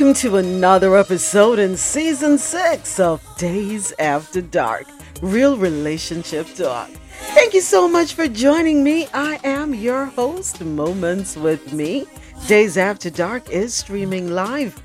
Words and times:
Welcome 0.00 0.14
to 0.22 0.38
another 0.38 0.96
episode 0.96 1.58
in 1.58 1.76
season 1.76 2.38
six 2.38 2.98
of 2.98 3.22
Dayz 3.36 3.92
After 3.98 4.40
Dark 4.40 4.86
Real 5.20 5.58
Relationship 5.58 6.46
Talk. 6.54 6.88
Thank 7.34 7.52
you 7.52 7.60
so 7.60 7.86
much 7.86 8.14
for 8.14 8.26
joining 8.26 8.82
me. 8.82 9.08
I 9.12 9.38
am 9.44 9.74
your 9.74 10.06
host, 10.06 10.62
Moments 10.62 11.36
with 11.36 11.74
Me. 11.74 12.06
Dayz 12.46 12.78
After 12.78 13.10
Dark 13.10 13.50
is 13.50 13.74
streaming 13.74 14.30
live 14.30 14.82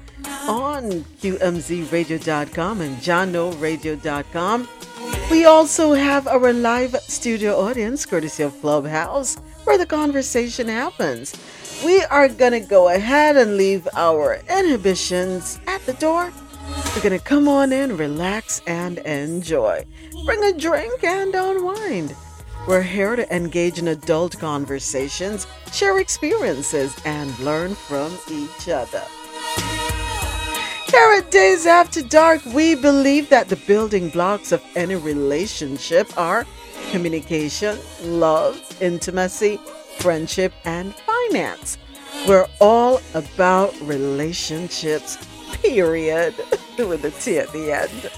on 0.49 0.91
QMZRadio.com 1.21 2.81
and 2.81 2.97
JohnNoRadio.com. 2.97 4.67
We 5.31 5.45
also 5.45 5.93
have 5.93 6.27
our 6.27 6.51
live 6.51 6.93
studio 6.97 7.57
audience 7.57 8.05
courtesy 8.05 8.43
of 8.43 8.59
Clubhouse 8.59 9.37
where 9.63 9.77
the 9.77 9.85
conversation 9.85 10.67
happens 10.67 11.33
we 11.85 12.01
are 12.05 12.27
going 12.27 12.51
to 12.51 12.59
go 12.59 12.89
ahead 12.89 13.37
and 13.37 13.57
leave 13.57 13.87
our 13.93 14.41
inhibitions 14.49 15.59
at 15.67 15.85
the 15.85 15.93
door. 15.93 16.33
We're 16.95 17.03
going 17.03 17.17
to 17.17 17.23
come 17.23 17.47
on 17.47 17.71
in, 17.71 17.95
relax, 17.95 18.63
and 18.65 18.97
enjoy. 18.99 19.85
Bring 20.25 20.43
a 20.43 20.57
drink 20.57 21.03
and 21.03 21.35
unwind. 21.35 22.15
We're 22.67 22.81
here 22.81 23.15
to 23.15 23.35
engage 23.35 23.77
in 23.77 23.89
adult 23.89 24.39
conversations, 24.39 25.45
share 25.71 25.99
experiences, 25.99 26.97
and 27.05 27.37
learn 27.39 27.75
from 27.75 28.17
each 28.31 28.67
other. 28.67 29.03
Here 30.87 31.13
at 31.19 31.29
Dayz 31.29 31.67
After 31.67 32.01
Dark, 32.01 32.43
we 32.45 32.73
believe 32.73 33.29
that 33.29 33.47
the 33.47 33.57
building 33.67 34.09
blocks 34.09 34.51
of 34.51 34.63
any 34.75 34.95
relationship 34.95 36.17
are 36.17 36.47
communication, 36.89 37.77
love, 38.01 38.59
intimacy, 38.81 39.59
friendship, 39.99 40.51
and 40.63 40.95
finance. 41.29 41.77
We're 42.27 42.47
all 42.61 43.01
about 43.13 43.79
relationships, 43.81 45.17
period, 45.61 46.35
with 46.77 47.05
a 47.05 47.11
T 47.11 47.37
at 47.39 47.51
the 47.51 47.71
end. 47.71 48.11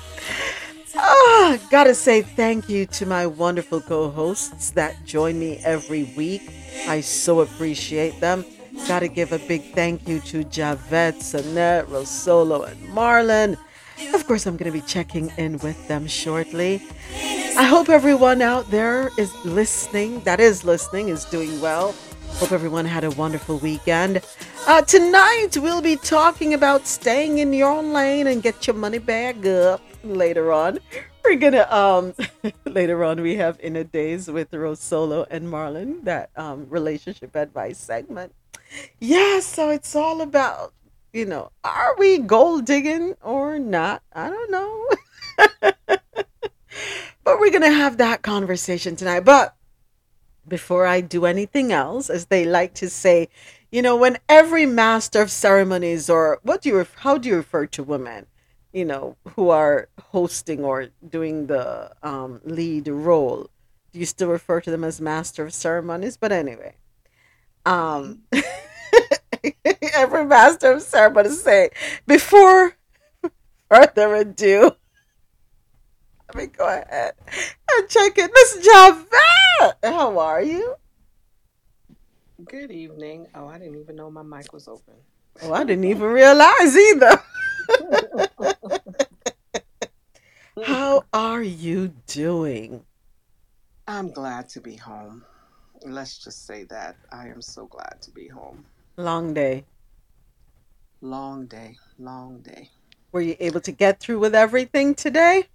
Ah, 0.95 1.57
gotta 1.69 1.93
say 1.93 2.21
thank 2.21 2.69
you 2.69 2.85
to 2.87 3.05
my 3.05 3.27
wonderful 3.27 3.81
co 3.81 4.09
hosts 4.09 4.71
that 4.71 5.05
join 5.05 5.39
me 5.39 5.57
every 5.63 6.03
week. 6.15 6.41
I 6.87 7.01
so 7.01 7.41
appreciate 7.41 8.19
them. 8.19 8.45
Gotta 8.87 9.07
give 9.07 9.31
a 9.31 9.39
big 9.39 9.73
thank 9.73 10.07
you 10.07 10.19
to 10.21 10.43
Javette, 10.43 11.15
Sanette, 11.15 11.85
Rosolo, 11.85 12.67
and 12.69 12.79
Marlon. 12.89 13.57
Of 14.13 14.27
course, 14.27 14.45
I'm 14.45 14.57
gonna 14.57 14.71
be 14.71 14.81
checking 14.81 15.31
in 15.37 15.57
with 15.59 15.87
them 15.87 16.07
shortly. 16.07 16.81
I 17.57 17.63
hope 17.63 17.89
everyone 17.89 18.41
out 18.41 18.69
there 18.69 19.09
is 19.17 19.33
listening, 19.43 20.21
that 20.21 20.39
is 20.39 20.63
listening, 20.63 21.09
is 21.09 21.25
doing 21.25 21.59
well. 21.59 21.95
Hope 22.35 22.51
everyone 22.51 22.85
had 22.85 23.03
a 23.03 23.09
wonderful 23.11 23.57
weekend. 23.57 24.21
Uh, 24.67 24.81
tonight, 24.83 25.57
we'll 25.57 25.81
be 25.81 25.95
talking 25.95 26.53
about 26.53 26.85
staying 26.85 27.39
in 27.39 27.51
your 27.51 27.81
lane 27.81 28.27
and 28.27 28.43
get 28.43 28.67
your 28.67 28.75
money 28.75 28.99
back 28.99 29.43
up 29.45 29.81
later 30.03 30.51
on. 30.51 30.77
We're 31.25 31.37
gonna, 31.37 31.67
um, 31.69 32.13
later 32.65 33.03
on, 33.03 33.21
we 33.21 33.35
have 33.37 33.59
Inner 33.59 33.83
Days 33.83 34.29
with 34.29 34.53
Rose 34.53 34.79
Solo 34.79 35.25
and 35.31 35.47
Marlon, 35.47 36.03
that 36.03 36.29
um, 36.35 36.67
relationship 36.69 37.35
advice 37.35 37.79
segment. 37.79 38.33
Yeah, 38.99 39.39
so 39.39 39.69
it's 39.69 39.95
all 39.95 40.21
about, 40.21 40.73
you 41.13 41.25
know, 41.25 41.51
are 41.63 41.95
we 41.97 42.19
gold 42.19 42.65
digging 42.65 43.15
or 43.23 43.57
not? 43.57 44.03
I 44.13 44.29
don't 44.29 44.51
know. 44.51 44.89
but 47.23 47.39
we're 47.39 47.51
gonna 47.51 47.71
have 47.71 47.97
that 47.97 48.21
conversation 48.21 48.95
tonight. 48.95 49.21
But 49.21 49.56
before 50.47 50.85
I 50.85 51.01
do 51.01 51.25
anything 51.25 51.71
else, 51.71 52.09
as 52.09 52.25
they 52.27 52.45
like 52.45 52.73
to 52.75 52.89
say, 52.89 53.29
you 53.71 53.81
know, 53.81 53.95
when 53.95 54.17
every 54.29 54.65
master 54.65 55.21
of 55.21 55.31
ceremonies 55.31 56.09
or 56.09 56.39
what 56.43 56.61
do 56.61 56.69
you 56.69 56.87
how 56.97 57.17
do 57.17 57.29
you 57.29 57.35
refer 57.35 57.65
to 57.67 57.83
women, 57.83 58.25
you 58.71 58.85
know, 58.85 59.17
who 59.35 59.49
are 59.49 59.89
hosting 59.99 60.63
or 60.63 60.87
doing 61.07 61.47
the 61.47 61.91
um, 62.03 62.41
lead 62.45 62.87
role? 62.87 63.49
Do 63.91 63.99
you 63.99 64.05
still 64.05 64.29
refer 64.29 64.61
to 64.61 64.71
them 64.71 64.83
as 64.83 65.01
master 65.01 65.45
of 65.45 65.53
ceremonies? 65.53 66.17
But 66.17 66.31
anyway, 66.31 66.75
um, 67.65 68.23
every 69.93 70.25
master 70.25 70.73
of 70.73 70.81
ceremonies 70.81 71.41
say 71.41 71.69
before 72.05 72.77
further 73.69 74.15
ado. 74.15 74.71
Let 76.37 76.51
me 76.51 76.55
go 76.55 76.67
ahead 76.67 77.13
and 77.71 77.89
check 77.89 78.15
it. 78.15 78.29
Miss 78.31 78.63
Javette, 78.63 79.79
how 79.81 80.19
are 80.19 80.43
you? 80.43 80.75
Good 82.45 82.69
evening. 82.69 83.25
Oh, 83.33 83.47
I 83.47 83.57
didn't 83.57 83.77
even 83.77 83.95
know 83.95 84.11
my 84.11 84.21
mic 84.21 84.53
was 84.53 84.67
open. 84.67 84.93
Oh, 85.41 85.51
I 85.51 85.63
didn't 85.63 85.85
even 85.85 86.05
realize 86.05 86.77
either. 86.77 87.23
how 90.63 91.05
are 91.11 91.41
you 91.41 91.91
doing? 92.05 92.85
I'm 93.87 94.11
glad 94.11 94.47
to 94.49 94.61
be 94.61 94.75
home. 94.75 95.25
Let's 95.87 96.23
just 96.23 96.45
say 96.45 96.65
that. 96.65 96.97
I 97.11 97.29
am 97.29 97.41
so 97.41 97.65
glad 97.65 97.95
to 98.03 98.11
be 98.11 98.27
home. 98.27 98.63
Long 98.95 99.33
day. 99.33 99.65
Long 101.01 101.47
day. 101.47 101.77
Long 101.97 102.41
day. 102.41 102.69
Were 103.11 103.21
you 103.21 103.35
able 103.39 103.61
to 103.61 103.71
get 103.71 103.99
through 103.99 104.19
with 104.19 104.35
everything 104.35 104.93
today? 104.93 105.47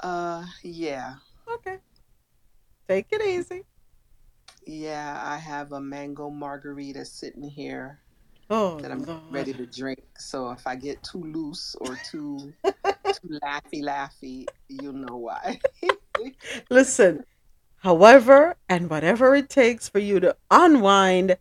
Uh, 0.00 0.44
yeah. 0.62 1.14
Okay. 1.54 1.78
Take 2.88 3.06
it 3.12 3.22
easy. 3.22 3.62
Yeah, 4.66 5.20
I 5.24 5.36
have 5.38 5.72
a 5.72 5.80
mango 5.80 6.30
margarita 6.30 7.04
sitting 7.04 7.48
here 7.48 8.00
Oh, 8.50 8.78
that 8.80 8.90
I'm 8.92 9.02
Lord. 9.02 9.20
ready 9.30 9.52
to 9.54 9.66
drink. 9.66 10.02
So 10.18 10.50
if 10.50 10.66
I 10.66 10.76
get 10.76 11.02
too 11.02 11.22
loose 11.22 11.74
or 11.80 11.96
too 12.10 12.52
too 12.64 13.38
laughy 13.42 13.82
laughy, 13.82 14.46
you'll 14.68 14.92
know 14.92 15.16
why. 15.16 15.60
Listen, 16.70 17.24
however 17.78 18.56
and 18.68 18.90
whatever 18.90 19.34
it 19.34 19.48
takes 19.48 19.88
for 19.88 19.98
you 19.98 20.20
to 20.20 20.36
unwind 20.50 21.38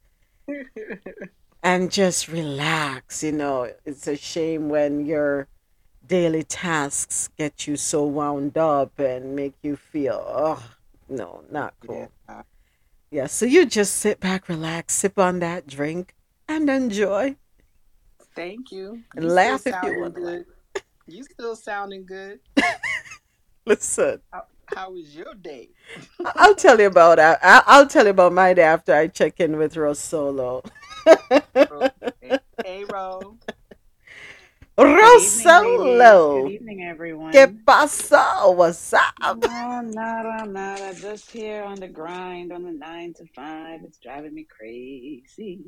and 1.63 1.91
just 1.91 2.27
relax, 2.27 3.23
you 3.23 3.31
know, 3.31 3.71
it's 3.85 4.07
a 4.07 4.15
shame 4.15 4.69
when 4.69 5.05
your 5.05 5.47
daily 6.07 6.43
tasks 6.43 7.29
get 7.37 7.67
you 7.67 7.75
so 7.75 8.03
wound 8.03 8.57
up 8.57 8.97
and 8.99 9.35
make 9.35 9.53
you 9.61 9.75
feel, 9.75 10.23
oh, 10.27 10.63
no, 11.09 11.43
not 11.51 11.73
cool. 11.85 12.11
yeah. 12.27 12.41
Yeah, 13.09 13.27
so 13.27 13.45
you 13.45 13.65
just 13.65 13.95
sit 13.95 14.19
back, 14.19 14.49
relax, 14.49 14.93
sip 14.93 15.17
on 15.17 15.39
that 15.39 15.65
drink, 15.65 16.13
and 16.49 16.69
enjoy. 16.69 17.37
Thank 18.35 18.71
you. 18.71 19.01
And 19.15 19.23
You 19.25 19.31
laugh 19.31 19.61
if 19.65 19.67
you 19.67 19.71
sounding 19.81 19.99
want 20.01 20.15
to 20.15 20.21
good. 20.21 20.45
You 21.07 21.23
still 21.23 21.55
sounding 21.55 22.05
good. 22.05 22.39
Listen, 23.65 24.19
How, 24.31 24.43
how 24.75 24.91
was 24.91 25.15
your 25.15 25.33
day? 25.35 25.69
I'll 26.35 26.55
tell 26.55 26.79
you 26.79 26.87
about 26.87 27.17
I- 27.19 27.37
I'll 27.65 27.87
tell 27.87 28.03
you 28.05 28.11
about 28.11 28.33
my 28.33 28.53
day 28.53 28.63
after 28.63 28.93
I 28.93 29.07
check 29.07 29.39
in 29.39 29.57
with 29.57 29.75
Rosolo. 29.75 30.65
Ro- 31.05 31.89
Hey, 32.65 32.83
Ro. 32.83 33.37
Good 34.77 35.21
evening. 35.21 35.97
Good 35.97 36.51
evening, 36.51 36.83
everyone. 36.83 37.31
¿qué 37.31 37.47
pasó? 37.47 38.55
What's 38.55 38.93
up? 38.93 39.01
No, 39.41 39.81
nada. 39.81 40.93
Just 40.93 41.31
here 41.31 41.63
on 41.63 41.79
the 41.79 41.87
grind 41.87 42.51
on 42.51 42.63
the 42.63 42.71
nine 42.71 43.11
to 43.15 43.25
five. 43.35 43.79
It's 43.83 43.97
driving 43.97 44.35
me 44.35 44.45
crazy. 44.45 45.61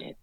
Shit. 0.00 0.16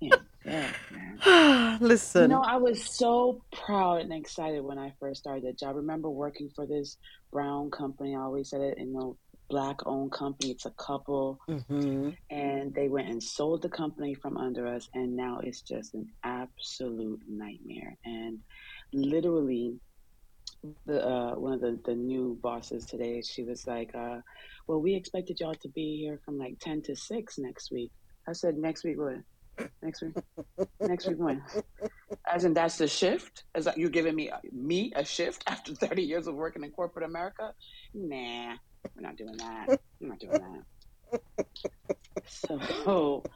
Yeah, 0.00 0.16
yeah, 0.42 0.70
man. 0.90 1.78
You 1.80 1.88
Listen. 1.88 2.30
know, 2.30 2.42
I 2.42 2.56
was 2.56 2.82
so 2.82 3.42
proud 3.52 4.00
and 4.00 4.12
excited 4.12 4.64
when 4.64 4.78
I 4.78 4.94
first 5.00 5.20
started 5.20 5.44
the 5.44 5.52
job. 5.52 5.74
I 5.74 5.78
remember 5.78 6.08
working 6.08 6.48
for 6.54 6.66
this 6.66 6.96
brown 7.30 7.70
company. 7.70 8.16
I 8.16 8.20
always 8.20 8.48
said 8.48 8.62
it, 8.62 8.78
you 8.78 8.86
know, 8.86 9.18
black 9.48 9.76
owned 9.86 10.12
company. 10.12 10.50
It's 10.50 10.66
a 10.66 10.72
couple. 10.72 11.38
hmm 11.48 12.10
And 12.30 12.74
they 12.74 12.88
went 12.88 13.08
and 13.08 13.22
sold 13.22 13.62
the 13.62 13.68
company 13.68 14.14
from 14.14 14.36
under 14.36 14.66
us. 14.66 14.88
And 14.94 15.16
now 15.16 15.40
it's 15.42 15.62
just 15.62 15.94
an 15.94 16.06
absolute 16.24 17.20
nightmare. 17.28 17.96
And 18.04 18.38
literally, 18.92 19.74
the 20.86 21.06
uh, 21.06 21.34
one 21.34 21.52
of 21.52 21.60
the, 21.60 21.78
the 21.84 21.94
new 21.94 22.38
bosses 22.42 22.86
today, 22.86 23.22
she 23.22 23.44
was 23.44 23.66
like, 23.66 23.90
uh, 23.94 24.18
well, 24.66 24.80
we 24.80 24.94
expected 24.94 25.38
y'all 25.40 25.54
to 25.54 25.68
be 25.70 25.98
here 25.98 26.20
from 26.24 26.38
like 26.38 26.58
10 26.60 26.82
to 26.82 26.96
6 26.96 27.34
next 27.38 27.70
week. 27.70 27.90
I 28.28 28.32
said, 28.32 28.56
next 28.56 28.84
week 28.84 28.96
what? 28.98 29.68
Next 29.82 30.02
week? 30.02 30.14
Next 30.80 31.06
week 31.06 31.18
when? 31.18 31.42
As 32.26 32.44
in 32.44 32.54
that's 32.54 32.78
the 32.78 32.88
shift? 32.88 33.44
Is 33.56 33.66
that 33.66 33.78
you 33.78 33.90
giving 33.90 34.14
me 34.14 34.30
me 34.52 34.92
a 34.96 35.04
shift 35.04 35.44
after 35.46 35.74
30 35.74 36.02
years 36.02 36.26
of 36.26 36.34
working 36.34 36.64
in 36.64 36.70
corporate 36.70 37.04
America? 37.04 37.52
Nah, 37.92 38.56
we're 38.94 39.02
not 39.06 39.16
doing 39.16 39.38
that. 39.38 39.68
We're 40.00 40.08
not 40.08 40.20
doing 40.20 40.38
that. 40.38 40.62
So 42.26 43.26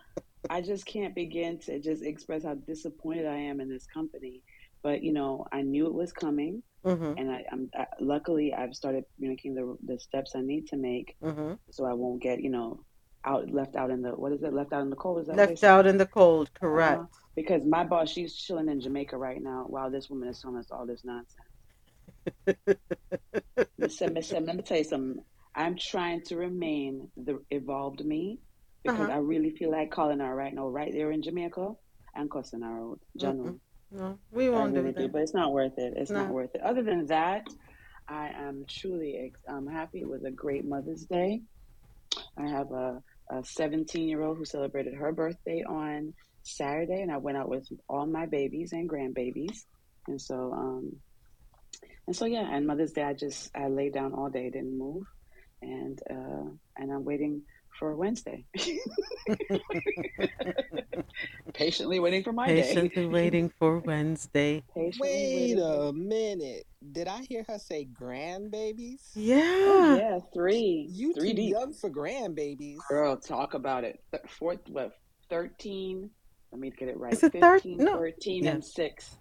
I 0.48 0.60
just 0.62 0.86
can't 0.86 1.14
begin 1.14 1.58
to 1.60 1.80
just 1.80 2.02
express 2.04 2.44
how 2.44 2.54
disappointed 2.54 3.26
I 3.26 3.36
am 3.36 3.60
in 3.60 3.68
this 3.68 3.86
company. 3.86 4.42
But 4.82 5.02
you 5.02 5.12
know, 5.12 5.46
I 5.52 5.62
knew 5.62 5.86
it 5.86 5.94
was 5.94 6.12
coming, 6.12 6.62
hmm 6.84 7.14
and 7.16 7.30
I, 7.30 7.44
I'm 7.52 7.70
I, 7.74 7.86
luckily 8.00 8.54
I've 8.54 8.74
started 8.74 9.04
making 9.18 9.54
the 9.54 9.76
the 9.84 9.98
steps 9.98 10.32
I 10.36 10.40
need 10.42 10.66
to 10.68 10.76
make, 10.76 11.16
hmm 11.22 11.54
so 11.70 11.84
I 11.86 11.94
won't 11.94 12.22
get 12.22 12.40
you 12.42 12.50
know 12.50 12.84
out 13.24 13.50
left 13.50 13.76
out 13.76 13.90
in 13.90 14.02
the 14.02 14.10
what 14.10 14.32
is 14.32 14.42
it 14.42 14.52
left 14.52 14.72
out 14.72 14.82
in 14.82 14.90
the 14.90 14.96
cold? 14.96 15.20
Is 15.20 15.28
that 15.28 15.38
Left 15.38 15.64
out 15.64 15.86
in 15.86 15.98
the 15.98 16.06
cold, 16.06 16.52
Uh 16.64 16.78
correct. 16.78 16.82
huh. 16.82 17.04
Because 17.36 17.62
my 17.64 17.84
boss, 17.84 18.10
she's 18.10 18.34
chilling 18.36 18.68
in 18.68 18.80
Jamaica 18.80 19.16
right 19.16 19.40
now, 19.42 19.64
while 19.68 19.90
this 19.90 20.08
woman 20.10 20.28
is 20.28 20.40
telling 20.40 20.58
us 20.58 20.70
all 20.70 20.86
this 20.86 21.04
nonsense. 21.04 21.36
Listen, 23.78 24.14
listen, 24.14 24.44
let 24.46 24.56
me 24.56 24.62
tell 24.62 24.78
you 24.78 24.84
something. 24.84 25.24
I'm 25.58 25.76
trying 25.76 26.22
to 26.26 26.36
remain 26.36 27.10
the 27.16 27.40
evolved 27.50 28.04
me 28.04 28.38
because 28.84 29.00
Uh-huh. 29.00 29.12
I 29.12 29.16
really 29.32 29.50
feel 29.50 29.70
like 29.72 29.90
calling 29.90 30.20
her 30.20 30.34
right 30.34 30.54
now, 30.54 30.68
right 30.68 30.92
there 30.92 31.10
in 31.10 31.20
Jamaica, 31.20 31.72
and 32.14 32.30
cussing 32.30 32.62
her 32.62 32.78
out, 32.80 33.00
general. 33.16 33.58
No, 33.90 34.18
we 34.30 34.48
won't 34.50 34.72
do 34.74 34.80
really 34.82 34.92
do, 34.92 35.02
that. 35.02 35.12
but 35.12 35.22
it's 35.22 35.34
not 35.34 35.52
worth 35.52 35.76
it. 35.78 35.94
It's 35.96 36.10
not 36.10 36.28
worth 36.30 36.54
it. 36.54 36.60
Other 36.62 36.82
than 36.82 37.06
that, 37.06 37.42
I 38.06 38.28
am 38.28 38.64
truly 38.68 39.12
ex- 39.26 39.40
I'm 39.48 39.66
happy. 39.66 40.00
It 40.00 40.08
was 40.08 40.22
a 40.24 40.30
great 40.30 40.64
Mother's 40.64 41.04
Day. 41.06 41.40
I 42.36 42.46
have 42.46 42.70
a, 42.70 43.02
a 43.30 43.42
17 43.44 44.08
year 44.08 44.22
old 44.22 44.38
who 44.38 44.44
celebrated 44.44 44.94
her 44.94 45.12
birthday 45.12 45.64
on 45.68 46.14
Saturday, 46.44 47.00
and 47.02 47.10
I 47.10 47.16
went 47.16 47.36
out 47.38 47.48
with 47.48 47.66
all 47.88 48.06
my 48.06 48.26
babies 48.26 48.72
and 48.72 48.88
grandbabies. 48.88 49.64
And 50.06 50.20
so, 50.20 50.52
um, 50.52 50.96
and 52.06 52.14
so 52.14 52.26
yeah, 52.26 52.46
and 52.54 52.66
Mother's 52.66 52.92
Day, 52.92 53.02
I 53.02 53.14
just 53.14 53.50
I 53.56 53.66
laid 53.68 53.92
down 53.94 54.12
all 54.14 54.30
day, 54.30 54.50
didn't 54.50 54.78
move, 54.78 55.04
and 55.62 56.00
uh, 56.10 56.50
and 56.76 56.92
I'm 56.92 57.04
waiting 57.04 57.42
for 57.78 57.94
Wednesday, 57.94 58.44
patiently 61.54 62.00
waiting 62.00 62.22
for 62.24 62.32
my 62.32 62.46
day, 62.48 62.62
Patiently 62.62 63.06
waiting 63.06 63.48
for 63.58 63.78
Wednesday. 63.84 64.62
patiently 64.74 65.08
Wait 65.08 65.34
waiting 65.36 65.60
a 65.60 65.92
minute. 65.92 66.64
Did 66.92 67.08
I 67.08 67.22
hear 67.22 67.44
her 67.48 67.58
say 67.58 67.86
grandbabies? 68.00 69.00
Oh 69.16 69.20
Yeah. 69.20 69.96
yeah, 69.96 70.18
three, 70.34 70.88
You 70.90 71.14
three 71.14 71.30
too 71.30 71.36
deep. 71.36 71.50
young 71.52 71.72
for 71.72 71.90
grandbabies. 71.90 72.78
Girl, 72.88 73.16
talk 73.16 73.54
about 73.54 73.84
it. 73.84 74.00
Th- 74.12 74.22
Fourth, 74.28 74.60
what? 74.68 74.92
Thirteen. 75.30 76.10
Let 76.50 76.60
me 76.60 76.70
get 76.70 76.88
it 76.88 76.98
right. 76.98 77.12
Is 77.12 77.22
it 77.22 77.32
third? 77.32 77.60
15, 77.62 77.76
No. 77.78 77.96
13, 77.98 78.44
Yeah. 78.44 78.52
and 78.52 78.64
six. 78.64 79.16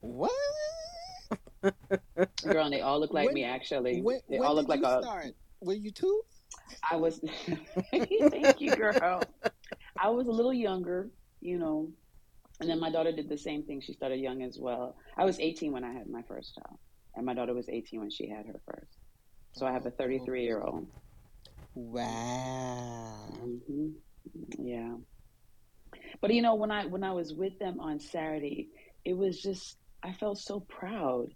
What? 0.00 0.30
Girl, 1.62 2.64
and 2.64 2.72
they 2.72 2.80
all 2.80 2.98
look 3.00 3.12
like 3.12 3.26
When 3.26 3.34
me. 3.34 3.44
Actually, 3.44 4.00
when 4.00 4.18
they 4.28 4.38
when 4.40 4.48
all 4.48 4.54
look 4.56 4.66
did 4.66 4.80
like 4.80 4.80
you 4.80 4.98
a. 4.98 5.02
start? 5.02 5.26
Were 5.60 5.74
you 5.74 5.90
two? 5.90 6.22
I 6.90 6.96
was. 6.96 7.20
Thank 8.30 8.60
you, 8.60 8.72
girl. 8.72 9.28
I 10.00 10.10
was 10.10 10.26
a 10.28 10.32
little 10.32 10.52
younger, 10.54 11.10
you 11.40 11.58
know, 11.58 11.92
and 12.60 12.68
then 12.68 12.80
my 12.80 12.90
daughter 12.90 13.12
did 13.12 13.28
the 13.28 13.38
same 13.38 13.64
thing. 13.64 13.80
She 13.80 13.92
started 13.92 14.20
young 14.20 14.42
as 14.42 14.58
well. 14.60 14.96
I 15.16 15.24
was 15.24 15.40
18 15.40 15.72
when 15.72 15.84
I 15.84 15.92
had 15.92 16.08
my 16.08 16.22
first 16.28 16.54
child, 16.54 16.78
and 17.14 17.26
my 17.26 17.34
daughter 17.34 17.54
was 17.54 17.68
18 17.68 18.00
when 18.00 18.10
she 18.10 18.28
had 18.28 18.46
her 18.46 18.60
first. 18.66 18.98
So 19.54 19.66
I 19.66 19.72
have 19.72 19.86
a 19.86 19.90
Oh, 19.90 19.96
33 19.98 20.44
year 20.44 20.62
old. 20.62 20.88
wow. 21.74 23.28
hmm 23.40 23.88
Yeah. 24.58 24.96
But 26.20 26.32
you 26.34 26.42
know, 26.42 26.54
when 26.54 26.70
I 26.70 26.86
when 26.86 27.04
I 27.04 27.12
was 27.12 27.34
with 27.34 27.58
them 27.58 27.80
on 27.80 28.00
Saturday, 28.00 28.68
it 29.04 29.14
was 29.16 29.40
just 29.40 29.78
I 30.04 30.12
felt 30.12 30.38
so 30.38 30.60
proud. 30.60 31.28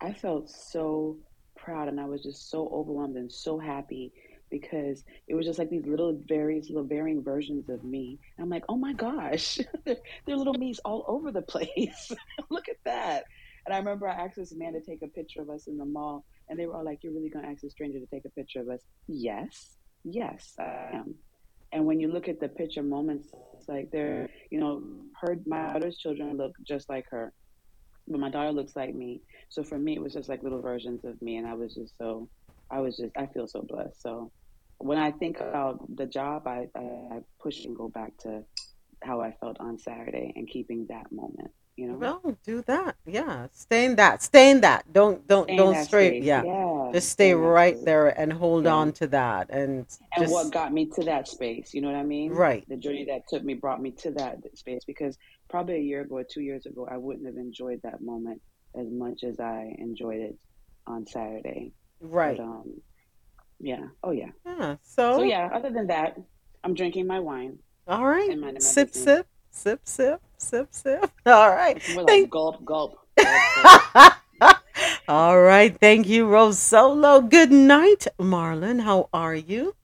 I 0.00 0.12
felt 0.14 0.50
so 0.50 1.18
proud 1.64 1.88
and 1.88 2.00
I 2.00 2.06
was 2.06 2.22
just 2.22 2.50
so 2.50 2.68
overwhelmed 2.72 3.16
and 3.16 3.30
so 3.30 3.58
happy 3.58 4.12
because 4.50 5.04
it 5.28 5.34
was 5.34 5.46
just 5.46 5.58
like 5.58 5.70
these 5.70 5.86
little 5.86 6.20
various 6.26 6.68
little 6.68 6.84
varying 6.84 7.22
versions 7.22 7.68
of 7.68 7.84
me. 7.84 8.18
And 8.36 8.44
I'm 8.44 8.50
like, 8.50 8.64
oh 8.68 8.76
my 8.76 8.92
gosh, 8.92 9.60
there 9.84 9.96
are 10.28 10.36
little 10.36 10.54
me's 10.54 10.80
all 10.80 11.04
over 11.06 11.30
the 11.30 11.42
place. 11.42 12.12
Look 12.50 12.68
at 12.68 12.76
that. 12.84 13.24
And 13.64 13.74
I 13.74 13.78
remember 13.78 14.08
I 14.08 14.24
asked 14.24 14.36
this 14.36 14.52
man 14.52 14.72
to 14.72 14.80
take 14.80 15.02
a 15.02 15.08
picture 15.08 15.40
of 15.42 15.50
us 15.50 15.66
in 15.66 15.76
the 15.76 15.84
mall, 15.84 16.24
and 16.48 16.58
they 16.58 16.66
were 16.66 16.74
all 16.74 16.84
like, 16.84 17.00
You're 17.02 17.12
really 17.12 17.28
gonna 17.28 17.48
ask 17.48 17.62
a 17.62 17.70
stranger 17.70 18.00
to 18.00 18.06
take 18.06 18.24
a 18.24 18.30
picture 18.30 18.60
of 18.60 18.68
us? 18.68 18.80
Yes, 19.06 19.76
yes, 20.04 20.54
I 20.58 20.96
am. 20.96 21.14
And 21.72 21.84
when 21.84 22.00
you 22.00 22.12
look 22.12 22.28
at 22.28 22.40
the 22.40 22.48
picture 22.48 22.82
moments, 22.82 23.28
it's 23.56 23.68
like 23.68 23.90
they're, 23.92 24.28
you 24.50 24.58
know, 24.58 24.82
her, 25.20 25.36
my 25.46 25.72
daughter's 25.72 25.96
children 25.98 26.36
look 26.36 26.52
just 26.66 26.88
like 26.88 27.04
her, 27.10 27.32
but 28.10 28.20
my 28.20 28.30
daughter 28.30 28.52
looks 28.52 28.76
like 28.76 28.94
me. 28.94 29.22
So 29.50 29.64
for 29.64 29.78
me, 29.78 29.94
it 29.96 30.02
was 30.02 30.14
just 30.14 30.28
like 30.30 30.42
little 30.44 30.62
versions 30.62 31.04
of 31.04 31.20
me, 31.22 31.36
and 31.38 31.46
I 31.48 31.54
was 31.54 31.74
just 31.74 31.96
so, 31.98 32.28
I 32.72 32.80
was 32.80 32.96
just, 32.98 33.12
I 33.18 33.26
feel 33.28 33.48
so 33.48 33.62
blessed. 33.68 34.02
So 34.02 34.32
when 34.78 34.98
I 34.98 35.12
think 35.12 35.40
about 35.40 35.80
the 35.96 36.06
job, 36.06 36.46
I, 36.48 36.68
I, 36.76 36.80
I 36.80 37.18
push 37.42 37.64
and 37.66 37.76
go 37.76 37.88
back 37.88 38.12
to 38.20 38.44
how 39.04 39.20
I 39.22 39.32
felt 39.40 39.58
on 39.60 39.78
Saturday 39.78 40.32
and 40.36 40.48
keeping 40.48 40.86
that 40.90 41.12
moment, 41.12 41.52
you 41.76 41.88
know, 41.88 41.96
Well, 41.98 42.38
do 42.44 42.62
that. 42.62 42.96
Yeah. 43.06 43.48
Stay 43.52 43.86
in 43.86 43.96
that. 43.96 44.22
Stay 44.22 44.50
in 44.50 44.60
that. 44.62 44.92
Don't 44.92 45.26
don't 45.26 45.46
stay 45.46 45.56
don't 45.56 45.76
stray. 45.76 46.20
Yeah. 46.20 46.44
Yeah, 46.44 46.92
Just 46.92 47.10
stay 47.10 47.30
stay 47.30 47.34
right 47.34 47.78
there 47.84 48.08
and 48.08 48.32
hold 48.32 48.66
Yeah. 48.66 48.74
on 48.74 48.92
to 48.94 49.06
that 49.08 49.50
and 49.50 49.86
and 50.16 50.30
what 50.30 50.52
got 50.52 50.72
me 50.72 50.86
to 50.96 51.04
that 51.04 51.28
space 51.28 51.72
you 51.74 51.80
know 51.82 51.88
what 51.88 51.96
i 51.96 52.02
mean 52.04 52.32
right. 52.32 52.66
the 52.68 52.76
journey 52.76 53.06
that 53.06 53.22
took 53.28 53.44
me 53.44 53.54
brought 53.54 53.80
me 53.82 53.92
to 53.92 54.10
that 54.12 54.38
space 54.56 54.82
because 54.86 55.18
probably 55.50 55.76
a 55.76 55.80
year 55.80 56.02
ago 56.02 56.16
or 56.18 56.24
two 56.24 56.42
years 56.42 56.66
ago 56.66 56.88
i 56.90 56.96
wouldn't 56.96 57.26
have 57.26 57.36
enjoyed 57.36 57.80
that 57.82 58.00
moment 58.02 58.40
as 58.78 58.86
much 58.90 59.24
as 59.24 59.40
i 59.40 59.74
enjoyed 59.78 60.20
it 60.20 60.36
on 60.86 61.06
saturday 61.06 61.72
but 62.12 62.12
Right. 62.18 62.40
um 62.40 62.80
yeah 63.60 63.86
oh 64.04 64.12
yeah 64.12 64.30
Yeah. 64.46 64.76
so 64.82 65.16
So, 65.16 65.22
yeah 65.22 65.48
other 65.52 65.70
than 65.70 65.88
that 65.88 66.16
i'm 66.64 66.74
drinking 66.74 67.06
my 67.06 67.20
wine 67.20 67.58
all 67.88 68.06
right. 68.06 68.38
my 68.38 68.52
Sip 68.58 68.94
sip 68.94 69.26
sip 69.50 69.80
sip 69.84 70.20
sip 70.38 70.68
sip. 70.70 71.10
All 71.26 71.50
right. 71.50 71.76
it's 71.76 71.88
more 71.88 72.02
like 72.04 72.06
Thank 72.06 72.30
gulp 72.30 72.64
gulp 72.64 72.98
gulp 73.22 73.42
gulp 73.54 74.14
All 75.08 75.40
right. 75.42 75.76
Thank 75.78 76.08
you, 76.08 76.26
Rose 76.26 76.58
Solo. 76.58 77.20
Good 77.20 77.50
night, 77.52 78.06
Marlon. 78.18 78.82
How 78.82 79.08
are 79.12 79.34
you? 79.34 79.74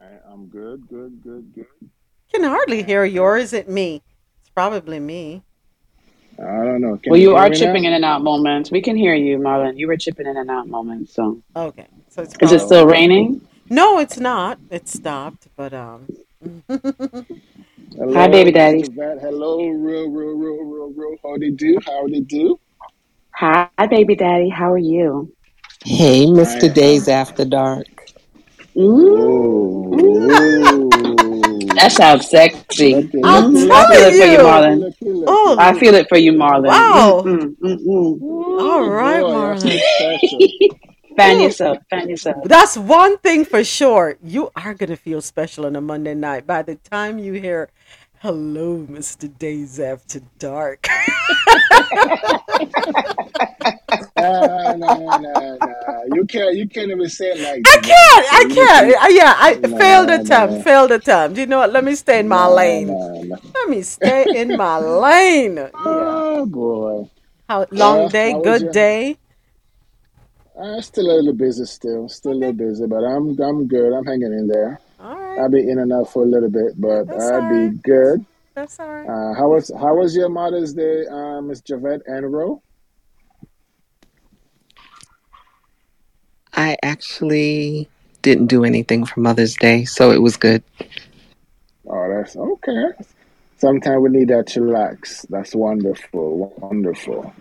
I, 0.00 0.06
I'm 0.32 0.48
good, 0.48 0.88
good, 0.88 1.22
good, 1.22 1.52
good. 1.54 1.66
Can 2.32 2.44
hardly 2.44 2.82
hear 2.84 3.04
And 3.04 3.14
you, 3.14 3.22
is 3.38 3.52
it 3.52 3.68
me? 3.68 4.02
It's 4.40 4.50
probably 4.50 5.00
me. 5.00 5.44
I 6.40 6.64
don't 6.64 6.80
know. 6.82 6.98
Can 6.98 7.14
well 7.14 7.20
you 7.20 7.36
you 7.36 7.36
are 7.36 7.50
chipping 7.50 7.84
now? 7.84 7.86
in 7.86 7.92
and 7.94 8.04
out 8.04 8.22
moments 8.22 8.70
we 8.70 8.82
can 8.82 8.96
hear 8.96 9.14
you 9.14 9.38
marlon 9.38 9.78
you 9.78 9.88
were 9.88 9.96
chipping 9.98 10.26
in 10.26 10.36
and 10.36 10.50
out 10.50 10.68
moments 10.68 11.14
so 11.14 11.42
Okay. 11.56 11.88
So 12.10 12.22
it's 12.22 12.36
is 12.40 12.52
it 12.52 12.60
still 12.60 12.86
raining 12.86 13.42
no, 13.70 13.98
it's 14.00 14.18
not. 14.18 14.60
It 14.70 14.88
stopped, 14.88 15.48
but 15.56 15.74
um. 15.74 16.10
hi 18.14 18.28
baby 18.28 18.52
daddy 18.52 18.82
Mr. 18.82 18.94
Vet. 18.94 19.18
Hello, 19.20 19.68
real, 19.68 20.10
real, 20.10 20.36
real, 20.36 20.64
real, 20.64 20.92
real. 20.96 21.16
How 21.22 21.38
they 21.38 21.50
do? 21.50 21.78
How 21.86 22.06
they 22.08 22.20
do? 22.20 22.58
hi 23.34 23.68
baby 23.90 24.16
daddy 24.16 24.48
how 24.50 24.72
are 24.72 24.78
you 24.78 25.32
Hey, 25.84 26.26
Mr. 26.26 26.70
am. 26.72 26.72
Dayz 26.72 27.08
After 27.08 27.44
Dark. 27.44 27.86
Ooh, 28.78 29.18
Mm. 29.96 30.78
That 31.80 31.92
sounds 31.92 32.30
sexy. 32.30 32.94
Looky, 32.94 33.24
I'm 33.24 33.50
looky, 33.52 33.52
hmm 33.52 33.72
I 33.72 33.84
feel 33.86 34.02
telling 34.02 34.08
it 34.08 34.16
for 34.16 34.26
you, 34.26 34.38
looky, 34.38 34.38
Marlon. 34.38 34.80
looky, 34.80 35.12
looky. 35.12 35.38
Oh, 35.44 35.58
I 35.58 35.78
feel 35.78 35.94
it 35.94 36.08
for 36.08 36.18
you, 36.18 36.32
Marlon. 36.32 36.92
wow. 36.92 37.24
Mm-mm, 37.24 37.56
mm-mm. 37.62 38.22
All 38.58 38.82
Ooh, 38.82 38.90
right, 38.90 39.26
boy, 39.26 39.54
Marlon. 39.56 39.84
fan 41.16 41.40
yourself, 41.40 41.78
fan 41.90 42.08
yourself. 42.08 42.48
That's 42.48 42.76
one 42.76 43.18
thing 43.18 43.44
for 43.44 43.64
sure. 43.64 44.16
You 44.22 44.50
are 44.56 44.74
going 44.74 44.90
to 44.90 44.96
feel 44.96 45.20
special 45.20 45.66
on 45.66 45.76
a 45.76 45.80
Monday 45.80 46.14
night. 46.14 46.46
By 46.46 46.62
the 46.62 46.76
time 46.76 47.18
you 47.18 47.34
hear 47.34 47.70
Hello, 48.20 48.86
Mr. 48.88 49.28
Dayz 49.38 49.80
After 49.80 50.20
Dark. 50.38 50.86
Uh, 54.16 54.74
no, 54.76 55.16
no, 55.18 55.58
no. 55.58 56.04
You 56.14 56.26
can't. 56.26 56.54
You 56.54 56.68
can't 56.68 56.90
even 56.90 57.08
say 57.08 57.30
it 57.32 57.40
like 57.40 57.62
I 57.66 57.78
can't. 57.80 58.26
I 58.32 58.44
can't. 58.54 58.92
can- 58.92 59.02
Uh, 59.04 59.08
Yeah, 59.08 59.34
I 59.38 59.54
No, 59.54 59.78
failed 59.78 60.10
attempt. 60.10 60.54
no. 60.54 60.60
Failed 60.62 60.92
attempt. 60.92 61.38
You 61.38 61.46
know 61.46 61.58
what? 61.60 61.72
Let 61.72 61.82
me 61.84 61.94
stay 61.94 62.20
in 62.20 62.28
my 62.28 62.44
No, 62.46 62.54
lane. 62.54 62.86
no, 62.88 63.22
no. 63.22 63.36
Let 63.54 63.68
me 63.70 63.80
stay 63.82 64.26
in 64.36 64.56
my 64.56 64.78
lane. 65.04 65.56
Yeah. 65.56 65.70
Oh 65.74 66.44
boy. 66.46 67.08
How 67.48 67.66
long 67.70 68.04
Uh, 68.04 68.08
day? 68.08 68.32
how 68.32 68.42
Good 68.42 68.62
your- 68.62 68.72
day. 68.72 69.16
I'm 70.60 70.82
still 70.82 71.06
a 71.10 71.16
little 71.16 71.32
busy. 71.32 71.64
Still, 71.64 72.06
still 72.10 72.32
a 72.32 72.34
little 72.34 72.52
busy, 72.52 72.86
but 72.86 73.02
I'm 73.02 73.40
I'm 73.40 73.66
good. 73.66 73.94
I'm 73.94 74.04
hanging 74.04 74.32
in 74.34 74.46
there. 74.46 74.78
All 75.00 75.16
right. 75.18 75.38
I'll 75.40 75.48
be 75.50 75.68
in 75.68 75.78
and 75.78 75.92
out 75.92 76.12
for 76.12 76.24
a 76.24 76.26
little 76.26 76.50
bit, 76.50 76.78
but 76.80 77.04
That's 77.06 77.30
I'll 77.30 77.40
be 77.48 77.54
alright. 77.54 77.82
good. 77.82 78.26
That's 78.54 78.78
all 78.80 78.88
right. 78.88 79.08
Uh, 79.08 79.34
how 79.34 79.48
was 79.48 79.70
how 79.78 79.94
was 79.94 80.14
your 80.14 80.28
Mother's 80.28 80.74
Day, 80.74 81.06
uh, 81.06 81.40
Miss 81.40 81.60
Javette 81.60 82.02
and 82.06 82.30
Ro? 82.32 82.62
I 86.52 86.76
actually 86.82 87.88
didn't 88.22 88.46
do 88.48 88.64
anything 88.64 89.06
for 89.06 89.20
Mother's 89.20 89.54
Day, 89.56 89.84
so 89.84 90.10
it 90.10 90.20
was 90.20 90.36
good. 90.36 90.62
Oh, 91.88 92.08
that's 92.14 92.36
okay. 92.36 92.88
Sometimes 93.56 94.02
we 94.02 94.10
need 94.10 94.28
that 94.28 94.46
to 94.48 94.62
relax. 94.62 95.22
That's 95.30 95.54
wonderful, 95.54 96.52
wonderful. 96.58 97.32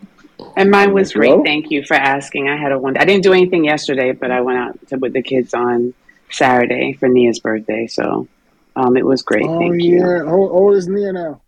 And 0.56 0.70
mine 0.72 0.94
was 0.94 1.14
great. 1.14 1.36
Thank 1.44 1.70
you 1.72 1.84
for 1.86 1.96
asking. 1.96 2.48
I 2.48 2.56
had 2.56 2.72
a 2.72 2.80
one. 2.80 2.98
I 2.98 3.06
didn't 3.06 3.24
do 3.24 3.34
anything 3.34 3.66
yesterday, 3.66 4.14
but 4.14 4.32
I 4.32 4.42
went 4.42 4.58
out 4.58 4.88
to, 4.88 4.98
with 4.98 5.14
the 5.14 5.22
kids 5.22 5.54
on 5.54 5.94
Saturday 6.32 6.94
for 6.94 7.08
Nia's 7.08 7.40
birthday. 7.40 7.88
So 7.88 8.28
um, 8.76 8.98
it 8.98 9.06
was 9.06 9.22
great. 9.22 9.46
Oh 9.46 9.60
Thank 9.60 9.82
you. 9.82 10.00
yeah. 10.00 10.20
How 10.20 10.26
how 10.28 10.36
old 10.38 10.76
is 10.76 10.88
Nia 10.88 11.14
now? 11.14 11.42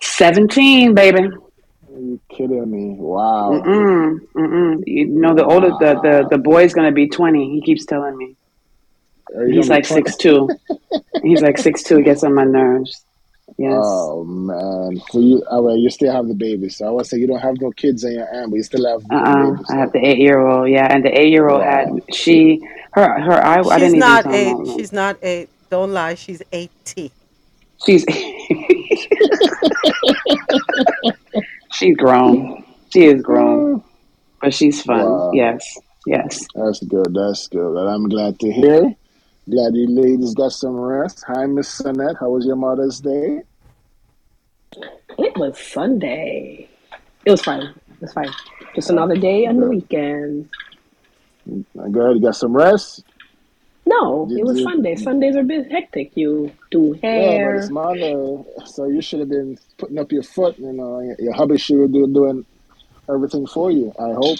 17, 0.00 0.94
baby. 0.94 1.18
Are 1.18 2.00
you 2.00 2.20
kidding 2.30 2.70
me? 2.70 2.94
Wow. 2.98 3.50
Mm-mm, 3.52 4.18
mm-mm. 4.34 4.82
You 4.86 5.06
know, 5.08 5.34
the 5.34 5.44
older, 5.44 5.70
the, 5.80 6.00
the, 6.00 6.28
the 6.30 6.38
boy's 6.38 6.72
going 6.72 6.86
to 6.86 6.94
be 6.94 7.08
20. 7.08 7.50
He 7.50 7.60
keeps 7.60 7.84
telling 7.84 8.16
me. 8.16 8.36
You 9.34 9.56
He's 9.56 9.68
like 9.68 9.82
be 9.82 9.88
20? 9.88 10.02
six 10.02 10.16
two. 10.16 10.48
He's 11.22 11.42
like 11.42 11.58
six 11.58 11.82
two. 11.82 12.02
Gets 12.02 12.24
on 12.24 12.34
my 12.34 12.44
nerves. 12.44 13.04
Yes. 13.56 13.72
Oh 13.82 14.24
man. 14.24 15.00
So 15.10 15.20
you 15.20 15.42
oh, 15.50 15.62
well, 15.62 15.76
you 15.76 15.90
still 15.90 16.12
have 16.12 16.28
the 16.28 16.34
baby. 16.34 16.68
So 16.68 16.86
I 16.86 16.90
would 16.90 17.06
say 17.06 17.16
you 17.18 17.26
don't 17.26 17.40
have 17.40 17.60
no 17.60 17.70
kids 17.72 18.04
in 18.04 18.12
your 18.12 18.26
hand, 18.32 18.50
but 18.50 18.56
you 18.56 18.62
still 18.62 18.86
have 18.86 19.02
the 19.08 19.14
Uh-uh. 19.14 19.50
baby. 19.52 19.64
I 19.70 19.76
have 19.76 19.92
the 19.92 20.06
eight 20.06 20.18
year 20.18 20.38
old. 20.46 20.68
Yeah, 20.68 20.86
and 20.92 21.04
the 21.04 21.18
eight 21.18 21.30
year 21.30 21.48
old 21.48 21.60
wow. 21.62 21.70
had 21.70 22.14
she 22.14 22.60
her 22.92 23.20
her 23.20 23.32
I, 23.44 23.58
I 23.60 23.62
She's 23.62 23.70
didn't 23.72 23.86
even 23.88 23.98
not 24.00 24.24
tell 24.24 24.34
eight. 24.34 24.52
mom. 24.52 24.78
She's 24.78 24.92
not 24.92 25.16
eight. 25.22 25.48
Don't 25.70 25.92
lie. 25.92 26.14
She's 26.14 26.42
80. 26.50 27.12
She's 27.84 28.04
she's 31.72 31.96
grown. 31.96 32.64
She 32.90 33.04
is 33.04 33.22
grown, 33.22 33.82
but 34.40 34.52
she's 34.54 34.82
fun. 34.82 35.04
Wow. 35.04 35.30
Yes, 35.32 35.78
yes. 36.06 36.44
That's 36.54 36.82
good. 36.84 37.14
That's 37.14 37.46
good. 37.48 37.72
Well, 37.74 37.88
I'm 37.88 38.08
glad 38.08 38.38
to 38.40 38.50
hear. 38.52 38.94
Glad 39.50 39.74
you 39.76 39.88
ladies 39.88 40.34
got 40.34 40.52
some 40.52 40.76
rest. 40.76 41.24
Hi, 41.26 41.46
Miss 41.46 41.80
Sonette. 41.80 42.16
How 42.20 42.28
was 42.28 42.44
your 42.44 42.56
Mother's 42.56 43.00
Day? 43.00 43.40
It 45.16 45.36
was 45.38 45.58
Sunday. 45.58 46.68
It 47.24 47.30
was 47.30 47.40
fine. 47.40 47.62
It 47.62 48.00
was 48.00 48.12
fine. 48.12 48.28
Just 48.74 48.90
another 48.90 49.16
day 49.16 49.46
on 49.46 49.56
the 49.56 49.62
Good. 49.62 49.70
weekend. 49.70 50.50
Good. 51.46 52.16
You 52.16 52.20
got 52.20 52.36
some 52.36 52.54
rest? 52.54 53.04
No, 53.86 54.26
Did 54.28 54.40
it 54.40 54.44
was 54.44 54.58
you? 54.58 54.64
Sunday. 54.64 54.96
Sundays 54.96 55.34
are 55.34 55.40
a 55.40 55.44
bit 55.44 55.72
hectic. 55.72 56.12
You 56.14 56.52
do 56.70 56.92
hair. 57.02 57.38
Yeah, 57.38 57.46
but 57.46 57.56
it's 57.62 57.70
Monday, 57.70 58.44
so 58.66 58.84
you 58.86 59.00
should 59.00 59.20
have 59.20 59.30
been 59.30 59.56
putting 59.78 59.98
up 59.98 60.12
your 60.12 60.24
foot. 60.24 60.58
You 60.58 60.74
know, 60.74 61.00
your 61.00 61.16
your 61.18 61.32
hubby 61.32 61.56
should 61.56 61.80
have 61.80 61.92
been 61.92 62.12
doing 62.12 62.44
everything 63.08 63.46
for 63.46 63.70
you. 63.70 63.94
I 63.98 64.12
hope. 64.12 64.38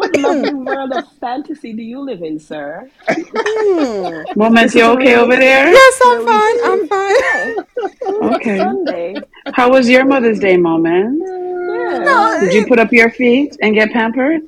What 0.00 0.10
what 0.12 0.20
lovely 0.22 0.54
world 0.54 0.92
of 0.92 1.04
fantasy 1.20 1.72
do 1.72 1.82
you 1.82 2.00
live 2.00 2.22
in, 2.22 2.38
sir? 2.38 2.88
Hmm. 3.08 4.22
Moments, 4.38 4.74
you 4.74 4.80
is 4.82 4.88
okay 4.96 5.14
over 5.16 5.36
there? 5.36 5.68
Yes, 5.68 6.00
I'm 6.04 6.24
where 6.24 6.26
fine. 6.26 6.56
I'm 6.64 6.88
fine. 6.88 7.64
Okay. 8.36 8.58
Sunday. 8.58 9.14
How 9.54 9.70
was 9.70 9.88
your 9.88 10.04
Mother's 10.04 10.38
Day 10.38 10.56
moment? 10.56 11.20
Yeah. 11.22 11.98
No, 11.98 12.38
Did 12.40 12.52
you 12.54 12.66
put 12.66 12.78
up 12.78 12.92
your 12.92 13.10
feet 13.10 13.56
and 13.62 13.74
get 13.74 13.90
pampered? 13.92 14.42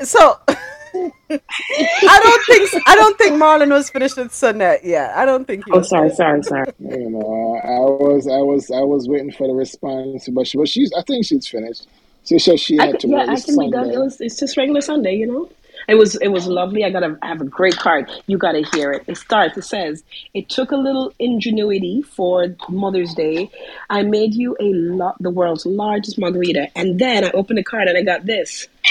so 0.00 0.38
I 0.48 2.20
don't 2.22 2.44
think 2.46 2.82
I 2.86 2.94
don't 2.94 3.16
think 3.18 3.34
Marlon 3.34 3.70
was 3.70 3.88
finished 3.90 4.16
with 4.16 4.30
Sonette 4.32 4.84
yet. 4.84 5.14
I 5.16 5.24
don't 5.24 5.46
think 5.46 5.64
he 5.64 5.72
Oh, 5.72 5.78
was 5.78 5.88
sorry, 5.88 6.10
finished. 6.10 6.18
sorry, 6.18 6.42
sorry. 6.42 6.72
You 6.80 7.10
know, 7.10 7.60
I 7.64 7.78
was, 8.04 8.26
I 8.28 8.38
was, 8.50 8.70
I 8.70 8.80
was 8.80 9.08
waiting 9.08 9.32
for 9.32 9.46
the 9.46 9.54
response, 9.54 10.28
but 10.28 10.46
she, 10.46 10.58
but 10.58 10.68
she's. 10.68 10.92
I 10.98 11.02
think 11.02 11.24
she's 11.24 11.46
finished. 11.46 11.86
She 12.24 12.38
said 12.38 12.60
she 12.60 12.76
had 12.76 12.92
could, 12.92 13.00
to 13.00 13.08
yeah, 13.08 13.18
work. 13.18 13.28
I 13.28 13.32
It's 13.34 13.44
can 13.44 13.58
be 13.58 13.70
done. 13.70 13.90
It 13.90 13.98
was 13.98 14.20
it's 14.20 14.38
just 14.38 14.56
regular 14.56 14.80
Sunday, 14.80 15.16
you 15.16 15.26
know. 15.26 15.48
It 15.88 15.96
was 15.96 16.14
it 16.16 16.28
was 16.28 16.46
lovely. 16.46 16.84
I 16.84 16.90
gotta 16.90 17.18
have 17.22 17.40
a 17.40 17.44
great 17.44 17.76
card. 17.76 18.08
You 18.26 18.38
gotta 18.38 18.64
hear 18.72 18.92
it. 18.92 19.02
It 19.08 19.16
starts. 19.16 19.56
It 19.56 19.64
says 19.64 20.04
it 20.32 20.48
took 20.48 20.70
a 20.70 20.76
little 20.76 21.12
ingenuity 21.18 22.02
for 22.02 22.54
Mother's 22.68 23.14
Day. 23.14 23.50
I 23.90 24.02
made 24.02 24.34
you 24.34 24.56
a 24.60 24.72
lot 24.72 25.16
the 25.20 25.30
world's 25.30 25.66
largest 25.66 26.18
margarita, 26.18 26.68
and 26.76 27.00
then 27.00 27.24
I 27.24 27.30
opened 27.32 27.58
the 27.58 27.64
card 27.64 27.88
and 27.88 27.98
I 27.98 28.02
got 28.02 28.26
this. 28.26 28.68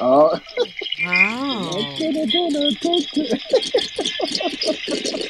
Oh, 0.00 0.38
Wow. 1.04 1.96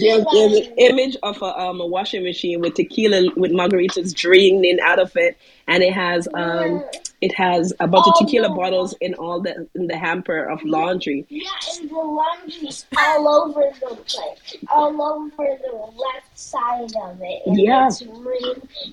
There's, 0.00 0.24
there's 0.32 0.66
an 0.66 0.74
image 0.78 1.16
of 1.22 1.40
a 1.42 1.58
um 1.58 1.80
a 1.80 1.86
washing 1.86 2.24
machine 2.24 2.60
with 2.60 2.74
tequila 2.74 3.30
with 3.36 3.52
margaritas 3.52 4.14
draining 4.14 4.78
out 4.80 4.98
of 4.98 5.14
it, 5.16 5.36
and 5.68 5.82
it 5.82 5.92
has 5.92 6.26
um 6.34 6.84
it 7.20 7.34
has 7.34 7.72
a 7.78 7.86
bunch 7.86 8.06
of 8.08 8.14
tequila 8.18 8.48
the 8.48 8.54
bottles 8.54 8.94
in 9.00 9.14
all 9.14 9.40
the 9.40 9.68
in 9.74 9.86
the 9.86 9.96
hamper 9.96 10.44
of 10.44 10.62
laundry. 10.64 11.26
yeah, 11.28 11.42
and 11.80 11.90
the 11.90 11.94
laundry's 11.94 12.86
all 12.96 13.28
over 13.28 13.70
the 13.80 13.96
place, 13.96 14.56
all 14.74 15.02
over 15.02 15.58
the 15.62 15.72
left 15.76 16.38
side 16.38 16.92
of 17.02 17.20
it, 17.20 17.42
and 17.46 17.58
Yeah. 17.60 17.86
it's 17.86 18.00
and 18.00 18.10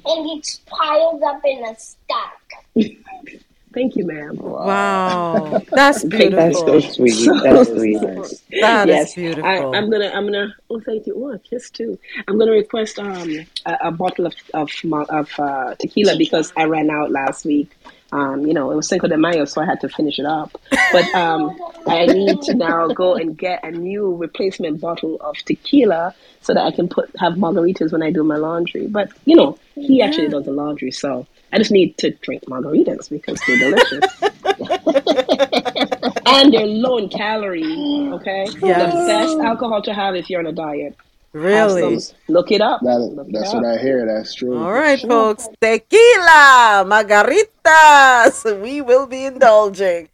it's 0.06 0.62
piled 0.66 1.24
up 1.24 1.42
in 1.46 1.64
a 1.66 1.76
stack. 1.78 2.66
Thank 3.80 3.96
you, 3.96 4.06
ma'am. 4.06 4.36
Wow! 4.36 4.66
wow. 4.66 5.64
That's 5.72 6.02
Thank 6.02 6.24
you. 6.24 6.30
That's 6.32 6.60
so 6.60 6.82
sweet. 6.82 7.12
So 7.14 7.34
That's 7.36 7.44
That 7.44 7.60
is 7.60 7.68
sweet. 7.78 8.02
nice. 8.02 8.44
That 8.60 8.90
is 8.90 8.94
yes, 8.94 9.14
I, 9.14 9.22
beautiful. 9.22 9.74
I'm 9.74 9.90
gonna 9.90 10.10
I'm 10.10 10.26
gonna 10.26 10.54
oh 10.70 10.82
thank 10.82 11.08
you 11.08 11.14
oh 11.16 11.32
a 11.32 11.40
kiss 11.40 11.70
too. 11.70 11.98
I'm 12.28 12.38
gonna 12.38 12.52
request 12.52 13.00
um 13.00 13.30
a, 13.66 13.78
a 13.84 13.92
bottle 13.92 14.26
of 14.26 14.36
of 14.54 14.70
of 15.10 15.30
uh, 15.40 15.76
tequila 15.76 16.18
because 16.18 16.52
I 16.58 16.66
ran 16.66 16.90
out 16.90 17.10
last 17.10 17.46
week. 17.46 17.72
Um, 18.12 18.48
you 18.48 18.54
know, 18.54 18.72
it 18.72 18.76
was 18.76 18.88
Cinco 18.88 19.08
de 19.08 19.18
Mayo, 19.18 19.46
so 19.46 19.62
I 19.62 19.66
had 19.66 19.80
to 19.82 19.90
finish 19.90 20.18
it 20.20 20.26
up. 20.26 20.58
But 20.92 21.06
um, 21.14 21.56
I 21.88 22.08
need 22.08 22.42
to 22.44 22.56
now 22.56 22.88
go 22.88 23.16
and 23.16 23.38
get 23.38 23.64
a 23.64 23.72
new 23.72 24.16
replacement 24.16 24.82
bottle 24.82 25.18
of 25.22 25.38
tequila 25.38 26.16
so 26.42 26.54
that 26.54 26.64
I 26.64 26.72
can 26.72 26.88
put 26.88 27.12
have 27.20 27.34
margaritas 27.34 27.92
when 27.92 28.02
I 28.02 28.12
do 28.12 28.24
my 28.24 28.38
laundry. 28.38 28.88
But 28.88 29.10
you 29.26 29.36
know, 29.36 29.60
he 29.76 30.02
actually 30.02 30.30
does 30.30 30.46
the 30.46 30.52
laundry, 30.52 30.92
so 30.92 31.28
I 31.54 31.58
just 31.58 31.72
need 31.72 31.98
to 32.00 32.12
drink 32.12 32.46
margaritas 32.46 33.10
because 33.10 33.40
they're 33.46 33.60
delicious 33.60 34.22
and 36.26 36.54
they're 36.54 36.66
low 36.66 36.98
in 36.98 37.10
calorie. 37.10 38.10
Okay, 38.14 38.46
the 38.46 39.04
best 39.08 39.38
alcohol 39.40 39.82
to 39.84 39.94
have 39.94 40.16
if 40.16 40.30
you're 40.30 40.40
on 40.40 40.48
a 40.48 40.52
diet. 40.52 40.96
Have 41.34 41.72
some. 41.72 41.80
Really. 41.82 42.00
Look 42.28 42.52
it 42.52 42.62
up. 42.62 42.82
That 42.82 42.98
Look 43.00 43.28
it 43.30 43.34
that's 43.34 43.54
what. 43.54 43.66
I 43.66 43.78
hear. 43.78 44.06
That's 44.06 44.34
true. 44.34 44.58
All 44.58 44.72
right, 44.72 44.98
That's 45.00 45.04
right, 45.04 45.10
true. 45.10 45.10
folks. 45.10 45.50
Tequila, 45.62 46.86
margaritas. 46.88 48.62
We 48.62 48.82
will 48.82 49.06
be 49.06 49.26
indulging. 49.26 50.10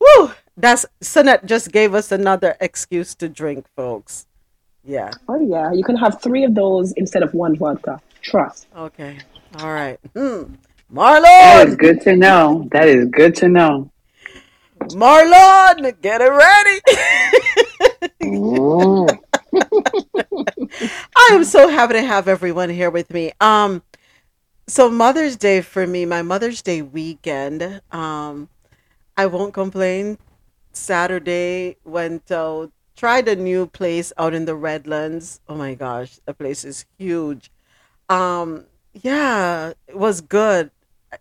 Woo! 0.00 0.32
That's 0.56 0.84
Sonette 1.00 1.44
just 1.46 1.72
gave 1.72 1.94
us 1.94 2.12
another 2.12 2.56
excuse 2.60 3.14
to 3.16 3.28
drink, 3.28 3.66
folks. 3.76 4.26
Yeah. 4.84 5.10
Oh 5.28 5.40
yeah, 5.40 5.72
you 5.72 5.84
can 5.84 5.96
have 5.96 6.20
three 6.20 6.44
of 6.44 6.54
those 6.54 6.92
instead 6.92 7.22
of 7.22 7.32
one 7.34 7.56
vodka. 7.56 8.00
Trust. 8.22 8.66
Okay. 8.76 9.18
All 9.60 9.72
right. 9.72 9.98
Hmm. 10.14 10.54
That 10.90 11.66
is 11.68 11.74
Marlon, 11.74 11.78
good 11.78 12.00
to 12.02 12.16
know. 12.16 12.68
That 12.72 12.88
is 12.88 13.06
good 13.10 13.34
to 13.36 13.48
know. 13.48 13.90
Marlon, 14.80 16.00
get 16.00 16.20
it 16.20 16.30
ready. 16.30 16.80
Mm. 18.22 19.18
I 21.16 21.28
am 21.32 21.44
so 21.44 21.68
happy 21.68 21.94
to 21.94 22.02
have 22.02 22.28
everyone 22.28 22.70
here 22.70 22.90
with 22.90 23.12
me. 23.12 23.32
Um, 23.40 23.82
so 24.66 24.90
Mother's 24.90 25.36
Day 25.36 25.60
for 25.62 25.86
me, 25.86 26.04
my 26.04 26.22
Mother's 26.22 26.62
Day 26.62 26.82
weekend. 26.82 27.80
Um, 27.90 28.48
I 29.16 29.26
won't 29.26 29.54
complain. 29.54 30.18
Saturday 30.72 31.76
went 31.84 32.30
out, 32.30 32.70
tried 32.96 33.28
a 33.28 33.36
new 33.36 33.66
place 33.66 34.12
out 34.18 34.34
in 34.34 34.44
the 34.44 34.54
Redlands. 34.54 35.40
Oh 35.48 35.54
my 35.56 35.74
gosh, 35.74 36.18
the 36.24 36.34
place 36.34 36.64
is 36.64 36.84
huge. 36.98 37.50
Um, 38.08 38.66
yeah, 38.92 39.72
it 39.86 39.98
was 39.98 40.20
good. 40.20 40.70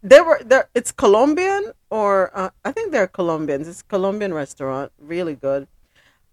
They 0.04 0.20
were 0.22 0.42
there. 0.44 0.70
It's 0.76 0.92
Colombian, 0.92 1.72
or 1.90 2.32
uh, 2.38 2.50
I 2.66 2.72
think 2.72 2.92
they're 2.92 3.08
Colombians. 3.08 3.68
It's 3.68 3.82
Colombian 3.82 4.34
restaurant, 4.34 4.92
really 5.00 5.36
good. 5.36 5.68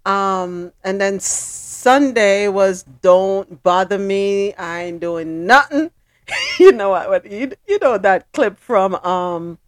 Um, 0.07 0.73
and 0.83 1.01
then 1.01 1.21
Sunday 1.21 2.49
was 2.49 2.83
"Don't 2.83 3.63
Bother 3.63 3.99
Me." 3.99 4.53
I 4.55 4.85
ain't 4.85 5.01
doing 5.01 5.47
nothing. 5.47 5.91
you 6.59 6.73
know 6.73 6.91
what? 6.91 7.31
you 7.31 7.53
you 7.67 7.79
know 7.81 7.99
that 7.99 8.31
clip 8.33 8.59
from 8.59 8.95
um, 8.97 9.59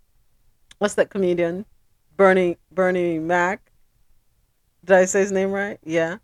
what's 0.79 0.94
that 0.94 1.11
comedian? 1.11 1.64
Bernie 2.16 2.59
Bernie 2.70 3.18
Mac. 3.18 3.70
Did 4.85 4.96
I 4.96 5.05
say 5.07 5.20
his 5.20 5.33
name 5.33 5.53
right? 5.53 5.79
Yeah. 5.85 6.18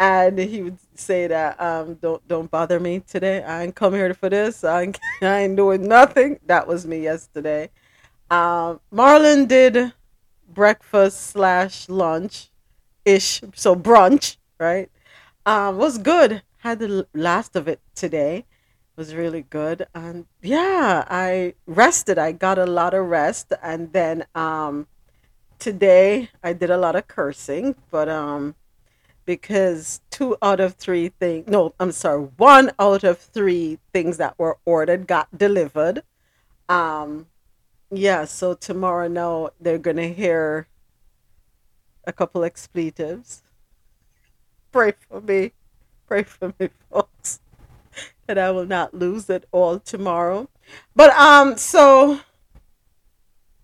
And 0.00 0.38
he 0.38 0.62
would 0.62 0.78
say 0.94 1.26
that 1.26 1.60
um, 1.60 1.94
don't 1.94 2.26
don't 2.28 2.50
bother 2.50 2.78
me 2.78 3.00
today. 3.00 3.42
I 3.42 3.64
ain't 3.64 3.74
come 3.74 3.94
here 3.94 4.14
for 4.14 4.28
this. 4.28 4.62
I 4.62 4.82
ain't, 4.82 5.00
I 5.22 5.40
ain't 5.40 5.56
doing 5.56 5.88
nothing. 5.88 6.38
That 6.46 6.68
was 6.68 6.86
me 6.86 7.02
yesterday. 7.02 7.70
Um, 8.30 8.80
Marlon 8.92 9.48
did 9.48 9.92
breakfast 10.48 11.28
slash 11.28 11.88
lunch 11.88 12.50
ish, 13.04 13.40
so 13.54 13.74
brunch, 13.74 14.36
right? 14.58 14.90
Um, 15.46 15.78
was 15.78 15.98
good. 15.98 16.42
Had 16.58 16.80
the 16.80 17.06
last 17.14 17.56
of 17.56 17.68
it 17.68 17.80
today. 17.94 18.44
Was 18.96 19.14
really 19.14 19.42
good, 19.42 19.86
and 19.94 20.26
yeah, 20.42 21.04
I 21.08 21.54
rested. 21.66 22.18
I 22.18 22.32
got 22.32 22.58
a 22.58 22.66
lot 22.66 22.94
of 22.94 23.06
rest, 23.06 23.52
and 23.62 23.92
then 23.92 24.24
um, 24.34 24.88
today 25.60 26.30
I 26.42 26.52
did 26.52 26.70
a 26.70 26.76
lot 26.76 26.96
of 26.96 27.06
cursing, 27.06 27.76
but 27.92 28.08
um, 28.08 28.56
because 29.24 30.00
two 30.10 30.36
out 30.42 30.58
of 30.58 30.74
three 30.74 31.10
things, 31.20 31.46
no, 31.46 31.74
I'm 31.78 31.92
sorry, 31.92 32.22
one 32.38 32.72
out 32.80 33.04
of 33.04 33.18
three 33.18 33.78
things 33.92 34.16
that 34.16 34.36
were 34.36 34.58
ordered 34.64 35.06
got 35.06 35.28
delivered. 35.36 36.02
Um, 36.68 37.26
yeah, 37.90 38.24
so 38.24 38.54
tomorrow 38.54 39.06
now 39.06 39.50
they're 39.60 39.78
gonna 39.78 40.08
hear 40.08 40.66
a 42.08 42.12
couple 42.12 42.42
expletives. 42.42 43.42
Pray 44.72 44.94
for 45.08 45.20
me. 45.20 45.52
Pray 46.06 46.24
for 46.24 46.52
me, 46.58 46.70
folks. 46.90 47.40
That 48.26 48.38
I 48.38 48.50
will 48.50 48.66
not 48.66 48.94
lose 48.94 49.30
it 49.30 49.46
all 49.52 49.78
tomorrow. 49.78 50.48
But 50.96 51.10
um 51.10 51.56
so 51.56 52.20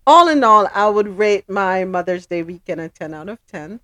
all 0.07 0.27
in 0.27 0.43
all, 0.43 0.69
I 0.73 0.87
would 0.87 1.17
rate 1.17 1.49
my 1.49 1.83
Mother's 1.83 2.27
Day 2.27 2.43
weekend 2.43 2.79
a 2.79 2.89
10 2.89 3.13
out 3.13 3.27
of 3.27 3.39
10. 3.47 3.79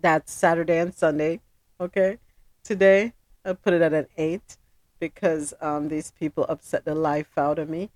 That's 0.00 0.32
Saturday 0.32 0.78
and 0.78 0.94
Sunday. 0.94 1.40
Okay. 1.78 2.18
Today, 2.64 3.12
I 3.44 3.52
put 3.52 3.74
it 3.74 3.82
at 3.82 3.92
an 3.92 4.06
8 4.16 4.56
because 5.00 5.52
um, 5.60 5.88
these 5.88 6.12
people 6.12 6.46
upset 6.48 6.86
the 6.86 6.94
life 6.94 7.36
out 7.36 7.58
of 7.58 7.68
me. 7.68 7.90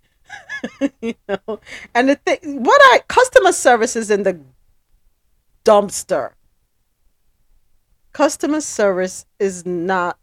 you 1.01 1.15
know, 1.29 1.61
and 1.95 2.09
the 2.09 2.17
thing, 2.17 2.63
what 2.63 2.81
I 2.83 3.01
customer 3.09 3.53
service 3.53 3.97
is 3.97 4.11
in 4.11 4.25
the 4.25 4.39
dumpster. 5.67 6.31
Customer 8.13 8.61
service 8.61 9.27
is 9.39 9.67
not 9.67 10.19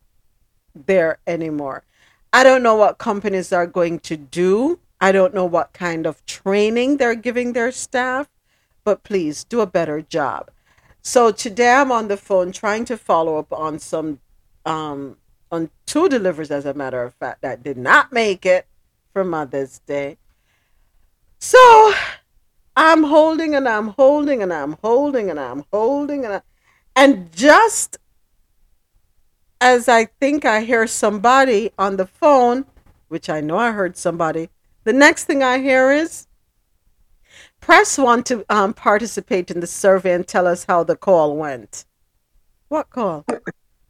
there 0.74 1.20
anymore. 1.28 1.84
I 2.32 2.44
don't 2.44 2.64
know 2.64 2.76
what 2.76 2.98
companies 2.98 3.52
are 3.52 3.68
going 3.68 4.00
to 4.00 4.18
do. 4.18 4.80
I 5.02 5.12
don't 5.12 5.34
know 5.34 5.46
what 5.46 5.74
kind 5.74 6.08
of 6.08 6.26
training 6.26 6.98
they're 6.98 7.14
giving 7.14 7.54
their 7.54 7.72
staff, 7.72 8.30
but 8.86 9.04
please 9.04 9.44
do 9.44 9.60
a 9.60 9.68
better 9.68 10.02
job. 10.02 10.50
So 11.02 11.32
today 11.32 11.74
I'm 11.74 11.92
on 11.92 12.08
the 12.08 12.18
phone 12.18 12.54
trying 12.54 12.86
to 12.86 12.98
follow 12.98 13.38
up 13.38 13.52
on 13.52 13.78
some 13.78 14.20
um 14.66 15.18
on 15.52 15.70
two 15.86 16.08
deliveries 16.08 16.50
as 16.50 16.66
a 16.66 16.74
matter 16.74 17.04
of 17.04 17.14
fact 17.16 17.42
that 17.42 17.62
did 17.62 17.78
not 17.78 18.14
make 18.14 18.46
it 18.46 18.66
for 19.12 19.26
Mother's 19.26 19.80
Day. 19.80 20.18
So 21.38 21.94
I'm 22.76 23.04
holding 23.04 23.56
and 23.56 23.68
I'm 23.68 23.90
holding 23.90 24.42
and 24.42 24.52
I'm 24.52 24.78
holding 24.84 25.30
and 25.30 25.40
I'm 25.40 25.64
holding 25.72 26.26
and 26.26 26.36
I, 26.36 26.42
and 26.96 27.32
just 27.32 27.98
as 29.62 29.88
I 29.88 30.06
think 30.06 30.44
I 30.44 30.62
hear 30.62 30.88
somebody 30.88 31.72
on 31.78 31.98
the 31.98 32.08
phone, 32.08 32.66
which 33.08 33.30
I 33.30 33.42
know 33.42 33.58
I 33.58 33.72
heard 33.72 33.96
somebody, 33.96 34.50
the 34.84 34.94
next 34.94 35.26
thing 35.26 35.44
I 35.44 35.60
hear 35.60 35.92
is 35.92 36.28
press 37.62 37.98
one 37.98 38.24
to 38.24 38.44
um, 38.50 38.74
participate 38.74 39.50
in 39.52 39.60
the 39.60 39.68
survey 39.68 40.14
and 40.14 40.28
tell 40.28 40.48
us 40.48 40.66
how 40.66 40.84
the 40.84 40.96
call 40.96 41.38
went. 41.38 41.86
What 42.68 42.90
call? 42.90 43.26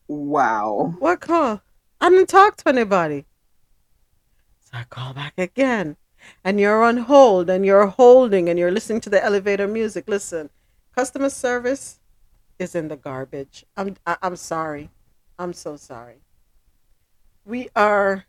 Wow. 0.08 0.93
What 1.00 1.22
call? 1.22 1.62
I 2.02 2.10
didn't 2.10 2.28
talk 2.28 2.58
to 2.58 2.69
anybody. 2.69 3.26
So 4.60 4.72
I 4.74 4.84
call 4.84 5.13
back 5.13 5.34
again. 5.38 5.96
And 6.44 6.60
you're 6.60 6.84
on 6.84 6.98
hold 6.98 7.50
and 7.50 7.66
you're 7.66 7.88
holding 7.88 8.50
and 8.50 8.60
you're 8.60 8.72
listening 8.72 9.02
to 9.02 9.10
the 9.10 9.24
elevator 9.24 9.68
music. 9.68 10.06
Listen, 10.08 10.50
customer 10.96 11.30
service 11.30 12.00
is 12.60 12.76
in 12.76 12.88
the 12.88 12.96
garbage. 12.96 13.66
I'm 13.76 13.96
I, 14.06 14.18
I'm 14.22 14.36
sorry. 14.36 14.90
I'm 15.40 15.54
so 15.54 15.76
sorry. 15.76 16.22
We 17.46 17.70
are 17.76 18.26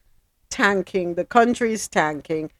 tanking. 0.51 1.15
The 1.15 1.25
country's 1.25 1.89
tanking. 1.89 2.51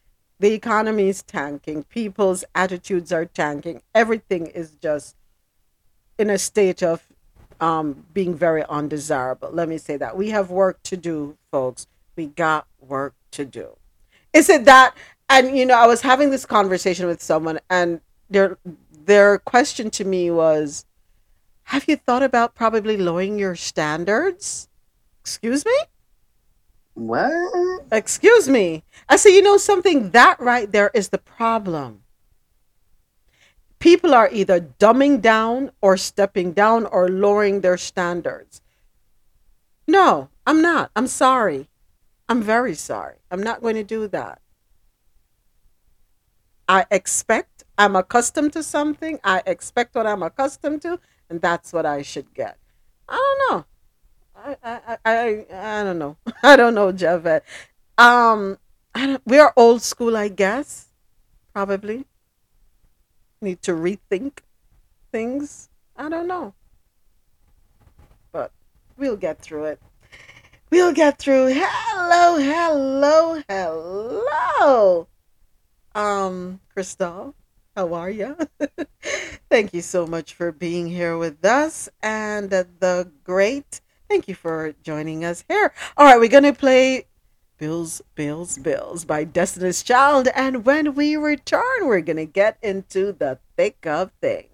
The 0.41 0.53
economy 0.53 1.09
is 1.09 1.23
tanking. 1.23 1.85
People's 1.85 2.45
attitudes 2.55 3.13
are 3.13 3.25
tanking. 3.25 3.83
Everything 3.95 4.47
is 4.47 4.73
just 4.73 5.17
in 6.19 6.31
a 6.31 6.39
state 6.39 6.83
of 6.83 7.07
um, 7.61 8.05
being 8.13 8.35
very 8.35 8.65
undesirable. 8.69 9.51
Let 9.53 9.69
me 9.69 9.79
say 9.79 9.97
that. 9.97 10.17
We 10.17 10.31
have 10.31 10.51
work 10.51 10.83
to 10.85 10.97
do, 10.97 11.37
folks. 11.51 11.87
We 12.17 12.27
got 12.27 12.67
work 12.81 13.15
to 13.33 13.45
do. 13.45 13.77
Is 14.33 14.49
it 14.51 14.65
that? 14.65 14.95
And, 15.35 15.59
you 15.59 15.67
know, 15.67 15.75
I 15.75 15.89
was 15.89 16.01
having 16.01 16.31
this 16.31 16.47
conversation 16.47 17.09
with 17.09 17.21
someone, 17.21 17.59
and 17.69 18.01
their, 18.31 18.57
their 19.05 19.39
question 19.39 19.91
to 19.91 20.05
me 20.05 20.31
was, 20.31 20.87
have 21.65 21.89
you 21.89 21.97
thought 21.97 22.23
about 22.23 22.55
probably 22.55 22.97
lowering 22.97 23.37
your 23.37 23.57
standards? 23.57 24.69
Excuse 25.21 25.67
me? 25.67 25.77
What? 26.95 27.83
Excuse 27.91 28.49
me. 28.49 28.85
I 29.09 29.17
say, 29.17 29.35
you 29.35 29.43
know 29.43 29.57
something? 29.57 30.11
That 30.11 30.39
right 30.39 30.71
there 30.71 30.93
is 30.95 31.09
the 31.09 31.19
problem. 31.19 32.05
People 33.81 34.15
are 34.15 34.31
either 34.31 34.61
dumbing 34.61 35.21
down 35.21 35.73
or 35.81 35.97
stepping 35.97 36.53
down 36.53 36.87
or 36.87 37.09
lowering 37.09 37.61
their 37.61 37.77
standards. 37.77 38.61
No, 39.89 40.29
I'm 40.47 40.63
not. 40.63 40.93
I'm 40.95 41.09
sorry. 41.09 41.69
I'm 42.29 42.41
very 42.41 42.77
sorry. 42.77 43.17
I'm 43.33 43.43
not 43.43 43.63
going 43.63 43.75
to 43.75 43.83
do 43.83 44.07
that. 44.07 44.41
I 46.69 46.87
expect, 46.91 47.65
I'm 47.77 47.97
accustomed 47.97 48.53
to 48.55 48.63
something. 48.63 49.19
I 49.23 49.43
expect 49.47 49.95
what 49.95 50.07
I'm 50.07 50.23
accustomed 50.23 50.83
to, 50.83 50.99
and 51.29 51.41
that's 51.41 51.73
what 51.73 51.87
I 51.87 52.03
should 52.03 52.33
get. 52.35 52.59
I 53.09 53.17
don't 53.17 53.51
know. 53.51 53.65
I 54.37 54.57
I 54.63 54.99
I, 55.05 55.47
I 55.53 55.85
don't 55.85 55.99
know. 55.99 56.17
I 56.43 56.57
don't 56.57 56.75
know, 56.75 56.93
Javed. 56.93 57.43
Um, 57.99 58.59
we 59.25 59.39
are 59.39 59.53
old 59.57 59.83
school, 59.83 60.17
I 60.17 60.29
guess. 60.29 60.89
Probably 61.53 62.07
need 63.41 63.63
to 63.63 63.73
rethink 63.73 64.39
things. 65.13 65.69
I 65.97 66.09
don't 66.09 66.27
know, 66.27 66.55
but 68.33 68.51
we'll 68.97 69.17
get 69.17 69.41
through 69.41 69.65
it. 69.65 69.81
We'll 70.71 70.93
get 70.93 71.19
through. 71.19 71.53
Hello, 71.55 72.39
hello, 72.39 73.43
hello. 73.49 75.07
Um, 75.95 76.61
Crystal, 76.73 77.35
how 77.77 77.95
are 77.95 78.11
you? 78.11 78.37
Thank 79.51 79.75
you 79.75 79.83
so 79.83 80.07
much 80.07 80.35
for 80.35 80.53
being 80.53 80.89
here 80.89 81.17
with 81.17 81.45
us 81.45 81.89
and 82.03 82.51
the 82.51 83.11
great 83.23 83.81
Thank 84.09 84.29
you 84.29 84.35
for 84.35 84.75
joining 84.83 85.25
us 85.25 85.45
here. 85.49 85.73
All 85.97 86.07
right, 86.07 86.21
we're 86.21 86.29
going 86.29 86.45
to 86.45 86.53
play 86.53 87.07
Bills, 87.59 88.03
Bills, 88.15 88.59
Bills 88.59 89.05
by 89.05 89.25
Destiny's 89.25 89.83
Child. 89.83 90.29
And 90.35 90.65
when 90.65 90.95
we 90.95 91.17
return, 91.17 91.87
we're 91.87 92.01
going 92.01 92.19
to 92.19 92.27
get 92.27 92.59
into 92.63 93.13
the 93.13 93.39
thick 93.57 93.87
of 93.87 94.13
things. 94.21 94.54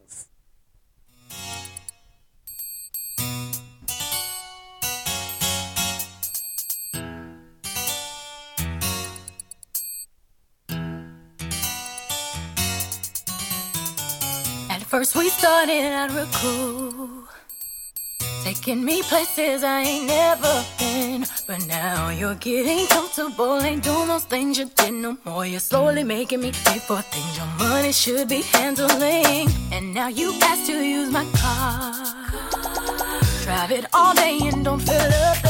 First, 15.00 15.16
we 15.16 15.30
started 15.30 15.82
out 15.98 16.10
real 16.10 16.28
cool. 16.42 17.08
Taking 18.44 18.84
me 18.84 19.02
places 19.02 19.64
I 19.64 19.80
ain't 19.80 20.06
never 20.06 20.54
been. 20.78 21.24
But 21.46 21.66
now 21.66 22.10
you're 22.10 22.34
getting 22.34 22.86
comfortable. 22.86 23.62
Ain't 23.62 23.82
doing 23.82 24.08
those 24.08 24.24
things 24.24 24.58
you 24.58 24.66
did 24.76 24.92
no 24.92 25.16
more. 25.24 25.46
You're 25.46 25.66
slowly 25.70 26.04
making 26.04 26.40
me 26.42 26.52
pay 26.64 26.78
for 26.80 27.00
things 27.00 27.32
your 27.38 27.46
money 27.58 27.92
should 27.92 28.28
be 28.28 28.42
handling. 28.42 29.48
And 29.72 29.94
now 29.94 30.08
you 30.08 30.34
ask 30.42 30.66
to 30.66 30.76
use 30.84 31.10
my 31.10 31.24
car. 31.42 31.92
Drive 33.44 33.72
it 33.72 33.86
all 33.94 34.12
day 34.14 34.38
and 34.42 34.62
don't 34.62 34.80
fill 34.80 35.12
up. 35.26 35.49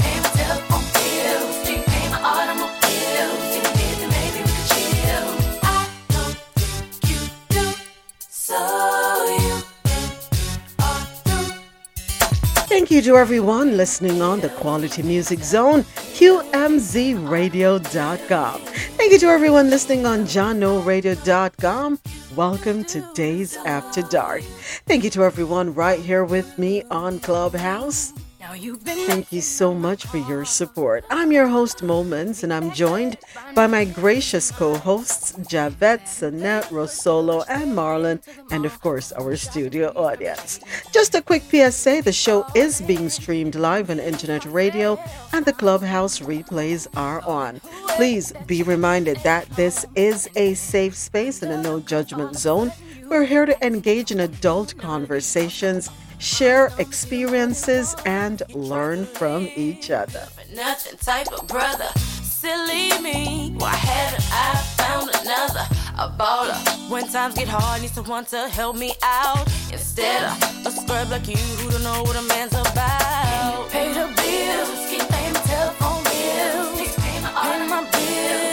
Thank 12.91 13.05
you 13.05 13.13
to 13.13 13.19
everyone 13.19 13.77
listening 13.77 14.21
on 14.21 14.41
the 14.41 14.49
Quality 14.49 15.01
Music 15.01 15.39
Zone, 15.39 15.83
QMZRadio.com. 15.83 18.59
Thank 18.59 19.13
you 19.13 19.19
to 19.19 19.27
everyone 19.27 19.69
listening 19.69 20.05
on 20.05 20.25
JohnNoRadio.com. 20.25 21.99
Welcome 22.35 22.83
to 22.83 22.99
Dayz 22.99 23.55
After 23.65 24.01
Dark. 24.01 24.41
Thank 24.87 25.05
you 25.05 25.09
to 25.11 25.23
everyone 25.23 25.73
right 25.73 26.01
here 26.01 26.25
with 26.25 26.59
me 26.59 26.83
on 26.91 27.21
Clubhouse. 27.21 28.11
Now 28.41 28.53
you've 28.53 28.83
been 28.83 29.05
Thank 29.05 29.31
you 29.31 29.39
so 29.39 29.71
much 29.71 30.07
for 30.07 30.17
your 30.17 30.45
support. 30.45 31.05
I'm 31.11 31.31
your 31.31 31.47
host, 31.47 31.83
Moments, 31.83 32.41
and 32.41 32.51
I'm 32.51 32.71
joined 32.71 33.17
by 33.53 33.67
my 33.67 33.85
gracious 33.85 34.49
co 34.49 34.73
hosts, 34.77 35.35
Javette, 35.47 36.05
Sanette, 36.05 36.65
Rosolo, 36.71 37.45
and 37.47 37.73
Marlon, 37.73 38.19
and 38.49 38.65
of 38.65 38.81
course, 38.81 39.11
our 39.11 39.35
studio 39.35 39.89
audience. 39.95 40.59
Just 40.91 41.13
a 41.13 41.21
quick 41.21 41.43
PSA 41.43 42.01
the 42.01 42.11
show 42.11 42.43
is 42.55 42.81
being 42.81 43.09
streamed 43.09 43.53
live 43.53 43.91
on 43.91 43.99
internet 43.99 44.43
radio, 44.45 44.99
and 45.33 45.45
the 45.45 45.53
Clubhouse 45.53 46.17
replays 46.21 46.87
are 46.95 47.21
on. 47.21 47.61
Please 47.89 48.33
be 48.47 48.63
reminded 48.63 49.17
that 49.17 49.47
this 49.51 49.85
is 49.93 50.27
a 50.35 50.55
safe 50.55 50.95
space 50.95 51.43
and 51.43 51.51
a 51.51 51.61
no 51.61 51.79
judgment 51.79 52.35
zone. 52.35 52.71
We're 53.07 53.25
here 53.25 53.45
to 53.45 53.63
engage 53.63 54.09
in 54.11 54.21
adult 54.21 54.75
conversations 54.79 55.91
share 56.21 56.71
experiences, 56.77 57.95
and 58.05 58.43
learn 58.53 59.05
from 59.05 59.49
each 59.55 59.89
other. 59.89 60.27
nothing 60.53 60.97
type 60.97 61.27
of 61.33 61.47
brother. 61.47 61.89
Silly 62.21 62.89
me, 63.01 63.53
why 63.57 63.73
haven't 63.73 64.25
I 64.31 64.55
found 64.77 65.09
another? 65.09 65.65
A 65.97 66.09
baller. 66.17 66.89
When 66.89 67.07
times 67.07 67.35
get 67.35 67.47
hard, 67.47 67.81
need 67.81 67.91
someone 67.91 68.25
to 68.25 68.47
help 68.49 68.75
me 68.75 68.93
out. 69.03 69.47
Instead 69.71 70.23
of 70.23 70.65
a 70.65 70.71
scrub 70.71 71.09
like 71.09 71.27
you 71.27 71.35
who 71.35 71.69
don't 71.71 71.83
know 71.83 72.01
what 72.03 72.15
a 72.15 72.21
man's 72.23 72.53
about. 72.53 73.69
Pay 73.69 73.89
the 73.93 74.07
bills, 74.15 74.89
keep 74.89 75.07
paying 75.09 75.33
telephone 75.33 76.03
bills, 76.03 76.95
pay 76.95 77.19
my 77.21 77.87
bills. 77.91 78.50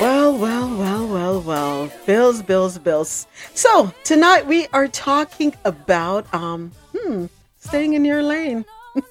Well, 0.00 0.38
well, 0.38 0.78
well, 0.78 1.06
well, 1.06 1.40
well. 1.42 1.92
Bills, 2.06 2.40
bills, 2.40 2.78
bills. 2.78 3.26
So 3.52 3.92
tonight 4.02 4.46
we 4.46 4.66
are 4.68 4.88
talking 4.88 5.54
about 5.66 6.32
um, 6.32 6.72
hmm, 6.96 7.26
staying 7.58 7.92
in 7.92 8.06
your 8.06 8.22
lane. 8.22 8.64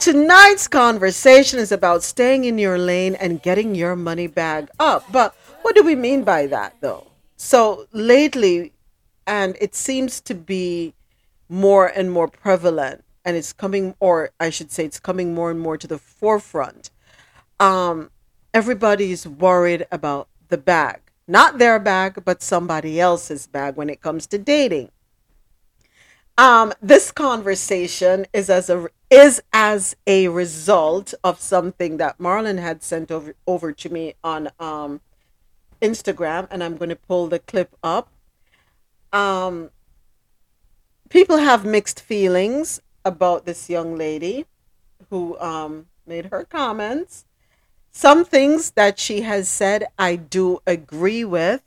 Tonight's 0.00 0.68
conversation 0.68 1.58
is 1.58 1.70
about 1.70 2.02
staying 2.02 2.44
in 2.44 2.56
your 2.56 2.78
lane 2.78 3.14
and 3.16 3.42
getting 3.42 3.74
your 3.74 3.94
money 3.94 4.26
bag 4.26 4.70
up. 4.78 5.04
But 5.12 5.34
what 5.60 5.74
do 5.74 5.82
we 5.82 5.94
mean 5.94 6.24
by 6.24 6.46
that, 6.46 6.76
though? 6.80 7.08
So 7.36 7.88
lately, 7.92 8.72
and 9.26 9.54
it 9.60 9.74
seems 9.74 10.18
to 10.22 10.34
be 10.34 10.94
more 11.50 11.88
and 11.88 12.10
more 12.10 12.28
prevalent, 12.28 13.04
and 13.22 13.36
it's 13.36 13.52
coming, 13.52 13.96
or 14.00 14.30
I 14.40 14.48
should 14.48 14.72
say, 14.72 14.86
it's 14.86 14.98
coming 14.98 15.34
more 15.34 15.50
and 15.50 15.60
more 15.60 15.76
to 15.76 15.86
the 15.86 15.98
forefront. 15.98 16.88
Um, 17.58 18.08
everybody's 18.52 19.26
worried 19.26 19.86
about 19.90 20.28
the 20.48 20.58
bag, 20.58 21.00
not 21.26 21.58
their 21.58 21.78
bag, 21.78 22.22
but 22.24 22.42
somebody 22.42 23.00
else's 23.00 23.46
bag 23.46 23.76
when 23.76 23.90
it 23.90 24.00
comes 24.00 24.26
to 24.28 24.38
dating. 24.38 24.90
Um, 26.38 26.72
this 26.80 27.12
conversation 27.12 28.26
is 28.32 28.48
as 28.48 28.70
a 28.70 28.88
is 29.10 29.42
as 29.52 29.94
a 30.06 30.28
result 30.28 31.12
of 31.22 31.40
something 31.40 31.98
that 31.98 32.18
Marlon 32.18 32.58
had 32.58 32.82
sent 32.82 33.10
over 33.10 33.34
over 33.46 33.72
to 33.72 33.88
me 33.90 34.14
on 34.24 34.48
um, 34.58 35.00
Instagram, 35.82 36.46
and 36.50 36.64
I'm 36.64 36.76
going 36.76 36.88
to 36.88 36.96
pull 36.96 37.26
the 37.26 37.40
clip 37.40 37.76
up. 37.82 38.10
Um, 39.12 39.70
people 41.10 41.38
have 41.38 41.64
mixed 41.64 42.00
feelings 42.00 42.80
about 43.04 43.44
this 43.44 43.68
young 43.68 43.96
lady 43.96 44.46
who 45.10 45.38
um, 45.40 45.86
made 46.06 46.26
her 46.26 46.44
comments. 46.44 47.26
Some 47.92 48.24
things 48.24 48.72
that 48.72 48.98
she 48.98 49.22
has 49.22 49.48
said, 49.48 49.88
I 49.98 50.16
do 50.16 50.60
agree 50.66 51.24
with. 51.24 51.62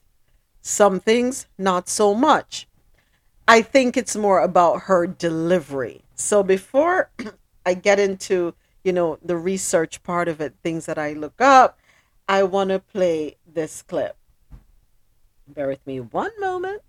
Some 0.62 1.00
things, 1.00 1.48
not 1.58 1.90
so 1.90 2.14
much. 2.14 2.68
I 3.48 3.62
think 3.62 3.98
it's 3.98 4.16
more 4.16 4.40
about 4.40 4.84
her 4.84 5.06
delivery. 5.06 6.04
So 6.16 6.42
before 6.42 7.12
I 7.66 7.74
get 7.74 8.00
into, 8.00 8.54
you 8.84 8.94
know, 8.94 9.20
the 9.24 9.36
research 9.36 10.02
part 10.04 10.30
of 10.30 10.40
it, 10.40 10.54
things 10.64 10.86
that 10.86 10.98
I 10.98 11.14
look 11.14 11.42
up, 11.42 11.78
I 12.28 12.44
want 12.44 12.70
to 12.70 12.80
play 12.80 13.36
this 13.46 13.82
clip. 13.82 14.16
Bear 15.48 15.68
with 15.68 15.86
me 15.86 16.00
one 16.00 16.32
moment. 16.40 16.82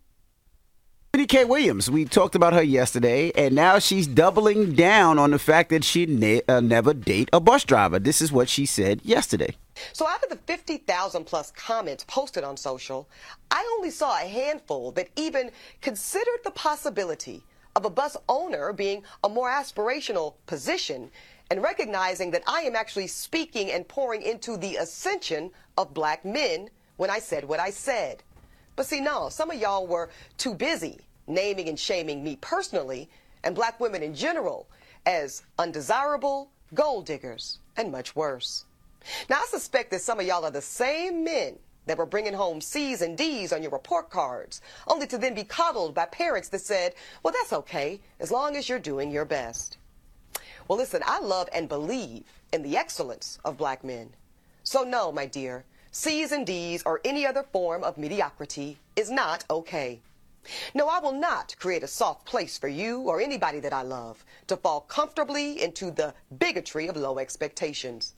K. 1.14 1.44
Williams, 1.44 1.88
we 1.88 2.04
talked 2.04 2.34
about 2.34 2.54
her 2.54 2.62
yesterday, 2.62 3.30
and 3.36 3.54
now 3.54 3.78
she's 3.78 4.08
doubling 4.08 4.74
down 4.74 5.16
on 5.16 5.30
the 5.30 5.38
fact 5.38 5.70
that 5.70 5.84
she'd 5.84 6.08
ne- 6.08 6.42
uh, 6.48 6.58
never 6.58 6.92
date 6.92 7.30
a 7.32 7.38
bus 7.38 7.62
driver. 7.62 8.00
This 8.00 8.20
is 8.20 8.32
what 8.32 8.48
she 8.48 8.66
said 8.66 9.00
yesterday. 9.04 9.54
So 9.92 10.08
out 10.08 10.24
of 10.24 10.28
the 10.28 10.36
50,000 10.36 11.24
plus 11.24 11.52
comments 11.52 12.04
posted 12.08 12.42
on 12.42 12.56
social, 12.56 13.08
I 13.48 13.64
only 13.76 13.90
saw 13.90 14.16
a 14.16 14.26
handful 14.26 14.90
that 14.92 15.08
even 15.14 15.52
considered 15.80 16.40
the 16.42 16.50
possibility 16.50 17.44
of 17.76 17.84
a 17.84 17.90
bus 17.90 18.16
owner 18.28 18.72
being 18.72 19.04
a 19.22 19.28
more 19.28 19.48
aspirational 19.48 20.34
position 20.46 21.12
and 21.48 21.62
recognizing 21.62 22.32
that 22.32 22.42
I 22.48 22.62
am 22.62 22.74
actually 22.74 23.06
speaking 23.06 23.70
and 23.70 23.86
pouring 23.86 24.22
into 24.22 24.56
the 24.56 24.76
ascension 24.76 25.52
of 25.78 25.94
black 25.94 26.24
men 26.24 26.70
when 26.96 27.08
I 27.08 27.20
said 27.20 27.44
what 27.44 27.60
I 27.60 27.70
said. 27.70 28.24
But 28.76 28.86
see, 28.86 29.00
no, 29.00 29.28
some 29.28 29.50
of 29.50 29.60
y'all 29.60 29.86
were 29.86 30.10
too 30.36 30.54
busy 30.54 31.00
naming 31.26 31.68
and 31.68 31.78
shaming 31.78 32.22
me 32.22 32.36
personally 32.36 33.08
and 33.42 33.54
black 33.54 33.80
women 33.80 34.02
in 34.02 34.14
general 34.14 34.68
as 35.06 35.42
undesirable, 35.58 36.50
gold 36.74 37.06
diggers, 37.06 37.60
and 37.76 37.92
much 37.92 38.16
worse. 38.16 38.64
Now, 39.28 39.36
I 39.36 39.46
suspect 39.46 39.90
that 39.90 40.00
some 40.00 40.18
of 40.18 40.26
y'all 40.26 40.44
are 40.44 40.50
the 40.50 40.62
same 40.62 41.24
men 41.24 41.58
that 41.86 41.98
were 41.98 42.06
bringing 42.06 42.32
home 42.32 42.60
C's 42.60 43.02
and 43.02 43.16
D's 43.18 43.52
on 43.52 43.62
your 43.62 43.70
report 43.70 44.08
cards, 44.08 44.62
only 44.88 45.06
to 45.08 45.18
then 45.18 45.34
be 45.34 45.44
coddled 45.44 45.94
by 45.94 46.06
parents 46.06 46.48
that 46.48 46.62
said, 46.62 46.94
well, 47.22 47.32
that's 47.32 47.52
okay, 47.52 48.00
as 48.20 48.30
long 48.30 48.56
as 48.56 48.68
you're 48.68 48.78
doing 48.78 49.10
your 49.10 49.26
best. 49.26 49.76
Well, 50.66 50.78
listen, 50.78 51.02
I 51.04 51.20
love 51.20 51.48
and 51.52 51.68
believe 51.68 52.24
in 52.52 52.62
the 52.62 52.78
excellence 52.78 53.38
of 53.44 53.58
black 53.58 53.84
men. 53.84 54.10
So, 54.62 54.82
no, 54.82 55.12
my 55.12 55.26
dear, 55.26 55.64
C's 55.96 56.32
and 56.32 56.44
D's 56.44 56.82
or 56.84 57.00
any 57.04 57.24
other 57.24 57.44
form 57.44 57.84
of 57.84 57.96
mediocrity 57.96 58.78
is 58.96 59.12
not 59.12 59.44
okay. 59.48 60.00
No, 60.74 60.88
I 60.88 60.98
will 60.98 61.12
not 61.12 61.54
create 61.60 61.84
a 61.84 61.86
soft 61.86 62.26
place 62.26 62.58
for 62.58 62.66
you 62.66 63.02
or 63.02 63.20
anybody 63.20 63.60
that 63.60 63.72
I 63.72 63.82
love 63.82 64.24
to 64.48 64.56
fall 64.56 64.80
comfortably 64.80 65.62
into 65.62 65.92
the 65.92 66.12
bigotry 66.36 66.88
of 66.88 66.96
low 66.96 67.20
expectations. 67.20 68.14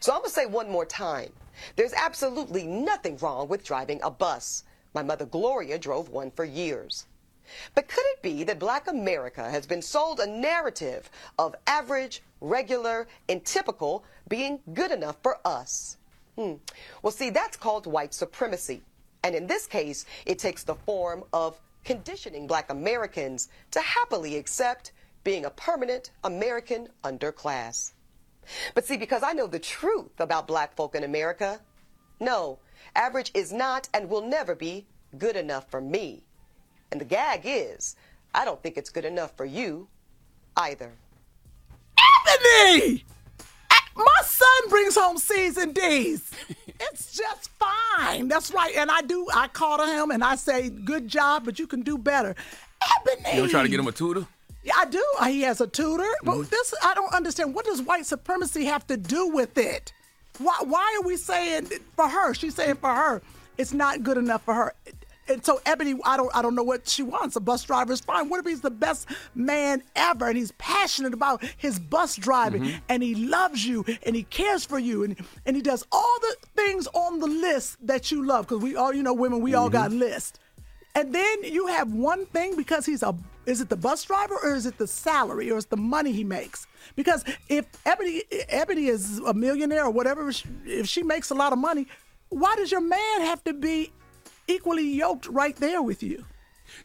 So 0.00 0.12
I'm 0.12 0.18
going 0.18 0.28
to 0.28 0.34
say 0.34 0.44
one 0.44 0.70
more 0.70 0.84
time. 0.84 1.32
There's 1.76 1.94
absolutely 1.94 2.66
nothing 2.66 3.16
wrong 3.16 3.48
with 3.48 3.64
driving 3.64 4.02
a 4.02 4.10
bus. 4.10 4.64
My 4.92 5.02
mother 5.02 5.24
Gloria 5.24 5.78
drove 5.78 6.10
one 6.10 6.30
for 6.30 6.44
years. 6.44 7.06
But 7.74 7.88
could 7.88 8.04
it 8.04 8.20
be 8.20 8.44
that 8.44 8.58
black 8.58 8.86
America 8.86 9.50
has 9.50 9.66
been 9.66 9.80
sold 9.80 10.20
a 10.20 10.26
narrative 10.26 11.10
of 11.38 11.56
average, 11.66 12.22
regular, 12.42 13.08
and 13.30 13.42
typical 13.46 14.04
being 14.28 14.60
good 14.74 14.90
enough 14.90 15.16
for 15.22 15.38
us? 15.42 15.96
Hmm. 16.36 16.54
Well, 17.02 17.12
see, 17.12 17.30
that's 17.30 17.56
called 17.56 17.86
white 17.86 18.12
supremacy. 18.12 18.82
And 19.22 19.34
in 19.34 19.46
this 19.46 19.66
case, 19.66 20.04
it 20.26 20.38
takes 20.38 20.64
the 20.64 20.74
form 20.74 21.24
of 21.32 21.60
conditioning 21.84 22.46
black 22.46 22.70
Americans 22.70 23.48
to 23.70 23.80
happily 23.80 24.36
accept 24.36 24.92
being 25.22 25.44
a 25.44 25.50
permanent 25.50 26.10
American 26.24 26.88
underclass. 27.02 27.92
But 28.74 28.84
see, 28.84 28.96
because 28.96 29.22
I 29.22 29.32
know 29.32 29.46
the 29.46 29.58
truth 29.58 30.18
about 30.18 30.46
black 30.46 30.76
folk 30.76 30.94
in 30.94 31.04
America, 31.04 31.60
no, 32.20 32.58
average 32.94 33.30
is 33.34 33.52
not 33.52 33.88
and 33.94 34.08
will 34.08 34.22
never 34.22 34.54
be 34.54 34.86
good 35.16 35.36
enough 35.36 35.70
for 35.70 35.80
me. 35.80 36.24
And 36.90 37.00
the 37.00 37.06
gag 37.06 37.42
is, 37.44 37.96
I 38.34 38.44
don't 38.44 38.62
think 38.62 38.76
it's 38.76 38.90
good 38.90 39.04
enough 39.04 39.36
for 39.36 39.44
you 39.44 39.88
either. 40.56 40.92
Ebony! 42.26 43.04
My 43.96 44.20
son 44.24 44.68
brings 44.68 44.94
home 44.96 45.18
C's 45.18 45.56
and 45.56 45.74
D's. 45.74 46.30
It's 46.80 47.16
just 47.16 47.50
fine. 47.58 48.28
That's 48.28 48.52
right. 48.52 48.74
And 48.76 48.90
I 48.90 49.00
do, 49.02 49.26
I 49.34 49.48
call 49.48 49.78
to 49.78 49.86
him 49.86 50.10
and 50.10 50.24
I 50.24 50.36
say, 50.36 50.68
good 50.68 51.08
job, 51.08 51.44
but 51.44 51.58
you 51.58 51.66
can 51.66 51.82
do 51.82 51.96
better. 51.96 52.34
Ebony! 53.00 53.36
You 53.36 53.42
don't 53.42 53.50
try 53.50 53.62
to 53.62 53.68
get 53.68 53.78
him 53.80 53.86
a 53.86 53.92
tutor? 53.92 54.26
Yeah, 54.64 54.74
I 54.78 54.86
do. 54.86 55.04
Uh, 55.20 55.26
He 55.26 55.42
has 55.42 55.60
a 55.60 55.66
tutor. 55.66 56.02
Mm-hmm. 56.02 56.26
But 56.26 56.50
this, 56.50 56.74
I 56.82 56.94
don't 56.94 57.12
understand. 57.14 57.54
What 57.54 57.64
does 57.64 57.82
white 57.82 58.06
supremacy 58.06 58.64
have 58.64 58.86
to 58.88 58.96
do 58.96 59.28
with 59.28 59.56
it? 59.56 59.92
Why, 60.38 60.56
why 60.64 60.98
are 60.98 61.06
we 61.06 61.16
saying 61.16 61.68
for 61.94 62.08
her? 62.08 62.34
She's 62.34 62.54
saying 62.54 62.76
for 62.76 62.92
her, 62.92 63.22
it's 63.56 63.72
not 63.72 64.02
good 64.02 64.18
enough 64.18 64.42
for 64.44 64.54
her. 64.54 64.74
And 65.28 65.44
so 65.44 65.60
Ebony, 65.64 65.94
I 66.04 66.16
don't, 66.16 66.30
I 66.36 66.42
don't 66.42 66.54
know 66.54 66.62
what 66.62 66.88
she 66.88 67.02
wants. 67.02 67.36
A 67.36 67.40
bus 67.40 67.64
driver 67.64 67.92
is 67.92 68.00
fine. 68.00 68.28
What 68.28 68.40
if 68.40 68.46
he's 68.46 68.60
the 68.60 68.70
best 68.70 69.08
man 69.34 69.82
ever 69.96 70.28
and 70.28 70.36
he's 70.36 70.52
passionate 70.52 71.14
about 71.14 71.42
his 71.56 71.78
bus 71.78 72.16
driving 72.16 72.62
Mm-hmm. 72.62 72.76
and 72.88 73.02
he 73.02 73.14
loves 73.14 73.64
you 73.66 73.84
and 74.04 74.14
he 74.14 74.24
cares 74.24 74.64
for 74.64 74.78
you 74.78 75.02
and 75.04 75.16
and 75.46 75.56
he 75.56 75.62
does 75.62 75.84
all 75.90 76.16
the 76.20 76.36
things 76.56 76.86
on 76.94 77.20
the 77.20 77.26
list 77.26 77.78
that 77.86 78.10
you 78.12 78.24
love 78.26 78.46
because 78.46 78.62
we 78.62 78.76
all, 78.76 78.94
you 78.94 79.02
know, 79.02 79.14
women, 79.14 79.40
we 79.40 79.54
all 79.54 79.70
got 79.70 79.90
Mm-hmm. 79.90 80.00
lists. 80.00 80.38
And 80.96 81.12
then 81.14 81.42
you 81.42 81.66
have 81.66 81.92
one 81.92 82.26
thing 82.26 82.54
because 82.56 82.86
he's 82.86 83.02
a 83.02 83.14
is 83.46 83.60
it 83.60 83.68
the 83.68 83.76
bus 83.76 84.04
driver 84.04 84.36
or 84.42 84.54
is 84.54 84.64
it 84.64 84.78
the 84.78 84.86
salary 84.86 85.50
or 85.50 85.58
is 85.58 85.66
the 85.66 85.76
money 85.76 86.12
he 86.12 86.24
makes? 86.24 86.66
Because 86.96 87.24
if 87.48 87.66
Ebony 87.84 88.22
Ebony 88.48 88.86
is 88.86 89.18
a 89.20 89.34
millionaire 89.34 89.84
or 89.86 89.90
whatever, 89.90 90.30
if 90.64 90.86
she 90.88 91.02
makes 91.02 91.30
a 91.30 91.34
lot 91.34 91.52
of 91.52 91.58
money, 91.58 91.86
why 92.28 92.54
does 92.56 92.70
your 92.70 92.80
man 92.80 93.20
have 93.22 93.42
to 93.44 93.52
be 93.52 93.92
equally 94.48 94.88
yoked 94.88 95.26
right 95.28 95.56
there 95.56 95.82
with 95.82 96.02
you? 96.02 96.24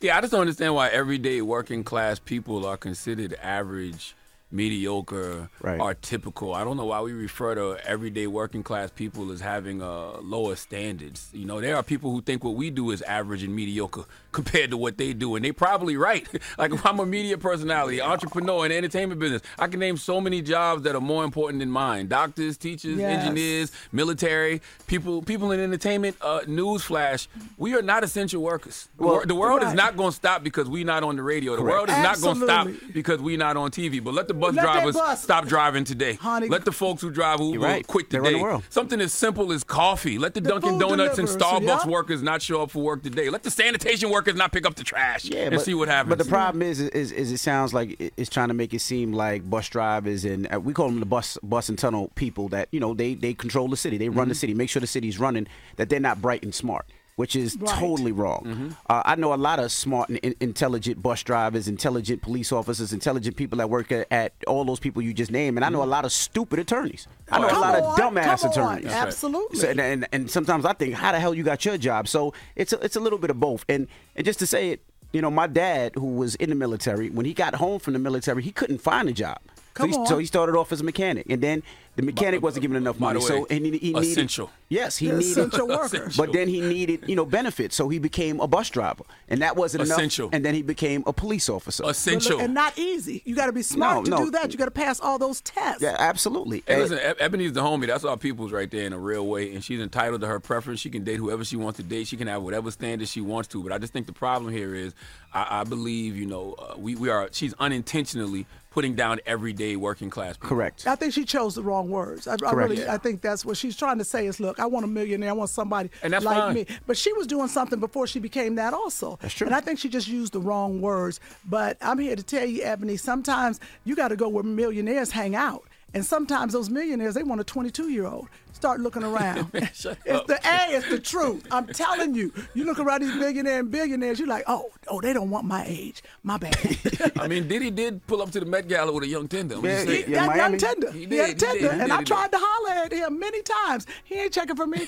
Yeah, 0.01 0.17
I 0.17 0.21
just 0.21 0.31
don't 0.31 0.41
understand 0.41 0.75
why 0.75 0.89
everyday 0.89 1.41
working 1.41 1.83
class 1.83 2.19
people 2.19 2.65
are 2.65 2.77
considered 2.77 3.33
average, 3.41 4.15
mediocre, 4.51 5.49
Right. 5.61 5.79
or 5.79 5.93
typical. 5.93 6.53
I 6.53 6.63
don't 6.63 6.75
know 6.77 6.85
why 6.85 7.01
we 7.01 7.13
refer 7.13 7.55
to 7.55 7.77
everyday 7.87 8.27
working 8.27 8.61
class 8.63 8.91
people 8.91 9.31
as 9.31 9.39
having 9.41 9.81
uh, 9.81 10.17
lower 10.21 10.55
standards. 10.55 11.29
You 11.33 11.45
know, 11.45 11.61
there 11.61 11.75
are 11.75 11.83
people 11.83 12.11
who 12.11 12.21
think 12.21 12.43
what 12.43 12.55
we 12.55 12.69
do 12.69 12.91
is 12.91 13.01
average 13.03 13.43
and 13.43 13.55
mediocre 13.55 14.05
compared 14.31 14.69
to 14.71 14.77
what 14.77 14.97
they 14.97 15.13
do, 15.13 15.35
and 15.35 15.43
they 15.43 15.51
probably 15.51 15.97
right. 15.97 16.27
like 16.57 16.71
if 16.71 16.85
I'm 16.85 16.99
a 16.99 17.05
media 17.05 17.37
personality, 17.37 18.01
entrepreneur 18.01 18.65
in 18.65 18.69
the 18.71 18.77
entertainment 18.77 19.19
business, 19.19 19.41
I 19.57 19.67
can 19.67 19.79
name 19.79 19.97
so 19.97 20.21
many 20.21 20.41
jobs 20.41 20.83
that 20.83 20.95
are 20.95 21.01
more 21.01 21.23
important 21.23 21.59
than 21.59 21.69
mine: 21.71 22.07
doctors, 22.07 22.57
teachers, 22.57 22.97
Yes. 22.97 23.21
engineers, 23.23 23.71
military, 23.91 24.61
people, 24.87 25.21
people 25.21 25.51
in 25.51 25.59
entertainment. 25.59 26.15
Uh, 26.21 26.41
newsflash: 26.47 27.27
we 27.57 27.73
are 27.75 27.81
not 27.81 28.03
essential 28.03 28.41
workers. 28.41 28.87
The 28.97 29.03
Well, 29.03 29.21
the 29.25 29.35
world 29.35 29.63
is 29.63 29.73
not 29.73 29.97
going 29.97 30.09
to 30.11 30.15
stop 30.15 30.43
because 30.43 30.67
we're 30.69 30.85
not 30.85 31.03
on 31.03 31.15
the 31.15 31.23
radio. 31.23 31.55
The 31.55 31.61
Correct. 31.61 31.75
world 31.75 31.89
is 31.89 31.97
not 31.97 32.21
going 32.21 32.39
to 32.39 32.45
stop 32.45 32.67
because 32.93 33.19
we're 33.21 33.37
not 33.37 33.57
on 33.57 33.71
TV. 33.71 34.03
But 34.03 34.13
let 34.13 34.27
the 34.27 34.33
bus 34.33 34.55
Let 34.55 34.61
drivers 34.63 34.95
bus- 34.95 35.23
stop 35.23 35.45
driving 35.47 35.83
today. 35.83 36.13
Honey. 36.13 36.47
let 36.49 36.65
the 36.65 36.71
folks 36.71 37.01
who 37.01 37.09
drive 37.09 37.39
Uber 37.39 37.59
right. 37.65 37.87
quit 37.87 38.09
They 38.09 38.19
the 38.19 38.23
today. 38.25 38.41
world. 38.41 38.63
Something 38.69 39.01
as 39.01 39.13
simple 39.13 39.51
as 39.51 39.63
coffee. 39.63 40.17
Let 40.17 40.33
the, 40.33 40.41
The 40.41 40.49
Dunkin' 40.49 40.71
food 40.71 40.79
Donuts 40.79 41.17
and 41.17 41.27
deliverers, 41.27 41.61
Starbucks 41.63 41.85
yeah. 41.85 41.91
workers 41.91 42.21
not 42.21 42.41
show 42.41 42.61
up 42.61 42.71
for 42.71 42.83
work 42.83 43.03
today. 43.03 43.29
Let 43.29 43.43
the 43.43 43.51
sanitation 43.51 44.09
workers 44.09 44.18
not 44.35 44.51
pick 44.51 44.65
up 44.65 44.75
the 44.75 44.83
trash 44.83 45.25
Yeah, 45.25 45.45
and 45.45 45.51
but, 45.55 45.61
see 45.61 45.73
what 45.73 45.87
happens. 45.87 46.09
But 46.09 46.17
the 46.23 46.29
problem 46.29 46.61
is, 46.61 46.79
is, 46.79 47.11
is 47.11 47.31
it 47.31 47.37
sounds 47.39 47.73
like 47.73 47.95
it's 48.17 48.29
trying 48.29 48.47
to 48.49 48.53
make 48.53 48.73
it 48.73 48.79
seem 48.81 49.13
like 49.13 49.49
bus 49.49 49.67
drivers 49.69 50.25
and 50.25 50.51
uh, 50.53 50.59
we 50.59 50.73
call 50.73 50.87
them 50.87 50.99
the 50.99 51.05
bus 51.05 51.37
bus 51.43 51.69
and 51.69 51.77
tunnel 51.77 52.11
people 52.15 52.49
that 52.49 52.67
you 52.71 52.79
know 52.79 52.93
they 52.93 53.13
they 53.15 53.33
control 53.33 53.67
the 53.67 53.77
city, 53.77 53.97
they 53.97 54.09
run 54.09 54.19
Mm-hmm. 54.25 54.29
the 54.29 54.35
city, 54.35 54.53
make 54.53 54.69
sure 54.69 54.79
the 54.79 54.87
city's 54.87 55.19
running, 55.19 55.47
that 55.77 55.89
they're 55.89 55.99
not 55.99 56.21
bright 56.21 56.43
and 56.43 56.53
smart. 56.53 56.85
Which 57.19 57.35
is 57.35 57.57
Right. 57.59 57.69
totally 57.77 58.13
wrong. 58.13 58.43
Mm-hmm. 58.45 58.69
Uh, 58.89 59.01
I 59.05 59.15
know 59.15 59.33
a 59.33 59.35
lot 59.49 59.59
of 59.59 59.73
smart 59.73 60.07
and 60.07 60.17
in- 60.19 60.35
intelligent 60.39 61.03
bus 61.03 61.21
drivers, 61.21 61.67
intelligent 61.67 62.21
police 62.21 62.53
officers, 62.53 62.93
intelligent 62.93 63.35
people 63.35 63.57
that 63.57 63.69
work 63.69 63.91
at, 63.91 64.07
at 64.09 64.31
all 64.47 64.63
those 64.63 64.79
people 64.79 65.01
you 65.01 65.13
just 65.13 65.29
named, 65.29 65.57
and 65.57 65.65
I 65.65 65.69
know 65.69 65.83
a 65.83 65.91
lot 65.97 66.05
of 66.05 66.13
stupid 66.13 66.59
attorneys. 66.59 67.07
I 67.29 67.39
know 67.39 67.47
a 67.47 67.59
lot 67.59 67.75
on, 67.75 67.83
of 67.83 67.99
dumbass 67.99 68.49
attorneys. 68.49 68.85
right. 68.85 68.93
Absolutely. 69.05 69.59
So, 69.59 69.67
and, 69.67 69.81
and 69.81 70.07
and 70.13 70.31
sometimes 70.31 70.63
I 70.63 70.71
think, 70.71 70.93
how 70.93 71.11
the 71.11 71.19
hell 71.19 71.33
you 71.33 71.43
got 71.43 71.65
your 71.65 71.77
job? 71.77 72.07
So 72.07 72.33
it's 72.55 72.71
a, 72.71 72.79
it's 72.85 72.95
a 72.95 73.01
little 73.01 73.19
bit 73.19 73.31
of 73.31 73.37
both. 73.39 73.65
And 73.67 73.87
and 74.15 74.25
just 74.25 74.39
to 74.39 74.47
say 74.47 74.69
it, 74.69 74.79
you 75.11 75.21
know, 75.21 75.29
my 75.29 75.47
dad 75.47 75.95
who 75.95 76.05
was 76.15 76.35
in 76.35 76.47
the 76.49 76.55
military, 76.55 77.09
when 77.09 77.25
he 77.25 77.33
got 77.33 77.53
home 77.55 77.79
from 77.79 77.93
the 77.93 77.99
military, 77.99 78.43
he 78.43 78.51
couldn't 78.53 78.79
find 78.79 79.09
a 79.09 79.13
job. 79.13 79.39
Come 79.73 79.91
so, 79.91 79.97
he, 79.97 80.01
on. 80.01 80.07
so 80.07 80.17
he 80.17 80.25
started 80.25 80.55
off 80.55 80.71
as 80.71 80.81
a 80.81 80.83
mechanic, 80.83 81.25
and 81.29 81.41
then 81.41 81.63
the 81.95 82.01
mechanic 82.03 82.41
wasn't 82.41 82.61
giving 82.61 82.77
enough 82.77 82.97
By 82.97 83.13
the 83.13 83.19
money. 83.19 83.25
so 83.27 83.45
and 83.49 83.65
he, 83.65 83.71
he 83.77 83.93
needed 83.93 84.03
essential. 84.03 84.49
Yes, 84.69 84.97
he 84.97 85.07
needed 85.07 85.19
essential 85.21 85.67
worker. 85.67 86.09
But 86.17 86.31
then 86.33 86.47
he 86.47 86.61
needed, 86.61 87.03
you 87.07 87.15
know, 87.15 87.25
benefits, 87.25 87.75
so 87.75 87.89
he 87.89 87.99
became 87.99 88.39
a 88.39 88.47
bus 88.47 88.69
driver, 88.69 89.03
and 89.27 89.41
that 89.41 89.55
wasn't 89.55 89.83
Essential. 89.83 90.25
enough. 90.27 90.35
And 90.35 90.45
then 90.45 90.53
he 90.55 90.61
became 90.61 91.03
a 91.07 91.13
police 91.13 91.49
officer. 91.49 91.83
Essential. 91.87 92.39
And 92.39 92.53
not 92.53 92.77
easy. 92.77 93.21
You 93.25 93.35
got 93.35 93.47
to 93.47 93.51
be 93.51 93.61
smart 93.61 93.97
No, 93.97 94.03
to 94.03 94.09
no. 94.11 94.25
do 94.25 94.31
that. 94.31 94.51
You 94.51 94.57
got 94.57 94.65
to 94.65 94.71
pass 94.71 94.99
all 94.99 95.17
those 95.19 95.41
tests. 95.41 95.81
yeah, 95.81 95.95
absolutely. 95.99 96.63
Hey, 96.67 96.73
And- 96.73 96.81
listen, 96.83 96.99
Eb- 96.99 97.17
Ebony's 97.19 97.53
the 97.53 97.61
homie. 97.61 97.87
That's 97.87 98.03
our 98.05 98.17
people's 98.17 98.51
right 98.51 98.69
there 98.69 98.85
in 98.85 98.93
a 98.93 98.99
real 98.99 99.25
way, 99.27 99.53
and 99.53 99.63
she's 99.63 99.79
entitled 99.79 100.21
to 100.21 100.27
her 100.27 100.39
preference. 100.39 100.79
She 100.79 100.89
can 100.89 101.03
date 101.03 101.17
whoever 101.17 101.43
she 101.43 101.55
wants 101.57 101.77
to 101.77 101.83
date. 101.83 102.07
She 102.07 102.17
can 102.17 102.27
have 102.27 102.43
whatever 102.43 102.71
standards 102.71 103.11
she 103.11 103.21
wants 103.21 103.47
to. 103.49 103.63
But 103.63 103.71
I 103.71 103.77
just 103.77 103.93
think 103.93 104.05
the 104.07 104.13
problem 104.13 104.53
here 104.53 104.73
is, 104.75 104.93
I, 105.33 105.61
I 105.61 105.63
believe, 105.63 106.15
you 106.15 106.25
know, 106.25 106.53
uh, 106.57 106.75
we, 106.77 106.95
we 106.95 107.09
are. 107.09 107.29
She's 107.31 107.53
unintentionally 107.59 108.45
putting 108.71 108.93
down 108.95 109.19
everyday 109.25 109.75
working 109.75 110.09
class 110.09 110.37
people. 110.37 110.49
correct. 110.49 110.85
I 110.87 110.95
think 110.95 111.13
she 111.13 111.25
chose 111.25 111.55
the 111.55 111.63
wrong 111.63 111.89
words. 111.89 112.27
I, 112.27 112.33
I 112.33 112.37
Correct. 112.37 112.69
really, 112.69 112.87
I 112.87 112.97
think 112.97 113.21
that's 113.21 113.43
what 113.43 113.57
she's 113.57 113.75
trying 113.75 113.97
to 113.97 114.03
say 114.03 114.27
is, 114.27 114.39
look, 114.39 114.59
I 114.59 114.65
want 114.67 114.83
a 114.85 114.87
millionaire. 114.87 115.29
I 115.29 115.33
want 115.33 115.49
somebody 115.49 115.89
And 116.03 116.13
that's 116.13 116.23
like 116.25 116.37
fine. 116.37 116.53
me. 116.53 116.65
But 116.85 116.97
she 116.97 117.11
was 117.13 117.25
doing 117.27 117.47
something 117.47 117.79
before 117.79 118.05
she 118.07 118.19
became 118.19 118.55
that 118.55 118.73
also. 118.73 119.17
That's 119.21 119.33
true. 119.33 119.47
And 119.47 119.55
I 119.55 119.59
think 119.61 119.79
she 119.79 119.89
just 119.89 120.07
used 120.07 120.33
the 120.33 120.39
wrong 120.39 120.81
words. 120.81 121.19
But 121.45 121.77
I'm 121.81 121.97
here 121.99 122.15
to 122.15 122.23
tell 122.23 122.45
you, 122.45 122.63
Ebony, 122.63 122.97
sometimes 122.97 123.59
you 123.85 123.95
got 123.95 124.09
to 124.09 124.15
go 124.15 124.29
where 124.29 124.43
millionaires 124.43 125.11
hang 125.11 125.35
out. 125.35 125.63
And 125.93 126.05
sometimes 126.05 126.53
those 126.53 126.69
millionaires, 126.69 127.15
they 127.15 127.23
want 127.23 127.41
a 127.41 127.43
22 127.43 127.89
year 127.89 128.05
old. 128.05 128.27
Start 128.53 128.79
looking 128.81 129.03
around. 129.03 129.49
it's 129.53 129.83
the 129.83 130.39
A, 130.43 130.75
it's 130.75 130.89
the 130.89 130.99
truth. 130.99 131.47
I'm 131.49 131.65
telling 131.67 132.13
you. 132.13 132.31
You 132.53 132.65
look 132.65 132.77
around 132.79 133.01
these 133.01 133.15
millionaire 133.15 133.59
and 133.59 133.71
billionaires, 133.71 134.19
you're 134.19 134.27
like, 134.27 134.43
oh, 134.47 134.69
oh, 134.87 135.01
they 135.01 135.13
don't 135.13 135.29
want 135.29 135.45
my 135.45 135.65
age. 135.67 136.03
My 136.23 136.37
bad. 136.37 136.55
I 137.19 137.27
mean, 137.27 137.47
Diddy 137.47 137.71
did 137.71 138.05
pull 138.05 138.21
up 138.21 138.31
to 138.31 138.39
the 138.39 138.45
Met 138.45 138.67
Gala 138.67 138.91
with 138.91 139.03
a 139.03 139.07
young 139.07 139.27
tender. 139.27 139.55
I'm 139.55 139.65
Yeah, 139.65 139.83
saying. 139.85 140.05
He 140.05 140.11
Yeah, 140.11 140.17
got 140.19 140.27
Miami. 140.27 140.39
young 140.41 140.57
tender. 140.59 140.91
He 140.91 140.99
He, 140.99 141.05
did, 141.05 141.19
had 141.19 141.27
he 141.29 141.33
tender, 141.35 141.59
did, 141.59 141.71
he 141.73 141.79
and 141.79 141.81
did, 141.83 141.91
I 141.91 142.03
tried 142.03 142.31
did. 142.31 142.37
to 142.37 142.37
holler 142.41 142.85
at 142.85 142.91
him 142.91 143.19
many 143.19 143.41
times. 143.41 143.87
He 144.03 144.15
ain't 144.15 144.33
checking 144.33 144.55
for 144.55 144.67
me. 144.67 144.87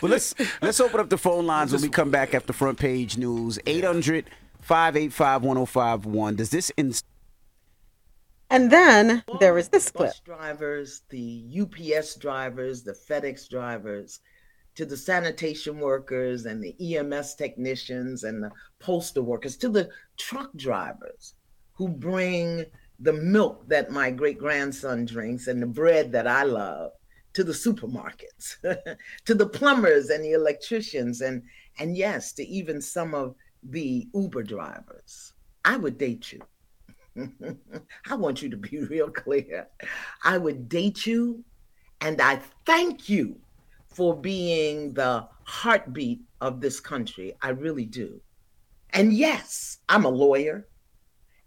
Well, 0.00 0.10
let's 0.10 0.34
let's 0.60 0.80
open 0.80 1.00
up 1.00 1.08
the 1.08 1.18
phone 1.18 1.46
lines 1.46 1.72
when 1.72 1.80
we 1.82 1.88
come 1.88 2.10
back 2.10 2.34
after 2.34 2.52
front 2.52 2.78
page 2.78 3.16
news. 3.16 3.58
800 3.66 4.28
585 4.60 5.42
1051. 5.44 6.36
Does 6.36 6.50
this 6.50 6.70
inst- 6.76 7.04
And 8.52 8.70
then 8.70 9.24
there 9.40 9.56
is 9.56 9.70
this 9.70 9.90
clip. 9.90 10.10
bus 10.10 10.20
drivers, 10.20 11.02
the 11.08 11.42
UPS 11.62 12.16
drivers, 12.16 12.82
the 12.82 12.92
FedEx 12.92 13.48
drivers, 13.48 14.20
to 14.74 14.84
the 14.84 14.96
sanitation 14.96 15.80
workers 15.80 16.44
and 16.44 16.62
the 16.62 16.76
EMS 16.78 17.34
technicians 17.34 18.24
and 18.24 18.44
the 18.44 18.50
postal 18.78 19.24
workers, 19.24 19.56
to 19.56 19.70
the 19.70 19.88
truck 20.18 20.50
drivers 20.54 21.32
who 21.72 21.88
bring 21.88 22.66
the 23.00 23.14
milk 23.14 23.66
that 23.68 23.90
my 23.90 24.10
great 24.10 24.38
grandson 24.38 25.06
drinks 25.06 25.46
and 25.46 25.62
the 25.62 25.66
bread 25.66 26.12
that 26.12 26.26
I 26.26 26.42
love 26.42 26.92
to 27.32 27.44
the 27.44 27.52
supermarkets, 27.54 28.56
to 29.24 29.34
the 29.34 29.48
plumbers 29.48 30.10
and 30.10 30.22
the 30.22 30.32
electricians, 30.32 31.22
and 31.22 31.42
and 31.78 31.96
yes, 31.96 32.32
to 32.34 32.46
even 32.46 32.82
some 32.82 33.14
of 33.14 33.34
the 33.62 34.06
Uber 34.12 34.42
drivers. 34.42 35.32
I 35.64 35.78
would 35.78 35.96
date 35.96 36.32
you. 36.32 36.42
I 37.16 38.14
want 38.14 38.42
you 38.42 38.48
to 38.50 38.56
be 38.56 38.78
real 38.90 39.10
clear. 39.10 39.68
I 40.24 40.38
would 40.38 40.68
date 40.68 41.06
you, 41.06 41.44
and 42.00 42.20
I 42.20 42.40
thank 42.66 43.08
you 43.08 43.38
for 43.86 44.16
being 44.16 44.94
the 44.94 45.28
heartbeat 45.44 46.22
of 46.40 46.60
this 46.60 46.80
country. 46.80 47.34
I 47.42 47.50
really 47.50 47.84
do. 47.84 48.20
And 48.90 49.12
yes, 49.12 49.78
I'm 49.88 50.04
a 50.04 50.10
lawyer. 50.10 50.68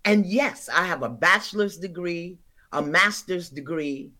And 0.03 0.25
yes, 0.25 0.69
I 0.69 0.85
have 0.85 1.01
a 1.01 1.09
bachelor's 1.09 1.77
degree, 1.77 2.37
a 2.71 2.81
master's 2.81 3.49
degree, 3.49 4.11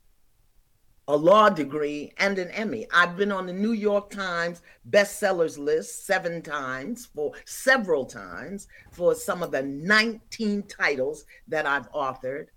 a 1.07 1.15
law 1.15 1.49
degree, 1.49 2.11
and 2.17 2.39
an 2.39 2.49
Emmy. 2.49 2.87
I've 2.91 3.15
been 3.15 3.31
on 3.31 3.45
the 3.45 3.53
New 3.53 3.73
York 3.73 4.09
Times 4.09 4.61
bestsellers 4.89 5.57
list 5.57 6.05
seven 6.05 6.41
times, 6.41 7.05
for 7.05 7.33
several 7.45 8.05
times, 8.05 8.67
for 8.91 9.13
some 9.13 9.43
of 9.43 9.51
the 9.51 9.61
19 9.61 10.63
titles 10.63 11.25
that 11.47 11.67
I've 11.67 11.91
authored. 11.91 12.47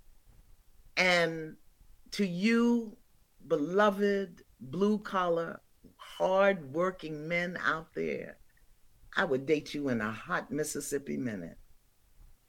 And 0.96 1.56
to 2.12 2.26
you, 2.26 2.96
beloved 3.46 4.42
blue 4.60 4.98
collar, 4.98 5.60
hard 5.96 6.72
working 6.72 7.28
men 7.28 7.58
out 7.64 7.92
there, 7.94 8.38
I 9.14 9.24
would 9.24 9.44
date 9.44 9.74
you 9.74 9.90
in 9.90 10.00
a 10.00 10.10
hot 10.10 10.50
Mississippi 10.50 11.18
minute. 11.18 11.58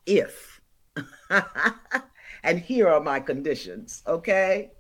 If, 0.06 0.62
and 2.44 2.60
here 2.60 2.88
are 2.88 3.02
my 3.02 3.20
conditions, 3.20 4.02
okay? 4.08 4.72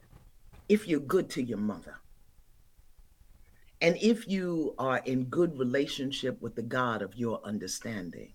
If 0.70 0.88
you're 0.88 1.00
good 1.00 1.30
to 1.32 1.42
your 1.42 1.58
mother, 1.58 1.96
and 3.82 3.98
if 4.02 4.28
you 4.28 4.76
are 4.78 5.00
in 5.06 5.26
good 5.26 5.58
relationship 5.58 6.42
with 6.42 6.56
the 6.56 6.62
God 6.62 7.02
of 7.02 7.16
your 7.16 7.42
understanding, 7.44 8.34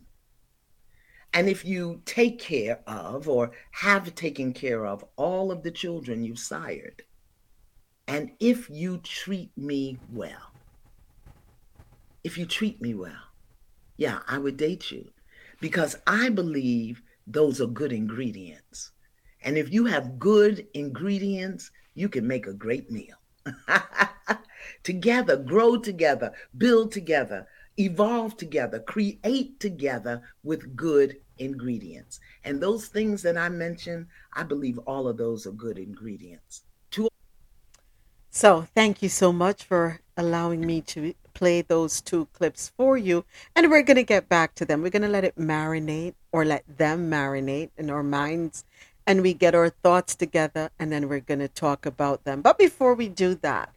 and 1.33 1.49
if 1.49 1.65
you 1.65 2.03
take 2.05 2.39
care 2.39 2.81
of 2.87 3.29
or 3.29 3.53
have 3.73 4.15
taken 4.15 4.53
care 4.53 4.85
of 4.85 5.05
all 5.17 5.51
of 5.51 5.63
the 5.63 5.71
children 5.71 6.25
you've 6.25 6.39
sired, 6.39 7.03
and 8.07 8.33
if 8.41 8.69
you 8.69 8.99
treat 8.99 9.57
me 9.57 9.99
well, 10.13 10.53
if 12.23 12.37
you 12.37 12.47
treat 12.47 12.81
me 12.81 12.95
well, 12.95 13.13
yeah, 13.97 14.21
I 14.27 14.39
would 14.39 14.57
date 14.57 14.91
you. 14.91 15.11
Because 15.61 15.97
I 16.07 16.31
believe 16.31 17.01
those 17.27 17.61
are 17.61 17.67
good 17.67 17.93
ingredients. 17.93 18.91
And 19.43 19.57
if 19.57 19.73
you 19.73 19.87
have 19.87 20.19
good 20.19 20.67
ingredients, 20.75 21.71
you 21.95 22.09
can 22.09 22.27
make 22.27 22.47
a 22.47 22.53
great 22.53 22.91
meal. 22.91 23.17
together, 24.83 25.37
grow 25.37 25.77
together, 25.77 26.33
build 26.57 26.93
together, 26.93 27.47
evolve 27.77 28.37
together, 28.37 28.81
create 28.81 29.59
together 29.61 30.23
with 30.43 30.77
good 30.77 31.17
ingredients. 31.39 32.21
And 32.45 32.61
those 32.61 32.89
things 32.89 33.23
that 33.23 33.37
I 33.37 33.49
mentioned, 33.49 34.07
I 34.33 34.43
believe 34.45 34.79
all 34.79 35.09
of 35.09 35.17
those 35.17 35.47
are 35.47 35.53
good 35.53 35.79
ingredients. 35.79 36.63
To- 36.93 37.09
so, 38.31 38.67
thank 38.75 39.03
you 39.03 39.09
so 39.09 39.33
much 39.33 39.65
for 39.65 40.01
allowing 40.17 40.65
me 40.65 40.81
to 40.81 41.15
play 41.35 41.63
those 41.63 42.01
two 42.01 42.27
clips 42.33 42.73
for 42.77 42.97
you. 42.97 43.25
And 43.57 43.71
we're 43.71 43.83
going 43.83 43.97
to 43.97 44.05
get 44.05 44.29
back 44.29 44.55
to 44.57 44.65
them. 44.65 44.83
We're 44.83 44.91
going 44.91 45.03
to 45.03 45.09
let 45.09 45.25
it 45.25 45.37
marinate 45.37 46.15
or 46.33 46.45
let 46.45 46.65
them 46.79 47.11
marinate 47.11 47.71
in 47.77 47.91
our 47.91 48.03
minds. 48.03 48.65
And 49.07 49.21
we 49.21 49.35
get 49.35 49.55
our 49.55 49.69
thoughts 49.69 50.15
together 50.15 50.71
and 50.79 50.91
then 50.91 51.09
we're 51.09 51.21
going 51.21 51.41
to 51.41 51.49
talk 51.49 51.85
about 51.85 52.25
them. 52.25 52.41
But 52.41 52.59
before 52.59 52.95
we 52.95 53.09
do 53.09 53.35
that, 53.37 53.71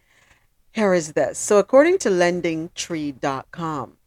here 0.71 0.93
is 0.93 1.13
this. 1.13 1.37
So, 1.37 1.57
according 1.57 1.97
to 1.99 2.09
lendingtree.com, 2.09 3.97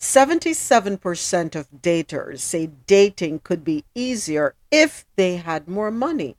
77% 0.00 1.56
of 1.56 1.68
daters 1.82 2.38
say 2.38 2.70
dating 2.86 3.40
could 3.40 3.64
be 3.64 3.84
easier 3.94 4.54
if 4.70 5.04
they 5.16 5.36
had 5.36 5.68
more 5.68 5.90
money, 5.90 6.36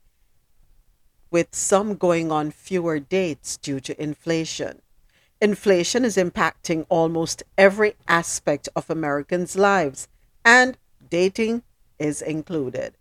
with 1.29 1.53
some 1.53 1.95
going 1.95 2.31
on 2.31 2.51
fewer 2.51 2.99
dates 2.99 3.57
due 3.57 3.79
to 3.81 4.01
inflation. 4.01 4.81
Inflation 5.41 6.03
is 6.03 6.17
impacting 6.17 6.85
almost 6.89 7.43
every 7.57 7.95
aspect 8.07 8.69
of 8.75 8.89
Americans' 8.89 9.55
lives, 9.55 10.07
and 10.43 10.77
dating 11.09 11.63
is 11.99 12.21
included. 12.21 12.95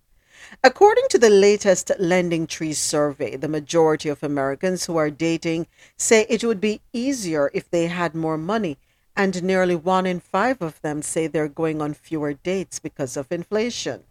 According 0.63 1.05
to 1.11 1.19
the 1.19 1.31
latest 1.31 1.93
LendingTree 2.01 2.75
survey, 2.75 3.37
the 3.37 3.49
majority 3.49 4.09
of 4.09 4.23
Americans 4.23 4.87
who 4.87 4.97
are 4.97 5.11
dating 5.11 5.67
say 5.97 6.27
it 6.29 6.45
would 6.45 6.61
be 6.61 6.81
easier 6.93 7.51
if 7.55 7.71
they 7.71 7.87
had 7.87 8.15
more 8.15 8.39
money 8.39 8.79
and 9.19 9.43
nearly 9.43 9.75
one 9.75 10.07
in 10.07 10.21
five 10.21 10.63
of 10.63 10.81
them 10.81 11.03
say 11.03 11.27
they're 11.27 11.49
going 11.49 11.83
on 11.83 11.93
fewer 11.93 12.35
dates 12.35 12.79
because 12.79 13.17
of 13.17 13.33
inflation. 13.33 14.05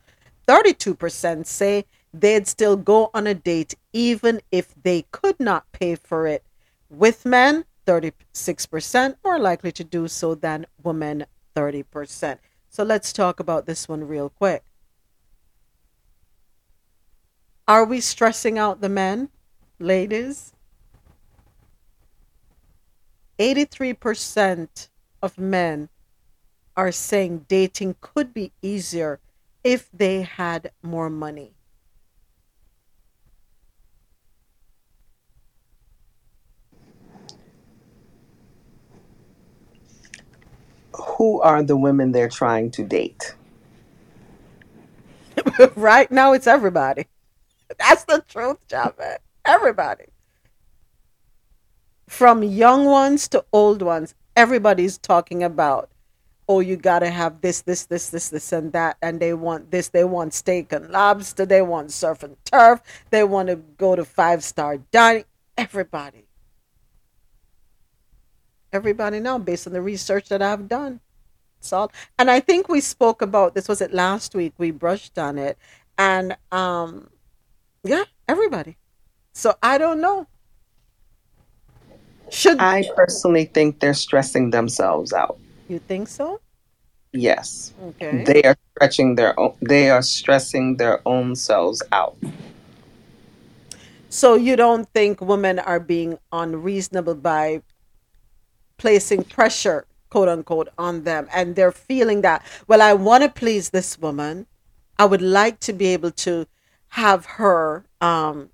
32% 0.46 1.46
say 1.46 1.86
they'd 2.12 2.46
still 2.46 2.76
go 2.76 3.10
on 3.14 3.26
a 3.26 3.34
date 3.34 3.74
even 3.92 4.40
if 4.50 4.74
they 4.82 5.04
could 5.10 5.38
not 5.38 5.70
pay 5.72 5.94
for 5.94 6.26
it. 6.26 6.44
With 6.90 7.26
men, 7.26 7.64
36% 7.86 9.16
more 9.24 9.38
likely 9.38 9.72
to 9.72 9.84
do 9.84 10.08
so 10.08 10.34
than 10.34 10.66
women 10.82 11.26
30%. 11.56 12.38
So 12.68 12.84
let's 12.84 13.12
talk 13.12 13.40
about 13.40 13.66
this 13.66 13.88
one 13.88 14.06
real 14.06 14.28
quick. 14.28 14.62
Are 17.66 17.84
we 17.84 18.00
stressing 18.00 18.58
out 18.58 18.80
the 18.80 18.88
men, 18.88 19.28
ladies? 19.78 20.52
83% 23.38 24.88
of 25.22 25.38
men 25.38 25.88
are 26.76 26.92
saying 26.92 27.46
dating 27.48 27.96
could 28.00 28.32
be 28.32 28.52
easier 28.62 29.20
if 29.64 29.90
they 29.92 30.22
had 30.22 30.70
more 30.82 31.10
money. 31.10 31.57
Who 40.98 41.40
are 41.40 41.62
the 41.62 41.76
women 41.76 42.12
they're 42.12 42.28
trying 42.28 42.70
to 42.72 42.84
date? 42.84 43.34
right 45.76 46.10
now, 46.10 46.32
it's 46.32 46.46
everybody. 46.46 47.06
That's 47.78 48.04
the 48.04 48.24
truth, 48.28 48.58
Javed. 48.68 49.18
Everybody. 49.44 50.06
From 52.08 52.42
young 52.42 52.86
ones 52.86 53.28
to 53.28 53.44
old 53.52 53.82
ones, 53.82 54.14
everybody's 54.36 54.98
talking 54.98 55.42
about, 55.42 55.90
oh, 56.48 56.60
you 56.60 56.76
got 56.76 57.00
to 57.00 57.10
have 57.10 57.42
this, 57.42 57.62
this, 57.62 57.86
this, 57.86 58.10
this, 58.10 58.30
this, 58.30 58.52
and 58.52 58.72
that. 58.72 58.96
And 59.02 59.20
they 59.20 59.34
want 59.34 59.70
this, 59.70 59.88
they 59.88 60.04
want 60.04 60.32
steak 60.32 60.72
and 60.72 60.90
lobster, 60.90 61.44
they 61.44 61.62
want 61.62 61.92
surf 61.92 62.22
and 62.22 62.36
turf, 62.44 62.80
they 63.10 63.24
want 63.24 63.48
to 63.48 63.56
go 63.56 63.94
to 63.94 64.04
five 64.04 64.42
star 64.42 64.78
dining. 64.90 65.24
Everybody 65.56 66.27
everybody 68.72 69.20
know 69.20 69.38
based 69.38 69.66
on 69.66 69.72
the 69.72 69.82
research 69.82 70.28
that 70.28 70.42
I've 70.42 70.68
done. 70.68 71.00
Salt. 71.60 71.92
and 72.18 72.30
I 72.30 72.40
think 72.40 72.68
we 72.68 72.80
spoke 72.80 73.20
about 73.20 73.54
this. 73.54 73.66
Was 73.66 73.80
it 73.80 73.92
last 73.92 74.34
week? 74.34 74.52
We 74.58 74.70
brushed 74.70 75.18
on 75.18 75.38
it, 75.38 75.58
and 75.98 76.36
um, 76.52 77.10
yeah, 77.82 78.04
everybody. 78.28 78.76
So 79.32 79.54
I 79.62 79.78
don't 79.78 80.00
know. 80.00 80.26
Should 82.30 82.60
I 82.60 82.84
personally 82.94 83.46
think 83.46 83.80
they're 83.80 83.94
stressing 83.94 84.50
themselves 84.50 85.12
out? 85.12 85.38
You 85.68 85.78
think 85.78 86.08
so? 86.08 86.40
Yes. 87.12 87.72
Okay. 87.82 88.24
They 88.24 88.42
are 88.42 88.56
stretching 88.74 89.14
their 89.14 89.38
own. 89.38 89.54
They 89.62 89.90
are 89.90 90.02
stressing 90.02 90.76
their 90.76 91.00
own 91.06 91.34
selves 91.34 91.82
out. 91.90 92.16
So 94.10 94.34
you 94.34 94.56
don't 94.56 94.88
think 94.92 95.20
women 95.20 95.58
are 95.58 95.80
being 95.80 96.18
unreasonable 96.32 97.14
by 97.14 97.62
placing 98.78 99.24
pressure, 99.24 99.86
quote 100.08 100.28
unquote, 100.28 100.68
on 100.78 101.04
them. 101.04 101.28
And 101.34 101.54
they're 101.54 101.72
feeling 101.72 102.22
that, 102.22 102.44
well, 102.66 102.80
I 102.80 102.94
want 102.94 103.24
to 103.24 103.28
please 103.28 103.70
this 103.70 103.98
woman. 103.98 104.46
I 104.98 105.04
would 105.04 105.22
like 105.22 105.60
to 105.60 105.72
be 105.72 105.88
able 105.88 106.10
to 106.12 106.46
have 106.88 107.26
her 107.26 107.84
um, 108.00 108.50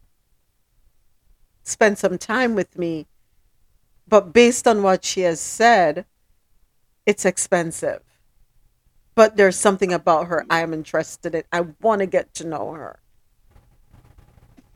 spend 1.62 1.98
some 1.98 2.18
time 2.18 2.54
with 2.54 2.76
me. 2.76 3.06
But 4.06 4.32
based 4.32 4.68
on 4.68 4.82
what 4.82 5.04
she 5.04 5.20
has 5.22 5.40
said, 5.40 6.04
it's 7.06 7.24
expensive. 7.24 8.02
But 9.14 9.36
there's 9.36 9.56
something 9.56 9.92
about 9.92 10.26
her 10.26 10.44
I 10.50 10.60
am 10.60 10.74
interested 10.74 11.34
in. 11.34 11.44
I 11.52 11.62
want 11.80 12.00
to 12.00 12.06
get 12.06 12.34
to 12.34 12.46
know 12.46 12.72
her. 12.72 12.98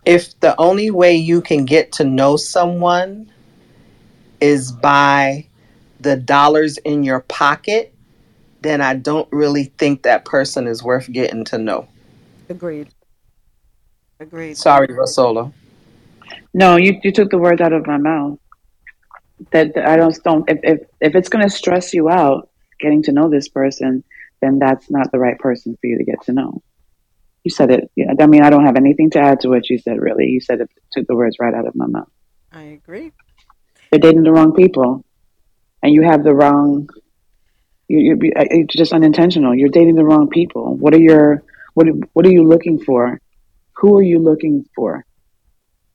If 0.04 0.38
the 0.40 0.58
only 0.58 0.90
way 0.90 1.14
you 1.14 1.42
can 1.42 1.64
get 1.64 1.92
to 1.92 2.04
know 2.04 2.36
someone 2.36 3.30
is 4.40 4.72
by 4.72 5.46
the 6.00 6.16
dollars 6.16 6.78
in 6.78 7.02
your 7.02 7.20
pocket, 7.20 7.94
then 8.60 8.80
I 8.80 8.94
don't 8.94 9.28
really 9.32 9.64
think 9.64 10.02
that 10.02 10.24
person 10.24 10.66
is 10.66 10.82
worth 10.82 11.10
getting 11.10 11.44
to 11.46 11.58
know. 11.58 11.88
Agreed. 12.48 12.88
Agreed. 14.20 14.56
Sorry, 14.56 14.88
Rosolo. 14.88 15.52
No, 16.54 16.76
you, 16.76 16.98
you 17.02 17.12
took 17.12 17.30
the 17.30 17.38
words 17.38 17.60
out 17.60 17.72
of 17.72 17.86
my 17.86 17.98
mouth. 17.98 18.38
that, 19.52 19.74
that 19.74 19.86
I 19.86 19.96
don't 19.96 20.22
don't 20.24 20.48
if 20.50 20.58
if, 20.62 20.80
if 21.00 21.14
it's 21.14 21.28
going 21.28 21.44
to 21.44 21.50
stress 21.50 21.94
you 21.94 22.08
out 22.08 22.50
getting 22.80 23.02
to 23.04 23.12
know 23.12 23.28
this 23.28 23.48
person, 23.48 24.04
then 24.40 24.58
that's 24.58 24.90
not 24.90 25.10
the 25.12 25.18
right 25.18 25.38
person 25.38 25.76
for 25.80 25.86
you 25.86 25.98
to 25.98 26.04
get 26.04 26.22
to 26.22 26.32
know. 26.32 26.62
You 27.44 27.50
said 27.50 27.70
it. 27.70 27.90
Yeah, 27.96 28.12
I 28.20 28.26
mean, 28.26 28.42
I 28.42 28.50
don't 28.50 28.66
have 28.66 28.76
anything 28.76 29.10
to 29.10 29.20
add 29.20 29.40
to 29.40 29.48
what 29.48 29.70
you 29.70 29.78
said. 29.78 30.00
Really, 30.00 30.26
you 30.26 30.40
said 30.40 30.60
it. 30.60 30.70
Took 30.92 31.06
the 31.06 31.16
words 31.16 31.36
right 31.40 31.54
out 31.54 31.66
of 31.66 31.74
my 31.74 31.86
mouth. 31.86 32.10
I 32.52 32.62
agree. 32.62 33.12
You're 33.90 34.00
dating 34.00 34.22
the 34.22 34.32
wrong 34.32 34.52
people, 34.54 35.04
and 35.82 35.92
you 35.92 36.02
have 36.02 36.24
the 36.24 36.34
wrong. 36.34 36.88
You, 37.88 38.18
you, 38.20 38.32
uh, 38.36 38.44
it's 38.50 38.74
just 38.74 38.92
unintentional. 38.92 39.54
You're 39.54 39.70
dating 39.70 39.94
the 39.94 40.04
wrong 40.04 40.28
people. 40.28 40.76
What 40.76 40.94
are 40.94 41.00
your 41.00 41.42
what? 41.74 41.86
What 42.12 42.26
are 42.26 42.32
you 42.32 42.44
looking 42.44 42.82
for? 42.84 43.20
Who 43.76 43.96
are 43.98 44.02
you 44.02 44.18
looking 44.18 44.66
for? 44.74 45.04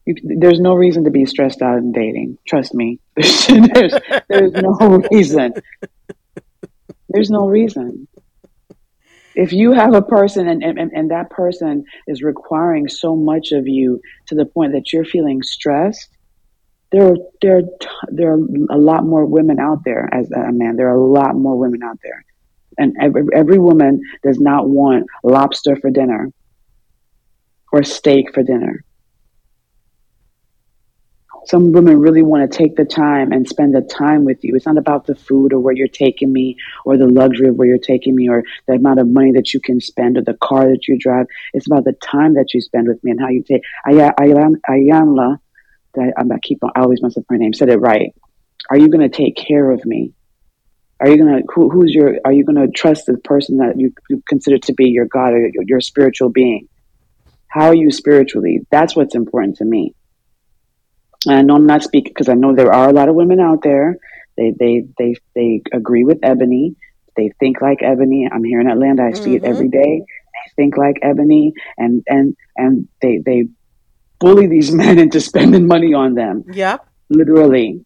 You, 0.05 0.15
there's 0.23 0.59
no 0.59 0.75
reason 0.75 1.05
to 1.05 1.11
be 1.11 1.25
stressed 1.25 1.61
out 1.61 1.77
in 1.77 1.91
dating. 1.91 2.37
Trust 2.47 2.73
me. 2.73 2.99
there's, 3.15 3.93
there's 4.27 4.51
no 4.51 5.03
reason. 5.11 5.53
There's 7.09 7.29
no 7.29 7.47
reason. 7.47 8.07
If 9.35 9.51
you 9.51 9.71
have 9.71 9.93
a 9.93 10.01
person 10.01 10.47
and, 10.47 10.63
and, 10.63 10.91
and 10.91 11.11
that 11.11 11.29
person 11.29 11.85
is 12.07 12.21
requiring 12.21 12.87
so 12.87 13.15
much 13.15 13.51
of 13.51 13.67
you 13.67 14.01
to 14.27 14.35
the 14.35 14.45
point 14.45 14.73
that 14.73 14.93
you're 14.93 15.05
feeling 15.05 15.41
stressed, 15.41 16.09
there 16.93 17.07
are, 17.07 17.15
there 17.41 17.57
are, 17.57 17.63
there 18.07 18.31
are 18.31 18.39
a 18.69 18.77
lot 18.77 19.03
more 19.03 19.25
women 19.25 19.59
out 19.59 19.83
there 19.83 20.07
as 20.13 20.31
a 20.31 20.51
man. 20.51 20.77
There 20.77 20.87
are 20.87 20.95
a 20.95 21.05
lot 21.05 21.35
more 21.35 21.57
women 21.57 21.83
out 21.83 21.99
there. 22.01 22.23
And 22.77 22.95
every, 23.01 23.23
every 23.33 23.59
woman 23.59 24.01
does 24.23 24.39
not 24.39 24.69
want 24.69 25.07
lobster 25.23 25.75
for 25.75 25.89
dinner 25.89 26.31
or 27.71 27.83
steak 27.83 28.33
for 28.33 28.43
dinner 28.43 28.85
some 31.45 31.71
women 31.71 31.99
really 31.99 32.21
want 32.21 32.49
to 32.49 32.57
take 32.57 32.75
the 32.75 32.85
time 32.85 33.31
and 33.31 33.47
spend 33.47 33.75
the 33.75 33.81
time 33.81 34.25
with 34.25 34.43
you. 34.43 34.55
It's 34.55 34.65
not 34.65 34.77
about 34.77 35.05
the 35.05 35.15
food 35.15 35.53
or 35.53 35.59
where 35.59 35.73
you're 35.73 35.87
taking 35.87 36.31
me 36.31 36.57
or 36.85 36.97
the 36.97 37.07
luxury 37.07 37.49
of 37.49 37.55
where 37.55 37.67
you're 37.67 37.77
taking 37.77 38.15
me 38.15 38.29
or 38.29 38.43
the 38.67 38.73
amount 38.73 38.99
of 38.99 39.07
money 39.07 39.31
that 39.33 39.53
you 39.53 39.59
can 39.59 39.81
spend 39.81 40.17
or 40.17 40.21
the 40.21 40.35
car 40.35 40.67
that 40.69 40.87
you 40.87 40.97
drive. 40.97 41.27
It's 41.53 41.67
about 41.67 41.85
the 41.85 41.93
time 41.93 42.35
that 42.35 42.53
you 42.53 42.61
spend 42.61 42.87
with 42.87 43.03
me 43.03 43.11
and 43.11 43.19
how 43.19 43.29
you 43.29 43.43
take. 43.43 43.63
Ayanla, 43.87 45.39
that 45.95 46.13
I 46.17 46.39
keep 46.41 46.63
on, 46.63 46.71
I 46.75 46.81
always 46.81 47.01
mess 47.01 47.17
up 47.17 47.25
her 47.29 47.37
name, 47.37 47.53
said 47.53 47.69
it 47.69 47.77
right. 47.77 48.13
Are 48.69 48.77
you 48.77 48.89
going 48.89 49.09
to 49.09 49.15
take 49.15 49.35
care 49.35 49.71
of 49.71 49.83
me? 49.85 50.13
Are 50.99 51.09
you 51.09 51.17
going 51.17 51.41
to, 51.41 51.43
who, 51.53 51.69
who's 51.69 51.93
your, 51.93 52.17
are 52.23 52.31
you 52.31 52.45
going 52.45 52.55
to 52.55 52.71
trust 52.71 53.07
the 53.07 53.17
person 53.17 53.57
that 53.57 53.77
you, 53.77 53.93
you 54.09 54.23
consider 54.27 54.57
to 54.59 54.73
be 54.73 54.89
your 54.89 55.05
God 55.05 55.33
or 55.33 55.39
your, 55.39 55.63
your 55.65 55.81
spiritual 55.81 56.29
being? 56.29 56.69
How 57.47 57.65
are 57.65 57.75
you 57.75 57.91
spiritually? 57.91 58.65
That's 58.71 58.95
what's 58.95 59.15
important 59.15 59.57
to 59.57 59.65
me 59.65 59.95
and 61.27 61.51
I'm 61.51 61.65
not 61.65 61.83
speaking 61.83 62.11
because 62.11 62.29
I 62.29 62.33
know 62.33 62.55
there 62.55 62.73
are 62.73 62.89
a 62.89 62.93
lot 62.93 63.09
of 63.09 63.15
women 63.15 63.39
out 63.39 63.61
there. 63.63 63.97
They 64.37 64.53
they 64.57 64.85
they 64.97 65.15
they 65.35 65.61
agree 65.71 66.03
with 66.03 66.19
Ebony. 66.23 66.75
They 67.15 67.31
think 67.39 67.61
like 67.61 67.83
Ebony. 67.83 68.27
I'm 68.31 68.43
here 68.43 68.59
in 68.59 68.69
Atlanta. 68.69 69.03
I 69.03 69.13
see 69.13 69.35
mm-hmm. 69.35 69.45
it 69.45 69.49
every 69.49 69.69
day. 69.69 70.03
They 70.03 70.51
think 70.55 70.77
like 70.77 70.97
Ebony, 71.01 71.53
and 71.77 72.03
and 72.07 72.35
and 72.57 72.87
they 73.01 73.21
they 73.23 73.47
bully 74.23 74.47
these 74.47 74.71
men 74.83 74.97
into 74.97 75.19
spending 75.19 75.67
money 75.67 75.93
on 75.93 76.15
them. 76.15 76.45
Yep. 76.51 76.87
Literally, 77.09 77.85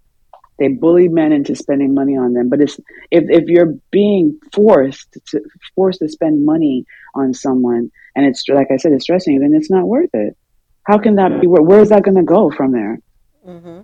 they 0.60 0.70
bully 0.70 1.08
men 1.08 1.32
into 1.34 1.56
spending 1.56 1.94
money 1.94 2.16
on 2.16 2.34
them. 2.34 2.50
But 2.50 2.62
it's 2.62 2.80
if 3.12 3.26
if 3.30 3.46
you're 3.48 3.74
being 3.92 4.40
forced 4.54 5.18
to 5.28 5.42
forced 5.76 6.00
to 6.00 6.08
spend 6.08 6.46
money 6.46 6.86
on 7.16 7.34
someone, 7.34 7.92
and 8.16 8.26
it's 8.26 8.44
like 8.48 8.68
I 8.72 8.78
said, 8.78 8.94
it's 8.94 9.04
stressing 9.04 9.34
you, 9.34 9.40
then 9.40 9.56
it's 9.56 9.72
not 9.72 9.88
worth 9.88 10.12
it. 10.14 10.38
How 10.84 11.00
can 11.00 11.16
that 11.16 11.42
be? 11.42 11.48
Where, 11.48 11.62
where 11.62 11.82
is 11.82 11.90
that 11.90 12.04
going 12.04 12.18
to 12.18 12.24
go 12.24 12.50
from 12.52 12.72
there? 12.72 13.00
Mm-hmm. 13.46 13.82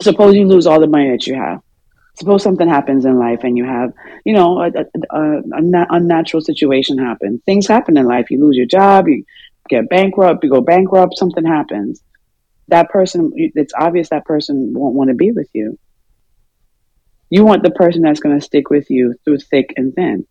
Suppose 0.00 0.36
you 0.36 0.46
lose 0.46 0.66
all 0.66 0.80
the 0.80 0.86
money 0.86 1.10
that 1.10 1.26
you 1.26 1.34
have. 1.34 1.60
Suppose 2.18 2.42
something 2.42 2.68
happens 2.68 3.04
in 3.04 3.16
life 3.18 3.40
and 3.44 3.56
you 3.56 3.64
have, 3.64 3.92
you 4.24 4.32
know, 4.32 4.60
a, 4.60 4.66
a, 4.66 5.16
a, 5.16 5.38
a 5.38 5.86
unnatural 5.90 6.40
situation 6.40 6.98
happen. 6.98 7.40
Things 7.46 7.66
happen 7.68 7.96
in 7.96 8.06
life. 8.06 8.30
You 8.30 8.40
lose 8.40 8.56
your 8.56 8.66
job, 8.66 9.06
you 9.08 9.24
get 9.68 9.88
bankrupt, 9.88 10.44
you 10.44 10.50
go 10.50 10.60
bankrupt, 10.60 11.16
something 11.16 11.44
happens. 11.44 12.02
That 12.68 12.90
person, 12.90 13.32
it's 13.34 13.72
obvious 13.78 14.10
that 14.10 14.24
person 14.24 14.72
won't 14.74 14.94
want 14.94 15.08
to 15.08 15.14
be 15.14 15.32
with 15.32 15.48
you. 15.54 15.78
You 17.30 17.44
want 17.44 17.62
the 17.62 17.70
person 17.70 18.02
that's 18.02 18.20
going 18.20 18.38
to 18.38 18.44
stick 18.44 18.70
with 18.70 18.90
you 18.90 19.14
through 19.24 19.38
thick 19.38 19.74
and 19.76 19.94
thin. 19.94 20.26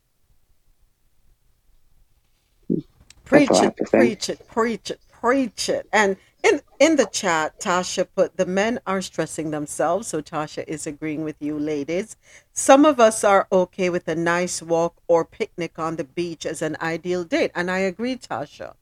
Preach 3.25 3.49
it, 3.51 3.75
preach 3.75 4.29
it, 4.29 4.47
preach 4.47 4.89
it, 4.91 4.99
preach 5.11 5.69
it. 5.69 5.87
And 5.91 6.15
in 6.43 6.61
in 6.79 6.95
the 6.95 7.05
chat, 7.05 7.59
Tasha 7.59 8.07
put 8.15 8.37
the 8.37 8.45
men 8.45 8.79
are 8.87 9.01
stressing 9.01 9.51
themselves, 9.51 10.07
so 10.07 10.21
Tasha 10.21 10.63
is 10.65 10.87
agreeing 10.87 11.23
with 11.23 11.35
you, 11.41 11.59
ladies. 11.59 12.15
Some 12.53 12.85
of 12.85 12.99
us 12.99 13.23
are 13.23 13.47
okay 13.51 13.89
with 13.89 14.07
a 14.07 14.15
nice 14.15 14.61
walk 14.61 14.95
or 15.07 15.25
picnic 15.25 15.77
on 15.77 15.97
the 15.97 16.05
beach 16.05 16.45
as 16.45 16.61
an 16.61 16.77
ideal 16.81 17.25
date, 17.25 17.51
and 17.53 17.69
I 17.69 17.79
agree, 17.79 18.15
Tasha. 18.15 18.75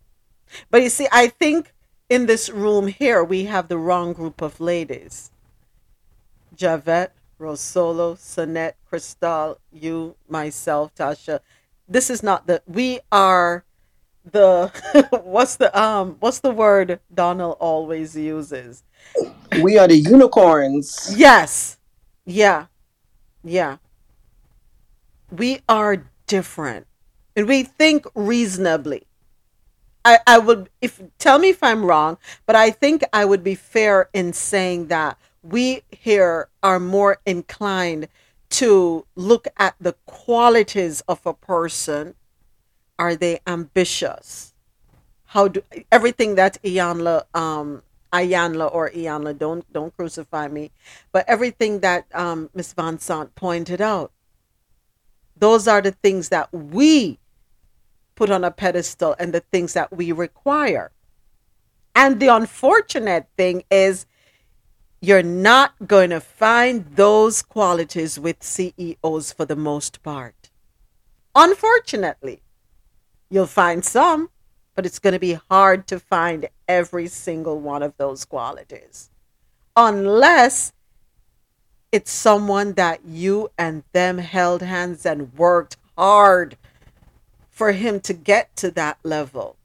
But 0.69 0.81
you 0.83 0.89
see, 0.89 1.07
I 1.11 1.27
think 1.27 1.73
in 2.09 2.25
this 2.25 2.49
room 2.49 2.87
here 2.87 3.23
we 3.23 3.45
have 3.45 3.67
the 3.67 3.77
wrong 3.77 4.13
group 4.13 4.41
of 4.41 4.59
ladies. 4.59 5.31
Javette, 6.55 7.13
Rosolo, 7.39 8.15
Sonette, 8.17 8.75
Cristal, 8.87 9.59
you, 9.71 10.15
myself, 10.29 10.93
Tasha. 10.95 11.39
This 11.87 12.09
is 12.09 12.23
not 12.23 12.47
the 12.47 12.61
we 12.65 12.99
are 13.11 13.65
the 14.31 14.71
what's 15.23 15.57
the 15.57 15.77
um 15.79 16.15
what's 16.19 16.39
the 16.39 16.49
word 16.49 16.99
Donald 17.13 17.57
always 17.59 18.15
uses? 18.15 18.83
We 19.61 19.77
are 19.77 19.87
the 19.87 19.97
unicorns. 19.97 21.13
Yes. 21.15 21.77
Yeah. 22.25 22.67
Yeah. 23.43 23.77
We 25.31 25.61
are 25.69 26.05
different. 26.27 26.87
And 27.35 27.47
we 27.47 27.63
think 27.63 28.05
reasonably. 28.15 29.03
I, 30.05 30.19
I 30.27 30.37
would 30.37 30.69
if 30.81 31.01
tell 31.17 31.39
me 31.39 31.49
if 31.49 31.63
I'm 31.63 31.83
wrong, 31.83 32.17
but 32.45 32.55
I 32.55 32.69
think 32.69 33.03
I 33.11 33.25
would 33.25 33.43
be 33.43 33.55
fair 33.55 34.09
in 34.13 34.31
saying 34.33 34.87
that 34.87 35.17
we 35.41 35.81
here 35.89 36.47
are 36.61 36.79
more 36.79 37.17
inclined 37.25 38.07
to 38.51 39.05
look 39.15 39.47
at 39.57 39.75
the 39.81 39.95
qualities 40.05 41.01
of 41.07 41.25
a 41.25 41.33
person 41.33 42.13
are 42.97 43.15
they 43.15 43.39
ambitious? 43.45 44.53
How 45.25 45.49
do 45.49 45.63
everything 45.91 46.35
that 46.35 46.61
Iyanla 46.63 47.23
um 47.33 47.81
Iyanla 48.13 48.73
or 48.73 48.91
Iyanla 48.91 49.37
don't 49.37 49.71
don't 49.73 49.95
crucify 49.97 50.47
me, 50.47 50.71
but 51.11 51.27
everything 51.27 51.79
that 51.79 52.05
um 52.13 52.49
Miss 52.53 52.73
Vanzant 52.73 53.33
pointed 53.35 53.81
out. 53.81 54.11
Those 55.35 55.67
are 55.67 55.81
the 55.81 55.91
things 55.91 56.29
that 56.29 56.53
we 56.53 57.19
put 58.15 58.29
on 58.29 58.43
a 58.43 58.51
pedestal 58.51 59.15
and 59.19 59.33
the 59.33 59.41
things 59.41 59.73
that 59.73 59.95
we 59.95 60.11
require. 60.11 60.91
And 61.93 62.19
the 62.19 62.27
unfortunate 62.27 63.27
thing 63.37 63.63
is 63.69 64.05
you're 65.01 65.23
not 65.23 65.73
going 65.85 66.09
to 66.09 66.19
find 66.19 66.85
those 66.95 67.41
qualities 67.41 68.19
with 68.19 68.43
CEOs 68.43 69.31
for 69.31 69.45
the 69.45 69.55
most 69.55 70.01
part. 70.01 70.49
Unfortunately. 71.35 72.41
You'll 73.29 73.47
find 73.47 73.83
some, 73.83 74.29
but 74.75 74.85
it's 74.85 74.99
going 74.99 75.13
to 75.13 75.19
be 75.19 75.39
hard 75.49 75.87
to 75.87 75.99
find 75.99 76.47
every 76.67 77.07
single 77.07 77.59
one 77.59 77.83
of 77.83 77.97
those 77.97 78.23
qualities. 78.23 79.09
Unless 79.75 80.73
it's 81.91 82.11
someone 82.11 82.73
that 82.73 83.01
you 83.05 83.49
and 83.57 83.83
them 83.93 84.19
held 84.19 84.61
hands 84.61 85.05
and 85.05 85.33
worked 85.33 85.77
hard 85.97 86.57
for 87.55 87.71
him 87.71 88.01
to 88.01 88.11
get 88.11 88.53
to 88.57 88.69
that 88.69 88.97
level. 89.01 89.55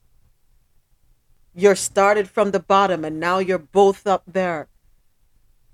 You're 1.53 1.75
started 1.75 2.31
from 2.31 2.53
the 2.53 2.61
bottom 2.61 3.05
and 3.05 3.19
now 3.19 3.39
you're 3.39 3.59
both 3.59 4.07
up 4.07 4.23
there. 4.29 4.69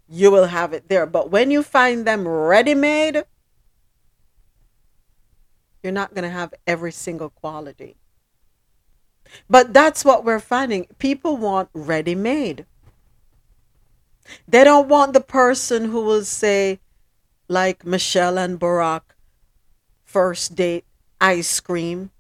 You 0.09 0.31
will 0.31 0.47
have 0.47 0.73
it 0.73 0.89
there. 0.89 1.05
But 1.05 1.31
when 1.31 1.51
you 1.51 1.63
find 1.63 2.07
them 2.07 2.27
ready 2.27 2.75
made, 2.75 3.25
you're 5.83 5.93
not 5.93 6.15
going 6.15 6.23
to 6.23 6.31
have 6.31 6.55
every 6.67 6.91
single 6.91 7.29
quality. 7.29 7.97
But 9.51 9.75
that's 9.75 10.03
what 10.03 10.25
we're 10.25 10.41
finding. 10.41 10.87
People 10.99 11.37
want 11.37 11.69
ready 11.75 12.15
made. 12.15 12.65
They 14.49 14.65
don't 14.65 14.89
want 14.89 15.13
the 15.13 15.21
person 15.21 15.91
who 15.91 16.01
will 16.01 16.25
say, 16.25 16.81
like 17.47 17.85
Michelle 17.85 18.39
and 18.39 18.59
Barack, 18.59 19.03
first 20.07 20.55
date, 20.55 20.87
ice 21.27 21.59
cream, 21.59 22.11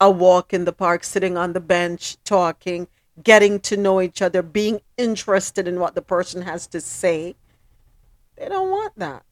a 0.00 0.10
walk 0.10 0.52
in 0.52 0.64
the 0.64 0.72
park, 0.72 1.04
sitting 1.04 1.38
on 1.38 1.52
the 1.52 1.60
bench, 1.60 2.16
talking, 2.24 2.88
getting 3.22 3.60
to 3.60 3.76
know 3.76 4.00
each 4.00 4.20
other, 4.20 4.42
being 4.42 4.80
interested 4.96 5.68
in 5.68 5.78
what 5.78 5.94
the 5.94 6.02
person 6.02 6.42
has 6.42 6.66
to 6.66 6.80
say. 6.80 7.36
They 8.36 8.48
don't 8.48 8.70
want 8.70 8.98
that. 8.98 9.22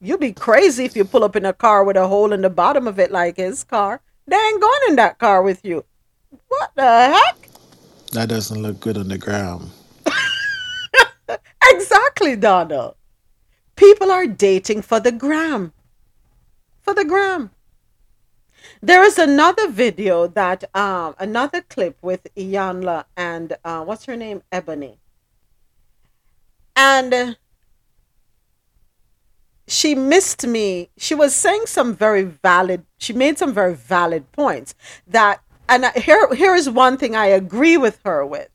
You'd 0.00 0.18
be 0.18 0.32
crazy 0.32 0.84
if 0.84 0.96
you 0.96 1.04
pull 1.04 1.22
up 1.22 1.36
in 1.36 1.46
a 1.46 1.52
car 1.52 1.84
with 1.84 1.96
a 1.96 2.08
hole 2.08 2.32
in 2.32 2.40
the 2.40 2.50
bottom 2.50 2.88
of 2.88 2.98
it 2.98 3.12
like 3.12 3.36
his 3.36 3.62
car. 3.62 4.00
They 4.26 4.36
ain't 4.36 4.60
going 4.60 4.80
in 4.88 4.96
that 4.96 5.20
car 5.20 5.44
with 5.44 5.64
you. 5.64 5.84
What 6.48 6.72
the 6.74 6.82
heck? 6.82 7.48
That 8.10 8.28
doesn't 8.28 8.60
look 8.60 8.80
good 8.80 8.98
on 8.98 9.06
the 9.08 9.18
ground. 9.18 9.70
Exactly, 11.64 12.36
Donald. 12.36 12.96
People 13.76 14.10
are 14.10 14.26
dating 14.26 14.82
for 14.82 15.00
the 15.00 15.12
gram. 15.12 15.72
For 16.80 16.94
the 16.94 17.04
gram. 17.04 17.50
There 18.80 19.02
is 19.04 19.18
another 19.18 19.68
video 19.68 20.26
that 20.26 20.64
um 20.74 21.14
another 21.18 21.62
clip 21.62 21.96
with 22.02 22.26
Iyanla 22.36 23.04
and 23.16 23.56
uh 23.64 23.84
what's 23.84 24.04
her 24.06 24.16
name? 24.16 24.42
Ebony. 24.52 24.98
And 26.74 27.12
uh, 27.14 27.34
she 29.66 29.94
missed 29.94 30.46
me. 30.46 30.90
She 30.96 31.14
was 31.14 31.34
saying 31.34 31.66
some 31.66 31.94
very 31.94 32.22
valid 32.24 32.84
she 32.98 33.12
made 33.12 33.38
some 33.38 33.52
very 33.52 33.74
valid 33.74 34.30
points 34.32 34.74
that 35.06 35.42
and 35.68 35.86
I- 35.86 35.98
here 35.98 36.32
here 36.34 36.54
is 36.54 36.68
one 36.70 36.96
thing 36.96 37.16
I 37.16 37.26
agree 37.26 37.76
with 37.76 38.00
her 38.04 38.24
with 38.26 38.48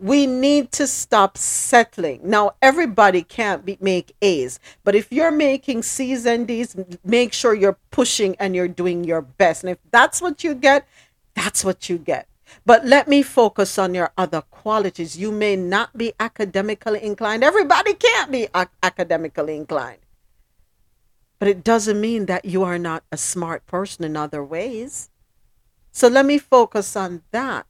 we 0.00 0.26
need 0.26 0.72
to 0.72 0.86
stop 0.86 1.36
settling. 1.36 2.20
Now, 2.24 2.52
everybody 2.62 3.22
can't 3.22 3.64
be, 3.64 3.76
make 3.80 4.14
A's, 4.22 4.58
but 4.82 4.94
if 4.94 5.12
you're 5.12 5.30
making 5.30 5.82
C's 5.82 6.24
and 6.24 6.46
D's, 6.46 6.74
make 7.04 7.32
sure 7.32 7.54
you're 7.54 7.78
pushing 7.90 8.34
and 8.36 8.56
you're 8.56 8.68
doing 8.68 9.04
your 9.04 9.20
best. 9.20 9.62
And 9.62 9.70
if 9.70 9.78
that's 9.90 10.22
what 10.22 10.42
you 10.42 10.54
get, 10.54 10.88
that's 11.34 11.64
what 11.64 11.88
you 11.88 11.98
get. 11.98 12.26
But 12.64 12.86
let 12.86 13.08
me 13.08 13.22
focus 13.22 13.78
on 13.78 13.94
your 13.94 14.10
other 14.16 14.40
qualities. 14.40 15.18
You 15.18 15.30
may 15.30 15.54
not 15.54 15.96
be 15.96 16.14
academically 16.18 17.02
inclined. 17.02 17.44
Everybody 17.44 17.94
can't 17.94 18.32
be 18.32 18.48
ac- 18.54 18.70
academically 18.82 19.56
inclined. 19.56 20.00
But 21.38 21.48
it 21.48 21.62
doesn't 21.62 22.00
mean 22.00 22.26
that 22.26 22.44
you 22.44 22.64
are 22.64 22.78
not 22.78 23.04
a 23.12 23.16
smart 23.16 23.66
person 23.66 24.04
in 24.04 24.16
other 24.16 24.42
ways. 24.42 25.10
So 25.92 26.08
let 26.08 26.26
me 26.26 26.38
focus 26.38 26.96
on 26.96 27.22
that 27.32 27.66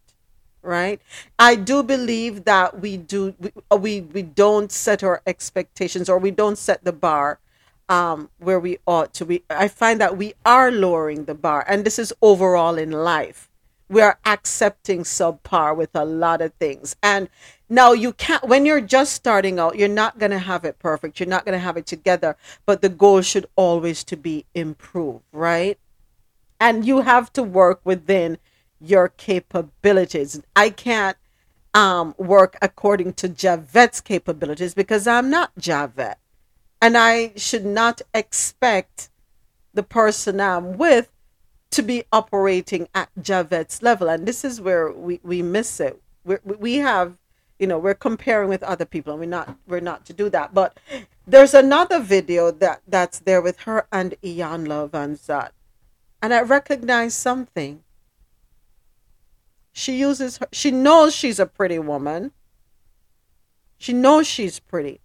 right? 0.62 1.00
I 1.38 1.56
do 1.56 1.82
believe 1.82 2.44
that 2.44 2.80
we 2.80 2.96
do 2.96 3.34
we 3.38 3.52
uh, 3.70 3.76
we, 3.76 4.00
we 4.02 4.22
don't 4.22 4.70
set 4.70 5.02
our 5.02 5.22
expectations 5.26 6.08
or 6.08 6.18
we 6.18 6.30
don't 6.30 6.58
set 6.58 6.84
the 6.84 6.92
bar 6.92 7.38
um 7.88 8.30
where 8.38 8.60
we 8.60 8.78
ought 8.86 9.12
to 9.14 9.24
be. 9.24 9.42
I 9.50 9.68
find 9.68 10.00
that 10.00 10.16
we 10.16 10.34
are 10.44 10.70
lowering 10.70 11.24
the 11.24 11.34
bar 11.34 11.64
and 11.68 11.84
this 11.84 11.98
is 11.98 12.12
overall 12.22 12.76
in 12.76 12.92
life. 12.92 13.48
We 13.88 14.02
are 14.02 14.18
accepting 14.24 15.00
subpar 15.02 15.76
with 15.76 15.90
a 15.94 16.04
lot 16.04 16.40
of 16.40 16.52
things. 16.54 16.94
And 17.02 17.28
now 17.68 17.92
you 17.92 18.12
can't 18.12 18.44
when 18.46 18.66
you're 18.66 18.80
just 18.80 19.12
starting 19.14 19.58
out 19.58 19.76
you're 19.76 19.88
not 19.88 20.18
going 20.18 20.30
to 20.32 20.38
have 20.38 20.64
it 20.64 20.78
perfect. 20.78 21.18
You're 21.18 21.28
not 21.28 21.44
going 21.44 21.54
to 21.54 21.58
have 21.58 21.76
it 21.76 21.86
together 21.86 22.36
but 22.66 22.82
the 22.82 22.88
goal 22.88 23.22
should 23.22 23.46
always 23.56 24.04
to 24.04 24.16
be 24.16 24.44
improve 24.54 25.22
right? 25.32 25.78
And 26.60 26.84
you 26.84 27.00
have 27.00 27.32
to 27.32 27.42
work 27.42 27.80
within 27.84 28.36
your 28.80 29.08
capabilities. 29.08 30.40
I 30.56 30.70
can't 30.70 31.16
um, 31.74 32.14
work 32.18 32.56
according 32.62 33.14
to 33.14 33.28
Javet's 33.28 34.00
capabilities 34.00 34.74
because 34.74 35.06
I'm 35.06 35.30
not 35.30 35.54
Javet. 35.56 36.16
And 36.82 36.96
I 36.96 37.32
should 37.36 37.66
not 37.66 38.00
expect 38.14 39.10
the 39.74 39.82
person 39.82 40.40
I'm 40.40 40.78
with 40.78 41.12
to 41.70 41.82
be 41.82 42.04
operating 42.10 42.88
at 42.94 43.10
Javet's 43.20 43.82
level. 43.82 44.08
And 44.08 44.26
this 44.26 44.44
is 44.44 44.60
where 44.60 44.90
we, 44.90 45.20
we 45.22 45.42
miss 45.42 45.78
it. 45.78 46.00
We're, 46.24 46.40
we 46.44 46.76
have, 46.76 47.16
you 47.58 47.66
know, 47.66 47.78
we're 47.78 47.94
comparing 47.94 48.48
with 48.48 48.62
other 48.62 48.84
people 48.84 49.12
and 49.12 49.20
we're 49.20 49.26
not, 49.26 49.56
we're 49.68 49.80
not 49.80 50.04
to 50.06 50.12
do 50.12 50.28
that. 50.30 50.52
But 50.52 50.78
there's 51.26 51.54
another 51.54 52.00
video 52.00 52.50
that, 52.50 52.82
that's 52.88 53.20
there 53.20 53.42
with 53.42 53.60
her 53.60 53.86
and 53.92 54.14
Iyanla 54.22 54.90
Vanzant. 54.90 55.50
And 56.22 56.34
I 56.34 56.42
recognize 56.42 57.14
something 57.14 57.82
she 59.72 59.98
uses 59.98 60.38
her, 60.38 60.48
she 60.52 60.70
knows 60.70 61.14
she's 61.14 61.38
a 61.38 61.46
pretty 61.46 61.78
woman. 61.78 62.32
She 63.78 63.92
knows 63.92 64.26
she's 64.26 64.60
pretty. 64.60 65.00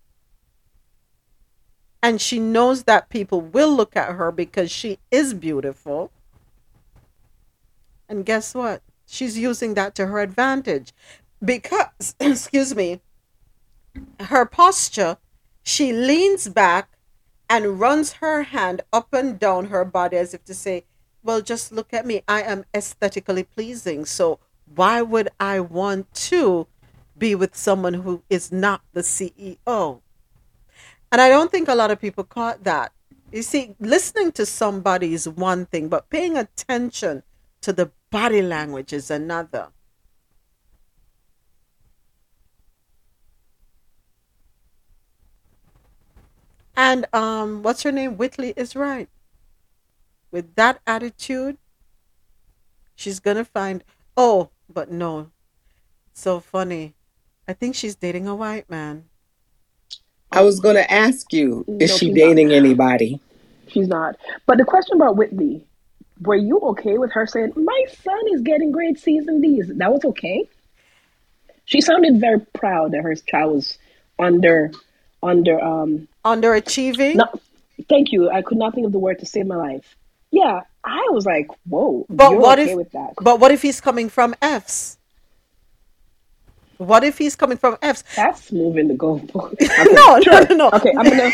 And 2.01 2.21
she 2.21 2.39
knows 2.39 2.83
that 2.83 3.09
people 3.09 3.41
will 3.41 3.73
look 3.73 3.95
at 3.95 4.15
her 4.15 4.31
because 4.31 4.69
she 4.69 4.99
is 5.11 5.33
beautiful. 5.33 6.11
And 8.07 8.25
guess 8.25 8.53
what? 8.53 8.81
She's 9.05 9.37
using 9.37 9.73
that 9.75 9.95
to 9.95 10.07
her 10.07 10.19
advantage. 10.19 10.93
Because, 11.43 12.15
excuse 12.19 12.75
me, 12.75 13.01
her 14.19 14.45
posture, 14.45 15.17
she 15.63 15.93
leans 15.93 16.49
back 16.49 16.89
and 17.49 17.79
runs 17.79 18.13
her 18.13 18.43
hand 18.43 18.81
up 18.91 19.13
and 19.13 19.39
down 19.39 19.65
her 19.65 19.85
body 19.85 20.17
as 20.17 20.33
if 20.33 20.43
to 20.45 20.53
say, 20.53 20.85
Well, 21.23 21.41
just 21.41 21.71
look 21.71 21.93
at 21.93 22.05
me. 22.05 22.23
I 22.27 22.41
am 22.41 22.65
aesthetically 22.73 23.43
pleasing. 23.43 24.05
So 24.05 24.39
why 24.73 25.01
would 25.01 25.29
I 25.39 25.59
want 25.59 26.13
to 26.13 26.67
be 27.17 27.35
with 27.35 27.55
someone 27.55 27.93
who 27.93 28.23
is 28.29 28.51
not 28.51 28.81
the 28.93 29.01
CEO? 29.01 30.01
And 31.11 31.21
I 31.21 31.29
don't 31.29 31.51
think 31.51 31.67
a 31.67 31.75
lot 31.75 31.91
of 31.91 32.01
people 32.01 32.23
caught 32.23 32.63
that. 32.63 32.91
You 33.31 33.41
see, 33.41 33.75
listening 33.79 34.31
to 34.33 34.45
somebody 34.45 35.13
is 35.13 35.27
one 35.27 35.65
thing, 35.65 35.87
but 35.87 36.09
paying 36.09 36.37
attention 36.37 37.23
to 37.61 37.73
the 37.73 37.91
body 38.09 38.41
language 38.41 38.93
is 38.93 39.09
another. 39.11 39.69
And 46.75 47.05
um, 47.13 47.63
what's 47.63 47.83
her 47.83 47.91
name? 47.91 48.17
Whitley 48.17 48.53
is 48.57 48.75
right. 48.75 49.07
With 50.31 50.55
that 50.55 50.81
attitude, 50.85 51.57
she's 52.95 53.19
gonna 53.19 53.45
find. 53.45 53.83
Oh, 54.17 54.49
but 54.71 54.91
no, 54.91 55.31
so 56.13 56.39
funny. 56.39 56.93
I 57.47 57.53
think 57.53 57.75
she's 57.75 57.95
dating 57.95 58.27
a 58.27 58.35
white 58.35 58.69
man. 58.69 59.05
I 60.31 60.41
was 60.41 60.59
going 60.59 60.75
to 60.75 60.91
ask 60.91 61.31
you, 61.31 61.63
is 61.79 61.91
No, 61.91 61.97
she 61.97 62.11
dating 62.13 62.49
not. 62.49 62.55
anybody? 62.55 63.19
She's 63.67 63.87
not. 63.87 64.15
But 64.45 64.57
the 64.57 64.65
question 64.65 64.95
about 64.95 65.15
Whitney, 65.15 65.65
were 66.21 66.35
you 66.35 66.59
okay 66.59 66.97
with 66.97 67.11
her 67.13 67.25
saying, 67.25 67.53
My 67.55 67.85
son 68.03 68.19
is 68.33 68.41
getting 68.41 68.71
great 68.71 68.99
C's 68.99 69.27
and 69.27 69.41
D's? 69.41 69.71
That 69.75 69.91
was 69.91 70.03
okay? 70.05 70.49
She 71.65 71.81
sounded 71.81 72.19
very 72.19 72.39
proud 72.39 72.91
that 72.91 73.01
her 73.01 73.15
child 73.15 73.55
was 73.55 73.77
under 74.19 74.71
under 75.23 75.59
um 75.59 76.07
Underachieving? 76.23 77.15
no 77.15 77.25
thank 77.89 78.11
you. 78.11 78.29
I 78.29 78.41
could 78.41 78.57
not 78.57 78.73
think 78.75 78.85
of 78.85 78.91
the 78.93 78.99
word 78.99 79.19
to 79.19 79.25
save 79.25 79.47
my 79.47 79.55
life. 79.55 79.95
Yeah. 80.31 80.61
I 80.85 81.07
was 81.11 81.25
like, 81.25 81.47
Whoa, 81.67 82.05
But 82.09 82.31
you're 82.31 82.39
what 82.39 82.59
okay 82.59 82.71
if 82.71 82.77
with 82.77 82.91
that. 82.91 83.13
but 83.21 83.39
what 83.39 83.51
if 83.51 83.61
he's 83.61 83.81
coming 83.81 84.09
from 84.09 84.35
F's? 84.41 84.97
What 86.77 87.03
if 87.03 87.17
he's 87.17 87.35
coming 87.35 87.57
from 87.57 87.77
F's? 87.81 88.03
That's 88.15 88.51
moving 88.51 88.87
the 88.89 88.95
goalpost. 88.95 89.55
no, 89.93 90.15
no, 90.17 90.21
sure. 90.21 90.47
no, 90.49 90.55
no. 90.55 90.69
Okay, 90.73 90.93
I'm 90.97 91.05
gonna 91.09 91.31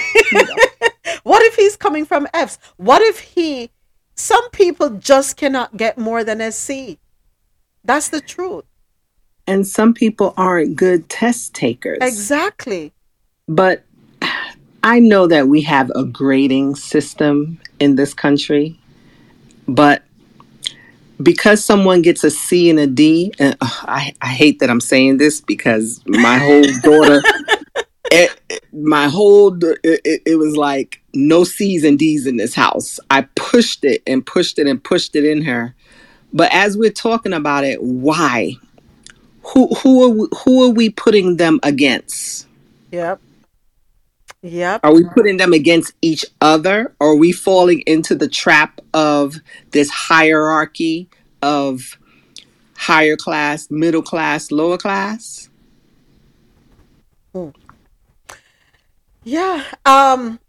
what 1.23 1.41
if 1.43 1.55
he's 1.55 1.75
coming 1.75 2.05
from 2.05 2.27
F's? 2.33 2.59
What 2.77 3.01
if 3.01 3.19
he 3.19 3.71
some 4.15 4.49
people 4.51 4.91
just 4.91 5.37
cannot 5.37 5.77
get 5.77 5.97
more 5.97 6.23
than 6.23 6.41
a 6.41 6.51
C? 6.51 6.99
That's 7.83 8.09
the 8.09 8.21
truth. 8.21 8.65
And 9.47 9.67
some 9.67 9.93
people 9.93 10.33
aren't 10.37 10.75
good 10.75 11.09
test 11.09 11.55
takers. 11.55 11.97
Exactly. 12.01 12.93
But 13.47 13.83
I 14.83 14.99
know 14.99 15.27
that 15.27 15.47
we 15.47 15.61
have 15.61 15.91
a 15.95 16.03
grading 16.03 16.75
system 16.75 17.59
in 17.79 17.95
this 17.95 18.13
country, 18.13 18.79
but 19.75 20.03
because 21.21 21.63
someone 21.63 22.01
gets 22.01 22.23
a 22.23 22.31
C 22.31 22.69
and 22.69 22.79
a 22.79 22.87
D, 22.87 23.33
and 23.39 23.55
ugh, 23.61 23.85
I, 23.87 24.13
I 24.21 24.27
hate 24.27 24.59
that 24.59 24.69
I'm 24.69 24.81
saying 24.81 25.17
this 25.17 25.39
because 25.41 26.01
my 26.07 26.37
whole 26.37 26.63
daughter, 26.83 27.21
it, 28.11 28.39
it- 28.49 28.63
my 28.73 29.07
whole, 29.07 29.53
it, 29.63 29.79
it, 29.83 30.21
it 30.25 30.35
was 30.37 30.55
like 30.55 31.01
no 31.13 31.43
C's 31.43 31.83
and 31.83 31.99
D's 31.99 32.25
in 32.25 32.37
this 32.37 32.55
house. 32.55 32.99
I 33.09 33.23
pushed 33.35 33.83
it 33.83 34.01
and 34.07 34.25
pushed 34.25 34.57
it 34.59 34.67
and 34.67 34.81
pushed 34.83 35.15
it 35.15 35.25
in 35.25 35.41
her. 35.43 35.75
But 36.33 36.53
as 36.53 36.77
we're 36.77 36.89
talking 36.91 37.33
about 37.33 37.65
it, 37.65 37.81
why? 37.83 38.53
Who 39.53 39.67
who 39.75 40.03
are 40.03 40.09
we, 40.09 40.27
who 40.45 40.63
are 40.63 40.69
we 40.73 40.89
putting 40.89 41.37
them 41.37 41.59
against? 41.63 42.47
Yep. 42.91 43.19
Yep. 44.43 44.81
Are 44.83 44.93
we 44.93 45.03
putting 45.05 45.37
them 45.37 45.53
against 45.53 45.93
each 46.01 46.25
other? 46.41 46.95
Or 46.99 47.09
are 47.09 47.15
we 47.15 47.31
falling 47.31 47.81
into 47.81 48.15
the 48.15 48.27
trap 48.27 48.81
of 48.93 49.35
this 49.71 49.89
hierarchy 49.89 51.09
of 51.41 51.97
higher 52.75 53.15
class, 53.15 53.69
middle 53.69 54.01
class, 54.01 54.51
lower 54.51 54.77
class? 54.77 55.49
Yeah. 59.23 59.63
Um 59.85 60.39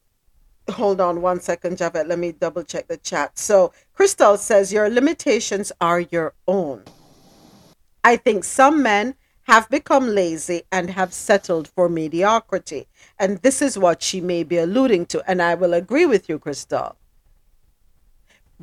hold 0.71 1.01
on 1.01 1.21
one 1.21 1.41
second, 1.41 1.77
Javed. 1.77 2.09
Let 2.09 2.19
me 2.19 2.33
double 2.33 2.63
check 2.63 2.89
the 2.89 2.97
chat. 2.97 3.39
So 3.39 3.73
Crystal 3.95 4.39
says 4.39 4.73
your 4.73 4.89
limitations 4.89 5.71
are 5.81 6.01
your 6.01 6.35
own. 6.49 6.85
I 8.05 8.17
think 8.17 8.45
some 8.45 8.83
men 8.83 9.15
have 9.45 9.69
become 9.71 10.09
lazy 10.09 10.63
and 10.71 10.91
have 10.91 11.13
settled 11.13 11.69
for 11.69 11.89
mediocrity. 11.89 12.87
And 13.19 13.39
this 13.39 13.61
is 13.63 13.79
what 13.79 14.03
she 14.03 14.21
may 14.21 14.45
be 14.45 14.59
alluding 14.59 15.07
to. 15.07 15.23
And 15.31 15.43
I 15.43 15.55
will 15.55 15.75
agree 15.75 16.07
with 16.07 16.29
you, 16.29 16.39
Crystal. 16.39 16.97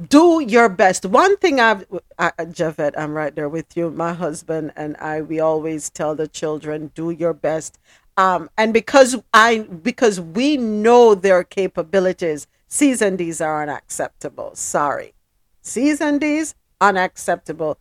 do 0.08 0.42
your 0.46 0.70
best. 0.70 1.06
One 1.06 1.38
thing 1.38 1.60
I've, 1.60 1.86
I, 2.18 2.32
Javette, 2.52 2.98
I'm 2.98 3.14
right 3.14 3.36
there 3.36 3.50
with 3.50 3.76
you. 3.76 3.90
My 3.92 4.14
husband 4.14 4.72
and 4.76 4.96
I, 4.98 5.22
we 5.22 5.40
always 5.40 5.90
tell 5.90 6.16
the 6.16 6.28
children, 6.28 6.92
do 6.96 7.12
your 7.12 7.34
best. 7.34 7.78
Um, 8.18 8.50
and 8.58 8.74
because 8.74 9.18
I, 9.34 9.60
because 9.60 10.20
we 10.22 10.58
know 10.58 11.16
their 11.16 11.44
capabilities, 11.44 12.48
C's 12.68 13.02
and 13.02 13.18
D's 13.18 13.42
are 13.42 13.64
unacceptable. 13.64 14.56
Sorry, 14.56 15.14
C's 15.62 16.02
and 16.02 16.20
D's 16.20 16.56
unacceptable. 16.82 17.78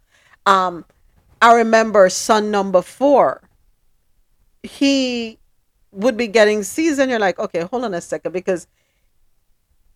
Um, 0.46 0.84
I 1.40 1.54
remember 1.54 2.08
son 2.08 2.50
number 2.50 2.82
four. 2.82 3.42
He 4.62 5.38
would 5.92 6.16
be 6.16 6.26
getting 6.26 6.62
C's, 6.62 6.98
and 6.98 7.10
you're 7.10 7.20
like, 7.20 7.38
okay, 7.38 7.60
hold 7.60 7.84
on 7.84 7.94
a 7.94 8.00
second, 8.00 8.32
because 8.32 8.66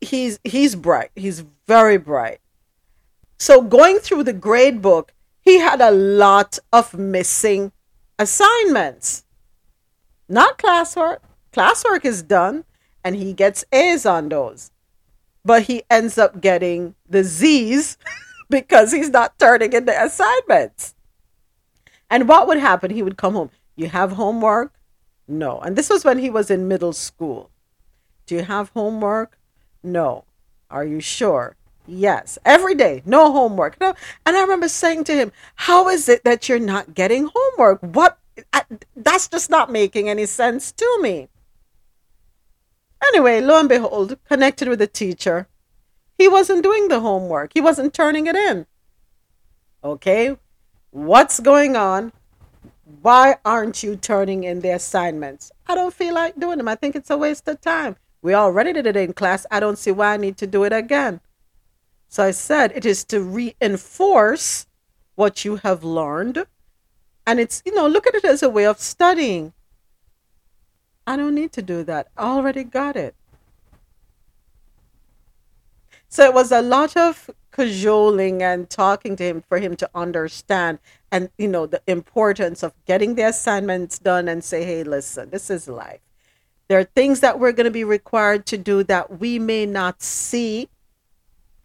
he's 0.01 0.38
he's 0.45 0.74
bright. 0.74 1.11
He's 1.14 1.45
very 1.66 1.97
bright. 1.97 2.40
So 3.38 3.61
going 3.61 3.99
through 3.99 4.24
the 4.24 4.32
grade 4.32 4.80
book, 4.80 5.12
he 5.40 5.59
had 5.59 5.80
a 5.80 5.90
lot 5.90 6.59
of 6.72 6.95
missing 6.95 7.72
assignments. 8.18 9.24
Not 10.28 10.59
classwork. 10.59 11.18
Classwork 11.53 12.05
is 12.05 12.22
done 12.22 12.64
and 13.05 13.16
he 13.16 13.32
gets 13.32 13.64
A's 13.72 14.07
on 14.07 14.28
those. 14.28 14.70
But 15.45 15.64
he 15.64 15.82
ends 15.90 16.18
up 16.18 16.40
getting 16.40 16.95
the 17.09 17.24
Z's 17.24 17.99
because 18.51 18.93
he's 18.93 19.11
not 19.11 19.38
turning 19.38 19.72
in 19.72 19.86
the 19.86 20.05
assignments. 20.05 20.95
And 22.13 22.29
what 22.29 22.47
would 22.47 22.59
happen? 22.59 22.91
He 22.91 23.03
would 23.03 23.17
come 23.17 23.33
home. 23.33 23.49
You 23.75 23.89
have 23.89 24.13
homework? 24.13 24.75
No. 25.27 25.59
And 25.61 25.77
this 25.77 25.89
was 25.89 26.05
when 26.05 26.19
he 26.19 26.29
was 26.29 26.51
in 26.51 26.69
middle 26.69 26.93
school. 26.93 27.51
Do 28.27 28.35
you 28.35 28.43
have 28.43 28.69
homework? 28.75 29.39
No. 29.83 30.25
Are 30.71 30.85
you 30.85 31.01
sure? 31.01 31.57
Yes. 31.87 32.39
Every 32.45 32.75
day, 32.75 33.03
no 33.07 33.33
homework. 33.33 33.81
No. 33.81 33.95
And 34.27 34.37
I 34.37 34.43
remember 34.43 34.69
saying 34.69 35.05
to 35.05 35.15
him, 35.15 35.33
How 35.55 35.89
is 35.89 36.07
it 36.07 36.23
that 36.25 36.51
you're 36.51 36.59
not 36.59 36.95
getting 36.95 37.31
homework? 37.35 37.81
What? 37.81 38.19
I, 38.53 38.65
that's 38.95 39.29
just 39.29 39.49
not 39.49 39.73
making 39.73 40.11
any 40.11 40.27
sense 40.27 40.71
to 40.73 40.99
me. 41.01 41.29
Anyway, 43.09 43.41
lo 43.41 43.59
and 43.59 43.71
behold, 43.71 44.19
connected 44.29 44.69
with 44.69 44.81
the 44.81 44.87
teacher. 44.87 45.49
He 46.19 46.29
wasn't 46.29 46.63
doing 46.63 46.89
the 46.89 47.01
homework, 47.01 47.53
he 47.55 47.63
wasn't 47.63 47.95
turning 47.95 48.27
it 48.27 48.37
in. 48.37 48.67
Okay, 49.83 50.37
what's 50.93 51.40
going 51.40 51.74
on? 51.74 52.12
Why 53.01 53.36
aren't 53.45 53.82
you 53.82 53.97
turning 53.97 54.45
in 54.45 54.61
the 54.61 54.70
assignments? 54.70 55.51
I 55.66 55.74
don't 55.74 55.93
feel 55.93 56.14
like 56.14 56.38
doing 56.38 56.59
them. 56.59 56.68
I 56.68 56.76
think 56.76 56.95
it's 56.95 57.11
a 57.11 57.16
waste 57.16 57.49
of 57.49 57.61
time. 57.61 57.97
We 58.20 58.34
already 58.34 58.72
did 58.72 58.86
it 58.86 58.97
in 58.97 59.12
class. 59.14 59.45
I 59.51 59.59
don't 59.59 59.78
see 59.78 59.90
why 59.90 60.14
I 60.14 60.16
need 60.16 60.36
to 60.36 60.47
do 60.47 60.62
it 60.62 60.72
again. 60.72 61.20
So 62.09 62.22
I 62.22 62.30
said 62.30 62.72
it 62.76 62.86
is 62.86 63.05
to 63.05 63.20
reinforce 63.20 64.66
what 65.16 65.45
you 65.45 65.57
have 65.57 65.82
learned. 65.82 66.45
And 67.26 67.40
it's, 67.40 67.62
you 67.64 67.74
know, 67.74 67.88
look 67.88 68.07
at 68.07 68.14
it 68.14 68.24
as 68.24 68.43
a 68.43 68.51
way 68.51 68.66
of 68.66 68.78
studying. 68.78 69.53
I 71.07 71.16
don't 71.16 71.34
need 71.34 71.53
to 71.53 71.62
do 71.62 71.82
that. 71.84 72.09
I 72.16 72.24
already 72.24 72.64
got 72.64 72.97
it. 72.97 73.14
So 76.09 76.24
it 76.24 76.34
was 76.34 76.53
a 76.53 76.62
lot 76.62 76.97
of 76.97 77.30
cajoling 77.53 78.42
and 78.42 78.68
talking 78.68 79.14
to 79.14 79.24
him 79.24 79.42
for 79.48 79.59
him 79.59 79.76
to 79.76 79.88
understand 79.94 80.78
and 81.11 81.30
you 81.38 81.46
know 81.46 81.66
the 81.66 81.82
importance 81.86 82.62
of 82.62 82.72
getting 82.86 83.14
the 83.14 83.22
assignments 83.22 83.98
done 83.98 84.26
and 84.26 84.42
say 84.42 84.64
hey 84.64 84.82
listen 84.82 85.30
this 85.30 85.50
is 85.50 85.68
life 85.68 86.00
there 86.68 86.80
are 86.80 86.84
things 86.84 87.20
that 87.20 87.38
we're 87.38 87.53
going 87.53 87.66
to 87.66 87.70
be 87.70 87.84
required 87.84 88.46
to 88.46 88.57
do 88.57 88.82
that 88.84 89.20
we 89.20 89.38
may 89.38 89.66
not 89.66 90.03
see 90.03 90.70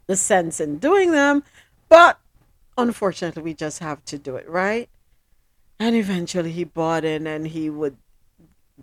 the 0.08 0.16
sense 0.16 0.60
in 0.60 0.80
doing 0.80 1.12
them, 1.12 1.44
but 1.90 2.20
unfortunately, 2.78 3.44
we 3.44 3.54
just 3.54 3.80
have 3.80 4.04
to 4.06 4.18
do 4.18 4.36
it, 4.36 4.50
right? 4.50 4.90
And 5.80 5.96
eventually, 5.96 6.52
he 6.52 6.64
bought 6.64 7.06
in 7.06 7.28
and 7.28 7.48
he 7.48 7.70
would 7.70 7.98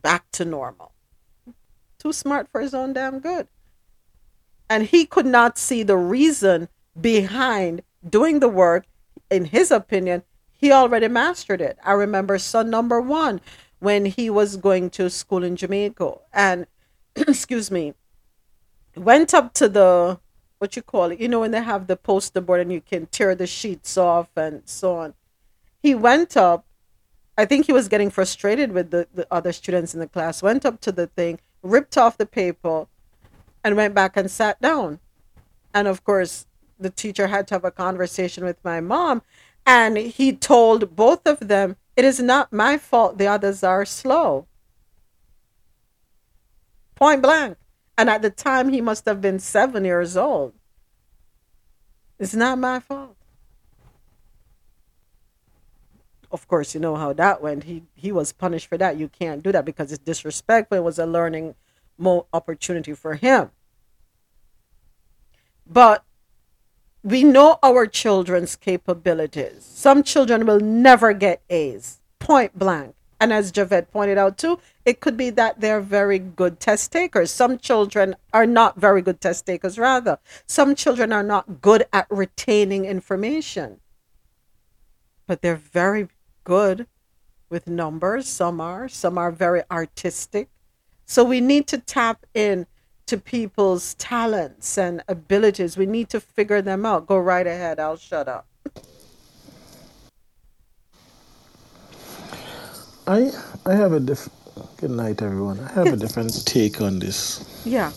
back 0.00 0.30
to 0.32 0.44
normal. 0.44 0.92
Too 1.98 2.12
smart 2.12 2.48
for 2.48 2.60
his 2.60 2.74
own 2.74 2.92
damn 2.92 3.18
good. 3.18 3.48
And 4.68 4.84
he 4.84 5.04
could 5.04 5.26
not 5.26 5.58
see 5.58 5.82
the 5.82 5.96
reason 5.96 6.68
behind 7.00 7.82
doing 8.08 8.40
the 8.40 8.48
work. 8.48 8.86
In 9.30 9.46
his 9.46 9.70
opinion, 9.70 10.22
he 10.52 10.70
already 10.72 11.08
mastered 11.08 11.60
it. 11.60 11.78
I 11.84 11.92
remember 11.92 12.38
son 12.38 12.70
number 12.70 13.00
one 13.00 13.40
when 13.80 14.06
he 14.06 14.30
was 14.30 14.56
going 14.56 14.90
to 14.90 15.10
school 15.10 15.44
in 15.44 15.56
Jamaica. 15.56 16.14
And, 16.32 16.66
excuse 17.16 17.70
me, 17.70 17.94
went 18.96 19.34
up 19.34 19.52
to 19.54 19.68
the, 19.68 20.18
what 20.58 20.76
you 20.76 20.82
call 20.82 21.10
it, 21.10 21.20
you 21.20 21.28
know, 21.28 21.40
when 21.40 21.50
they 21.50 21.62
have 21.62 21.86
the 21.86 21.96
poster 21.96 22.40
board 22.40 22.60
and 22.60 22.72
you 22.72 22.80
can 22.80 23.06
tear 23.06 23.34
the 23.34 23.46
sheets 23.46 23.96
off 23.96 24.28
and 24.36 24.62
so 24.64 24.96
on. 24.96 25.14
He 25.82 25.94
went 25.94 26.36
up, 26.36 26.64
I 27.36 27.44
think 27.44 27.66
he 27.66 27.72
was 27.72 27.88
getting 27.88 28.10
frustrated 28.10 28.72
with 28.72 28.90
the, 28.90 29.08
the 29.12 29.26
other 29.30 29.52
students 29.52 29.92
in 29.92 30.00
the 30.00 30.06
class, 30.06 30.42
went 30.42 30.64
up 30.64 30.80
to 30.82 30.92
the 30.92 31.08
thing, 31.08 31.40
ripped 31.62 31.98
off 31.98 32.16
the 32.16 32.26
paper, 32.26 32.86
and 33.62 33.76
went 33.76 33.94
back 33.94 34.16
and 34.16 34.30
sat 34.30 34.60
down. 34.62 35.00
And 35.74 35.88
of 35.88 36.04
course, 36.04 36.46
the 36.78 36.90
teacher 36.90 37.28
had 37.28 37.46
to 37.48 37.54
have 37.54 37.64
a 37.64 37.70
conversation 37.70 38.44
with 38.44 38.56
my 38.64 38.80
mom. 38.80 39.22
And 39.66 39.96
he 39.96 40.32
told 40.32 40.94
both 40.94 41.26
of 41.26 41.48
them 41.48 41.76
it 41.96 42.04
is 42.04 42.20
not 42.20 42.52
my 42.52 42.76
fault 42.76 43.18
the 43.18 43.26
others 43.26 43.62
are 43.62 43.84
slow. 43.84 44.46
Point 46.94 47.22
blank. 47.22 47.56
And 47.96 48.10
at 48.10 48.22
the 48.22 48.30
time, 48.30 48.70
he 48.70 48.80
must 48.80 49.04
have 49.06 49.20
been 49.20 49.38
seven 49.38 49.84
years 49.84 50.16
old. 50.16 50.52
It's 52.18 52.34
not 52.34 52.58
my 52.58 52.80
fault. 52.80 53.16
Of 56.30 56.48
course, 56.48 56.74
you 56.74 56.80
know 56.80 56.96
how 56.96 57.12
that 57.12 57.40
went. 57.40 57.64
He 57.64 57.84
he 57.94 58.10
was 58.10 58.32
punished 58.32 58.66
for 58.66 58.76
that. 58.78 58.98
You 58.98 59.08
can't 59.08 59.42
do 59.42 59.52
that 59.52 59.64
because 59.64 59.92
it's 59.92 60.02
disrespectful. 60.02 60.78
It 60.78 60.82
was 60.82 60.98
a 60.98 61.06
learning 61.06 61.54
mo- 61.96 62.26
opportunity 62.32 62.92
for 62.92 63.14
him. 63.14 63.50
But 65.64 66.04
we 67.04 67.22
know 67.22 67.58
our 67.62 67.86
children's 67.86 68.56
capabilities. 68.56 69.62
Some 69.62 70.02
children 70.02 70.46
will 70.46 70.58
never 70.58 71.12
get 71.12 71.42
A's, 71.50 72.00
point 72.18 72.58
blank. 72.58 72.94
And 73.20 73.32
as 73.32 73.52
Javette 73.52 73.92
pointed 73.92 74.18
out 74.18 74.38
too, 74.38 74.58
it 74.86 75.00
could 75.00 75.16
be 75.16 75.30
that 75.30 75.60
they're 75.60 75.80
very 75.82 76.18
good 76.18 76.60
test 76.60 76.90
takers. 76.92 77.30
Some 77.30 77.58
children 77.58 78.16
are 78.32 78.46
not 78.46 78.80
very 78.80 79.02
good 79.02 79.20
test 79.20 79.46
takers, 79.46 79.78
rather. 79.78 80.18
Some 80.46 80.74
children 80.74 81.12
are 81.12 81.22
not 81.22 81.60
good 81.60 81.84
at 81.92 82.06
retaining 82.10 82.86
information, 82.86 83.80
but 85.26 85.42
they're 85.42 85.56
very 85.56 86.08
good 86.42 86.86
with 87.50 87.66
numbers. 87.66 88.26
Some 88.26 88.60
are, 88.60 88.88
some 88.88 89.18
are 89.18 89.30
very 89.30 89.62
artistic. 89.70 90.48
So 91.06 91.22
we 91.22 91.40
need 91.40 91.66
to 91.68 91.78
tap 91.78 92.24
in 92.34 92.66
to 93.06 93.18
people's 93.18 93.94
talents 93.94 94.78
and 94.78 95.02
abilities. 95.08 95.76
We 95.76 95.86
need 95.86 96.08
to 96.10 96.20
figure 96.20 96.62
them 96.62 96.86
out. 96.86 97.06
Go 97.06 97.18
right 97.18 97.46
ahead. 97.46 97.78
I'll 97.78 97.96
shut 97.96 98.28
up. 98.28 98.46
I 103.06 103.30
I 103.66 103.74
have 103.74 103.92
a 103.92 104.00
diff. 104.00 104.28
Good 104.78 104.90
night, 104.90 105.20
everyone. 105.20 105.60
I 105.60 105.72
have 105.72 105.88
a 105.88 105.96
different 105.96 106.46
take 106.46 106.80
on 106.80 106.98
this. 106.98 107.44
Yeah. 107.64 107.92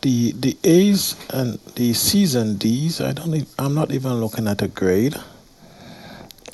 The 0.00 0.32
the 0.32 0.56
A's 0.64 1.16
and 1.30 1.58
the 1.74 1.92
C's 1.92 2.34
and 2.34 2.58
D's. 2.58 3.00
I 3.00 3.12
don't. 3.12 3.34
e- 3.34 3.46
I'm 3.58 3.74
not 3.74 3.92
even 3.92 4.14
looking 4.20 4.46
at 4.48 4.62
a 4.62 4.68
grade. 4.68 5.16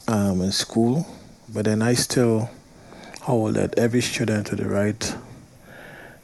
Um, 0.09 0.41
in 0.41 0.51
school, 0.51 1.07
but 1.49 1.67
then 1.67 1.83
I 1.83 1.95
still 1.95 2.51
hold 3.21 3.55
that 3.55 3.79
every 3.79 4.01
student 4.01 4.49
to 4.49 4.57
the 4.57 4.67
right 4.69 5.15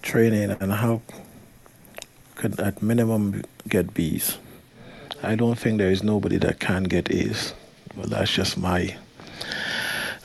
training 0.03 0.57
and 0.59 0.73
how 0.73 1.03
could 2.37 2.61
at 2.61 2.83
minimum 2.83 3.43
get 3.69 3.93
B's. 3.95 4.39
I 5.23 5.35
don't 5.35 5.59
think 5.59 5.79
there 5.79 5.91
is 5.91 6.03
nobody 6.03 6.37
that 6.39 6.61
can 6.61 6.85
get 6.85 7.11
A's. 7.11 7.55
Well, 7.97 8.07
that's 8.07 8.31
just 8.31 8.57
my 8.59 8.95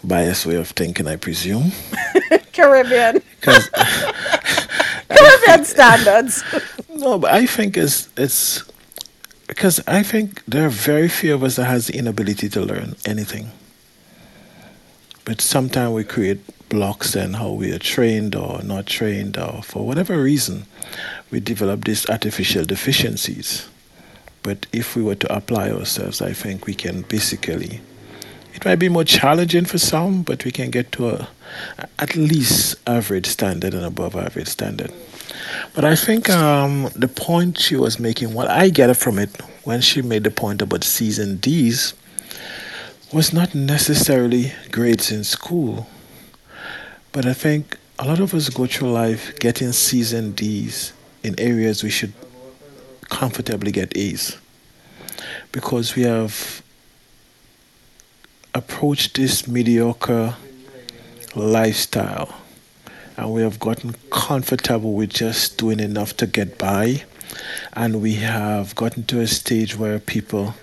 biased 0.04 0.46
way 0.46 0.56
of 0.56 0.70
thinking, 0.70 1.08
I 1.08 1.16
presume. 1.16 1.72
Caribbean. 2.54 3.22
Because 3.42 3.70
Caribbean 5.10 5.66
standards. 5.66 6.44
no, 6.94 7.18
but 7.18 7.32
I 7.34 7.48
think 7.48 7.76
it's 7.76 8.08
it's 8.16 8.64
because 9.48 9.82
I 9.88 10.04
think 10.04 10.44
there 10.46 10.68
are 10.68 10.70
very 10.70 11.10
few 11.10 11.34
of 11.34 11.44
us 11.44 11.56
that 11.56 11.66
has 11.66 11.88
the 11.88 11.98
inability 11.98 12.50
to 12.50 12.62
learn 12.62 12.96
anything. 13.04 13.50
But 15.26 15.42
sometimes 15.42 15.94
we 15.96 16.04
create 16.04 16.40
blocks 16.70 17.16
in 17.16 17.34
how 17.34 17.54
we 17.54 17.72
are 17.74 17.80
trained 17.80 18.36
or 18.36 18.62
not 18.62 18.86
trained 18.86 19.40
or 19.40 19.64
for 19.64 19.86
whatever 19.88 20.22
reason 20.22 20.68
we 21.32 21.40
develop 21.40 21.86
these 21.86 22.08
artificial 22.10 22.66
deficiencies. 22.66 23.68
But 24.44 24.66
if 24.74 24.96
we 24.96 25.04
were 25.04 25.16
to 25.16 25.36
apply 25.36 25.72
ourselves, 25.72 26.22
I 26.22 26.34
think 26.34 26.66
we 26.66 26.74
can 26.74 27.02
basically 27.04 27.82
it 28.54 28.66
might 28.66 28.76
be 28.76 28.90
more 28.90 29.04
challenging 29.04 29.66
for 29.66 29.78
some, 29.78 30.24
but 30.24 30.44
we 30.44 30.52
can 30.52 30.72
get 30.72 30.92
to 30.94 31.10
a 31.10 31.30
at 31.98 32.16
least 32.16 32.76
average 32.86 33.26
standard 33.26 33.74
and 33.74 33.86
above 33.86 34.16
average 34.16 34.50
standard. 34.50 34.92
But 35.74 35.86
I 35.86 35.96
think 35.96 36.30
um, 36.30 36.90
the 36.96 37.08
point 37.08 37.58
she 37.58 37.76
was 37.76 38.00
making, 38.00 38.34
what 38.34 38.50
I 38.50 38.70
get 38.70 38.96
from 38.98 39.20
it 39.20 39.30
when 39.64 39.82
she 39.82 40.02
made 40.02 40.26
the 40.26 40.32
point 40.32 40.62
about 40.62 40.84
C's 40.84 41.18
and 41.18 41.40
D's, 41.40 41.94
was 43.14 43.32
not 43.32 43.56
necessarily 43.56 44.54
grades 44.72 45.12
in 45.12 45.24
school. 45.24 45.88
But 47.14 47.26
I 47.26 47.34
think 47.34 47.78
a 48.00 48.06
lot 48.06 48.20
of 48.20 48.34
us 48.34 48.50
go 48.50 48.66
through 48.66 48.92
life 48.92 49.38
getting 49.40 49.72
C's 49.72 50.14
and 50.14 50.36
D's 50.36 50.94
in 51.24 51.40
areas 51.40 51.84
we 51.84 51.90
should 51.90 52.14
comfortably 53.10 53.72
get 53.72 53.96
A's 53.98 54.38
because 55.52 55.96
we 55.96 56.04
have 56.04 56.62
approached 58.54 59.16
this 59.16 59.48
mediocre 59.48 60.36
lifestyle 61.36 62.34
and 63.18 63.32
we 63.32 63.42
have 63.42 63.60
gotten 63.60 63.96
comfortable 64.10 64.94
with 64.94 65.10
just 65.10 65.58
doing 65.58 65.80
enough 65.80 66.18
to 66.18 66.28
get 66.28 66.58
by. 66.58 67.04
And 67.74 68.02
we 68.02 68.16
have 68.16 68.76
gotten 68.76 69.04
to 69.06 69.22
a 69.22 69.28
stage 69.28 69.78
where 69.78 70.00
people 70.00 70.56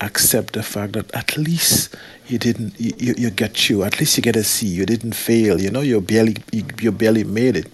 accept 0.00 0.52
the 0.52 0.62
fact 0.62 0.92
that 0.92 1.12
at 1.14 1.36
least 1.36 1.94
you 2.28 2.38
didn't 2.38 2.78
you, 2.78 2.92
you, 2.98 3.14
you 3.16 3.30
get 3.30 3.56
through. 3.56 3.84
At 3.84 3.98
least 3.98 4.16
you 4.16 4.22
get 4.22 4.36
a 4.36 4.44
c. 4.44 4.66
You 4.66 4.86
didn't 4.86 5.14
fail. 5.14 5.60
You 5.60 5.70
know 5.70 5.80
you 5.80 6.00
barely 6.00 6.36
you, 6.52 6.64
you 6.80 6.92
barely 6.92 7.24
made 7.24 7.56
it. 7.56 7.70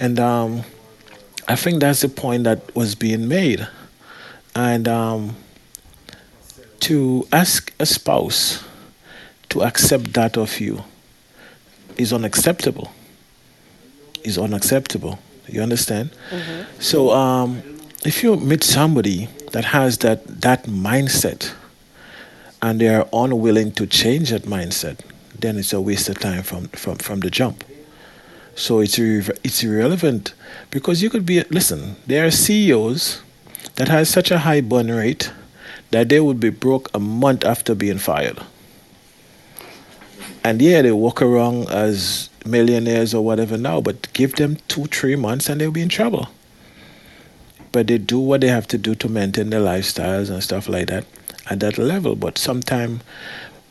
And 0.00 0.18
um, 0.18 0.64
i 1.48 1.56
think 1.56 1.80
that's 1.80 2.00
the 2.02 2.08
point 2.08 2.44
that 2.44 2.74
was 2.74 2.94
being 2.94 3.28
made. 3.28 3.66
And 4.56 4.86
um, 4.86 5.36
to 6.80 7.26
ask 7.32 7.72
a 7.80 7.86
spouse 7.86 8.62
to 9.48 9.62
accept 9.62 10.12
that 10.14 10.36
of 10.36 10.60
you 10.60 10.84
is 11.96 12.12
unacceptable. 12.12 12.92
Is 14.22 14.38
unacceptable. 14.38 15.18
You 15.48 15.60
understand? 15.62 16.10
So 16.78 17.10
um, 17.10 17.62
if 18.04 18.22
you 18.22 18.36
meet 18.36 18.64
somebody 18.64 19.28
that 19.52 19.64
has 19.66 19.98
that 19.98 20.26
that 20.40 20.64
mindset 20.66 21.52
and 22.62 22.80
they 22.80 22.88
are 22.88 23.06
unwilling 23.12 23.72
to 23.72 23.86
change 23.86 24.30
that 24.30 24.44
mindset, 24.44 25.00
then 25.38 25.58
it's 25.58 25.72
a 25.72 25.80
waste 25.80 26.08
of 26.08 26.18
time 26.20 26.42
from 26.42 26.68
from, 26.68 26.96
from 26.96 27.20
the 27.20 27.30
jump. 27.30 27.64
So 28.54 28.80
it's 28.80 28.98
irre- 28.98 29.36
it's 29.42 29.62
irrelevant 29.62 30.34
because 30.70 31.02
you 31.02 31.10
could 31.10 31.26
be 31.26 31.42
listen. 31.50 31.96
There 32.06 32.26
are 32.26 32.30
CEOs 32.30 33.22
that 33.76 33.88
has 33.88 34.08
such 34.08 34.30
a 34.30 34.38
high 34.38 34.60
burn 34.60 34.90
rate 34.90 35.32
that 35.90 36.08
they 36.08 36.20
would 36.20 36.40
be 36.40 36.50
broke 36.50 36.88
a 36.94 37.00
month 37.00 37.44
after 37.44 37.74
being 37.74 37.98
fired. 37.98 38.38
And 40.42 40.60
yeah, 40.60 40.82
they 40.82 40.92
walk 40.92 41.22
around 41.22 41.68
as 41.70 42.28
millionaires 42.44 43.14
or 43.14 43.24
whatever 43.24 43.56
now, 43.56 43.80
but 43.80 44.12
give 44.12 44.34
them 44.34 44.58
two, 44.68 44.84
three 44.86 45.16
months 45.16 45.48
and 45.48 45.60
they'll 45.60 45.70
be 45.70 45.80
in 45.80 45.88
trouble 45.88 46.28
but 47.74 47.88
they 47.88 47.98
do 47.98 48.20
what 48.20 48.40
they 48.40 48.46
have 48.46 48.68
to 48.68 48.78
do 48.78 48.94
to 48.94 49.08
maintain 49.08 49.50
their 49.50 49.60
lifestyles 49.60 50.30
and 50.30 50.40
stuff 50.44 50.68
like 50.68 50.86
that 50.86 51.04
at 51.50 51.58
that 51.58 51.76
level. 51.76 52.14
But 52.14 52.38
sometimes, 52.38 53.02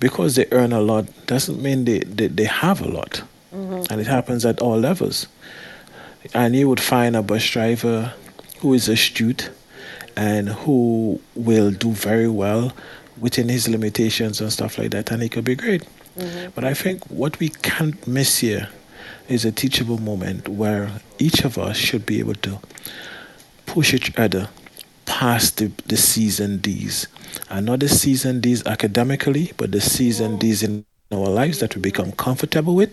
because 0.01 0.35
they 0.35 0.45
earn 0.51 0.73
a 0.73 0.81
lot, 0.81 1.05
doesn't 1.25 1.61
mean 1.63 1.85
they, 1.85 1.99
they, 1.99 2.27
they 2.27 2.43
have 2.43 2.81
a 2.81 2.89
lot. 2.89 3.23
Mhm. 3.53 3.87
And 3.91 4.01
it 4.01 4.07
happens 4.07 4.45
at 4.45 4.59
all 4.59 4.79
levels. 4.79 5.27
And 6.33 6.55
you 6.55 6.67
would 6.69 6.79
find 6.79 7.15
a 7.15 7.21
bus 7.21 7.47
driver 7.49 8.13
who 8.59 8.73
is 8.73 8.87
astute 8.89 9.49
and 10.15 10.49
who 10.49 11.19
will 11.35 11.71
do 11.71 11.91
very 11.91 12.27
well 12.29 12.71
within 13.19 13.49
his 13.49 13.67
limitations 13.67 14.41
and 14.41 14.51
stuff 14.51 14.77
like 14.77 14.91
that, 14.91 15.11
and 15.11 15.21
he 15.21 15.29
could 15.29 15.43
be 15.43 15.55
great. 15.55 15.83
But 16.55 16.63
I 16.63 16.73
think 16.73 17.03
what 17.09 17.39
we 17.39 17.49
can't 17.49 18.05
miss 18.07 18.37
here 18.39 18.69
is 19.27 19.45
a 19.45 19.51
teachable 19.51 19.97
moment 19.99 20.47
where 20.47 20.91
each 21.19 21.43
of 21.43 21.57
us 21.57 21.77
should 21.77 22.05
be 22.05 22.19
able 22.19 22.35
to 22.35 22.59
push 23.65 23.93
each 23.93 24.15
other 24.17 24.49
past 25.05 25.57
the, 25.57 25.71
the 25.87 25.97
season 25.97 26.57
D's. 26.59 27.07
And 27.49 27.65
not 27.65 27.79
the 27.79 27.89
season 27.89 28.41
D's 28.41 28.65
academically, 28.65 29.51
but 29.57 29.71
the 29.71 29.81
season 29.81 30.37
D's 30.37 30.61
in 30.63 30.85
our 31.13 31.29
lives 31.29 31.59
that 31.59 31.75
we 31.75 31.81
become 31.81 32.11
comfortable 32.13 32.75
with. 32.75 32.91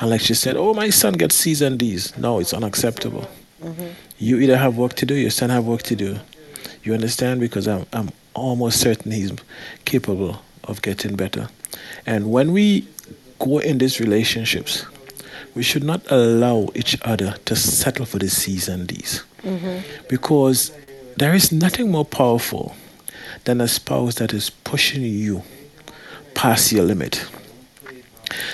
And 0.00 0.10
like 0.10 0.20
she 0.20 0.34
said, 0.34 0.56
oh, 0.56 0.74
my 0.74 0.90
son 0.90 1.14
gets 1.14 1.34
C's 1.34 1.62
and 1.62 1.78
D's. 1.78 2.16
No, 2.16 2.40
it's 2.40 2.52
unacceptable. 2.52 3.28
Mm-hmm. 3.62 3.88
You 4.18 4.38
either 4.38 4.56
have 4.56 4.76
work 4.76 4.94
to 4.94 5.06
do, 5.06 5.14
your 5.14 5.30
son 5.30 5.50
have 5.50 5.66
work 5.66 5.82
to 5.82 5.96
do. 5.96 6.18
You 6.82 6.94
understand? 6.94 7.40
Because 7.40 7.68
I'm, 7.68 7.86
I'm 7.92 8.10
almost 8.34 8.80
certain 8.80 9.12
he's 9.12 9.32
capable 9.84 10.42
of 10.64 10.82
getting 10.82 11.16
better. 11.16 11.48
And 12.06 12.30
when 12.30 12.52
we 12.52 12.86
go 13.38 13.58
in 13.58 13.78
these 13.78 14.00
relationships, 14.00 14.86
we 15.54 15.62
should 15.62 15.84
not 15.84 16.02
allow 16.10 16.68
each 16.74 16.96
other 17.02 17.34
to 17.46 17.56
settle 17.56 18.06
for 18.06 18.18
the 18.18 18.28
C's 18.28 18.68
and 18.68 18.86
D's 18.86 19.24
mm-hmm. 19.42 19.78
because 20.08 20.72
there 21.16 21.34
is 21.34 21.50
nothing 21.50 21.90
more 21.90 22.04
powerful 22.04 22.74
than 23.44 23.60
a 23.60 23.68
spouse 23.68 24.16
that 24.16 24.32
is 24.32 24.50
pushing 24.50 25.02
you 25.02 25.42
past 26.34 26.72
your 26.72 26.84
limit. 26.84 27.26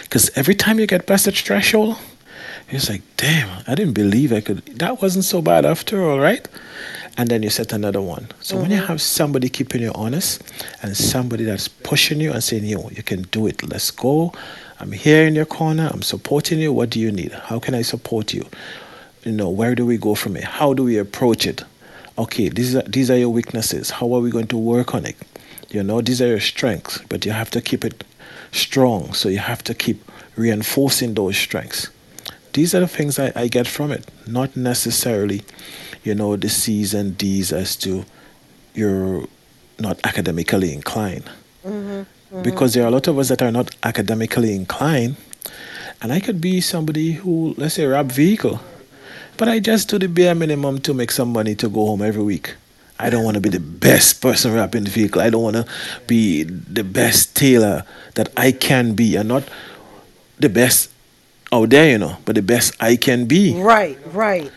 Because 0.02 0.30
every 0.36 0.54
time 0.54 0.78
you 0.78 0.86
get 0.86 1.06
past 1.06 1.24
that 1.24 1.36
threshold, 1.36 1.96
it's 2.68 2.88
like, 2.88 3.02
damn, 3.16 3.62
I 3.66 3.74
didn't 3.74 3.94
believe 3.94 4.32
I 4.32 4.40
could. 4.40 4.64
That 4.66 5.00
wasn't 5.00 5.24
so 5.24 5.40
bad 5.40 5.64
after 5.64 6.02
all, 6.02 6.18
right? 6.18 6.46
And 7.16 7.28
then 7.28 7.42
you 7.42 7.50
set 7.50 7.72
another 7.72 8.02
one. 8.02 8.28
So 8.40 8.56
when 8.56 8.70
you 8.70 8.76
mm-hmm. 8.78 8.86
have 8.86 9.00
somebody 9.00 9.48
keeping 9.48 9.82
you 9.82 9.92
honest 9.94 10.42
and 10.82 10.96
somebody 10.96 11.44
that's 11.44 11.68
pushing 11.68 12.20
you 12.20 12.32
and 12.32 12.42
saying, 12.42 12.64
yo, 12.64 12.88
you 12.90 13.02
can 13.02 13.22
do 13.22 13.46
it, 13.46 13.62
let's 13.68 13.90
go. 13.90 14.32
I'm 14.80 14.92
here 14.92 15.26
in 15.26 15.34
your 15.34 15.46
corner. 15.46 15.88
I'm 15.92 16.02
supporting 16.02 16.58
you. 16.58 16.72
What 16.72 16.90
do 16.90 17.00
you 17.00 17.10
need? 17.10 17.32
How 17.32 17.58
can 17.58 17.74
I 17.74 17.82
support 17.82 18.34
you? 18.34 18.46
You 19.24 19.32
know, 19.32 19.48
where 19.48 19.74
do 19.74 19.86
we 19.86 19.96
go 19.96 20.14
from 20.14 20.36
it? 20.36 20.44
How 20.44 20.74
do 20.74 20.84
we 20.84 20.98
approach 20.98 21.46
it? 21.46 21.62
Okay, 22.18 22.48
these 22.48 22.74
are 22.74 22.82
these 22.82 23.10
are 23.10 23.16
your 23.16 23.30
weaknesses. 23.30 23.90
How 23.90 24.12
are 24.14 24.20
we 24.20 24.30
going 24.30 24.46
to 24.48 24.56
work 24.56 24.94
on 24.94 25.04
it? 25.06 25.16
You 25.70 25.82
know, 25.82 26.00
these 26.00 26.20
are 26.22 26.28
your 26.28 26.40
strengths, 26.40 26.98
but 27.08 27.24
you 27.26 27.32
have 27.32 27.50
to 27.50 27.60
keep 27.60 27.84
it 27.84 28.04
strong. 28.52 29.12
So 29.12 29.28
you 29.28 29.38
have 29.38 29.62
to 29.64 29.74
keep 29.74 30.10
reinforcing 30.36 31.14
those 31.14 31.36
strengths. 31.36 31.88
These 32.52 32.74
are 32.74 32.80
the 32.80 32.88
things 32.88 33.18
I, 33.18 33.32
I 33.36 33.48
get 33.48 33.66
from 33.66 33.92
it, 33.92 34.10
not 34.26 34.56
necessarily, 34.56 35.42
you 36.04 36.14
know, 36.14 36.36
the 36.36 36.48
C's 36.48 36.94
and 36.94 37.16
D's 37.18 37.52
as 37.52 37.76
to 37.76 38.04
you're 38.74 39.26
not 39.78 40.00
academically 40.04 40.72
inclined. 40.72 41.24
Mm-hmm. 41.64 41.90
Mm-hmm. 41.90 42.42
Because 42.42 42.74
there 42.74 42.84
are 42.84 42.88
a 42.88 42.90
lot 42.90 43.08
of 43.08 43.18
us 43.18 43.28
that 43.28 43.42
are 43.42 43.52
not 43.52 43.74
academically 43.82 44.54
inclined, 44.54 45.16
and 46.02 46.12
I 46.12 46.20
could 46.20 46.40
be 46.40 46.60
somebody 46.60 47.12
who, 47.12 47.54
let's 47.56 47.74
say, 47.74 47.86
wrap 47.86 48.06
vehicle, 48.06 48.60
but 49.36 49.48
I 49.48 49.58
just 49.58 49.88
do 49.88 49.98
the 49.98 50.08
bare 50.08 50.34
minimum 50.34 50.80
to 50.80 50.94
make 50.94 51.10
some 51.10 51.32
money 51.32 51.54
to 51.56 51.68
go 51.68 51.86
home 51.86 52.02
every 52.02 52.22
week. 52.22 52.54
I 52.98 53.10
don't 53.10 53.24
want 53.24 53.34
to 53.34 53.40
be 53.40 53.50
the 53.50 53.60
best 53.60 54.22
person 54.22 54.54
wrapping 54.54 54.84
the 54.84 54.90
vehicle. 54.90 55.20
I 55.20 55.30
don't 55.30 55.42
want 55.42 55.56
to 55.56 55.66
be 56.06 56.44
the 56.44 56.84
best 56.84 57.36
tailor 57.36 57.84
that 58.14 58.30
I 58.36 58.52
can 58.52 58.94
be, 58.94 59.16
and 59.16 59.28
not 59.28 59.44
the 60.38 60.48
best 60.48 60.90
out 61.52 61.70
there, 61.70 61.90
you 61.90 61.98
know, 61.98 62.16
but 62.24 62.34
the 62.34 62.42
best 62.42 62.74
I 62.80 62.96
can 62.96 63.26
be. 63.26 63.60
Right, 63.60 63.98
right. 64.12 64.50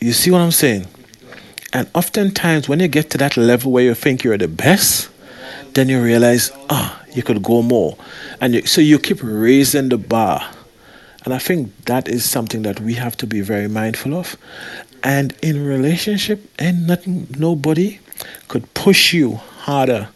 You 0.00 0.12
see 0.12 0.30
what 0.30 0.40
I'm 0.40 0.52
saying? 0.52 0.86
And 1.72 1.88
oftentimes, 1.94 2.68
when 2.68 2.80
you 2.80 2.88
get 2.88 3.10
to 3.10 3.18
that 3.18 3.36
level 3.36 3.72
where 3.72 3.84
you 3.84 3.94
think 3.94 4.24
you're 4.24 4.38
the 4.38 4.48
best, 4.48 5.08
then 5.74 5.88
you 5.88 6.02
realize, 6.02 6.50
ah, 6.68 7.00
you 7.14 7.22
could 7.22 7.42
go 7.42 7.62
more. 7.62 7.96
And 8.40 8.54
you, 8.54 8.66
so 8.66 8.80
you 8.80 8.98
keep 8.98 9.18
raising 9.22 9.88
the 9.88 9.98
bar. 9.98 10.48
And 11.24 11.34
I 11.34 11.38
think 11.38 11.84
that 11.84 12.08
is 12.08 12.28
something 12.28 12.62
that 12.62 12.80
we 12.80 12.94
have 12.94 13.16
to 13.18 13.26
be 13.26 13.40
very 13.40 13.68
mindful 13.68 14.14
of. 14.14 14.36
And 15.02 15.34
in 15.42 15.64
relationship, 15.64 16.40
and 16.58 16.86
nothing, 16.86 17.26
nobody 17.38 17.98
could 18.48 18.72
push 18.74 19.12
you 19.14 19.36
harder 19.64 20.08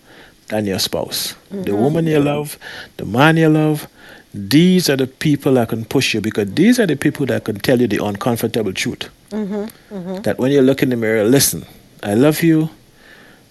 than 0.48 0.66
your 0.66 0.78
spouse. 0.78 1.34
The 1.50 1.72
Mhm. 1.72 1.78
woman 1.78 2.06
you 2.06 2.20
love, 2.20 2.58
the 2.98 3.06
man 3.06 3.36
you 3.36 3.48
love, 3.48 3.88
these 4.34 4.90
are 4.90 4.96
the 4.96 5.06
people 5.06 5.54
that 5.54 5.68
can 5.68 5.84
push 5.84 6.12
you 6.12 6.20
because 6.20 6.52
these 6.54 6.78
are 6.78 6.86
the 6.86 6.96
people 6.96 7.24
that 7.26 7.44
can 7.44 7.58
tell 7.60 7.80
you 7.80 7.86
the 7.86 8.04
uncomfortable 8.04 8.72
truth. 8.72 9.08
Mm-hmm, 9.30 9.64
mm-hmm. 9.94 10.22
That 10.22 10.38
when 10.38 10.52
you 10.52 10.60
look 10.60 10.82
in 10.82 10.90
the 10.90 10.96
mirror, 10.96 11.24
listen, 11.24 11.64
I 12.02 12.14
love 12.14 12.42
you, 12.42 12.68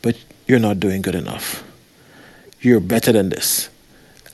but 0.02 0.16
you're 0.48 0.60
not 0.60 0.80
doing 0.80 1.02
good 1.02 1.16
enough. 1.16 1.64
You're 2.62 2.80
better 2.82 3.12
than 3.12 3.30
this. 3.30 3.70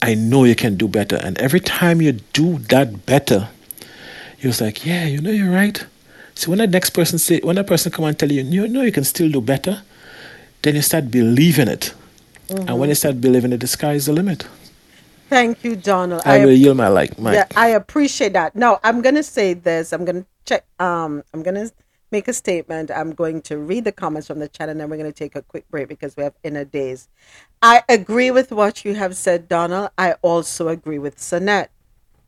I 0.01 0.15
know 0.15 0.43
you 0.43 0.55
can 0.55 0.75
do 0.75 0.87
better. 0.87 1.15
And 1.17 1.37
every 1.39 1.59
time 1.59 2.01
you 2.01 2.13
do 2.33 2.59
that 2.69 3.05
better, 3.05 3.47
you're 4.41 4.53
like, 4.59 4.85
yeah, 4.85 5.05
you 5.05 5.21
know 5.21 5.31
you're 5.31 5.51
right. 5.51 5.83
So 6.39 6.51
when 6.51 6.59
the 6.59 6.67
next 6.67 6.91
person 6.91 7.19
say, 7.19 7.41
when 7.41 7.57
that 7.57 7.67
person 7.67 7.91
come 7.91 8.05
and 8.05 8.17
tell 8.17 8.31
you, 8.31 8.41
you 8.43 8.65
know 8.69 8.81
you 8.81 8.93
can 8.93 9.03
still 9.03 9.29
do 9.29 9.41
better, 9.41 9.81
then 10.61 10.73
you 10.73 10.81
start 10.81 11.11
believing 11.11 11.67
it. 11.67 11.93
And 12.49 12.79
when 12.79 12.87
you 12.87 12.95
start 12.95 13.19
believing 13.19 13.51
it, 13.51 13.59
the 13.59 13.67
sky 13.67 13.95
is 13.95 14.05
the 14.05 14.13
limit. 14.13 14.47
Thank 15.27 15.65
you, 15.65 15.75
Donald. 15.75 16.21
I 16.23 16.45
will 16.45 16.53
yield 16.53 16.77
my 16.77 16.87
like, 16.87 17.19
mic. 17.19 17.33
Yeah, 17.33 17.45
I 17.57 17.67
appreciate 17.71 18.31
that. 18.33 18.55
Now, 18.55 18.79
I'm 18.85 19.01
going 19.01 19.15
to 19.15 19.23
say 19.23 19.53
this. 19.53 19.91
I'm 19.91 20.05
going 20.05 20.21
to 20.21 20.27
check. 20.45 20.65
Um, 20.79 21.25
I'm 21.33 21.43
to 21.43 21.73
make 22.09 22.29
a 22.29 22.33
statement. 22.33 22.89
I'm 22.89 23.11
going 23.11 23.41
to 23.41 23.57
read 23.57 23.83
the 23.83 23.91
comments 23.91 24.27
from 24.27 24.39
the 24.39 24.47
chat, 24.47 24.69
and 24.69 24.79
then 24.79 24.89
we're 24.89 24.95
going 24.95 25.11
to 25.11 25.17
take 25.17 25.35
a 25.35 25.41
quick 25.41 25.69
break 25.69 25.89
because 25.89 26.15
we 26.15 26.23
have 26.23 26.35
inner 26.43 26.63
days. 26.63 27.09
I 27.61 27.83
agree 27.89 28.31
with 28.31 28.53
what 28.53 28.85
you 28.85 28.95
have 28.95 29.17
said, 29.17 29.49
Donald. 29.49 29.89
I 29.97 30.13
also 30.21 30.69
agree 30.69 30.99
with 30.99 31.17
Sonette, 31.17 31.67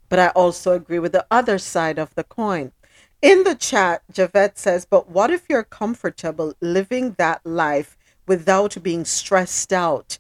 but 0.09 0.19
I 0.19 0.27
also 0.31 0.73
agree 0.73 0.99
with 0.99 1.13
the 1.13 1.25
other 1.31 1.57
side 1.57 1.97
of 1.97 2.13
the 2.15 2.25
coin. 2.25 2.73
In 3.21 3.43
the 3.43 3.53
chat, 3.53 4.01
Javette 4.11 4.57
says, 4.57 4.83
but 4.83 5.07
what 5.07 5.29
if 5.29 5.45
you're 5.47 5.63
comfortable 5.63 6.55
living 6.59 7.13
that 7.19 7.45
life 7.45 7.95
without 8.25 8.81
being 8.81 9.05
stressed 9.05 9.71
out, 9.71 10.17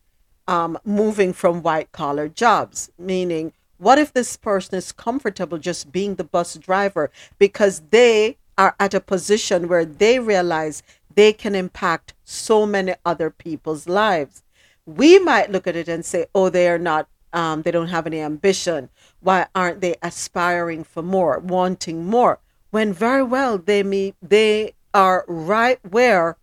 um, 0.47 0.77
moving 0.85 1.33
from 1.33 1.63
white 1.63 1.91
collar 1.91 2.27
jobs? 2.27 2.91
Meaning, 2.99 3.53
what 3.79 3.97
if 3.97 4.13
this 4.13 4.37
person 4.37 4.75
is 4.75 4.91
comfortable 4.91 5.57
just 5.57 5.91
being 5.91 6.13
the 6.13 6.23
bus 6.23 6.53
driver 6.57 7.09
because 7.39 7.81
they 7.89 8.37
are 8.55 8.75
at 8.79 8.93
a 8.93 8.99
position 8.99 9.67
where 9.67 9.83
they 9.83 10.19
realize 10.19 10.83
they 11.15 11.33
can 11.33 11.55
impact 11.55 12.13
so 12.23 12.67
many 12.67 12.93
other 13.03 13.31
people's 13.31 13.89
lives? 13.89 14.43
We 14.85 15.17
might 15.17 15.51
look 15.51 15.65
at 15.65 15.75
it 15.75 15.87
and 15.87 16.05
say, 16.05 16.27
oh, 16.35 16.49
they 16.49 16.67
are 16.69 16.77
not, 16.77 17.07
um, 17.33 17.63
they 17.63 17.71
don't 17.71 17.87
have 17.87 18.05
any 18.05 18.19
ambition. 18.19 18.89
Why 19.21 19.47
aren't 19.55 19.81
they 19.81 19.95
aspiring 20.03 20.83
for 20.83 21.01
more, 21.01 21.39
wanting 21.39 22.05
more? 22.05 22.37
When 22.71 22.91
very 22.91 23.23
well 23.23 23.57
they 23.57 23.83
may 23.83 24.13
they 24.21 24.73
are 24.93 25.23
right 25.27 25.79
where 25.89 26.37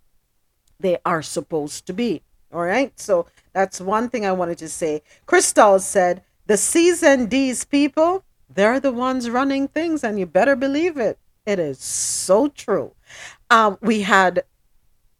they 0.80 0.98
are 1.04 1.22
supposed 1.22 1.86
to 1.86 1.92
be. 1.92 2.22
All 2.52 2.62
right. 2.62 2.98
So 2.98 3.26
that's 3.52 3.80
one 3.80 4.08
thing 4.08 4.24
I 4.24 4.32
wanted 4.32 4.58
to 4.58 4.68
say. 4.68 5.02
Crystal 5.26 5.78
said 5.80 6.22
the 6.46 6.56
C's 6.56 7.02
and 7.02 7.28
D's 7.28 7.64
people, 7.64 8.24
they're 8.48 8.80
the 8.80 8.92
ones 8.92 9.28
running 9.28 9.68
things, 9.68 10.02
and 10.02 10.18
you 10.18 10.26
better 10.26 10.56
believe 10.56 10.96
it. 10.96 11.18
It 11.44 11.58
is 11.58 11.78
so 11.78 12.48
true. 12.48 12.92
Um, 13.50 13.78
we 13.82 14.02
had 14.02 14.44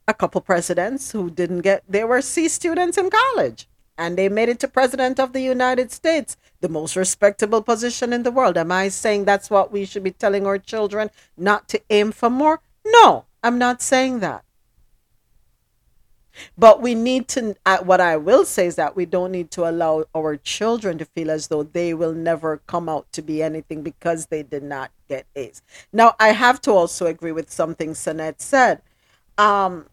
a 0.07 0.15
couple 0.15 0.41
presidents 0.41 1.13
who 1.13 1.31
didn't 1.31 1.61
get 1.61 1.85
they 1.89 2.05
were 2.05 2.23
C 2.23 2.49
students 2.49 2.97
in 2.97 3.11
college 3.11 3.68
and 3.99 4.16
they 4.16 4.28
made 4.28 4.49
it 4.49 4.61
to 4.61 4.68
president 4.68 5.18
of 5.18 5.32
the 5.32 5.42
United 5.42 5.90
States, 5.90 6.36
the 6.61 6.68
most 6.68 6.94
respectable 6.94 7.61
position 7.61 8.12
in 8.12 8.22
the 8.22 8.30
world. 8.30 8.57
Am 8.57 8.70
I 8.70 8.88
saying 8.88 9.24
that's 9.24 9.51
what 9.51 9.72
we 9.72 9.84
should 9.84 10.05
be 10.05 10.12
telling 10.12 10.46
our 10.46 10.57
children 10.57 11.11
not 11.36 11.68
to 11.68 11.82
aim 11.90 12.12
for 12.12 12.30
more? 12.30 12.61
No, 12.86 13.24
I'm 13.42 13.59
not 13.59 13.82
saying 13.82 14.20
that. 14.20 14.44
But 16.57 16.80
we 16.80 16.94
need 16.94 17.26
to, 17.28 17.57
uh, 17.66 17.78
what 17.78 18.01
I 18.01 18.16
will 18.16 18.44
say 18.44 18.66
is 18.66 18.76
that 18.76 18.94
we 18.94 19.07
don't 19.07 19.32
need 19.32 19.51
to 19.53 19.68
allow 19.68 20.05
our 20.14 20.36
children 20.36 20.96
to 20.99 21.05
feel 21.05 21.32
as 21.32 21.49
though 21.49 21.64
they 21.64 21.92
will 21.92 22.12
never 22.12 22.59
come 22.68 22.88
out 22.88 23.11
to 23.12 23.22
be 23.22 23.42
anything 23.42 23.82
because 23.82 24.26
they 24.26 24.44
did 24.44 24.62
not 24.62 24.92
get 25.09 25.26
A's. 25.34 25.62
Now, 25.92 26.14
I 26.20 26.28
have 26.28 26.61
to 26.62 26.70
also 26.70 27.07
agree 27.07 27.32
with 27.32 27.51
something 27.51 27.90
Sanette 27.90 28.40
said. 28.40 28.82
Um, 29.36 29.86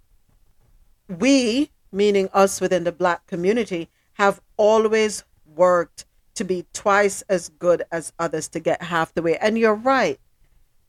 we, 1.08 1.72
meaning 1.92 2.30
us 2.32 2.62
within 2.62 2.84
the 2.84 2.92
black 2.92 3.26
community, 3.26 3.90
have 4.16 4.42
always 4.58 5.24
worked 5.56 6.06
to 6.36 6.44
be 6.44 6.66
twice 6.74 7.22
as 7.30 7.50
good 7.50 7.84
as 7.92 8.12
others 8.20 8.48
to 8.50 8.60
get 8.60 8.82
half 8.82 9.14
the 9.14 9.22
way. 9.22 9.38
And 9.38 9.58
you're 9.58 9.76
right. 9.76 10.20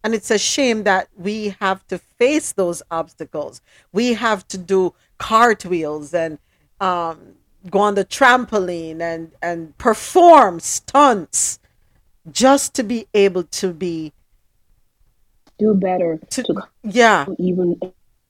And 0.03 0.14
it's 0.14 0.31
a 0.31 0.39
shame 0.39 0.85
that 0.85 1.09
we 1.16 1.57
have 1.61 1.87
to 1.89 1.99
face 1.99 2.53
those 2.53 2.83
obstacles. 2.91 3.61
We 3.93 4.14
have 4.14 4.47
to 4.49 4.59
do 4.59 4.95
cartwheels 5.18 6.14
and 6.14 6.39
um, 6.81 7.35
go 7.70 7.81
on 7.81 7.95
the 7.95 8.05
trampoline 8.05 9.01
and, 9.01 9.33
and 9.43 9.77
perform 9.79 10.61
stunts 10.61 11.59
just 12.31 12.74
to 12.74 12.83
be 12.83 13.07
able 13.14 13.45
to 13.45 13.72
be 13.72 14.12
do 15.59 15.74
better 15.74 16.18
to, 16.29 16.43
to 16.43 16.62
yeah 16.83 17.24
even 17.39 17.81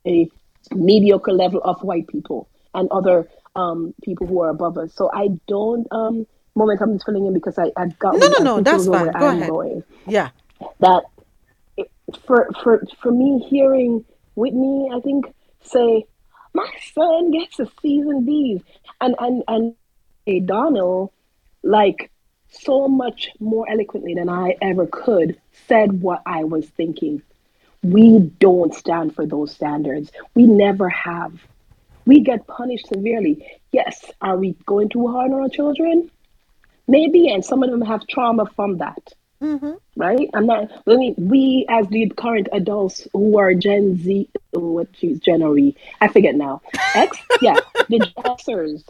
a 0.07 0.29
mediocre 0.73 1.33
level 1.33 1.61
of 1.65 1.83
white 1.83 2.07
people 2.07 2.49
and 2.75 2.89
other 2.91 3.27
um, 3.57 3.95
people 4.03 4.27
who 4.27 4.41
are 4.43 4.51
above 4.51 4.79
us. 4.79 4.95
So 4.95 5.11
I 5.13 5.29
don't. 5.49 5.87
Um, 5.91 6.27
moment, 6.55 6.81
I'm 6.81 6.95
just 6.95 7.07
filling 7.07 7.27
in 7.27 7.35
because 7.35 7.59
I 7.59 7.73
I 7.77 7.87
got 7.99 8.15
no 8.17 8.29
no 8.29 8.43
no 8.43 8.61
that's 8.61 8.87
fine. 8.87 9.11
Go 9.13 9.27
I'm 9.27 9.37
ahead. 9.39 9.51
Going. 9.51 9.85
Yeah. 10.07 10.31
That 10.81 11.05
it, 11.77 11.91
for 12.27 12.49
for 12.63 12.83
for 13.03 13.13
me 13.13 13.47
hearing 13.49 14.05
Whitney, 14.35 14.91
I 14.95 15.01
think 15.01 15.27
say 15.63 16.07
my 16.55 16.71
son 16.95 17.31
gets 17.31 17.59
a 17.59 17.69
season 17.83 18.25
D's 18.25 18.63
and 19.01 19.15
and 19.19 19.43
and 19.49 19.75
a 20.27 20.41
Donald 20.41 21.11
like 21.63 22.11
so 22.51 22.89
much 22.89 23.31
more 23.39 23.69
eloquently 23.71 24.15
than 24.15 24.29
I 24.29 24.57
ever 24.63 24.87
could 24.87 25.41
said 25.69 26.01
what 26.01 26.23
I 26.25 26.45
was 26.45 26.67
thinking. 26.67 27.23
We 27.83 28.19
don't 28.19 28.75
stand 28.75 29.15
for 29.15 29.27
those 29.27 29.53
standards. 29.53 30.11
We 30.35 30.47
never 30.47 30.89
have 30.89 31.33
we 32.07 32.21
get 32.21 32.47
punished 32.47 32.87
severely. 32.87 33.47
Yes, 33.73 34.11
are 34.23 34.37
we 34.37 34.53
going 34.65 34.89
too 34.89 35.09
hard 35.09 35.33
on 35.33 35.41
our 35.41 35.49
children? 35.49 36.11
Maybe, 36.89 37.29
and 37.29 37.45
some 37.45 37.63
of 37.63 37.71
them 37.71 37.83
have 37.83 38.07
trauma 38.07 38.47
from 38.55 38.79
that. 38.79 39.13
Mm-hmm. 39.43 39.73
Right? 39.97 40.31
I'm 40.33 40.47
not. 40.47 40.71
I 40.87 40.97
mean, 40.97 41.15
we 41.19 41.67
as 41.69 41.87
the 41.89 42.09
current 42.17 42.49
adults 42.53 43.07
who 43.13 43.39
are 43.39 43.53
Gen 43.53 43.99
Z, 43.99 44.31
what 44.53 44.89
she's 44.97 45.21
Gen 45.21 45.43
E, 45.59 45.77
I 46.01 46.09
forget 46.09 46.37
now. 46.37 46.63
X, 46.95 47.19
yeah, 47.43 47.59
the 47.89 47.99
Xers. 48.17 48.85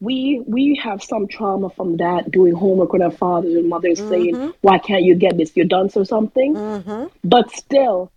We 0.00 0.42
we 0.46 0.78
have 0.82 1.02
some 1.02 1.28
trauma 1.28 1.70
from 1.70 1.96
that 1.96 2.30
doing 2.30 2.54
homework 2.54 2.92
with 2.92 3.00
our 3.00 3.10
fathers 3.10 3.54
and 3.54 3.70
mothers 3.70 3.98
mm-hmm. 3.98 4.10
saying, 4.10 4.52
"Why 4.60 4.78
can't 4.78 5.04
you 5.04 5.14
get 5.14 5.38
this? 5.38 5.56
You're 5.56 5.64
dunce 5.64 5.96
or 5.96 6.04
something." 6.04 6.54
Mm-hmm. 6.54 7.06
But 7.24 7.50
still, 7.52 8.12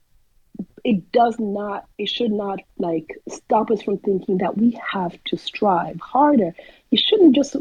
it 0.83 1.11
does 1.11 1.37
not 1.39 1.85
it 1.97 2.09
should 2.09 2.31
not 2.31 2.59
like 2.77 3.17
stop 3.27 3.71
us 3.71 3.81
from 3.81 3.97
thinking 3.97 4.37
that 4.39 4.57
we 4.57 4.79
have 4.91 5.17
to 5.25 5.37
strive 5.37 5.99
harder. 5.99 6.53
You 6.91 6.97
shouldn't 6.97 7.35
just 7.35 7.55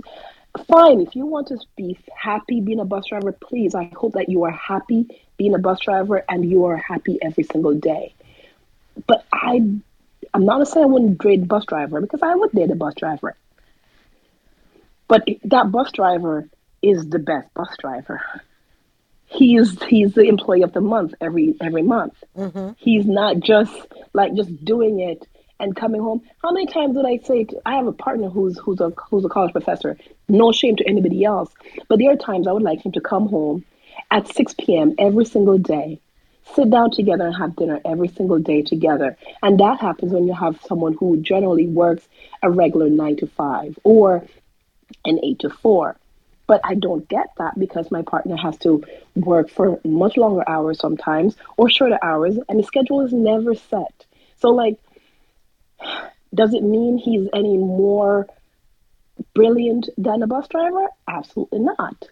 fine 0.67 1.01
if 1.01 1.15
you 1.15 1.27
want 1.27 1.49
to 1.49 1.59
be 1.77 1.99
happy 2.15 2.61
being 2.61 2.81
a 2.81 2.85
bus 2.85 3.05
driver 3.09 3.31
please 3.33 3.75
i 3.75 3.91
hope 3.95 4.15
that 4.15 4.29
you 4.29 4.43
are 4.43 4.51
happy 4.51 5.07
being 5.37 5.55
a 5.55 5.59
bus 5.59 5.79
driver 5.81 6.25
and 6.29 6.51
you 6.51 6.65
are 6.65 6.77
happy 6.77 7.19
every 7.23 7.45
single 7.45 7.75
day. 7.75 8.13
But 9.07 9.25
i 9.33 9.57
i'm 10.35 10.45
not 10.45 10.67
saying 10.67 10.85
i 10.85 10.89
wouldn't 10.89 11.19
grade 11.19 11.49
bus 11.49 11.65
driver 11.67 12.01
because 12.01 12.23
i 12.23 12.35
would 12.35 12.53
date 12.53 12.71
a 12.71 12.75
bus 12.75 12.95
driver. 12.95 13.37
But 15.07 15.27
that 15.45 15.71
bus 15.71 15.93
driver 15.93 16.49
is 16.83 17.09
the 17.09 17.19
best 17.19 17.53
bus 17.55 17.75
driver 17.79 18.21
he's 19.29 19.81
he's 19.85 20.15
the 20.15 20.23
employee 20.23 20.63
of 20.63 20.73
the 20.73 20.81
month 20.81 21.15
every 21.21 21.55
every 21.61 21.83
month. 21.83 22.15
Mm-hmm. 22.37 22.71
He's 22.79 23.07
not 23.07 23.41
just 23.41 23.75
like 24.13 24.35
just 24.35 24.65
doing 24.65 25.01
it 25.01 25.27
and 25.61 25.75
coming 25.75 26.01
home. 26.01 26.23
How 26.43 26.53
many 26.53 26.67
times 26.67 26.97
did 26.97 27.05
I 27.05 27.19
say 27.19 27.45
to, 27.45 27.61
I 27.67 27.75
have 27.75 27.87
a 27.87 27.93
partner 27.93 28.29
who's 28.29 28.59
who's 28.59 28.81
a 28.81 28.91
who's 29.11 29.25
a 29.25 29.29
college 29.29 29.53
professor? 29.53 29.97
No 30.29 30.53
shame 30.53 30.77
to 30.77 30.89
anybody 30.89 31.25
else, 31.25 31.53
but 31.89 31.99
there 31.99 32.13
are 32.13 32.17
times 32.17 32.47
I 32.47 32.53
would 32.53 32.63
like 32.63 32.85
him 32.85 32.93
to 32.93 33.01
come 33.01 33.29
home 33.29 33.65
at 34.11 34.29
6 34.29 34.55
p.m. 34.59 34.95
every 34.99 35.25
single 35.25 35.59
day, 35.59 36.01
sit 36.55 36.71
down 36.71 36.91
together 36.91 37.27
and 37.27 37.37
have 37.37 37.57
dinner 37.57 37.81
every 37.85 38.09
single 38.09 38.39
day 38.39 38.63
together. 38.63 39.17
And 39.43 39.59
that 39.61 39.81
happens 39.81 40.13
when 40.13 40.27
you 40.27 40.35
have 40.35 40.61
someone 40.63 40.95
who 40.95 41.19
generally 41.19 41.67
works 41.67 42.09
a 42.43 42.51
regular 42.51 42.89
nine 42.89 43.17
to 43.17 43.27
five 43.27 43.79
or 43.85 44.25
an 45.05 45.21
eight 45.23 45.41
to 45.41 45.51
four. 45.51 45.97
But 46.49 46.61
I 46.65 46.75
don't 46.75 47.07
get 47.09 47.29
that 47.39 47.57
because 47.57 47.93
my 47.93 48.03
partner 48.03 48.37
has 48.37 48.57
to 48.59 48.83
work 49.15 49.51
for 49.51 49.79
much 49.85 50.17
longer 50.17 50.43
hours 50.49 50.81
sometimes 50.81 51.37
or 51.57 51.71
shorter 51.71 51.99
hours, 52.03 52.37
and 52.49 52.59
the 52.59 52.65
schedule 52.65 53.03
is 53.03 53.13
never 53.13 53.55
set. 53.55 54.07
So, 54.41 54.49
like, 54.49 54.79
does 56.35 56.55
it 56.55 56.63
mean 56.65 56.99
he's 56.99 57.29
any 57.33 57.57
more 57.57 58.27
brilliant 59.35 59.89
than 59.97 60.23
a 60.23 60.27
bus 60.27 60.49
driver? 60.49 60.89
Absolutely 61.07 61.61
not. 61.61 62.09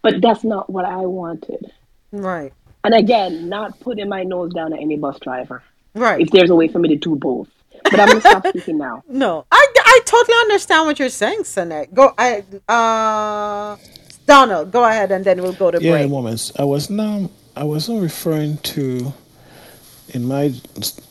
But 0.00 0.20
that's 0.20 0.44
not 0.44 0.70
what 0.70 0.84
I 0.84 1.06
wanted. 1.06 1.72
Right. 2.12 2.52
And 2.84 2.94
again, 2.94 3.48
not 3.48 3.80
putting 3.80 4.08
my 4.08 4.22
nose 4.22 4.52
down 4.52 4.72
at 4.72 4.80
any 4.80 4.96
bus 4.96 5.18
driver. 5.18 5.62
Right. 5.94 6.20
If 6.20 6.30
there's 6.30 6.50
a 6.50 6.54
way 6.54 6.68
for 6.68 6.78
me 6.78 6.90
to 6.90 6.96
do 6.96 7.16
both. 7.16 7.48
But 7.84 8.00
I'm 8.00 8.08
gonna 8.08 8.20
stop 8.20 8.46
speaking 8.48 8.78
now. 8.78 9.02
No, 9.08 9.46
I, 9.52 9.66
I 9.76 10.00
totally 10.04 10.36
understand 10.38 10.86
what 10.86 10.98
you're 10.98 11.08
saying, 11.08 11.40
Sanette. 11.40 11.92
Go, 11.94 12.14
I 12.18 12.44
uh, 12.68 13.76
Donald, 14.26 14.72
go 14.72 14.84
ahead, 14.84 15.12
and 15.12 15.24
then 15.24 15.42
we'll 15.42 15.52
go 15.52 15.70
to 15.70 15.82
yeah, 15.82 15.92
break. 15.92 16.10
moments. 16.10 16.52
I 16.58 16.64
was 16.64 16.90
now 16.90 17.30
I 17.54 17.64
wasn't 17.64 18.02
referring 18.02 18.56
to 18.58 19.12
in 20.08 20.26
my 20.26 20.48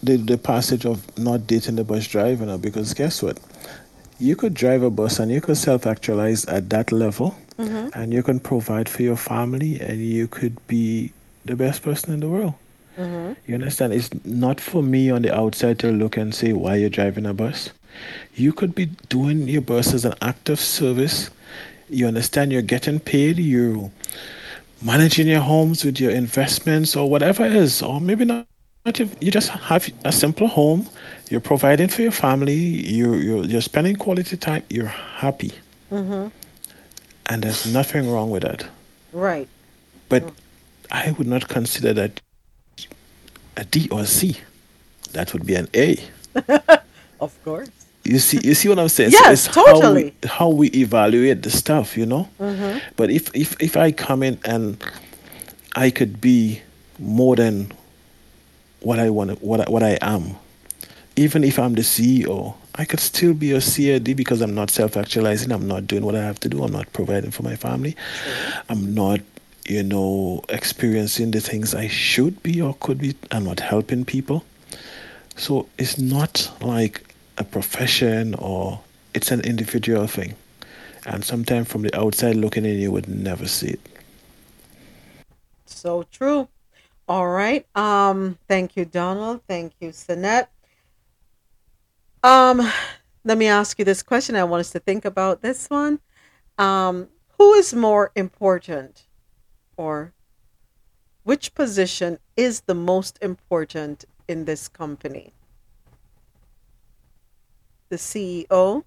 the, 0.01 0.17
the 0.17 0.38
passage 0.38 0.86
of 0.86 1.17
not 1.17 1.47
dating 1.47 1.76
the 1.76 1.84
bus 1.84 2.07
driver 2.07 2.45
now 2.45 2.57
because 2.57 2.93
guess 2.93 3.21
what? 3.21 3.39
You 4.19 4.36
could 4.36 4.53
drive 4.53 4.84
a 4.84 4.89
bus 4.89 5.19
and 5.19 5.32
you 5.32 5.41
could 5.41 5.57
self 5.57 5.86
actualize 5.86 6.45
at 6.45 6.69
that 6.69 6.91
level, 6.91 7.36
mm-hmm. 7.57 7.89
and 7.93 8.13
you 8.13 8.24
can 8.24 8.39
provide 8.39 8.89
for 8.89 9.03
your 9.03 9.17
family, 9.17 9.80
and 9.80 10.01
you 10.01 10.28
could 10.28 10.65
be 10.67 11.13
the 11.45 11.55
best 11.55 11.84
person 11.84 12.13
in 12.13 12.19
the 12.19 12.30
world. 12.30 12.53
Mm-hmm. 12.97 13.33
You 13.47 13.55
understand? 13.55 13.93
It's 13.93 14.09
not 14.25 14.59
for 14.59 14.83
me 14.83 15.09
on 15.09 15.23
the 15.23 15.33
outside 15.35 15.79
to 15.79 15.91
look 15.91 16.17
and 16.17 16.33
say 16.33 16.53
why 16.53 16.75
you're 16.75 16.89
driving 16.89 17.25
a 17.25 17.33
bus. 17.33 17.71
You 18.35 18.53
could 18.53 18.75
be 18.75 18.85
doing 19.09 19.47
your 19.47 19.61
bus 19.61 19.93
as 19.93 20.05
an 20.05 20.13
act 20.21 20.49
of 20.49 20.59
service. 20.59 21.29
You 21.89 22.07
understand 22.07 22.51
you're 22.51 22.61
getting 22.61 22.99
paid, 22.99 23.37
you're 23.37 23.89
managing 24.81 25.27
your 25.27 25.41
homes 25.41 25.83
with 25.85 25.99
your 25.99 26.11
investments 26.11 26.95
or 26.95 27.09
whatever 27.09 27.45
it 27.45 27.55
is, 27.55 27.81
or 27.81 27.99
maybe 28.01 28.25
not. 28.25 28.45
You 29.21 29.31
just 29.31 29.49
have 29.49 29.89
a 30.03 30.11
simple 30.11 30.47
home. 30.47 30.87
You're 31.29 31.39
providing 31.39 31.87
for 31.87 32.01
your 32.01 32.11
family. 32.11 32.53
You're 32.53 33.15
you're, 33.15 33.45
you're 33.45 33.61
spending 33.61 33.95
quality 33.95 34.35
time. 34.37 34.63
You're 34.69 34.87
happy, 34.87 35.51
Mm-hmm. 35.91 36.27
and 37.27 37.43
there's 37.43 37.71
nothing 37.71 38.09
wrong 38.11 38.29
with 38.29 38.43
that. 38.43 38.65
Right. 39.13 39.47
But 40.09 40.23
I 40.91 41.11
would 41.11 41.27
not 41.27 41.47
consider 41.47 41.93
that 41.93 42.19
a 43.57 43.63
D 43.65 43.87
or 43.91 44.01
a 44.01 44.05
C. 44.05 44.37
That 45.13 45.33
would 45.33 45.45
be 45.45 45.55
an 45.55 45.67
A. 45.75 45.97
Of 47.19 47.31
course. 47.45 47.69
You 48.03 48.19
see, 48.19 48.39
you 48.43 48.53
see 48.53 48.67
what 48.67 48.79
I'm 48.79 48.89
saying? 48.89 49.11
Yes, 49.11 49.47
it's 49.47 49.55
totally. 49.55 49.81
How 49.81 49.89
we, 49.93 50.13
how 50.27 50.49
we 50.49 50.67
evaluate 50.71 51.41
the 51.41 51.49
stuff, 51.49 51.95
you 51.97 52.05
know. 52.05 52.27
Mhm. 52.39 52.81
But 52.97 53.09
if 53.09 53.29
if 53.33 53.55
if 53.61 53.77
I 53.77 53.93
come 53.93 54.23
in 54.23 54.37
and 54.43 54.77
I 55.73 55.89
could 55.89 56.19
be 56.19 56.61
more 56.99 57.37
than 57.37 57.71
what 58.81 58.99
I 58.99 59.09
want, 59.09 59.41
what 59.41 59.61
I, 59.61 59.71
what 59.71 59.83
I 59.83 59.97
am, 60.01 60.35
even 61.15 61.45
if 61.45 61.57
I'm 61.57 61.75
the 61.75 61.81
CEO, 61.83 62.55
I 62.75 62.83
could 62.83 62.99
still 62.99 63.33
be 63.33 63.53
a 63.53 63.61
CAD 63.61 64.15
because 64.17 64.41
I'm 64.41 64.53
not 64.53 64.69
self-actualizing. 64.69 65.51
I'm 65.53 65.67
not 65.67 65.87
doing 65.87 66.03
what 66.03 66.15
I 66.15 66.23
have 66.23 66.39
to 66.41 66.49
do. 66.49 66.61
I'm 66.63 66.73
not 66.73 66.91
providing 66.91 67.31
for 67.31 67.43
my 67.43 67.55
family. 67.55 67.95
I'm 68.67 68.93
not, 68.93 69.21
you 69.68 69.84
know, 69.84 70.43
experiencing 70.49 71.32
the 71.32 71.39
things 71.39 71.74
I 71.74 71.88
should 71.88 72.41
be 72.43 72.61
or 72.61 72.76
could 72.80 72.97
be. 72.97 73.16
I'm 73.32 73.45
not 73.45 73.59
helping 73.59 74.05
people. 74.05 74.43
So 75.36 75.68
it's 75.78 75.97
not 75.97 76.51
like 76.61 77.16
a 77.38 77.43
profession 77.43 78.36
or 78.36 78.82
it's 79.14 79.32
an 79.32 79.41
individual 79.41 80.07
thing. 80.07 80.36
And 81.05 81.24
sometimes 81.24 81.68
from 81.68 81.84
the 81.84 81.97
outside 81.97 82.36
looking 82.36 82.66
in, 82.66 82.80
you 82.80 82.91
would 82.91 83.07
never 83.07 83.47
see 83.47 83.70
it. 83.70 83.80
So 85.66 86.03
true. 86.03 86.47
All 87.07 87.28
right. 87.28 87.66
Um, 87.76 88.38
thank 88.47 88.78
you, 88.78 88.86
Donald. 88.86 89.41
Thank 89.47 89.74
you, 89.80 89.89
Sinette. 89.89 90.47
Um, 92.24 92.61
let 93.26 93.38
me 93.38 93.47
ask 93.47 93.78
you 93.80 93.86
this 93.86 94.01
question. 94.01 94.36
I 94.36 94.45
want 94.45 94.61
us 94.61 94.72
to 94.72 94.80
think 94.80 95.03
about 95.03 95.41
this 95.41 95.70
one. 95.70 95.99
Um, 96.57 97.09
who 97.38 97.53
is 97.55 97.74
more 97.74 98.11
important 98.16 99.02
or 99.78 100.13
which 101.24 101.53
position 101.53 102.19
is 102.36 102.61
the 102.61 102.76
most 102.76 103.17
important 103.21 104.05
in 104.28 104.45
this 104.45 104.67
company? 104.67 105.34
The 107.89 107.97
CEO, 107.97 108.84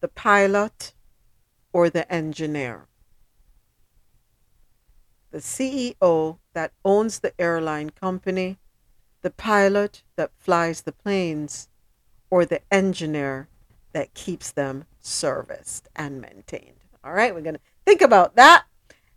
the 0.00 0.08
pilot, 0.08 0.92
or 1.72 1.88
the 1.90 2.10
engineer? 2.12 2.86
the 5.36 5.42
CEO 5.42 6.38
that 6.54 6.72
owns 6.82 7.18
the 7.18 7.38
airline 7.38 7.90
company, 7.90 8.56
the 9.20 9.30
pilot 9.30 10.02
that 10.16 10.30
flies 10.38 10.80
the 10.80 10.92
planes, 10.92 11.68
or 12.30 12.46
the 12.46 12.62
engineer 12.72 13.46
that 13.92 14.14
keeps 14.14 14.50
them 14.50 14.86
serviced 15.00 15.88
and 15.94 16.22
maintained. 16.22 16.80
All 17.04 17.12
right, 17.12 17.34
we're 17.34 17.42
going 17.42 17.56
to 17.56 17.60
think 17.84 18.00
about 18.00 18.36
that. 18.36 18.64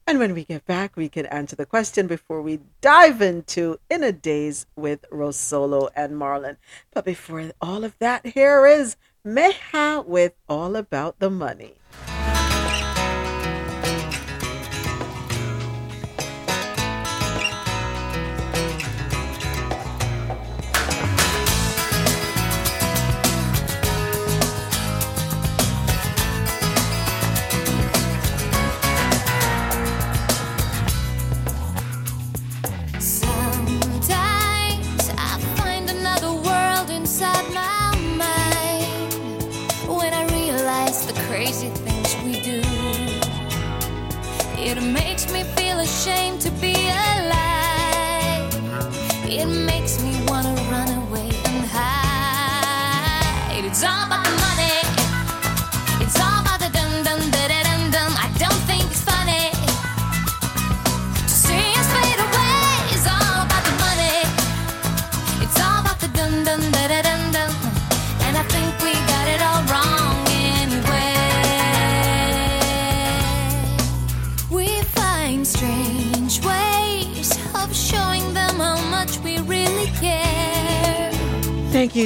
And 0.10 0.18
when 0.18 0.34
we 0.34 0.44
get 0.44 0.66
back, 0.66 0.98
we 0.98 1.08
can 1.08 1.28
answer 1.28 1.56
the 1.56 1.68
question 1.68 2.08
before 2.08 2.42
we 2.42 2.62
dive 2.82 3.22
into 3.22 3.78
In 3.92 4.04
a 4.04 4.12
Days 4.12 4.66
with 4.76 5.06
Rosolo 5.12 5.90
and 5.96 6.14
Marlon. 6.14 6.58
But 6.92 7.06
before 7.06 7.52
all 7.62 7.84
of 7.84 7.96
that, 8.00 8.26
here 8.26 8.66
is 8.66 8.98
Meha 9.24 10.04
with 10.04 10.34
All 10.50 10.76
About 10.76 11.20
the 11.20 11.30
Money. 11.30 11.76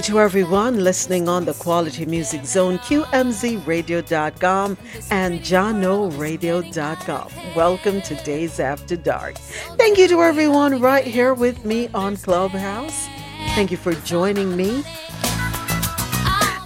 To 0.03 0.19
everyone 0.19 0.83
listening 0.83 1.29
on 1.29 1.45
the 1.45 1.53
Quality 1.53 2.05
Music 2.05 2.45
Zone, 2.45 2.77
QMZRadio.com, 2.79 4.77
and 5.09 5.39
JohnoRadio.com. 5.39 7.55
Welcome 7.55 8.01
to 8.01 8.15
Dayz 8.15 8.59
After 8.59 8.97
Dark. 8.97 9.35
Thank 9.77 9.97
you 9.97 10.09
to 10.09 10.21
everyone 10.21 10.81
right 10.81 11.05
here 11.05 11.33
with 11.33 11.63
me 11.63 11.87
on 11.93 12.17
Clubhouse. 12.17 13.07
Thank 13.55 13.71
you 13.71 13.77
for 13.77 13.93
joining 13.93 14.57
me. 14.57 14.83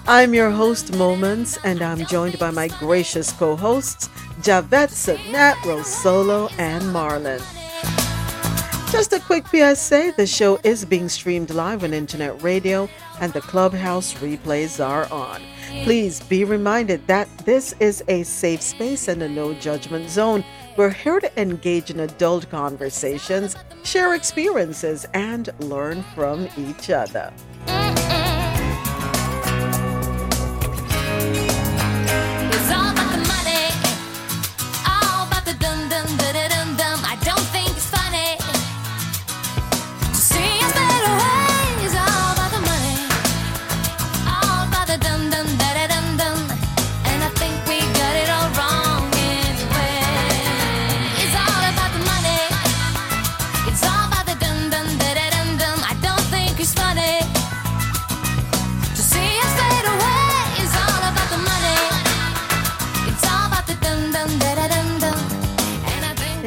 I'm 0.08 0.34
your 0.34 0.50
host, 0.50 0.96
Moments, 0.96 1.60
and 1.64 1.84
I'm 1.84 2.08
joined 2.08 2.40
by 2.40 2.50
my 2.50 2.70
gracious 2.80 3.32
co 3.32 3.56
hosts, 3.56 4.10
Javette 4.42 4.90
Sinette, 4.90 5.58
Rosolo, 5.58 6.52
and 6.58 6.82
Marlon. 6.86 7.44
Just 8.92 9.14
a 9.14 9.20
quick 9.20 9.46
PSA 9.48 10.14
the 10.18 10.26
show 10.26 10.60
is 10.64 10.86
being 10.86 11.10
streamed 11.10 11.52
live 11.52 11.84
on 11.84 11.94
internet 11.94 12.42
radio 12.42 12.90
and 13.20 13.34
the 13.34 13.42
clubhouse 13.42 14.14
replays 14.16 14.84
are 14.84 15.12
on. 15.12 15.42
Please 15.84 16.22
be 16.22 16.44
reminded 16.44 17.06
that 17.08 17.28
this 17.40 17.74
is 17.80 18.04
a 18.08 18.24
safe 18.24 18.62
space 18.62 19.08
and 19.08 19.22
a 19.22 19.30
no 19.30 19.54
judgment 19.54 20.10
zone. 20.10 20.44
We're 20.78 20.90
here 20.90 21.20
to 21.20 21.42
engage 21.42 21.90
in 21.90 22.00
adult 22.02 22.50
conversations, 22.50 23.56
share 23.84 24.14
experiences, 24.14 25.06
and 25.14 25.50
learn 25.60 26.04
from 26.14 26.48
each 26.58 26.90
other. 26.90 27.34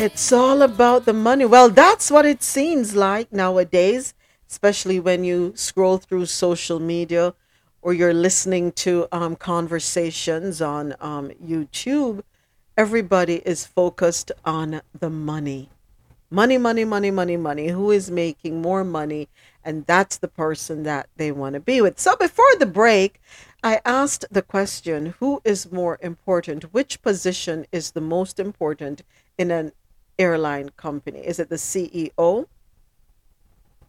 It's 0.01 0.33
all 0.33 0.63
about 0.63 1.05
the 1.05 1.13
money. 1.13 1.45
Well, 1.45 1.69
that's 1.69 2.11
what 2.11 2.25
it 2.25 2.43
seems 2.43 2.97
like 2.97 3.31
nowadays, 3.35 4.15
especially 4.49 4.99
when 4.99 5.25
you 5.25 5.53
scroll 5.55 5.99
through 5.99 6.25
social 6.25 6.81
media 6.81 7.35
or 7.83 7.93
you're 7.93 8.15
listening 8.15 8.73
to 8.87 9.07
um, 9.13 9.37
conversations 9.37 10.63
on 10.63 10.95
um, 11.01 11.33
YouTube. 11.45 12.23
Everybody 12.79 13.43
is 13.45 13.67
focused 13.67 14.33
on 14.43 14.81
the 14.99 15.11
money. 15.11 15.69
Money, 16.31 16.57
money, 16.57 16.87
money, 16.87 17.11
money, 17.11 17.37
money. 17.37 17.69
Who 17.69 17.91
is 17.91 18.11
making 18.11 18.63
more 18.63 18.85
money? 18.85 19.29
And 19.63 19.85
that's 19.85 20.17
the 20.17 20.29
person 20.29 20.83
that 20.85 21.11
they 21.17 21.31
want 21.31 21.57
to 21.57 21.61
be 21.61 21.83
with. 21.83 22.01
So 22.01 22.17
before 22.17 22.57
the 22.59 22.65
break, 22.65 23.21
I 23.63 23.83
asked 23.85 24.25
the 24.31 24.41
question 24.41 25.15
who 25.21 25.43
is 25.45 25.71
more 25.71 25.99
important? 26.01 26.73
Which 26.73 27.03
position 27.03 27.67
is 27.71 27.91
the 27.91 28.01
most 28.01 28.41
important 28.41 29.03
in 29.37 29.51
an 29.51 29.73
airline 30.21 30.69
company? 30.77 31.21
Is 31.21 31.39
it 31.41 31.49
the 31.49 31.57
CEO? 31.57 32.47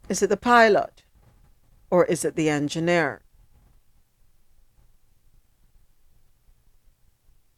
Is 0.09 0.21
it 0.23 0.29
the 0.29 0.37
pilot? 0.37 1.03
Or 1.91 2.05
is 2.05 2.23
it 2.25 2.35
the 2.35 2.49
engineer? 2.49 3.21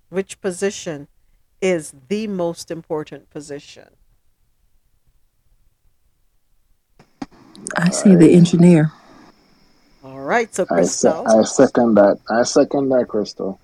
Which 0.09 0.41
position 0.41 1.07
is 1.61 1.93
the 2.09 2.27
most 2.27 2.71
important 2.71 3.29
position? 3.29 3.89
I 7.77 7.89
say 7.89 8.15
the 8.15 8.33
engineer. 8.33 8.91
All 10.03 10.19
right, 10.19 10.53
so 10.53 10.63
I, 10.69 10.83
se- 10.83 11.13
Crystal. 11.13 11.27
I 11.27 11.43
second 11.43 11.95
that. 11.95 12.19
I 12.29 12.43
second 12.43 12.89
that, 12.89 13.07
Crystal. 13.07 13.59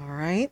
All 0.00 0.08
right. 0.08 0.50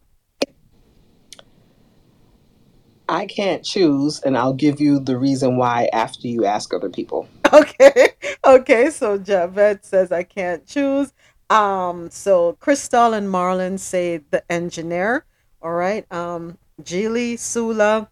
I 3.09 3.27
can't 3.27 3.65
choose, 3.65 4.21
and 4.21 4.37
I'll 4.37 4.55
give 4.55 4.81
you 4.81 4.99
the 4.99 5.19
reason 5.19 5.57
why 5.57 5.89
after 5.93 6.27
you 6.27 6.45
ask 6.45 6.73
other 6.73 6.91
people. 6.91 7.29
Okay. 7.53 8.09
Okay. 8.45 8.91
So 8.91 9.17
Javed 9.17 9.85
says 9.85 10.11
I 10.11 10.25
can't 10.25 10.67
choose. 10.67 11.13
Um. 11.51 12.11
So 12.11 12.55
Crystal 12.59 13.13
and 13.13 13.29
Marlon 13.29 13.79
say 13.79 14.23
the 14.31 14.43
engineer. 14.51 15.25
All 15.63 15.73
right. 15.73 16.11
Um. 16.13 16.59
Jilly, 16.83 17.37
Sula, 17.37 18.09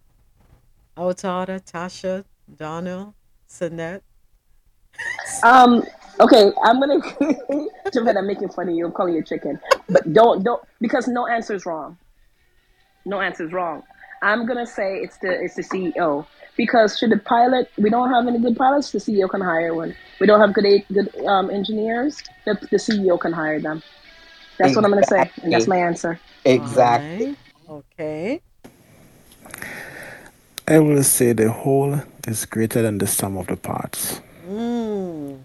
Autada, 0.96 1.60
Tasha, 1.60 2.24
Donna, 2.56 3.14
Sinette. 3.48 4.02
Um. 5.42 5.82
Okay, 6.20 6.52
I'm 6.62 6.78
gonna. 6.78 7.00
Javed, 7.92 8.16
I'm 8.16 8.26
making 8.28 8.50
fun 8.50 8.68
of 8.68 8.76
you. 8.76 8.86
I'm 8.86 8.92
calling 8.92 9.14
you 9.14 9.24
chicken, 9.24 9.58
but 9.88 10.12
don't 10.12 10.44
don't 10.44 10.62
because 10.80 11.08
no 11.08 11.26
answer 11.26 11.54
is 11.54 11.66
wrong. 11.66 11.98
No 13.04 13.20
answer 13.20 13.44
is 13.44 13.52
wrong. 13.52 13.82
I'm 14.22 14.46
gonna 14.46 14.66
say 14.66 14.98
it's 14.98 15.18
the 15.18 15.32
it's 15.32 15.56
the 15.56 15.62
CEO 15.62 16.24
because 16.56 16.96
should 16.96 17.10
the 17.10 17.18
pilot 17.18 17.68
we 17.76 17.90
don't 17.90 18.10
have 18.10 18.26
any 18.28 18.38
good 18.38 18.56
pilots, 18.56 18.92
the 18.92 18.98
CEO 18.98 19.28
can 19.28 19.40
hire 19.40 19.74
one. 19.74 19.94
We 20.20 20.26
don't 20.28 20.40
have 20.40 20.54
good 20.54 20.64
good 20.92 21.14
um, 21.26 21.50
engineers, 21.50 22.22
the, 22.46 22.54
the 22.70 22.76
CEO 22.78 23.18
can 23.20 23.32
hire 23.32 23.60
them. 23.60 23.82
That's 24.58 24.76
what 24.76 24.84
I'm 24.84 24.92
gonna 24.92 25.04
say, 25.04 25.28
and 25.42 25.52
that's 25.52 25.66
my 25.66 25.76
answer. 25.78 26.20
Exactly. 26.44 27.36
Okay. 27.68 28.40
I 30.68 30.78
will 30.78 31.02
say 31.02 31.32
the 31.32 31.50
whole 31.50 32.00
is 32.28 32.46
greater 32.46 32.82
than 32.82 32.98
the 32.98 33.08
sum 33.08 33.36
of 33.36 33.48
the 33.48 33.56
parts. 33.56 34.20
Mm. 34.48 35.40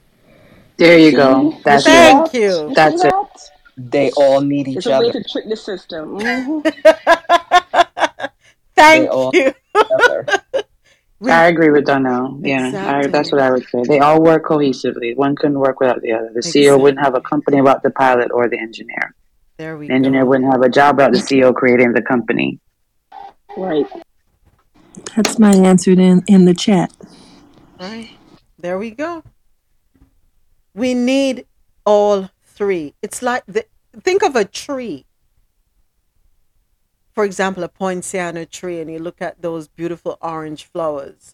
There 0.78 1.00
you 1.00 1.12
go. 1.14 1.60
That's 1.66 1.86
Thank 1.86 2.32
that? 2.32 2.38
you. 2.38 2.74
That's 2.76 3.04
it. 3.04 3.14
They 3.78 4.12
all 4.12 4.42
need 4.42 4.68
each 4.68 4.86
other. 4.86 5.06
It's 5.08 5.16
each 5.16 5.16
a 5.16 5.18
way 5.18 5.24
to 5.24 5.30
trick 5.30 5.50
the 5.50 5.56
system. 5.56 6.20
Mhm. 6.20 7.17
Thank 8.78 9.04
They 9.04 9.08
all 9.10 9.32
you. 9.34 9.46
need 9.46 9.56
each 9.76 9.86
other. 9.92 10.28
We- 11.20 11.32
I 11.32 11.48
agree 11.48 11.72
with 11.72 11.86
Donnell. 11.86 12.40
Yeah, 12.44 12.72
I, 12.76 13.08
that's 13.08 13.32
what 13.32 13.42
I 13.42 13.50
would 13.50 13.68
say. 13.70 13.82
They 13.88 13.98
all 14.00 14.22
work 14.22 14.46
cohesively. 14.46 15.16
One 15.16 15.36
couldn't 15.36 15.58
work 15.60 15.80
without 15.80 16.02
the 16.04 16.14
other. 16.14 16.30
The 16.32 16.42
CEO 16.42 16.80
wouldn't 16.80 17.04
have 17.04 17.16
a 17.16 17.22
company 17.22 17.60
without 17.60 17.82
the 17.82 17.90
pilot 17.90 18.30
or 18.32 18.48
the 18.48 18.60
engineer. 18.60 19.16
There 19.58 19.78
we 19.78 19.88
The 19.88 19.96
engineer 19.96 20.22
go. 20.22 20.30
wouldn't 20.30 20.52
have 20.52 20.62
a 20.62 20.70
job 20.70 20.98
without 20.98 21.14
the 21.14 21.18
CEO 21.18 21.56
creating 21.62 21.94
the 21.94 22.04
company. 22.04 22.60
Right. 23.58 23.88
That's 25.16 25.40
my 25.40 25.56
answer 25.56 25.92
in, 25.92 26.24
in 26.28 26.46
the 26.46 26.54
chat. 26.54 26.94
Right. 27.80 28.12
There 28.60 28.78
we 28.78 28.92
go. 28.92 29.24
We 30.76 30.94
need 30.94 31.48
all 31.84 32.30
three. 32.46 32.94
It's 33.02 33.24
like 33.24 33.44
the 33.48 33.66
think 34.04 34.22
of 34.22 34.36
a 34.36 34.46
tree. 34.46 35.07
For 37.18 37.26
example, 37.26 37.64
a 37.64 37.68
poinciana 37.68 38.46
tree, 38.46 38.80
and 38.80 38.92
you 38.92 39.00
look 39.00 39.24
at 39.24 39.42
those 39.42 39.68
beautiful 39.68 40.20
orange 40.22 40.66
flowers. 40.66 41.34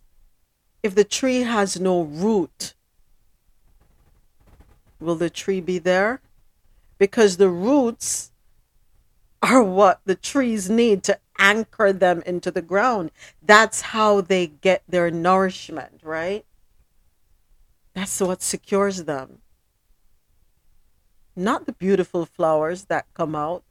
If 0.81 0.95
the 0.95 1.03
tree 1.03 1.41
has 1.41 1.77
no 1.77 2.03
root, 2.03 2.73
will 5.01 5.15
the 5.15 5.29
tree 5.29 5.59
be 5.59 5.79
there? 5.79 6.21
Because 6.97 7.35
the 7.35 7.49
roots 7.49 8.31
are 9.41 9.61
what 9.61 9.99
the 10.05 10.15
trees 10.15 10.69
need 10.69 11.03
to 11.03 11.19
anchor 11.37 11.91
them 11.91 12.23
into 12.25 12.49
the 12.49 12.61
ground. 12.61 13.11
That's 13.41 13.81
how 13.81 14.21
they 14.21 14.47
get 14.47 14.83
their 14.87 15.11
nourishment, 15.11 15.99
right? 16.01 16.45
That's 17.93 18.21
what 18.21 18.41
secures 18.41 19.03
them. 19.03 19.39
Not 21.35 21.65
the 21.65 21.73
beautiful 21.73 22.25
flowers 22.25 22.85
that 22.85 23.13
come 23.13 23.35
out. 23.35 23.65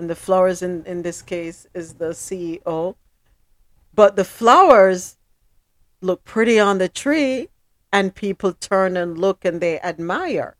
And 0.00 0.08
the 0.08 0.16
flowers 0.16 0.62
in, 0.62 0.82
in 0.86 1.02
this 1.02 1.20
case 1.20 1.66
is 1.74 1.96
the 1.96 2.12
CEO. 2.12 2.94
But 3.94 4.16
the 4.16 4.24
flowers 4.24 5.18
look 6.00 6.24
pretty 6.24 6.58
on 6.58 6.78
the 6.78 6.88
tree, 6.88 7.50
and 7.92 8.14
people 8.14 8.54
turn 8.54 8.96
and 8.96 9.18
look 9.18 9.44
and 9.44 9.60
they 9.60 9.78
admire. 9.80 10.56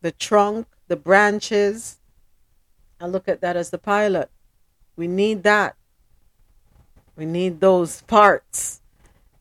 The 0.00 0.12
trunk, 0.12 0.68
the 0.86 0.96
branches, 0.96 1.98
I 2.98 3.06
look 3.06 3.28
at 3.28 3.42
that 3.42 3.58
as 3.58 3.68
the 3.68 3.76
pilot. 3.76 4.30
We 4.96 5.08
need 5.08 5.42
that. 5.42 5.76
We 7.16 7.26
need 7.26 7.60
those 7.60 8.00
parts. 8.00 8.80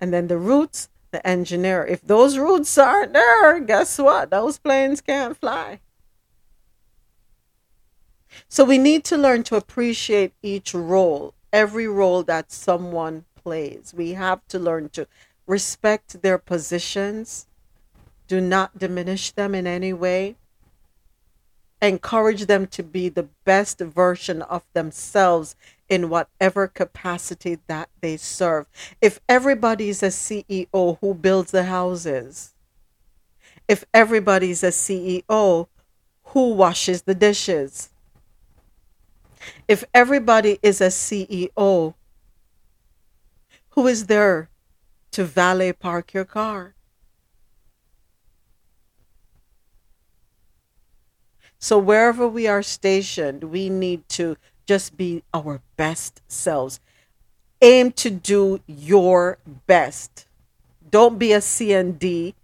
And 0.01 0.11
then 0.11 0.27
the 0.27 0.37
roots, 0.37 0.89
the 1.11 1.25
engineer. 1.25 1.85
If 1.85 2.01
those 2.01 2.37
roots 2.37 2.77
aren't 2.77 3.13
there, 3.13 3.57
guess 3.61 3.97
what? 3.97 4.31
Those 4.31 4.57
planes 4.57 4.99
can't 4.99 5.37
fly. 5.37 5.79
So 8.47 8.63
we 8.63 8.77
need 8.77 9.03
to 9.05 9.17
learn 9.17 9.43
to 9.43 9.55
appreciate 9.55 10.33
each 10.41 10.73
role, 10.73 11.33
every 11.51 11.87
role 11.87 12.23
that 12.23 12.51
someone 12.51 13.25
plays. 13.35 13.93
We 13.95 14.11
have 14.11 14.47
to 14.49 14.59
learn 14.59 14.89
to 14.89 15.07
respect 15.45 16.21
their 16.21 16.37
positions, 16.37 17.47
do 18.27 18.41
not 18.41 18.77
diminish 18.77 19.31
them 19.31 19.55
in 19.55 19.65
any 19.65 19.93
way 19.93 20.35
encourage 21.81 22.45
them 22.45 22.65
to 22.67 22.83
be 22.83 23.09
the 23.09 23.27
best 23.45 23.79
version 23.79 24.41
of 24.43 24.63
themselves 24.73 25.55
in 25.89 26.09
whatever 26.09 26.67
capacity 26.67 27.59
that 27.67 27.89
they 28.01 28.17
serve. 28.17 28.65
If 29.01 29.19
everybody's 29.29 30.01
a 30.03 30.07
CEO 30.07 30.97
who 30.99 31.13
builds 31.13 31.51
the 31.51 31.65
houses, 31.65 32.53
if 33.67 33.85
everybody's 33.93 34.63
a 34.63 34.67
CEO 34.67 35.67
who 36.23 36.53
washes 36.53 37.03
the 37.03 37.15
dishes, 37.15 37.89
if 39.67 39.83
everybody 39.93 40.59
is 40.61 40.81
a 40.81 40.87
CEO 40.87 41.93
who 43.69 43.87
is 43.87 44.07
there 44.07 44.49
to 45.11 45.23
valet 45.23 45.73
park 45.73 46.13
your 46.13 46.25
car, 46.25 46.75
So 51.59 51.77
wherever 51.77 52.27
we 52.27 52.47
are 52.47 52.61
stationed, 52.61 53.45
we 53.45 53.69
need 53.69 54.07
to 54.09 54.37
just 54.67 54.95
be 54.95 55.23
our 55.33 55.61
best 55.75 56.21
selves. 56.27 56.79
Aim 57.61 57.91
to 57.93 58.09
do 58.09 58.59
your 58.67 59.39
best. 59.65 60.27
Don't 60.89 61.17
be 61.17 61.33
a 61.33 61.39
CND 61.39 62.35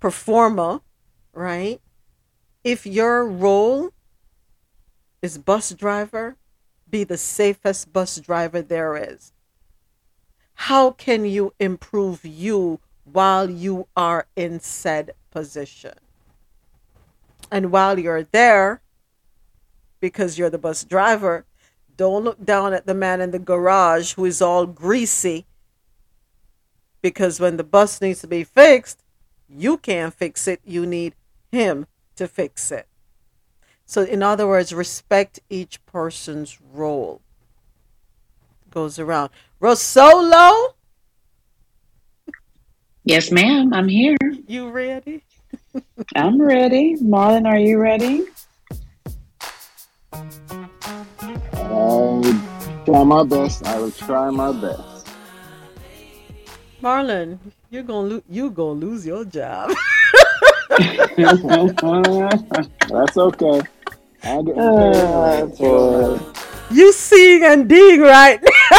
performer, 0.00 0.80
right? 1.32 1.80
If 2.62 2.86
your 2.86 3.26
role 3.26 3.90
is 5.20 5.36
bus 5.36 5.70
driver, 5.70 6.36
be 6.94 7.02
the 7.02 7.18
safest 7.18 7.92
bus 7.92 8.20
driver 8.20 8.62
there 8.62 8.96
is. 8.96 9.32
How 10.54 10.92
can 10.92 11.24
you 11.24 11.52
improve 11.58 12.24
you 12.24 12.78
while 13.02 13.50
you 13.50 13.88
are 13.96 14.28
in 14.36 14.60
said 14.60 15.10
position? 15.32 15.94
And 17.50 17.72
while 17.72 17.98
you're 17.98 18.22
there, 18.22 18.80
because 19.98 20.38
you're 20.38 20.50
the 20.50 20.56
bus 20.56 20.84
driver, 20.84 21.44
don't 21.96 22.22
look 22.22 22.44
down 22.44 22.72
at 22.72 22.86
the 22.86 22.94
man 22.94 23.20
in 23.20 23.32
the 23.32 23.40
garage 23.40 24.14
who 24.14 24.24
is 24.24 24.40
all 24.40 24.64
greasy. 24.64 25.46
Because 27.02 27.40
when 27.40 27.56
the 27.56 27.64
bus 27.64 28.00
needs 28.00 28.20
to 28.20 28.28
be 28.28 28.44
fixed, 28.44 29.02
you 29.48 29.78
can't 29.78 30.14
fix 30.14 30.46
it. 30.46 30.60
You 30.64 30.86
need 30.86 31.16
him 31.50 31.88
to 32.14 32.28
fix 32.28 32.70
it. 32.70 32.86
So, 33.86 34.02
in 34.02 34.22
other 34.22 34.46
words, 34.46 34.72
respect 34.72 35.40
each 35.50 35.84
person's 35.86 36.58
role. 36.72 37.20
Goes 38.70 38.98
around. 38.98 39.30
Rosolo, 39.60 40.74
Yes, 43.06 43.30
ma'am. 43.30 43.72
I'm 43.74 43.86
here. 43.88 44.16
you 44.46 44.70
ready? 44.70 45.22
I'm 46.16 46.40
ready. 46.40 46.96
Marlon, 46.96 47.46
are 47.46 47.58
you 47.58 47.76
ready? 47.78 48.24
I'll 51.52 52.22
try 52.86 53.04
my 53.04 53.22
best. 53.24 53.66
I 53.66 53.78
will 53.78 53.90
try 53.90 54.30
my 54.30 54.52
best. 54.52 55.06
Marlon, 56.82 57.38
you're 57.70 57.82
gonna 57.82 58.08
lo- 58.08 58.22
you 58.28 58.50
gonna 58.50 58.80
lose 58.80 59.06
your 59.06 59.24
job. 59.26 59.70
That's 62.88 63.16
okay. 63.16 63.60
I 64.26 64.42
get 64.42 64.54
boy. 65.58 66.18
you 66.70 66.92
sing 66.92 67.44
and 67.44 67.68
dig 67.68 68.00
right 68.00 68.42
now. 68.42 68.78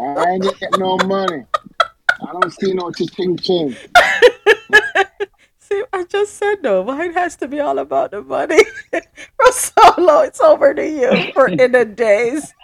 I 0.00 0.30
ain't 0.30 0.42
getting 0.42 0.78
no 0.78 0.96
money. 0.98 1.44
I 1.80 2.32
don't 2.32 2.52
see 2.52 2.72
no 2.72 2.90
ching 2.92 3.36
ching. 3.38 3.76
See, 5.58 5.82
I 5.92 6.04
just 6.04 6.34
said 6.34 6.62
no. 6.62 6.84
Mine 6.84 7.12
has 7.14 7.36
to 7.36 7.48
be 7.48 7.60
all 7.60 7.78
about 7.78 8.12
the 8.12 8.22
money. 8.22 8.62
Rosolo, 9.40 10.26
it's 10.26 10.40
over 10.40 10.72
to 10.72 10.86
you 10.86 11.32
for 11.32 11.48
in 11.48 11.74
a 11.74 11.84
days. 11.84 12.54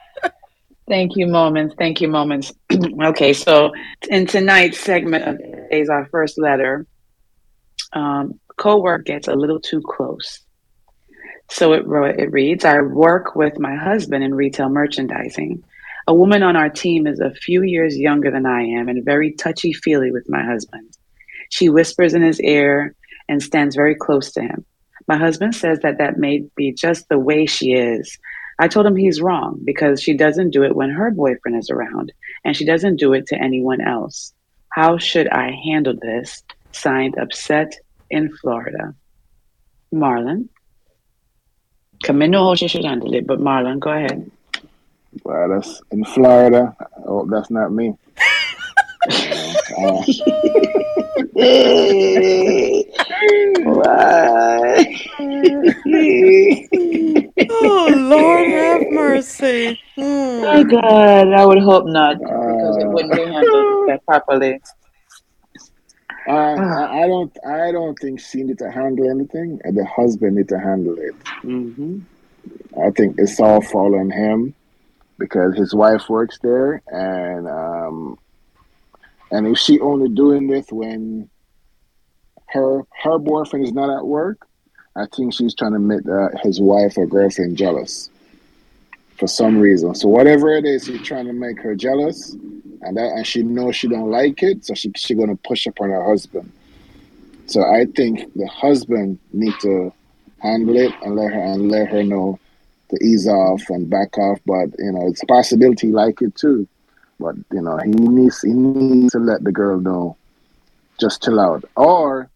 Thank 0.86 1.16
you, 1.16 1.26
moments. 1.26 1.74
Thank 1.76 2.00
you, 2.00 2.08
moments. 2.08 2.52
okay, 3.02 3.32
so 3.32 3.72
in 4.10 4.26
tonight's 4.26 4.78
segment 4.78 5.24
of 5.24 5.40
is 5.70 5.88
our 5.88 6.06
first 6.06 6.38
letter. 6.38 6.86
Um, 7.92 8.38
co-work 8.56 9.06
gets 9.06 9.28
a 9.28 9.34
little 9.34 9.60
too 9.60 9.82
close. 9.82 10.43
So 11.54 11.72
it 11.72 11.84
it 12.18 12.32
reads: 12.32 12.64
I 12.64 12.80
work 12.80 13.36
with 13.36 13.60
my 13.60 13.76
husband 13.76 14.24
in 14.24 14.34
retail 14.34 14.68
merchandising. 14.68 15.62
A 16.08 16.12
woman 16.12 16.42
on 16.42 16.56
our 16.56 16.68
team 16.68 17.06
is 17.06 17.20
a 17.20 17.30
few 17.30 17.62
years 17.62 17.96
younger 17.96 18.32
than 18.32 18.44
I 18.44 18.62
am 18.62 18.88
and 18.88 19.04
very 19.04 19.30
touchy 19.30 19.72
feely 19.72 20.10
with 20.10 20.28
my 20.28 20.42
husband. 20.44 20.96
She 21.50 21.68
whispers 21.68 22.12
in 22.12 22.22
his 22.22 22.40
ear 22.40 22.96
and 23.28 23.40
stands 23.40 23.76
very 23.76 23.94
close 23.94 24.32
to 24.32 24.42
him. 24.42 24.64
My 25.06 25.16
husband 25.16 25.54
says 25.54 25.78
that 25.84 25.98
that 25.98 26.18
may 26.18 26.44
be 26.56 26.72
just 26.72 27.08
the 27.08 27.20
way 27.20 27.46
she 27.46 27.74
is. 27.74 28.18
I 28.58 28.66
told 28.66 28.84
him 28.84 28.96
he's 28.96 29.22
wrong 29.22 29.60
because 29.64 30.02
she 30.02 30.16
doesn't 30.16 30.50
do 30.50 30.64
it 30.64 30.74
when 30.74 30.90
her 30.90 31.12
boyfriend 31.12 31.56
is 31.56 31.70
around 31.70 32.12
and 32.44 32.56
she 32.56 32.64
doesn't 32.64 32.96
do 32.96 33.12
it 33.12 33.28
to 33.28 33.40
anyone 33.40 33.80
else. 33.80 34.34
How 34.70 34.98
should 34.98 35.28
I 35.28 35.52
handle 35.64 35.94
this? 36.02 36.42
Signed, 36.72 37.16
Upset 37.16 37.74
in 38.10 38.36
Florida. 38.38 38.96
Marlon. 39.94 40.48
Come 42.02 42.18
know 42.18 42.48
how 42.48 42.54
she 42.54 42.68
should 42.68 42.84
handle 42.84 43.14
it, 43.14 43.26
but 43.26 43.40
Marlon, 43.40 43.78
go 43.78 43.90
ahead. 43.90 44.30
Well, 45.22 45.48
that's 45.48 45.80
in 45.90 46.04
Florida. 46.04 46.76
Oh, 47.06 47.24
that's 47.26 47.50
not 47.50 47.72
me. 47.72 47.94
uh, 49.06 50.02
oh 57.50 57.88
Lord, 57.96 58.46
have 58.48 58.82
mercy. 58.90 59.78
Hmm. 59.94 60.44
Oh 60.46 60.64
God, 60.64 61.32
I 61.32 61.46
would 61.46 61.62
hope 61.62 61.86
not 61.86 62.18
because 62.18 62.76
it 62.78 62.88
wouldn't 62.88 63.14
be 63.14 63.24
handled 63.24 64.00
properly. 64.06 64.60
I, 66.26 66.32
I 66.32 67.02
I 67.04 67.06
don't 67.06 67.36
I 67.46 67.72
don't 67.72 67.98
think 67.98 68.20
she 68.20 68.42
need 68.42 68.58
to 68.58 68.70
handle 68.70 69.10
anything. 69.10 69.60
and 69.64 69.76
The 69.76 69.84
husband 69.84 70.36
need 70.36 70.48
to 70.48 70.58
handle 70.58 70.96
it. 70.98 71.14
Mm-hmm. 71.42 72.00
I 72.80 72.90
think 72.90 73.16
it's 73.18 73.40
all 73.40 73.62
fall 73.62 73.98
on 73.98 74.10
him 74.10 74.54
because 75.18 75.56
his 75.56 75.74
wife 75.74 76.08
works 76.08 76.38
there, 76.42 76.82
and 76.88 77.48
um, 77.48 78.18
and 79.30 79.46
if 79.46 79.58
she 79.58 79.80
only 79.80 80.08
doing 80.08 80.48
this 80.48 80.66
when 80.70 81.30
her 82.48 82.82
her 83.02 83.18
boyfriend 83.18 83.64
is 83.64 83.72
not 83.72 83.96
at 83.96 84.06
work, 84.06 84.46
I 84.96 85.06
think 85.14 85.32
she's 85.32 85.54
trying 85.54 85.72
to 85.72 85.78
make 85.78 86.06
uh, 86.06 86.28
his 86.42 86.60
wife 86.60 86.98
or 86.98 87.06
girlfriend 87.06 87.56
jealous 87.56 88.10
for 89.18 89.26
some 89.26 89.58
reason. 89.58 89.94
So 89.94 90.08
whatever 90.08 90.56
it 90.56 90.64
is, 90.64 90.86
he's 90.86 91.02
trying 91.02 91.26
to 91.26 91.32
make 91.32 91.60
her 91.60 91.74
jealous, 91.74 92.32
and 92.32 92.96
that 92.96 93.12
and 93.14 93.26
she 93.26 93.42
knows 93.42 93.76
she 93.76 93.88
don't 93.88 94.10
like 94.10 94.42
it, 94.42 94.64
so 94.64 94.74
she 94.74 94.92
she 94.96 95.14
gonna 95.14 95.36
push 95.36 95.66
upon 95.66 95.90
her 95.90 96.04
husband. 96.04 96.52
So 97.46 97.60
I 97.60 97.86
think 97.94 98.32
the 98.34 98.46
husband 98.46 99.18
need 99.32 99.54
to 99.60 99.92
handle 100.38 100.76
it 100.76 100.92
and 101.02 101.16
let 101.16 101.32
her 101.32 101.40
and 101.40 101.70
let 101.70 101.88
her 101.88 102.02
know 102.02 102.38
to 102.90 103.04
ease 103.04 103.28
off 103.28 103.62
and 103.70 103.88
back 103.88 104.16
off. 104.18 104.40
But 104.46 104.70
you 104.78 104.92
know, 104.92 105.06
it's 105.08 105.22
a 105.22 105.26
possibility 105.26 105.92
like 105.92 106.20
it 106.22 106.34
too. 106.34 106.66
But 107.20 107.36
you 107.52 107.62
know, 107.62 107.78
he 107.78 107.90
needs 107.90 108.42
he 108.42 108.52
needs 108.52 109.12
to 109.12 109.18
let 109.18 109.44
the 109.44 109.52
girl 109.52 109.78
know, 109.78 110.16
just 110.98 111.22
chill 111.22 111.38
out, 111.38 111.64
or 111.76 112.30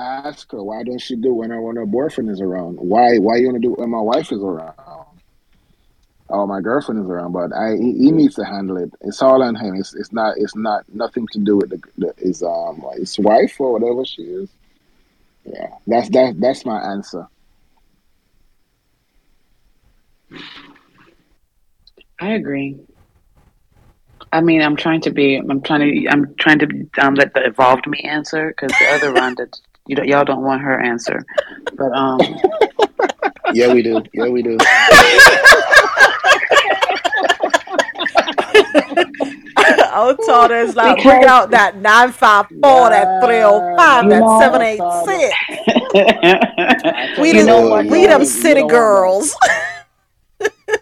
ask 0.00 0.50
her 0.52 0.62
why 0.62 0.82
don't 0.82 1.00
she 1.00 1.16
do 1.16 1.32
when 1.32 1.50
her 1.50 1.60
when 1.60 1.76
her 1.76 1.86
boyfriend 1.86 2.30
is 2.30 2.40
around? 2.40 2.78
Why 2.78 3.18
why 3.18 3.36
you 3.36 3.46
want 3.46 3.62
to 3.62 3.68
do 3.68 3.74
it 3.74 3.78
when 3.78 3.90
my 3.90 4.00
wife 4.00 4.32
is 4.32 4.42
around? 4.42 4.74
Or 6.34 6.46
my 6.46 6.60
girlfriend 6.60 7.00
is 7.00 7.06
around, 7.08 7.32
but 7.32 7.52
I 7.52 7.76
he, 7.76 7.92
he 7.92 8.10
needs 8.10 8.34
to 8.34 8.44
handle 8.44 8.76
it. 8.76 8.90
It's 9.02 9.22
all 9.22 9.42
on 9.42 9.54
him. 9.54 9.76
It's 9.76 9.94
it's 9.94 10.12
not 10.12 10.36
it's 10.36 10.56
not 10.56 10.84
nothing 10.92 11.26
to 11.32 11.38
do 11.38 11.56
with 11.56 11.70
the, 11.70 11.80
the 11.96 12.14
his 12.18 12.42
um 12.42 12.84
his 12.94 13.18
wife 13.18 13.60
or 13.60 13.72
whatever 13.72 14.04
she 14.04 14.22
is. 14.22 14.50
Yeah, 15.44 15.68
that's 15.86 16.08
that 16.10 16.40
that's 16.40 16.64
my 16.64 16.80
answer. 16.80 17.28
I 22.20 22.32
agree. 22.32 22.80
I 24.32 24.40
mean, 24.40 24.62
I'm 24.62 24.76
trying 24.76 25.02
to 25.02 25.10
be. 25.10 25.36
I'm 25.36 25.60
trying 25.62 25.80
to. 25.80 26.08
I'm 26.08 26.34
trying 26.36 26.58
to 26.58 26.88
um, 26.98 27.14
let 27.14 27.34
the 27.34 27.44
evolved 27.44 27.86
me 27.86 28.00
answer 28.00 28.48
because 28.48 28.76
the 28.78 28.86
other 28.92 29.12
Rhonda, 29.12 29.46
you 29.86 29.94
don't, 29.94 30.08
y'all 30.08 30.24
don't 30.24 30.42
want 30.42 30.62
her 30.62 30.80
answer. 30.80 31.24
But 31.76 31.92
um, 31.92 32.20
Yeah, 33.52 33.72
we 33.72 33.82
do. 33.82 34.02
Yeah, 34.12 34.28
we 34.28 34.42
do. 34.42 34.58
Our 39.92 40.14
taught 40.26 40.50
is 40.50 40.74
like 40.76 41.02
bring 41.02 41.20
Because- 41.20 41.30
out 41.30 41.50
that 41.50 41.76
nine 41.76 42.12
five 42.12 42.46
four, 42.48 42.90
that 42.90 43.22
three 43.24 43.42
oh 43.42 43.74
five, 43.76 44.08
that 44.08 44.20
know- 44.20 44.40
seven 44.40 44.62
eight 44.62 44.80
six. 45.06 45.34
We 47.20 47.28
You 47.28 47.34
them, 47.38 47.46
know 47.46 47.68
what, 47.68 47.86
we 47.86 48.00
y'all- 48.02 48.08
them 48.10 48.20
you 48.22 48.26
city 48.26 48.62
know 48.62 48.68
girls. 48.68 49.36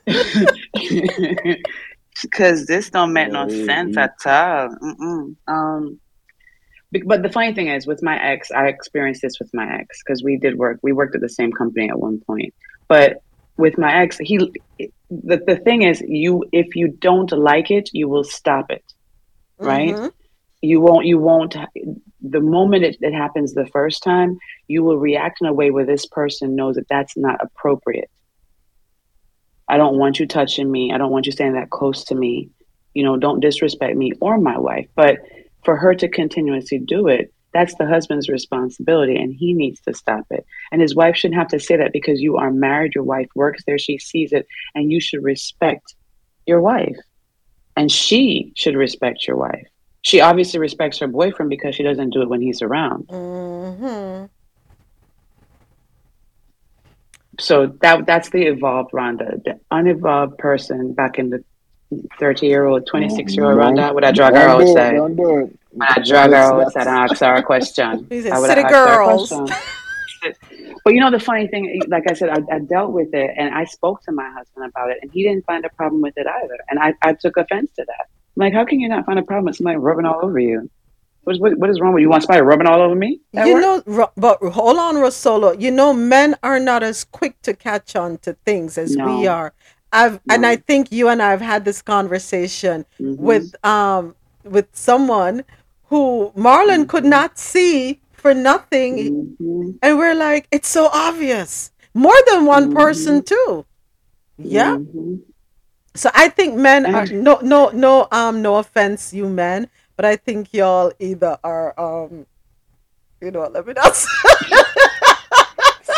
because 2.22 2.66
this 2.66 2.90
don't 2.90 3.12
make 3.12 3.30
no 3.30 3.48
sense 3.48 3.96
at 3.96 4.14
all. 4.24 4.68
Mm-mm. 4.82 5.36
Um, 5.48 6.00
but 7.06 7.22
the 7.22 7.30
funny 7.30 7.54
thing 7.54 7.68
is, 7.68 7.86
with 7.86 8.02
my 8.02 8.22
ex, 8.22 8.50
I 8.50 8.66
experienced 8.68 9.22
this 9.22 9.38
with 9.38 9.50
my 9.54 9.66
ex 9.78 10.02
because 10.04 10.22
we 10.22 10.36
did 10.36 10.58
work. 10.58 10.78
We 10.82 10.92
worked 10.92 11.14
at 11.14 11.20
the 11.22 11.28
same 11.28 11.52
company 11.52 11.88
at 11.88 11.98
one 11.98 12.20
point. 12.26 12.52
But 12.88 13.22
with 13.56 13.78
my 13.78 14.02
ex, 14.02 14.18
he 14.18 14.38
the 15.10 15.42
the 15.46 15.56
thing 15.64 15.82
is, 15.82 16.02
you 16.06 16.44
if 16.52 16.74
you 16.74 16.88
don't 16.88 17.30
like 17.32 17.70
it, 17.70 17.90
you 17.92 18.08
will 18.08 18.24
stop 18.24 18.70
it, 18.70 18.84
right? 19.58 19.94
Mhm. 19.94 20.12
You 20.62 20.80
won't. 20.80 21.06
You 21.06 21.18
won't. 21.18 21.56
The 22.20 22.40
moment 22.40 22.84
it, 22.84 22.96
it 23.00 23.12
happens 23.12 23.52
the 23.52 23.66
first 23.66 24.02
time, 24.02 24.38
you 24.68 24.84
will 24.84 24.96
react 24.98 25.40
in 25.40 25.48
a 25.48 25.52
way 25.52 25.70
where 25.70 25.84
this 25.84 26.06
person 26.06 26.54
knows 26.54 26.76
that 26.76 26.88
that's 26.88 27.16
not 27.16 27.40
appropriate. 27.42 28.10
I 29.68 29.76
don't 29.76 29.98
want 29.98 30.20
you 30.20 30.26
touching 30.26 30.70
me. 30.70 30.92
I 30.92 30.98
don't 30.98 31.10
want 31.10 31.26
you 31.26 31.32
standing 31.32 31.60
that 31.60 31.70
close 31.70 32.04
to 32.04 32.14
me. 32.14 32.50
You 32.94 33.04
know, 33.04 33.16
don't 33.16 33.40
disrespect 33.40 33.96
me 33.96 34.12
or 34.20 34.38
my 34.38 34.58
wife. 34.58 34.86
But 34.94 35.18
for 35.64 35.76
her 35.76 35.94
to 35.94 36.08
continuously 36.08 36.78
do 36.78 37.08
it, 37.08 37.32
that's 37.52 37.74
the 37.76 37.86
husband's 37.86 38.28
responsibility 38.28 39.16
and 39.16 39.34
he 39.34 39.52
needs 39.52 39.80
to 39.82 39.94
stop 39.94 40.24
it. 40.30 40.46
And 40.70 40.80
his 40.80 40.94
wife 40.94 41.16
shouldn't 41.16 41.38
have 41.38 41.48
to 41.48 41.60
say 41.60 41.76
that 41.76 41.92
because 41.92 42.20
you 42.20 42.36
are 42.36 42.50
married, 42.50 42.94
your 42.94 43.04
wife 43.04 43.28
works 43.34 43.62
there, 43.66 43.78
she 43.78 43.98
sees 43.98 44.32
it, 44.32 44.46
and 44.74 44.90
you 44.90 45.00
should 45.00 45.22
respect 45.22 45.94
your 46.46 46.60
wife. 46.60 46.96
And 47.76 47.90
she 47.90 48.52
should 48.56 48.76
respect 48.76 49.26
your 49.26 49.36
wife. 49.36 49.66
She 50.02 50.20
obviously 50.20 50.58
respects 50.58 50.98
her 50.98 51.06
boyfriend 51.06 51.50
because 51.50 51.74
she 51.74 51.82
doesn't 51.82 52.10
do 52.10 52.22
it 52.22 52.28
when 52.28 52.40
he's 52.40 52.60
around. 52.60 53.06
Mm-hmm. 53.08 54.26
So 57.38 57.66
that 57.80 58.04
that's 58.06 58.30
the 58.30 58.42
evolved 58.42 58.92
Rhonda. 58.92 59.42
The 59.42 59.58
unevolved 59.70 60.38
person 60.38 60.92
back 60.92 61.18
in 61.18 61.30
the 61.30 61.42
30 62.18 62.46
year 62.46 62.66
old, 62.66 62.86
26 62.86 63.34
year 63.34 63.44
old 63.50 63.58
Don't- 63.58 63.76
Rhonda, 63.76 63.94
what 63.94 64.04
I 64.04 64.12
drag 64.12 64.34
her 64.34 64.46
don't 64.46 64.62
out 64.62 64.74
say. 64.74 64.92
Don't 64.94 65.16
do 65.16 65.36
it. 65.38 65.58
When 65.72 65.88
I 65.88 65.94
drag 66.04 66.30
her 66.30 66.30
That's- 66.30 66.52
outside 66.52 66.86
and 66.86 66.96
ask 67.10 67.20
her 67.20 67.34
a 67.34 67.42
question. 67.42 68.06
He 68.10 68.22
said, 68.22 68.32
I 68.32 68.38
would 68.40 68.48
"City 68.48 68.60
ask 68.62 68.74
her 68.74 68.84
a 68.92 68.96
girls." 69.06 69.28
question. 69.30 69.46
But 70.84 70.94
you 70.94 71.00
know 71.00 71.10
the 71.10 71.20
funny 71.20 71.46
thing, 71.48 71.80
like 71.88 72.04
I 72.10 72.14
said, 72.14 72.28
I, 72.30 72.38
I 72.54 72.58
dealt 72.60 72.92
with 72.92 73.12
it 73.14 73.30
and 73.36 73.54
I 73.54 73.64
spoke 73.64 74.02
to 74.04 74.12
my 74.12 74.28
husband 74.30 74.66
about 74.66 74.90
it, 74.90 74.98
and 75.02 75.10
he 75.12 75.22
didn't 75.22 75.44
find 75.46 75.64
a 75.64 75.68
problem 75.70 76.00
with 76.02 76.14
it 76.16 76.26
either. 76.26 76.58
And 76.70 76.78
I, 76.78 76.94
I 77.02 77.12
took 77.14 77.36
offense 77.36 77.70
to 77.76 77.84
that. 77.86 78.06
I'm 78.36 78.40
like, 78.40 78.52
how 78.52 78.64
can 78.64 78.80
you 78.80 78.88
not 78.88 79.04
find 79.06 79.18
a 79.18 79.22
problem 79.22 79.46
with 79.46 79.56
somebody 79.56 79.76
rubbing 79.76 80.06
all 80.06 80.20
over 80.22 80.38
you? 80.38 80.70
What, 81.24 81.38
what, 81.38 81.56
what 81.58 81.70
is 81.70 81.80
wrong 81.80 81.92
with 81.92 82.00
you? 82.00 82.06
You 82.06 82.10
want 82.10 82.24
somebody 82.24 82.42
rubbing 82.42 82.66
all 82.66 82.80
over 82.80 82.94
me? 82.96 83.20
at 83.34 83.46
You 83.46 83.54
work? 83.54 83.86
know, 83.86 84.10
but 84.16 84.38
hold 84.52 84.76
on, 84.76 84.96
Rosolo. 84.96 85.60
You 85.60 85.70
know, 85.70 85.92
men 85.92 86.36
are 86.42 86.58
not 86.58 86.82
as 86.82 87.04
quick 87.04 87.40
to 87.42 87.54
catch 87.54 87.94
on 87.94 88.18
to 88.18 88.32
things 88.44 88.76
as 88.76 88.96
we 88.96 89.26
are. 89.28 89.52
I've 89.92 90.20
and 90.28 90.46
I 90.46 90.56
think 90.56 90.92
you 90.92 91.08
and 91.08 91.22
I 91.22 91.30
have 91.30 91.40
had 91.42 91.64
this 91.64 91.82
conversation 91.82 92.86
Mm-hmm. 93.00 93.22
with 93.22 93.54
um 93.64 94.16
with 94.44 94.68
someone 94.72 95.44
who 95.84 96.32
Marlon 96.36 96.86
could 96.88 97.04
Mm-hmm. 97.04 97.10
not 97.10 97.38
see 97.38 98.00
for 98.12 98.34
nothing, 98.34 99.12
and 99.82 99.98
we're 99.98 100.14
like, 100.14 100.48
it's 100.50 100.68
so 100.68 100.88
obvious. 100.92 101.72
More 101.94 102.16
than 102.30 102.46
one 102.46 102.68
Mm-hmm. 102.68 102.68
person 102.68 103.22
too. 103.22 103.66
Yeah. 104.42 104.76
So 105.94 106.10
I 106.14 106.28
think 106.28 106.54
men 106.56 106.86
are 106.86 107.06
no 107.10 107.38
no 107.42 107.68
no 107.70 108.08
um 108.12 108.42
no 108.42 108.56
offense 108.56 109.12
you 109.12 109.28
men, 109.28 109.68
but 109.96 110.04
I 110.04 110.16
think 110.16 110.52
y'all 110.52 110.92
either 110.98 111.38
are 111.44 111.78
um 111.78 112.26
you 113.20 113.30
know 113.30 113.40
what, 113.40 113.52
let 113.52 113.66
me 113.66 113.72
not 113.74 113.94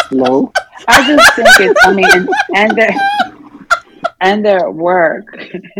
Slow. 0.09 0.53
I 0.89 1.03
just 1.03 1.35
think 1.35 1.59
it's. 1.59 1.79
I 1.85 1.93
mean, 1.93 2.09
and, 2.13 2.29
and 2.53 2.79
and 4.25 4.45
their 4.45 4.71
work, 4.71 5.27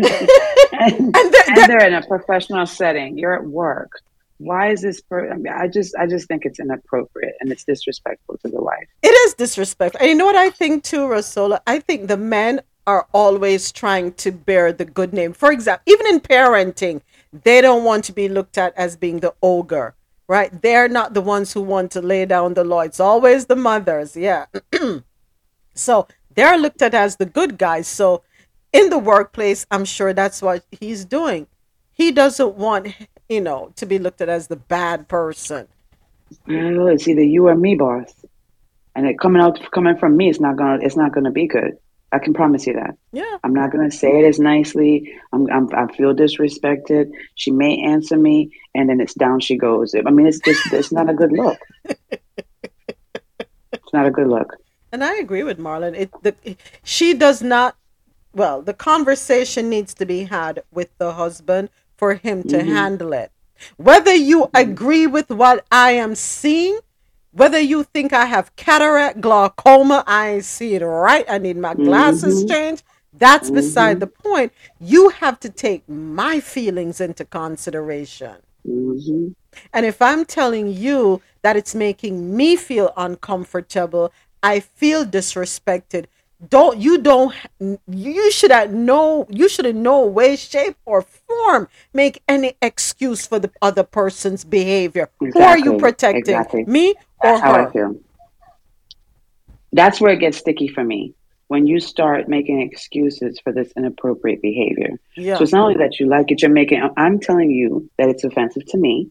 and, 0.73 1.17
and 1.17 1.69
they're 1.69 1.87
in 1.87 1.95
a 1.95 2.03
professional 2.07 2.67
setting. 2.67 3.19
You're 3.19 3.35
at 3.35 3.45
work. 3.45 3.93
why 4.39 4.71
is 4.73 4.83
this? 4.83 5.01
Per- 5.01 5.33
I, 5.33 5.37
mean, 5.37 5.53
I 5.53 5.69
just 5.69 5.97
I 5.97 6.07
just 6.07 6.29
think 6.29 6.45
it's 6.45 6.61
inappropriate 6.61 7.35
and 7.41 7.51
it's 7.53 7.65
disrespectful 7.65 8.39
to 8.39 8.49
the 8.49 8.61
wife. 8.61 8.89
It 9.03 9.15
is 9.27 9.35
disrespectful. 9.35 10.01
And 10.01 10.11
you 10.11 10.17
know 10.17 10.27
what 10.27 10.37
I 10.37 10.51
think 10.51 10.85
too, 10.85 11.05
Rosolo 11.13 11.59
I 11.67 11.81
think 11.81 12.09
the 12.09 12.17
men 12.19 12.61
are 12.87 13.07
always 13.13 13.73
trying 13.73 14.13
to 14.25 14.31
bear 14.31 14.73
the 14.73 14.85
good 14.85 15.13
name. 15.15 15.33
For 15.33 15.51
example, 15.51 15.83
even 15.87 16.07
in 16.07 16.21
parenting, 16.21 17.01
they 17.33 17.61
don't 17.63 17.85
want 17.85 18.05
to 18.05 18.13
be 18.13 18.29
looked 18.29 18.59
at 18.59 18.75
as 18.77 18.97
being 18.97 19.21
the 19.21 19.35
ogre, 19.43 19.95
right? 20.29 20.51
They're 20.63 20.89
not 20.89 21.15
the 21.15 21.23
ones 21.23 21.55
who 21.55 21.63
want 21.63 21.91
to 21.93 22.03
lay 22.03 22.27
down 22.27 22.55
the 22.55 22.65
law. 22.65 22.81
It's 22.81 23.01
always 23.01 23.47
the 23.47 23.57
mothers, 23.57 24.17
yeah. 24.17 24.47
so 25.75 26.07
they're 26.35 26.59
looked 26.59 26.83
at 26.83 26.95
as 26.95 27.17
the 27.17 27.27
good 27.27 27.57
guys. 27.59 27.89
So 27.89 28.23
in 28.75 28.91
the 28.91 28.99
workplace, 28.99 29.65
I'm 29.71 29.85
sure 29.85 30.13
that's 30.13 30.43
what 30.43 30.65
he's 30.71 31.05
doing. 31.05 31.47
He 31.93 32.11
doesn't 32.11 32.57
want, 32.57 32.89
you 33.29 33.41
know, 33.41 33.73
to 33.77 33.87
be 33.87 33.99
looked 33.99 34.21
at 34.21 34.29
as 34.29 34.49
the 34.49 34.57
bad 34.57 35.09
person. 35.09 35.69
Well, 36.47 36.89
it's 36.89 37.07
either 37.07 37.23
you 37.23 37.47
or 37.47 37.55
me, 37.55 37.77
boss. 37.77 38.13
And 38.97 39.07
it 39.07 39.19
coming 39.21 39.41
out 39.41 39.61
coming 39.73 39.97
from 39.97 40.17
me, 40.17 40.29
it's 40.29 40.41
not 40.41 40.57
gonna 40.57 40.79
it's 40.83 40.97
not 40.97 41.13
gonna 41.13 41.31
be 41.31 41.47
good. 41.47 41.79
I 42.13 42.19
can 42.19 42.33
promise 42.33 42.67
you 42.67 42.75
that. 42.75 42.97
Yeah. 43.13 43.39
I'm 43.43 43.55
not 43.55 43.73
gonna 43.73 43.91
say 43.91 44.21
it 44.21 44.25
as 44.25 44.39
nicely. 44.39 45.13
I'm, 45.33 45.51
I'm 45.51 45.69
I 45.75 45.93
feel 45.95 46.15
disrespected. 46.15 47.11
She 47.35 47.51
may 47.51 47.81
answer 47.83 48.17
me, 48.17 48.53
and 48.75 48.89
then 48.89 49.01
it's 49.01 49.15
down 49.15 49.41
she 49.41 49.57
goes. 49.57 49.95
I 49.95 50.11
mean, 50.11 50.27
it's 50.27 50.41
just 50.41 50.73
it's 50.73 50.93
not 50.93 51.11
a 51.11 51.15
good 51.15 51.33
look. 51.33 51.59
it's 53.73 53.93
not 53.93 54.07
a 54.07 54.11
good 54.11 54.29
look. 54.29 54.57
And 54.93 55.03
I 55.03 55.17
agree 55.17 55.43
with 55.43 55.59
Marlon. 55.59 55.97
It 55.97 56.11
the 56.23 56.35
she 56.85 57.15
does 57.15 57.43
not. 57.43 57.77
Well, 58.35 58.63
the 58.63 58.75
conversation 58.75 59.69
needs 59.71 59.95
to 59.95 60.07
be 60.07 60.25
had 60.25 60.63
with 60.73 60.91
the 60.99 61.13
husband 61.15 61.71
for 61.97 62.15
him 62.15 62.43
to 62.45 62.59
Mhm. 62.59 62.67
handle 62.67 63.13
it. 63.13 63.31
Whether 63.77 64.15
you 64.15 64.51
agree 64.55 65.07
with 65.07 65.31
what 65.31 65.65
I 65.71 65.93
am 65.93 66.15
seeing, 66.17 66.81
whether 67.33 67.61
you 67.61 67.85
think 67.85 68.13
I 68.13 68.27
have 68.27 68.55
cataract, 68.57 69.21
glaucoma, 69.21 70.05
I 70.07 70.41
see 70.41 70.75
it 70.75 70.83
right. 70.85 71.25
I 71.29 71.39
need 71.39 71.57
my 71.57 71.75
glasses 71.75 72.45
Mhm. 72.45 72.49
changed. 72.49 72.83
That's 73.13 73.51
beside 73.51 73.99
Mhm. 73.99 74.01
the 74.01 74.09
point. 74.09 74.53
You 74.81 75.11
have 75.11 75.39
to 75.41 75.49
take 75.49 75.89
my 75.89 76.41
feelings 76.41 77.01
into 77.01 77.25
consideration. 77.25 78.37
hmm 78.65 79.29
And 79.73 79.87
if 79.87 80.03
I'm 80.03 80.25
telling 80.25 80.69
you 80.73 81.23
that 81.43 81.57
it's 81.57 81.75
making 81.75 82.37
me 82.37 82.57
feel 82.57 82.93
uncomfortable, 82.97 84.13
I 84.43 84.61
feel 84.61 85.05
disrespected. 85.05 86.07
Don't 86.49 86.79
you 86.79 86.99
don't 86.99 87.35
you 87.89 88.31
should 88.31 88.51
at 88.51 88.73
no 88.73 89.27
you 89.31 89.49
should 89.49 89.67
in 89.67 89.83
no 89.83 90.05
way, 90.07 90.37
shape, 90.37 90.77
or 90.85 91.03
form 91.03 91.69
make 91.93 92.23
any 92.29 92.55
excuse 92.61 93.27
for 93.27 93.39
the 93.39 93.51
other 93.63 93.83
person's 93.83 94.45
behavior. 94.45 95.11
Who 95.21 95.39
are 95.41 95.59
you 95.59 95.79
protecting? 95.79 96.19
exactly. 96.21 96.65
Me 96.65 96.91
or 96.91 96.95
That's 97.23 97.41
how 97.41 97.53
I 97.53 97.63
her? 97.63 97.71
feel. 97.71 97.97
That's 99.73 100.01
where 100.01 100.13
it 100.13 100.21
gets 100.21 100.39
sticky 100.39 100.69
for 100.69 100.85
me. 100.85 101.15
When 101.49 101.67
you 101.67 101.79
start 101.79 102.29
making 102.29 102.63
excuses 102.63 103.39
for 103.41 103.53
this 103.53 103.73
inappropriate 103.77 104.41
behavior. 104.41 104.99
Yeah. 105.17 105.37
So 105.37 105.43
it's 105.43 105.53
not 105.53 105.63
only 105.63 105.77
that 105.77 106.01
you 106.01 106.07
like 106.07 106.31
it, 106.31 106.43
you're 106.43 106.51
making, 106.51 106.89
I'm 106.97 107.21
telling 107.21 107.51
you 107.51 107.91
that 107.99 108.09
it's 108.09 108.25
offensive 108.25 108.65
to 108.69 108.79
me 108.79 109.11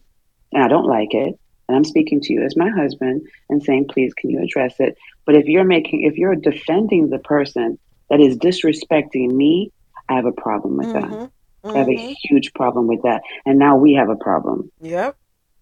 and 0.52 0.62
I 0.62 0.68
don't 0.68 0.86
like 0.86 1.14
it. 1.14 1.38
And 1.68 1.76
I'm 1.76 1.84
speaking 1.84 2.20
to 2.20 2.32
you 2.32 2.42
as 2.42 2.56
my 2.56 2.68
husband 2.68 3.22
and 3.48 3.62
saying, 3.62 3.86
please, 3.90 4.12
can 4.14 4.30
you 4.30 4.42
address 4.42 4.74
it? 4.78 4.96
But 5.26 5.36
if 5.36 5.46
you're 5.46 5.64
making, 5.64 6.02
if 6.02 6.16
you're 6.16 6.34
defending 6.36 7.10
the 7.10 7.18
person 7.18 7.78
that 8.10 8.20
is 8.20 8.36
disrespecting 8.36 9.32
me, 9.32 9.72
I 10.08 10.14
have 10.14 10.26
a 10.26 10.32
problem 10.32 10.76
with 10.76 10.92
that. 10.92 11.04
Mhm, 11.04 11.30
I 11.74 11.78
have 11.78 11.88
a 11.88 12.14
huge 12.22 12.52
problem 12.54 12.86
with 12.86 13.02
that. 13.02 13.22
And 13.46 13.58
now 13.58 13.76
we 13.76 13.94
have 13.94 14.10
a 14.10 14.16
problem 14.16 14.70
Yep. 14.80 15.16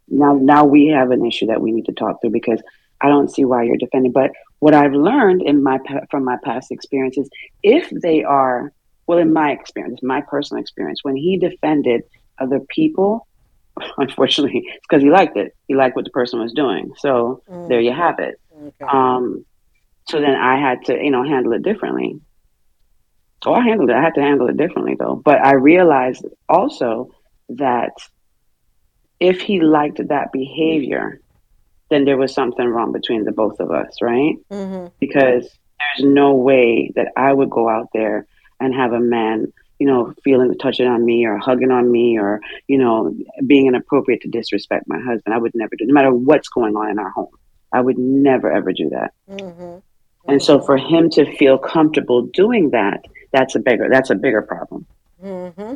now 0.08 0.34
now 0.34 0.64
we 0.64 0.88
have 0.88 1.10
an 1.10 1.24
issue 1.24 1.46
that 1.46 1.60
we 1.60 1.72
need 1.72 1.86
to 1.86 1.92
talk 1.92 2.20
through 2.20 2.30
because 2.30 2.62
I 3.00 3.08
don't 3.08 3.30
see 3.30 3.44
why 3.44 3.62
you're 3.64 3.76
defending. 3.76 4.12
But 4.12 4.32
what 4.60 4.74
I've 4.74 4.92
learned 4.92 5.42
in 5.42 5.62
my 5.62 5.78
from 6.10 6.24
my 6.24 6.36
past 6.44 6.70
experiences, 6.70 7.28
if 7.62 7.88
they 7.90 8.24
are 8.24 8.72
well, 9.06 9.18
in 9.18 9.32
my 9.32 9.50
experience, 9.50 10.00
my 10.02 10.20
personal 10.20 10.60
experience, 10.60 11.00
when 11.02 11.16
he 11.16 11.36
defended 11.38 12.02
other 12.40 12.60
people, 12.70 13.26
unfortunately, 13.99 14.62
it's 14.66 14.86
because 14.89 15.03
he 15.03 15.11
liked 15.11 15.36
it. 15.36 15.55
He 15.69 15.74
liked 15.74 15.97
what 15.97 16.05
the 16.05 16.11
person 16.11 16.40
was 16.40 16.53
doing. 16.53 16.93
So 16.99 17.43
Mm. 17.49 17.69
there 17.69 17.81
you 17.81 17.93
have 17.93 18.19
it. 18.19 18.40
Um, 18.89 19.44
so 20.09 20.20
then 20.20 20.35
I 20.35 20.59
had 20.61 20.85
to, 20.86 20.94
you 20.94 21.11
know, 21.11 21.24
handle 21.24 21.53
it 21.53 21.62
differently. 21.62 22.20
So 23.44 23.53
I 23.55 23.62
handled 23.62 23.90
it. 23.90 23.97
I 23.97 24.03
had 24.03 24.15
to 24.15 24.20
handle 24.23 24.49
it 24.49 24.57
differently 24.57 24.97
though. 24.99 25.20
But 25.24 25.44
I 25.44 25.55
realized 25.55 26.24
also 26.49 27.11
that 27.49 27.93
if 29.20 29.40
he 29.40 29.61
liked 29.61 30.01
that 30.09 30.32
behavior, 30.32 31.20
then 31.90 32.05
there 32.05 32.16
was 32.16 32.32
something 32.35 32.66
wrong 32.66 32.93
between 32.93 33.24
the 33.24 33.32
both 33.32 33.61
of 33.61 33.70
us, 33.70 33.97
right? 34.01 34.36
Mm-hmm. 34.51 34.86
Because 34.99 35.43
there's 35.43 36.09
no 36.12 36.35
way 36.35 36.90
that 36.97 37.09
I 37.16 37.32
would 37.32 37.51
go 37.51 37.69
out 37.69 37.89
there 37.93 38.27
and 38.61 38.74
have 38.74 38.93
a 38.93 39.01
man, 39.01 39.53
you 39.82 39.88
know, 39.88 40.14
feeling 40.22 40.56
touching 40.59 40.86
on 40.86 41.04
me 41.04 41.26
or 41.26 41.36
hugging 41.38 41.72
on 41.72 41.90
me 41.90 42.16
or, 42.16 42.40
you 42.68 42.78
know, 42.78 43.12
being 43.44 43.66
inappropriate 43.66 44.20
to 44.20 44.28
disrespect 44.28 44.84
my 44.86 45.00
husband. 45.00 45.34
I 45.34 45.38
would 45.38 45.50
never 45.56 45.74
do 45.76 45.84
no 45.86 45.92
matter 45.92 46.14
what's 46.14 46.48
going 46.48 46.76
on 46.76 46.88
in 46.88 47.00
our 47.00 47.10
home. 47.10 47.34
I 47.72 47.80
would 47.80 47.98
never 47.98 48.52
ever 48.52 48.72
do 48.72 48.90
that. 48.90 49.12
Mm-hmm. 49.28 49.78
And 50.30 50.40
so 50.40 50.60
for 50.60 50.76
him 50.76 51.10
to 51.10 51.36
feel 51.36 51.59
comfortable 51.59 52.22
doing 52.26 52.70
that, 52.70 53.00
that's 53.32 53.56
a 53.56 53.59
bigger 53.59 53.88
that's 53.90 54.10
a 54.10 54.14
bigger 54.14 54.42
problem. 54.42 54.86
Mm-hmm. 55.20 55.74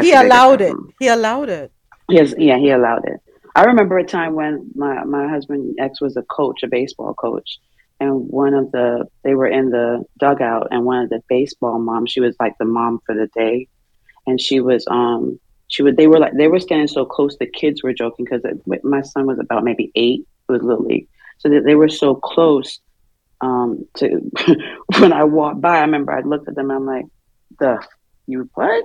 He 0.00 0.12
allowed 0.12 0.60
it. 0.60 0.76
He 1.00 1.08
allowed 1.08 1.48
it. 1.48 1.72
Yes, 2.08 2.34
yeah, 2.38 2.56
he 2.56 2.70
allowed 2.70 3.04
it. 3.04 3.20
I 3.56 3.64
remember 3.64 3.98
a 3.98 4.04
time 4.04 4.36
when 4.36 4.70
my 4.76 5.02
my 5.02 5.26
husband 5.26 5.74
ex 5.80 6.00
was 6.00 6.16
a 6.16 6.22
coach, 6.22 6.62
a 6.62 6.68
baseball 6.68 7.14
coach, 7.14 7.58
and 8.00 8.28
one 8.28 8.54
of 8.54 8.72
the 8.72 9.04
they 9.22 9.34
were 9.34 9.46
in 9.46 9.70
the 9.70 10.02
dugout, 10.18 10.68
and 10.70 10.84
one 10.84 11.04
of 11.04 11.10
the 11.10 11.22
baseball 11.28 11.78
moms, 11.78 12.10
she 12.10 12.20
was 12.20 12.34
like 12.40 12.54
the 12.58 12.64
mom 12.64 13.00
for 13.04 13.14
the 13.14 13.28
day, 13.36 13.68
and 14.26 14.40
she 14.40 14.60
was 14.60 14.84
um 14.90 15.38
she 15.68 15.82
would 15.82 15.96
they 15.96 16.06
were 16.06 16.18
like 16.18 16.32
they 16.36 16.48
were 16.48 16.58
standing 16.58 16.88
so 16.88 17.04
close, 17.04 17.36
the 17.38 17.46
kids 17.46 17.82
were 17.82 17.92
joking 17.92 18.24
because 18.24 18.42
my 18.82 19.02
son 19.02 19.26
was 19.26 19.38
about 19.38 19.64
maybe 19.64 19.92
eight, 19.94 20.26
it 20.48 20.52
was 20.52 20.62
little 20.62 20.84
league, 20.84 21.08
so 21.38 21.48
that 21.50 21.64
they 21.64 21.74
were 21.74 21.88
so 21.88 22.14
close. 22.14 22.80
Um, 23.42 23.86
to 23.96 24.30
when 24.98 25.14
I 25.14 25.24
walked 25.24 25.62
by, 25.62 25.78
I 25.78 25.82
remember 25.82 26.12
I 26.12 26.20
looked 26.20 26.48
at 26.48 26.54
them, 26.54 26.70
and 26.70 26.78
I'm 26.80 26.86
like, 26.86 27.06
the 27.58 27.82
you 28.26 28.50
what? 28.54 28.84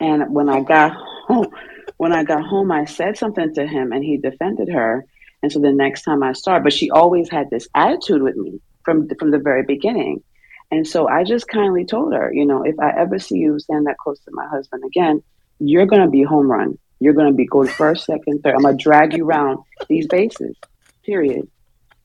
And 0.00 0.34
when 0.34 0.48
I 0.48 0.60
got 0.60 0.92
home, 1.26 1.48
when 1.96 2.12
I 2.12 2.24
got 2.24 2.44
home, 2.44 2.72
I 2.72 2.84
said 2.84 3.16
something 3.16 3.54
to 3.54 3.66
him, 3.66 3.92
and 3.92 4.04
he 4.04 4.16
defended 4.16 4.68
her. 4.70 5.04
And 5.42 5.50
so 5.50 5.58
the 5.58 5.72
next 5.72 6.02
time 6.02 6.22
I 6.22 6.32
her, 6.46 6.60
but 6.60 6.72
she 6.72 6.90
always 6.90 7.28
had 7.28 7.50
this 7.50 7.68
attitude 7.74 8.22
with 8.22 8.36
me 8.36 8.60
from 8.84 9.08
from 9.18 9.30
the 9.30 9.38
very 9.38 9.64
beginning. 9.64 10.22
And 10.70 10.86
so 10.86 11.08
I 11.08 11.24
just 11.24 11.48
kindly 11.48 11.84
told 11.84 12.14
her, 12.14 12.32
you 12.32 12.46
know, 12.46 12.62
if 12.62 12.78
I 12.80 12.92
ever 12.98 13.18
see 13.18 13.38
you 13.38 13.58
stand 13.58 13.86
that 13.86 13.98
close 13.98 14.18
to 14.20 14.30
my 14.32 14.46
husband 14.46 14.84
again, 14.86 15.22
you're 15.58 15.86
gonna 15.86 16.08
be 16.08 16.22
home 16.22 16.50
run. 16.50 16.78
You're 17.00 17.12
gonna 17.12 17.32
be 17.32 17.46
going 17.46 17.68
first, 17.68 18.06
second, 18.06 18.42
third. 18.42 18.54
I'm 18.54 18.62
gonna 18.62 18.76
drag 18.76 19.14
you 19.14 19.26
around 19.26 19.58
these 19.88 20.06
bases. 20.06 20.56
Period. 21.04 21.48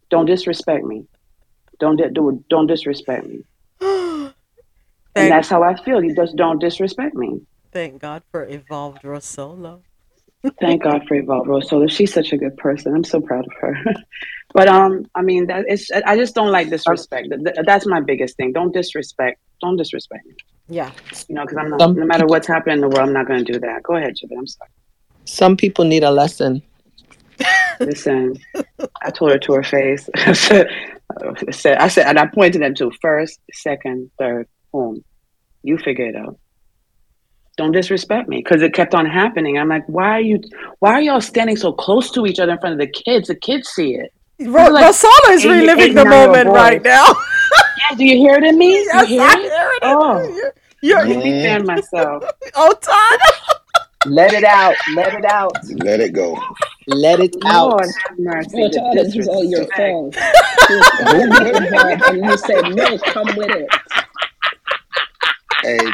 Don't 0.10 0.26
disrespect 0.26 0.84
me. 0.84 1.06
Don't 1.80 1.98
di- 1.98 2.10
do 2.10 2.44
don't 2.50 2.68
disrespect 2.68 3.28
me. 3.28 3.44
and 3.82 4.34
that's 5.16 5.48
how 5.48 5.64
I 5.64 5.76
feel. 5.76 6.04
You 6.04 6.16
just 6.16 6.36
don't 6.36 6.60
disrespect 6.60 7.16
me. 7.16 7.42
Thank 7.72 8.02
God 8.02 8.24
for 8.32 8.44
evolved 8.48 9.04
Rosolo. 9.04 9.82
Thank 10.60 10.84
God 10.84 11.03
for 11.07 11.15
Evolve 11.15 11.48
Rosolo. 11.48 11.90
She's 11.90 12.14
such 12.14 12.34
a 12.34 12.38
good 12.38 12.56
person. 12.57 12.95
I'm 12.95 13.03
so 13.03 13.22
proud 13.22 13.45
of 13.45 13.53
her. 13.60 13.76
but 14.53 14.68
um, 14.68 15.06
I 15.15 15.22
mean, 15.22 15.48
that 15.48 15.65
it's. 15.68 15.90
I 15.91 16.15
just 16.15 16.36
don't 16.36 16.52
like 16.52 16.69
disrespect. 16.69 17.30
Th- 17.30 17.44
th- 17.44 17.65
That's 17.65 17.86
my 17.86 18.02
biggest 18.02 18.38
thing. 18.38 18.53
Don't 18.53 18.74
disrespect. 18.74 19.40
Don't 19.61 19.78
disrespect 19.78 20.26
me. 20.26 20.34
Yeah. 20.69 20.91
You 21.28 21.36
know, 21.36 21.44
because 21.44 21.57
I'm 21.57 21.69
not. 21.69 21.80
Some 21.80 21.95
no 21.95 22.06
matter 22.06 22.26
what's 22.26 22.48
happening 22.48 22.76
in 22.76 22.82
the 22.82 22.90
world, 22.90 23.07
I'm 23.07 23.14
not 23.14 23.28
going 23.28 23.44
to 23.44 23.52
do 23.53 23.60
that. 23.60 23.84
Go 23.84 23.95
ahead, 23.95 24.15
Chibit. 24.15 24.38
I'm 24.38 24.48
sorry. 24.48 24.69
Some 25.26 25.57
people 25.57 25.86
need 25.86 26.03
a 26.03 26.11
lesson. 26.11 26.61
Listen, 27.80 28.36
I 29.02 29.11
told 29.11 29.32
her 29.32 29.38
to 29.38 29.53
her 29.53 29.64
face. 29.64 30.10
I 30.15 30.34
said, 30.34 30.68
I 31.48 31.52
said, 31.52 31.78
I 31.78 31.88
said, 31.88 32.07
and 32.07 32.19
I 32.19 32.26
pointed 32.26 32.61
them 32.61 32.74
to 32.76 32.91
first, 33.02 33.40
second, 33.53 34.10
third, 34.18 34.48
home. 34.74 35.03
You 35.64 35.78
figure 35.78 36.07
it 36.07 36.15
out. 36.15 36.40
Don't 37.58 37.72
disrespect 37.72 38.30
me 38.30 38.38
because 38.38 38.62
it 38.62 38.74
kept 38.74 38.94
on 38.94 39.06
happening. 39.08 39.58
I'm 39.58 39.68
like, 39.70 39.84
why 39.88 40.12
are 40.12 40.22
you? 40.22 40.40
Why 40.80 40.94
are 40.94 41.02
y'all 41.02 41.22
standing 41.22 41.58
so 41.58 41.74
close 41.74 42.12
to 42.12 42.26
each 42.28 42.40
other 42.40 42.52
in 42.54 42.60
front 42.60 42.74
of 42.74 42.80
the 42.80 42.88
kids? 42.88 43.28
The 43.30 43.36
kids 43.36 43.70
see 43.70 43.96
it. 43.96 44.14
Ro- 44.40 44.68
Like, 44.70 44.86
Rosolo 44.86 45.32
is 45.32 45.44
reliving 45.44 45.96
the 45.96 46.06
moment 46.06 46.50
right 46.50 46.82
now. 46.84 47.06
Yeah, 47.90 47.96
do 47.96 48.06
you 48.06 48.18
hear 48.18 48.36
it 48.36 48.44
in 48.44 48.58
me? 48.58 48.74
Yes, 48.74 49.02
you 49.10 49.20
hear 49.20 49.22
I 49.22 49.34
it? 49.34 49.40
hear 49.40 49.70
it. 49.72 49.80
Oh, 49.84 50.52
You're, 50.82 51.06
let 51.06 51.24
me 51.24 51.42
fan 51.44 51.66
myself. 51.66 52.24
oh, 52.56 52.74
Todd. 52.82 53.20
Let 54.08 54.34
it 54.34 54.44
out. 54.44 54.76
Let 54.96 55.14
it 55.14 55.26
out. 55.26 55.54
Let 55.84 56.00
it 56.02 56.12
go. 56.12 56.38
Let 56.88 57.20
it 57.20 57.36
out. 57.46 57.70
Lord 57.70 57.86
have 57.86 58.20
mercy. 58.20 58.50
Oh, 58.56 58.68
the 58.68 58.80
Todd, 58.80 58.98
this 58.98 59.16
is 59.16 59.28
all 59.28 59.44
your 59.44 59.62
disrespect. 59.62 59.78
fault. 59.94 60.16
You 60.70 60.78
was 60.78 61.40
getting 61.40 61.64
involved 61.64 62.02
and 62.08 62.26
you 62.26 62.38
said, 62.38 62.68
no, 62.70 62.98
come 62.98 63.36
with 63.38 63.52
it. 63.52 63.70
Hey, 65.68 65.80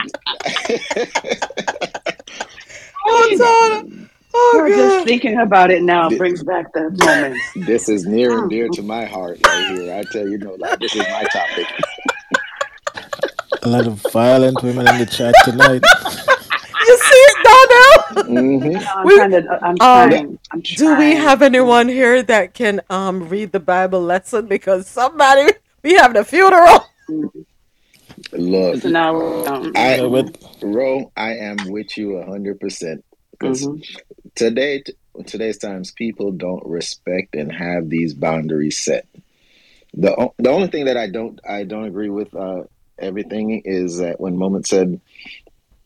Oh, 3.06 3.36
Todd. 3.38 4.08
Oh, 4.36 4.72
just 4.76 5.06
thinking 5.06 5.40
about 5.40 5.72
it 5.72 5.82
now 5.82 6.10
brings 6.10 6.44
back 6.44 6.72
the 6.74 6.92
moments. 6.92 7.44
This 7.56 7.90
is 7.90 8.06
near 8.06 8.32
and 8.38 8.50
dear 8.52 8.70
to 8.70 8.84
my 8.84 9.06
heart 9.06 9.40
right 9.48 9.68
here. 9.68 9.96
I 9.96 10.04
tell 10.04 10.28
you, 10.28 10.38
no, 10.38 10.54
like 10.54 10.78
this 10.80 10.96
is 10.96 11.02
my 11.10 11.24
topic. 11.24 11.66
A 13.64 13.68
lot 13.68 13.88
of 13.88 13.94
violent 14.12 14.62
women 14.62 14.86
in 14.86 15.00
the 15.00 15.06
chat 15.08 15.34
tonight. 15.44 15.82
You 16.86 16.98
see 16.98 17.16
it, 17.16 17.38
Donnell? 17.46 18.26
Mm-hmm. 18.26 18.98
I'm 18.98 19.08
We- 19.08 19.16
trying 19.16 19.32
to. 19.32 19.60
I'm 19.64 19.82
Um. 19.82 20.40
I'm 20.52 20.60
Do 20.62 20.98
we 20.98 21.16
have 21.16 21.42
anyone 21.42 21.88
here 21.88 22.22
that 22.24 22.54
can 22.54 22.82
um 22.90 23.30
read 23.30 23.54
the 23.54 23.62
Bible 23.62 24.02
lesson? 24.02 24.48
Because 24.48 24.86
somebody 24.86 25.54
we 25.82 25.94
have 25.96 26.14
the 26.14 26.26
funeral. 26.26 26.86
Look, 28.32 28.82
So 28.82 28.90
now, 28.90 29.46
um, 29.46 29.74
I, 29.76 30.00
Ro, 30.62 31.12
I 31.16 31.36
am 31.36 31.58
with 31.72 31.98
you 31.98 32.18
a 32.18 32.26
hundred 32.26 32.60
percent. 32.60 33.04
Because 33.32 33.68
today, 34.36 34.84
today's 35.26 35.58
times, 35.58 35.92
people 35.92 36.32
don't 36.32 36.66
respect 36.66 37.36
and 37.36 37.52
have 37.52 37.90
these 37.90 38.14
boundaries 38.14 38.80
set. 38.80 39.08
the 39.94 40.32
The 40.38 40.50
only 40.50 40.68
thing 40.68 40.86
that 40.86 40.98
I 40.98 41.10
don't 41.10 41.40
I 41.48 41.64
don't 41.64 41.86
agree 41.86 42.10
with 42.10 42.34
uh, 42.36 42.64
everything 43.00 43.62
is 43.66 43.98
that 43.98 44.20
when 44.20 44.38
Moment 44.38 44.68
said 44.68 45.00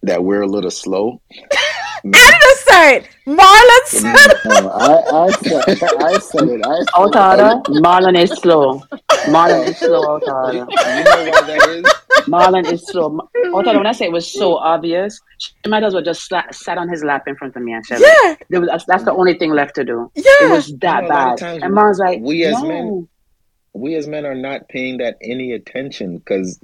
that 0.04 0.24
we're 0.24 0.42
a 0.42 0.48
little 0.48 0.72
slow. 0.72 1.22
Innocent. 2.04 3.10
Marlon 3.26 3.86
said. 3.86 4.16
No, 4.46 4.70
I, 4.70 5.26
I 5.26 5.32
said, 5.32 5.64
I 6.00 6.18
said 6.20 6.48
it. 6.48 6.62
I 6.66 6.76
said 6.80 6.94
Otada, 6.94 7.64
Marlon 7.66 8.18
is 8.22 8.32
slow. 8.32 8.82
Marlon 9.28 9.68
is 9.68 9.78
slow, 9.78 10.02
Otada. 10.20 10.54
You 10.54 10.60
know 10.60 11.32
why 11.32 11.42
that 11.42 11.70
is? 11.70 11.86
Marlon 12.28 12.72
is 12.72 12.86
slow. 12.88 13.20
Otada, 13.48 13.78
when 13.78 13.88
I 13.88 13.92
say 13.92 14.06
it 14.06 14.12
was 14.12 14.32
so 14.32 14.58
obvious, 14.58 15.20
she 15.38 15.52
might 15.68 15.84
as 15.84 15.94
well 15.94 16.04
just 16.04 16.30
sla- 16.30 16.54
sat 16.54 16.78
on 16.78 16.90
his 16.90 17.04
lap 17.04 17.24
in 17.28 17.36
front 17.36 17.56
of 17.56 17.62
me 17.62 17.74
and 17.74 17.86
said, 17.86 18.00
Yeah. 18.00 18.36
There 18.50 18.62
was, 18.62 18.84
that's 18.88 19.04
the 19.04 19.14
only 19.14 19.38
thing 19.38 19.52
left 19.52 19.76
to 19.76 19.84
do. 19.84 20.12
Yeah. 20.16 20.24
It 20.42 20.52
was 20.52 20.74
that 20.80 21.04
You 21.04 21.10
know, 21.10 21.16
a 21.16 21.16
lot 21.16 21.34
of 21.34 21.40
bad. 21.40 21.64
And 21.64 21.74
Marlon's 21.74 22.00
like, 22.00 22.20
we 22.22 22.46
as 22.46 22.62
no. 22.62 22.68
men 22.68 23.08
we 23.78 23.96
as 23.96 24.08
men 24.08 24.26
are 24.26 24.36
not 24.36 24.68
paying 24.70 24.98
that 24.98 25.18
any 25.22 25.54
attention 25.54 26.18
because 26.18 26.60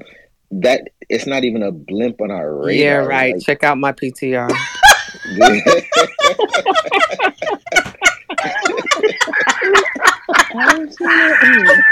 that 0.51 0.89
it's 1.09 1.25
not 1.25 1.43
even 1.43 1.63
a 1.63 1.71
blimp 1.71 2.21
on 2.21 2.31
our 2.31 2.55
radar. 2.55 2.71
Yeah, 2.71 2.95
right. 2.95 3.35
Like, 3.35 3.43
Check 3.43 3.63
out 3.63 3.77
my 3.77 3.91
PTR. 3.91 4.51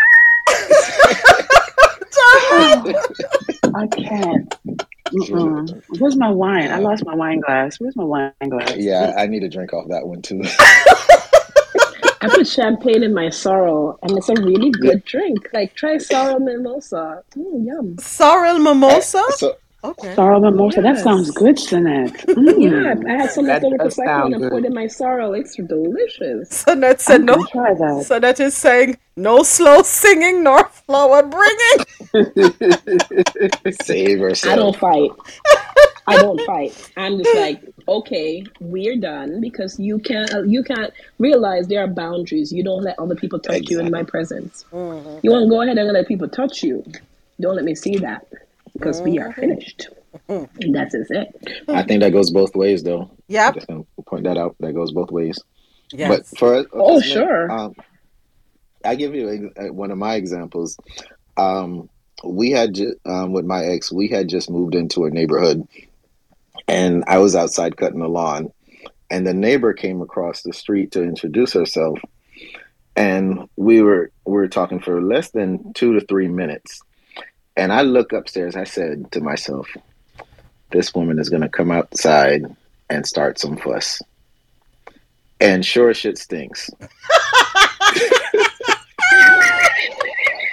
I 3.73 3.87
can't. 3.87 4.55
Mm-mm. 5.11 5.99
Where's 5.99 6.15
my 6.15 6.29
wine? 6.29 6.71
I 6.71 6.79
lost 6.79 7.05
my 7.05 7.15
wine 7.15 7.41
glass. 7.41 7.79
Where's 7.79 7.95
my 7.95 8.03
wine 8.03 8.31
glass? 8.49 8.75
yeah, 8.77 9.13
I 9.17 9.27
need 9.27 9.41
to 9.41 9.49
drink 9.49 9.73
off 9.73 9.87
that 9.89 10.07
one 10.07 10.21
too. 10.21 10.41
I 12.23 12.29
put 12.29 12.47
champagne 12.47 13.03
in 13.03 13.13
my 13.13 13.29
sorrel, 13.29 13.97
and 14.03 14.17
it's 14.17 14.29
a 14.29 14.35
really 14.35 14.69
good 14.69 15.03
drink. 15.05 15.49
Like 15.53 15.73
try 15.73 15.97
sorrel 15.97 16.39
mimosa. 16.39 17.23
Mm, 17.35 17.65
yum. 17.65 17.97
Sorrel 17.97 18.59
mimosa. 18.59 19.23
So 19.37 19.57
Okay. 19.83 20.13
Sorrel 20.15 20.41
mimosa. 20.41 20.81
That 20.81 20.95
Yes. 20.95 21.03
sounds 21.03 21.31
good, 21.31 21.55
Sinette. 21.57 22.23
Yeah, 22.27 22.93
Mm. 22.93 23.09
I 23.09 23.13
had 23.21 23.31
some 23.31 23.45
That 23.47 23.63
leftover 23.63 23.77
does 23.83 23.95
prosecco 23.97 24.05
sound 24.05 24.33
and 24.35 24.45
I 24.45 24.49
put 24.49 24.65
in 24.65 24.73
my 24.73 24.87
sorrel. 24.87 25.33
It's 25.33 25.55
delicious. 25.55 26.49
So 26.49 26.75
said 26.97 27.21
I'm 27.21 27.25
no. 27.25 27.33
gonna 27.35 27.47
try 27.51 27.73
that. 27.73 28.03
So 28.05 28.19
that 28.19 28.39
is 28.39 28.53
saying 28.55 28.97
no 29.17 29.41
slow 29.41 29.81
singing 29.81 30.43
nor 30.43 30.65
flower 30.69 31.23
bringing. 31.23 31.79
Save 33.81 34.19
yourself. 34.19 34.53
I 34.53 34.55
don't 34.55 34.75
fight. 34.75 35.11
I 36.07 36.15
don't 36.17 36.41
fight. 36.45 36.91
I'm 36.97 37.17
just 37.17 37.33
like, 37.35 37.61
okay, 37.87 38.43
we're 38.59 38.97
done 38.97 39.41
because 39.41 39.79
you 39.79 39.97
can't 39.99 40.47
you 40.47 40.63
can't 40.63 40.93
realize 41.17 41.67
there 41.67 41.83
are 41.83 41.87
boundaries. 41.87 42.51
You 42.51 42.63
don't 42.63 42.83
let 42.83 42.99
other 42.99 43.15
people 43.15 43.39
touch 43.39 43.69
you 43.69 43.79
in 43.79 43.89
my 43.89 44.03
presence. 44.03 44.65
You 44.71 45.31
want 45.31 45.45
to 45.45 45.49
go 45.49 45.61
ahead 45.61 45.77
and 45.77 45.91
let 45.91 46.07
people 46.07 46.27
touch 46.27 46.61
you. 46.61 46.83
Don't 47.39 47.55
let 47.55 47.65
me 47.65 47.73
see 47.73 47.97
that 47.97 48.27
because 48.81 49.01
we 49.01 49.19
are 49.19 49.31
finished. 49.33 49.89
And 50.27 50.75
that's 50.75 50.93
just 50.93 51.11
it. 51.11 51.63
I 51.69 51.83
think 51.83 52.01
that 52.01 52.11
goes 52.11 52.31
both 52.31 52.55
ways 52.55 52.83
though. 52.83 53.09
Yep. 53.27 53.55
Just 53.55 53.67
gonna 53.67 53.83
point 54.05 54.25
that 54.25 54.37
out. 54.37 54.55
That 54.59 54.73
goes 54.73 54.91
both 54.91 55.11
ways. 55.11 55.39
Yes. 55.93 56.09
But 56.29 56.37
for 56.37 56.55
us- 56.55 56.65
Oh, 56.73 56.97
us 56.97 57.05
sure. 57.05 57.51
Um, 57.51 57.75
I 58.83 58.95
give 58.95 59.13
you 59.15 59.51
a, 59.57 59.67
a- 59.67 59.73
one 59.73 59.91
of 59.91 59.97
my 59.97 60.15
examples. 60.15 60.77
Um, 61.37 61.89
we 62.23 62.51
had 62.51 62.77
um, 63.05 63.31
with 63.31 63.45
my 63.45 63.63
ex, 63.65 63.91
we 63.91 64.07
had 64.09 64.27
just 64.27 64.49
moved 64.49 64.75
into 64.75 65.05
a 65.05 65.09
neighborhood, 65.09 65.67
and 66.67 67.03
I 67.07 67.17
was 67.19 67.35
outside 67.35 67.77
cutting 67.77 67.99
the 67.99 68.07
lawn, 68.07 68.51
and 69.09 69.25
the 69.25 69.33
neighbor 69.33 69.73
came 69.73 70.01
across 70.01 70.41
the 70.43 70.53
street 70.53 70.91
to 70.91 71.03
introduce 71.03 71.53
herself, 71.53 71.99
and 72.95 73.47
we 73.55 73.81
were 73.81 74.11
we 74.25 74.33
were 74.33 74.47
talking 74.47 74.79
for 74.79 75.01
less 75.01 75.31
than 75.31 75.73
two 75.73 75.93
to 75.99 76.05
three 76.05 76.27
minutes, 76.27 76.81
and 77.57 77.71
I 77.73 77.81
look 77.81 78.13
upstairs. 78.13 78.55
I 78.55 78.63
said 78.65 79.11
to 79.11 79.21
myself, 79.21 79.67
"This 80.71 80.93
woman 80.95 81.19
is 81.19 81.29
going 81.29 81.41
to 81.43 81.49
come 81.49 81.71
outside 81.71 82.43
and 82.89 83.05
start 83.05 83.39
some 83.39 83.57
fuss." 83.57 84.01
And 85.39 85.65
sure 85.65 85.93
shit 85.93 86.17
stinks. 86.17 86.69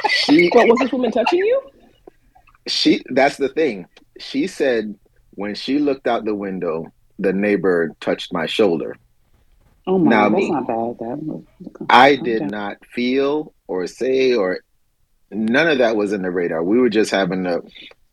she 0.09 0.49
What 0.51 0.69
was 0.69 0.79
this 0.79 0.93
woman 0.93 1.11
touching 1.11 1.41
you? 1.41 1.61
she 2.67 3.03
that's 3.11 3.37
the 3.37 3.49
thing. 3.51 3.87
She 4.19 4.47
said 4.47 4.95
when 5.33 5.55
she 5.55 5.79
looked 5.79 6.07
out 6.07 6.25
the 6.25 6.35
window, 6.35 6.87
the 7.19 7.33
neighbor 7.33 7.95
touched 8.01 8.33
my 8.33 8.47
shoulder. 8.47 8.97
Oh 9.87 9.99
my, 9.99 10.11
Now 10.11 10.29
that's 10.29 10.35
me. 10.43 10.51
not 10.51 10.67
bad. 10.67 10.99
That 10.99 11.19
was 11.23 11.45
I 11.91 12.17
did 12.17 12.43
Okay. 12.43 12.51
not 12.51 12.77
feel 12.87 13.55
or 13.69 13.87
say 13.87 14.35
or 14.35 14.61
none 15.31 15.69
of 15.69 15.79
that 15.79 15.97
was 15.97 16.13
in 16.13 16.23
the 16.23 16.31
radar. 16.31 16.63
We 16.63 16.79
were 16.79 16.89
just 16.89 17.11
having 17.11 17.43
the 17.45 17.63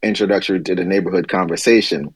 introductory 0.03 0.61
to 0.61 0.75
the 0.75 0.83
neighborhood 0.83 1.27
conversation. 1.27 2.13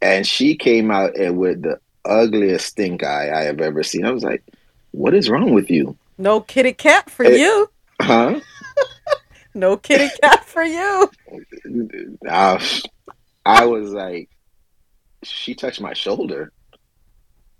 And 0.00 0.26
she 0.26 0.56
came 0.56 0.90
out 0.90 1.16
and 1.16 1.38
with 1.38 1.62
the 1.62 1.78
ugliest 2.04 2.66
stink 2.66 3.04
eye 3.04 3.30
I 3.32 3.42
have 3.44 3.60
ever 3.60 3.82
seen. 3.82 4.04
I 4.04 4.10
was 4.10 4.24
like, 4.24 4.42
What 4.90 5.14
is 5.14 5.30
wrong 5.30 5.52
with 5.54 5.70
you? 5.70 5.96
No 6.18 6.40
kitty 6.40 6.72
cat 6.72 7.08
for 7.08 7.24
Eh. 7.24 7.36
you. 7.36 7.70
Huh? 8.00 8.40
No 9.54 9.76
kitty 9.76 10.08
cat 10.22 10.46
for 10.46 10.62
you. 10.62 11.10
I, 12.26 12.82
I 13.44 13.66
was 13.66 13.92
like, 13.92 14.30
she 15.22 15.54
touched 15.54 15.78
my 15.80 15.92
shoulder. 15.92 16.50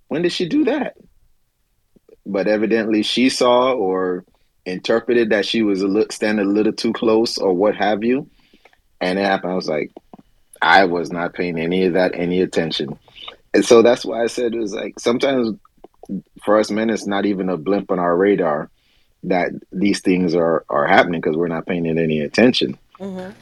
When 0.09 0.23
did 0.23 0.33
she 0.33 0.49
do 0.49 0.65
that? 0.65 0.97
But 2.25 2.49
evidently, 2.49 3.03
she 3.03 3.29
saw 3.29 3.75
or 3.75 4.25
interpreted 4.65 5.31
that 5.31 5.47
she 5.47 5.63
was 5.63 5.83
a 5.83 5.89
li- 5.89 6.07
standing 6.11 6.47
a 6.47 6.49
little 6.49 6.73
too 6.73 6.93
close 6.93 7.39
or 7.39 7.53
what 7.53 7.75
have 7.77 8.05
you. 8.05 8.29
And 9.01 9.19
it 9.19 9.25
happened. 9.25 9.53
I 9.53 9.57
was 9.57 9.69
like, 9.69 9.91
I 10.61 10.85
was 10.85 11.11
not 11.11 11.35
paying 11.35 11.59
any 11.59 11.85
of 11.87 11.95
that 11.95 12.15
any 12.15 12.41
attention. 12.41 12.99
And 13.55 13.65
so 13.65 13.83
that's 13.83 14.05
why 14.05 14.23
I 14.23 14.29
said 14.29 14.55
it 14.55 14.61
was 14.61 14.73
like 14.73 14.99
sometimes 14.99 15.59
for 16.45 16.59
us 16.59 16.71
men, 16.71 16.91
it's 16.91 17.07
not 17.07 17.27
even 17.27 17.49
a 17.49 17.57
blimp 17.57 17.91
on 17.91 17.99
our 17.99 18.17
radar 18.17 18.71
that 19.25 19.51
these 19.73 20.01
things 20.01 20.35
are, 20.35 20.65
are 20.69 20.87
happening 20.87 21.21
because 21.21 21.37
we're 21.37 21.49
not 21.49 21.67
paying 21.67 21.87
it 21.87 21.99
any 21.99 22.21
attention. 22.21 22.79
Mm-hmm. 22.99 23.33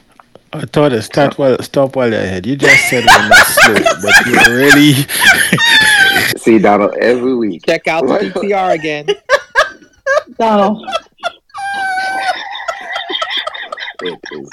I 0.53 0.61
thought 0.65 0.91
it 0.91 1.01
start 1.03 1.37
while 1.37 1.57
stop 1.61 1.95
while 1.95 2.11
you're 2.11 2.19
ahead. 2.19 2.45
You 2.45 2.57
just 2.57 2.89
said 2.89 3.05
we're 3.05 3.29
not 3.29 3.47
slow, 3.47 3.73
but 4.01 4.25
you 4.25 4.53
really 4.53 4.93
See 6.37 6.59
Donald 6.59 6.93
every 6.95 7.35
week. 7.35 7.65
Check 7.65 7.87
out 7.87 8.05
the 8.07 8.15
PTR 8.15 8.73
again. 8.73 9.07
Donald. 10.39 10.85
It 14.01 14.19
is 14.31 14.49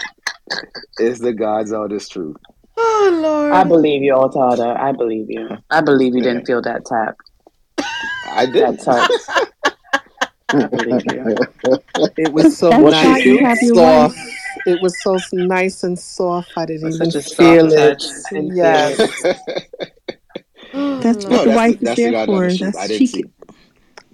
it's 0.99 1.21
the 1.21 1.33
God's 1.33 1.73
honest 1.73 2.13
truth. 2.13 2.37
Oh 2.77 3.21
Lord. 3.23 3.53
I 3.53 3.65
believe 3.65 4.03
you, 4.03 4.15
Otada. 4.15 4.79
I 4.79 4.93
believe 4.93 5.27
you. 5.29 5.49
I 5.71 5.81
believe 5.81 6.15
you 6.15 6.23
didn't 6.23 6.47
feel 6.47 6.63
that 6.63 6.85
tap. 6.87 7.17
I 8.33 8.47
did. 8.47 8.79
That 8.79 8.81
touch. 8.85 9.45
I 10.53 10.67
believe 10.67 11.05
you. 11.07 11.47
It 12.17 12.33
was 12.33 12.57
so 12.57 12.71
That's 12.71 12.83
nice 12.85 13.05
why 13.05 13.19
you 13.19 13.39
and 13.39 13.47
have 13.47 13.63
your 13.63 13.75
soft. 13.75 14.19
It 14.67 14.81
was 14.81 15.01
so 15.03 15.19
nice 15.33 15.83
and 15.85 15.99
soft. 15.99 16.53
I 16.57 16.67
didn't 16.67 16.93
even 16.95 17.11
Such 17.11 17.25
a 17.33 17.35
feel 17.37 17.73
it. 17.73 18.01
touch. 18.01 18.05
Yes. 18.55 19.25
Oh, 20.75 21.01
that's 21.01 21.25
what 21.25 21.31
No, 21.31 21.45
the 21.45 21.51
that's 21.51 21.57
wife 21.57 21.73
the- 21.73 21.75
is 21.77 21.81
that's 21.89 21.97
the 21.97 22.03
there 22.05 22.13
God 22.13 22.27
for. 22.27 22.45
honest. 22.45 22.63
I 22.63 22.65
That's 22.65 22.89
didn't 22.89 23.09
she. 23.09 23.25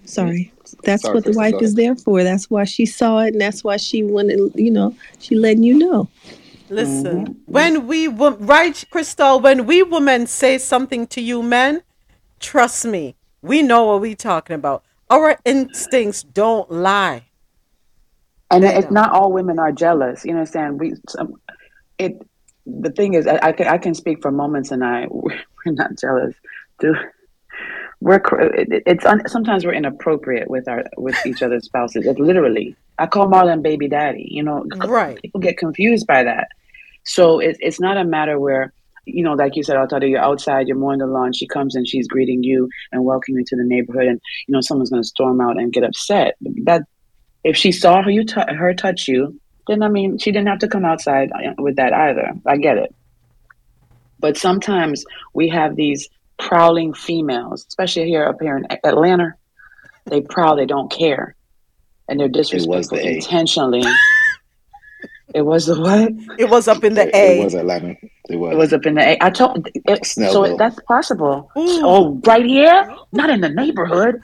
Sorry. 0.04 0.52
That's 0.82 1.02
Sorry, 1.02 1.14
what 1.14 1.24
the 1.24 1.30
Krista, 1.30 1.36
wife 1.36 1.62
is 1.62 1.74
there 1.74 1.94
for. 1.94 2.22
That's 2.22 2.50
why 2.50 2.64
she 2.64 2.86
saw 2.86 3.20
it, 3.20 3.32
and 3.32 3.40
that's 3.40 3.64
why 3.64 3.76
she 3.76 4.02
wanted. 4.02 4.52
You 4.54 4.70
know, 4.70 4.96
she 5.18 5.36
letting 5.36 5.62
you 5.62 5.74
know. 5.78 6.08
Listen, 6.70 7.26
mm-hmm. 7.26 7.32
when 7.46 7.86
we 7.86 8.08
wo- 8.08 8.36
right, 8.36 8.84
Crystal, 8.90 9.40
when 9.40 9.66
we 9.66 9.82
women 9.82 10.26
say 10.26 10.58
something 10.58 11.06
to 11.08 11.20
you 11.20 11.42
men, 11.42 11.82
trust 12.40 12.84
me, 12.84 13.16
we 13.42 13.62
know 13.62 13.84
what 13.84 14.00
we 14.00 14.14
talking 14.14 14.54
about. 14.54 14.82
Our 15.10 15.38
instincts 15.44 16.22
don't 16.22 16.70
lie. 16.70 17.24
And 18.50 18.64
They 18.64 18.74
it's 18.76 18.84
don't. 18.84 18.94
not 18.94 19.12
all 19.12 19.32
women 19.32 19.58
are 19.58 19.72
jealous. 19.72 20.24
You 20.24 20.32
understand? 20.32 20.80
We 20.80 20.94
some, 21.08 21.34
it. 21.98 22.26
The 22.66 22.90
thing 22.90 23.14
is, 23.14 23.26
I, 23.26 23.38
I 23.42 23.52
can 23.52 23.68
I 23.68 23.78
can 23.78 23.94
speak 23.94 24.22
for 24.22 24.30
moments, 24.30 24.70
and 24.70 24.82
I 24.82 25.06
we're 25.10 25.34
not 25.66 25.98
jealous. 25.98 26.34
Do 26.80 26.94
we're 28.00 28.20
it's 28.86 29.04
un, 29.06 29.26
sometimes 29.28 29.64
we're 29.64 29.72
inappropriate 29.74 30.48
with 30.50 30.68
our 30.68 30.84
with 30.96 31.16
each 31.26 31.42
other's 31.42 31.64
spouses. 31.64 32.06
It's 32.06 32.18
literally, 32.18 32.76
I 32.98 33.06
call 33.06 33.28
Marlon 33.28 33.62
baby 33.62 33.88
daddy. 33.88 34.28
You 34.30 34.42
know, 34.42 34.64
Right. 34.86 35.20
people 35.20 35.40
get 35.40 35.56
confused 35.58 36.06
by 36.06 36.24
that. 36.24 36.48
So 37.04 37.38
it, 37.38 37.56
it's 37.60 37.80
not 37.80 37.96
a 37.96 38.04
matter 38.04 38.38
where, 38.40 38.72
you 39.04 39.22
know, 39.22 39.34
like 39.34 39.56
you 39.56 39.62
said, 39.62 39.76
Altada, 39.76 40.08
you're 40.08 40.20
outside, 40.20 40.66
you're 40.68 40.76
mowing 40.76 40.98
the 40.98 41.06
lawn, 41.06 41.32
she 41.32 41.46
comes 41.46 41.74
and 41.74 41.86
she's 41.86 42.08
greeting 42.08 42.42
you 42.42 42.68
and 42.92 43.04
welcoming 43.04 43.40
you 43.40 43.44
to 43.46 43.56
the 43.56 43.64
neighborhood, 43.64 44.06
and 44.06 44.20
you 44.46 44.52
know 44.52 44.60
someone's 44.60 44.90
going 44.90 45.02
to 45.02 45.08
storm 45.08 45.40
out 45.40 45.58
and 45.58 45.72
get 45.72 45.84
upset. 45.84 46.36
That 46.64 46.82
if 47.42 47.56
she 47.56 47.72
saw 47.72 48.02
her 48.02 48.10
you 48.10 48.24
tou- 48.24 48.54
her 48.54 48.74
touch 48.74 49.06
you, 49.08 49.38
then 49.66 49.82
I 49.82 49.88
mean 49.88 50.18
she 50.18 50.30
didn't 50.32 50.48
have 50.48 50.58
to 50.60 50.68
come 50.68 50.84
outside 50.84 51.30
uh, 51.32 51.54
with 51.58 51.76
that 51.76 51.92
either. 51.92 52.32
I 52.46 52.56
get 52.56 52.76
it. 52.78 52.94
But 54.20 54.36
sometimes 54.38 55.04
we 55.34 55.48
have 55.48 55.76
these 55.76 56.08
prowling 56.38 56.94
females, 56.94 57.64
especially 57.68 58.06
here 58.06 58.24
up 58.24 58.40
here 58.40 58.56
in 58.56 58.66
Atlanta. 58.84 59.34
They 60.06 60.20
prowl, 60.20 60.56
they 60.56 60.66
don't 60.66 60.90
care, 60.90 61.34
and 62.08 62.20
they're 62.20 62.26
was 62.28 62.32
the 62.34 62.56
disrespectful 62.58 62.98
intentionally. 62.98 63.82
it 65.34 65.42
was 65.42 65.66
the 65.66 65.80
what? 65.80 66.12
It 66.38 66.50
was 66.50 66.68
up 66.68 66.84
in 66.84 66.94
the 66.94 67.08
It, 67.08 67.14
A. 67.14 67.40
it 67.40 67.44
was 67.44 67.54
Atlanta. 67.54 67.96
It 68.28 68.36
was. 68.36 68.52
It 68.52 68.56
was 68.56 68.72
up 68.72 68.86
in 68.86 68.94
the 68.94 69.02
A. 69.02 69.18
I 69.20 69.30
told 69.30 69.68
it, 69.74 70.06
so 70.06 70.20
Snellville. 70.22 70.58
that's 70.58 70.78
possible. 70.86 71.50
Oh, 71.56 72.20
right 72.26 72.44
here? 72.44 72.94
Not 73.12 73.30
in 73.30 73.40
the 73.40 73.48
neighborhood. 73.48 74.20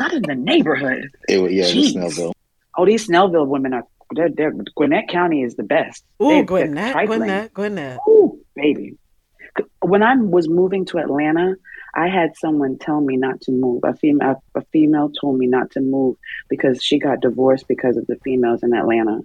Not 0.00 0.12
in 0.12 0.22
the 0.22 0.34
neighborhood. 0.34 1.08
It 1.28 1.38
was 1.38 1.52
yeah, 1.52 1.64
Jeez. 1.64 1.94
Snellville. 1.94 2.32
Oh, 2.76 2.84
these 2.84 3.06
Snellville 3.08 3.46
women 3.46 3.72
are. 3.74 3.84
They're, 4.14 4.28
they're, 4.28 4.52
Gwinnett 4.76 5.08
County 5.08 5.42
is 5.42 5.56
the 5.56 5.62
best. 5.62 6.04
Ooh, 6.22 6.26
They're- 6.28 6.34
they're 6.36 6.44
Gwinnett. 6.44 7.06
Gwinnett, 7.06 7.54
Gwinnett. 7.54 7.98
Ooh, 8.08 8.38
baby. 8.54 8.96
When 9.80 10.02
I 10.02 10.16
was 10.16 10.48
moving 10.48 10.84
to 10.86 10.98
Atlanta, 10.98 11.54
I 11.94 12.08
had 12.08 12.36
someone 12.36 12.78
tell 12.78 13.00
me 13.00 13.16
not 13.16 13.40
to 13.42 13.52
move. 13.52 13.82
A 13.84 13.94
female, 13.94 14.42
a 14.54 14.62
female 14.72 15.10
told 15.20 15.38
me 15.38 15.46
not 15.46 15.70
to 15.72 15.80
move 15.80 16.16
because 16.48 16.82
she 16.82 16.98
got 16.98 17.20
divorced 17.20 17.68
because 17.68 17.96
of 17.96 18.06
the 18.06 18.16
females 18.24 18.62
in 18.62 18.74
Atlanta. 18.74 19.20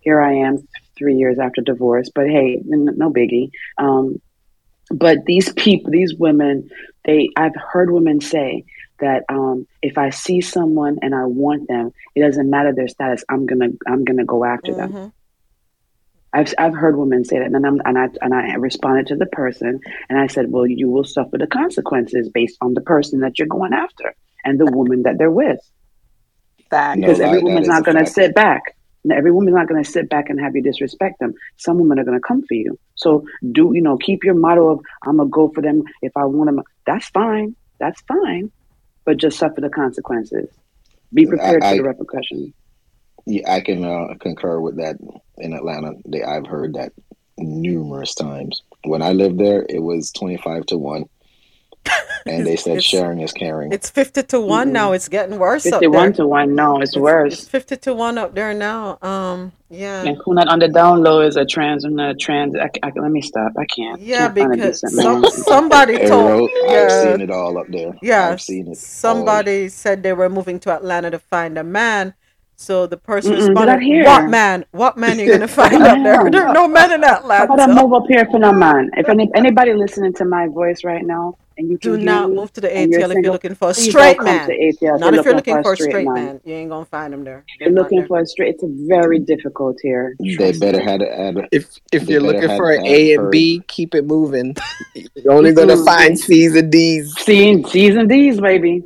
Here 0.00 0.20
I 0.20 0.34
am, 0.34 0.66
three 0.96 1.16
years 1.16 1.38
after 1.38 1.62
divorce, 1.62 2.10
but 2.14 2.26
hey, 2.26 2.62
n- 2.72 2.94
no 2.96 3.10
biggie. 3.10 3.50
Um, 3.78 4.20
but 4.90 5.24
these 5.24 5.52
people, 5.54 5.90
these 5.90 6.14
women, 6.14 6.68
they 7.04 7.28
I've 7.36 7.54
heard 7.54 7.90
women 7.90 8.20
say 8.20 8.64
that 8.98 9.24
um, 9.28 9.66
if 9.82 9.96
I 9.96 10.10
see 10.10 10.40
someone 10.40 10.98
and 11.00 11.14
I 11.14 11.24
want 11.24 11.68
them, 11.68 11.92
it 12.14 12.20
doesn't 12.20 12.50
matter 12.50 12.72
their 12.74 12.88
status. 12.88 13.24
I'm 13.28 13.46
gonna 13.46 13.68
I'm 13.86 14.04
gonna 14.04 14.24
go 14.24 14.44
after 14.44 14.72
them. 14.74 15.12
I've 16.32 16.54
I've 16.58 16.74
heard 16.74 16.96
women 16.96 17.24
say 17.24 17.38
that, 17.38 17.46
and 17.46 17.66
I'm, 17.66 17.80
and 17.84 17.98
I 17.98 18.08
and 18.22 18.32
I 18.34 18.54
responded 18.54 19.08
to 19.08 19.16
the 19.16 19.26
person, 19.26 19.80
and 20.08 20.18
I 20.18 20.28
said, 20.28 20.50
"Well, 20.50 20.66
you 20.66 20.88
will 20.88 21.04
suffer 21.04 21.38
the 21.38 21.46
consequences 21.46 22.28
based 22.28 22.56
on 22.60 22.74
the 22.74 22.80
person 22.80 23.20
that 23.20 23.38
you're 23.38 23.48
going 23.48 23.72
after 23.72 24.14
and 24.44 24.58
the 24.58 24.66
woman 24.66 25.02
that 25.02 25.18
they're 25.18 25.30
with, 25.30 25.58
Fact. 26.70 27.00
because 27.00 27.18
No 27.18 27.26
every 27.26 27.38
lie, 27.38 27.44
woman's 27.44 27.66
not 27.68 27.84
going 27.84 27.98
to 27.98 28.06
sit 28.06 28.34
back. 28.34 28.76
And 29.02 29.12
Every 29.14 29.32
woman's 29.32 29.54
not 29.56 29.66
going 29.66 29.82
to 29.82 29.90
sit 29.90 30.10
back 30.10 30.28
and 30.28 30.38
have 30.38 30.54
you 30.54 30.62
disrespect 30.62 31.20
them. 31.20 31.32
Some 31.56 31.78
women 31.78 31.98
are 31.98 32.04
going 32.04 32.20
to 32.20 32.26
come 32.26 32.42
for 32.46 32.52
you. 32.54 32.78
So 32.96 33.24
do 33.50 33.72
you 33.74 33.80
know? 33.80 33.96
Keep 33.96 34.24
your 34.24 34.34
motto 34.34 34.68
of 34.68 34.80
"I'm 35.02 35.16
gonna 35.16 35.30
go 35.30 35.48
for 35.48 35.62
them 35.62 35.82
if 36.02 36.16
I 36.16 36.26
want 36.26 36.46
them." 36.48 36.62
That's 36.86 37.08
fine. 37.08 37.56
That's 37.78 38.00
fine, 38.02 38.52
but 39.06 39.16
just 39.16 39.38
suffer 39.38 39.60
the 39.60 39.70
consequences. 39.70 40.48
Be 41.12 41.26
prepared 41.26 41.62
I- 41.64 41.70
for 41.70 41.76
the 41.82 41.88
I- 41.88 41.92
repercussions. 41.92 42.52
Yeah, 43.26 43.52
I 43.52 43.60
can 43.60 43.84
uh, 43.84 44.14
concur 44.20 44.60
with 44.60 44.76
that. 44.76 44.96
In 45.38 45.52
Atlanta, 45.54 45.92
they, 46.06 46.22
I've 46.22 46.46
heard 46.46 46.74
that 46.74 46.92
numerous 47.38 48.14
times. 48.14 48.62
When 48.84 49.02
I 49.02 49.12
lived 49.12 49.38
there, 49.38 49.64
it 49.68 49.82
was 49.82 50.10
twenty-five 50.10 50.66
to 50.66 50.78
one, 50.78 51.04
and 52.26 52.46
they 52.46 52.56
said 52.56 52.82
sharing 52.82 53.20
is 53.20 53.32
caring. 53.32 53.72
It's 53.72 53.90
50 53.90 54.22
to 54.24 54.40
one 54.40 54.72
now. 54.72 54.92
It's 54.92 55.08
getting 55.08 55.38
worse 55.38 55.66
up 55.66 55.74
Fifty-one 55.74 56.02
there. 56.04 56.12
to 56.14 56.26
one. 56.26 56.54
No, 56.54 56.80
it's, 56.80 56.90
It's, 56.90 56.96
worse. 56.96 57.32
it's 57.40 57.48
50 57.48 57.76
to 57.78 57.94
one 57.94 58.18
up 58.18 58.34
there 58.34 58.52
now. 58.54 58.98
Um, 59.02 59.52
yeah. 59.70 60.02
And 60.04 60.16
who 60.24 60.34
not 60.34 60.48
on 60.48 60.58
the 60.58 60.68
down 60.68 61.02
low 61.02 61.20
is 61.20 61.36
a 61.36 61.44
trans 61.44 61.84
and 61.84 62.00
a 62.00 62.14
trans. 62.14 62.56
I, 62.56 62.70
I, 62.82 62.90
let 62.96 63.10
me 63.10 63.22
stop. 63.22 63.52
I 63.58 63.64
can't. 63.66 64.00
Yeah, 64.00 64.30
can't 64.32 64.34
because 64.52 64.80
some, 64.94 65.24
somebody 65.30 65.96
Hey, 65.98 66.06
told. 66.08 66.50
Ro, 66.50 66.68
I've 66.68 66.90
seen 66.92 67.20
it 67.20 67.30
all 67.30 67.56
up 67.58 67.66
there. 67.68 67.92
yeah. 68.02 68.30
I've 68.30 68.40
seen 68.42 68.68
it. 68.68 68.68
all. 68.70 68.74
Somebody 68.76 69.68
said 69.68 70.02
they 70.02 70.12
were 70.12 70.28
moving 70.28 70.58
to 70.60 70.72
Atlanta 70.74 71.10
to 71.10 71.18
find 71.18 71.56
a 71.58 71.64
man. 71.64 72.14
So 72.60 72.86
the 72.86 72.98
person 72.98 73.32
Mm-mm, 73.32 73.48
responded, 73.48 73.72
out 73.72 73.82
here. 73.82 74.04
"What 74.04 74.28
man? 74.28 74.66
What 74.72 74.98
man 74.98 75.18
are 75.18 75.24
you 75.24 75.32
gonna 75.32 75.48
find 75.62 75.82
up 75.82 76.02
there? 76.04 76.30
There 76.30 76.46
are 76.46 76.52
no 76.52 76.68
men 76.68 76.92
in 76.92 77.02
How 77.02 77.20
about 77.20 77.58
I 77.58 77.64
Atlanta. 77.64 77.74
move 77.82 77.94
up 77.94 78.04
here 78.06 78.26
for 78.30 78.38
no 78.38 78.52
man? 78.52 78.90
If 78.98 79.08
any, 79.08 79.30
anybody 79.34 79.72
listening 79.72 80.12
to 80.20 80.26
my 80.26 80.46
voice 80.46 80.84
right 80.84 81.02
now 81.02 81.38
and 81.56 81.70
you 81.70 81.78
Do 81.78 81.96
not 81.96 82.28
me 82.28 82.36
move 82.36 82.52
to 82.52 82.60
the 82.60 82.70
and 82.76 82.92
you're 82.92 83.00
ATL 83.00 83.16
if 83.16 83.22
you're 83.24 83.32
looking 83.32 83.54
for 83.54 83.70
a 83.70 83.74
straight 83.74 84.22
man. 84.22 84.46
to 84.48 84.54
ATL. 84.54 85.00
Not 85.00 85.14
if 85.14 85.24
you're 85.24 85.34
looking 85.34 85.56
for 85.56 85.62
for 85.62 85.72
a 85.72 85.76
straight 85.76 86.06
man. 86.06 86.40
You 86.44 86.52
ain't 86.54 86.68
gonna 86.68 86.84
find 86.84 87.14
him 87.14 87.24
there. 87.24 87.44
You're 87.60 87.70
looking 87.70 88.00
there. 88.00 88.08
for 88.08 88.20
a 88.20 88.26
straight. 88.26 88.56
It's 88.56 88.64
very 88.88 89.18
difficult 89.20 89.78
here. 89.82 90.14
They 90.20 90.34
Trust 90.36 90.60
better 90.60 90.78
me. 90.78 90.84
had 90.84 91.00
had. 91.00 91.48
If 91.52 91.80
if 91.92 92.10
you're 92.10 92.20
looking 92.20 92.48
for 92.58 92.72
an 92.72 92.84
A 92.86 93.14
and. 93.14 93.30
B, 93.30 93.62
keep 93.68 93.94
it 93.94 94.04
moving. 94.04 94.54
You're 95.14 95.32
only 95.32 95.54
gonna 95.54 95.82
find 95.82 96.18
C's 96.18 96.54
and 96.56 96.70
D's. 96.70 97.14
Seeing 97.20 97.66
C's 97.66 97.96
and 97.96 98.06
D's, 98.08 98.38
baby. 98.38 98.84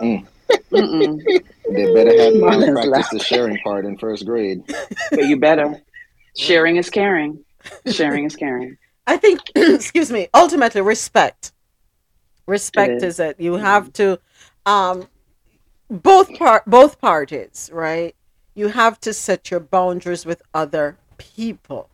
Mm. 0.00 0.26
They 0.72 1.94
better 1.94 2.22
have 2.22 2.34
Marlon's 2.34 2.86
practiced 2.86 3.10
the 3.12 3.18
sharing 3.18 3.58
part 3.58 3.86
in 3.86 3.96
first 3.96 4.26
grade. 4.26 4.62
But 5.10 5.24
you 5.24 5.38
better. 5.38 5.80
Sharing 6.36 6.76
is 6.76 6.88
caring. 6.88 7.44
Sharing 7.86 8.24
is 8.24 8.36
caring. 8.36 8.78
I 9.06 9.16
think, 9.16 9.40
excuse 9.54 10.10
me, 10.10 10.28
ultimately 10.34 10.80
respect. 10.80 11.52
Respect 12.46 13.02
is. 13.02 13.14
is 13.14 13.20
it. 13.20 13.40
You 13.40 13.54
have 13.54 13.92
to, 13.94 14.18
um, 14.64 15.08
both 15.90 16.34
part, 16.34 16.64
both 16.66 17.00
parties, 17.00 17.70
right? 17.72 18.14
You 18.54 18.68
have 18.68 19.00
to 19.00 19.12
set 19.12 19.50
your 19.50 19.60
boundaries 19.60 20.24
with 20.24 20.42
other 20.54 20.96
people. 21.18 21.88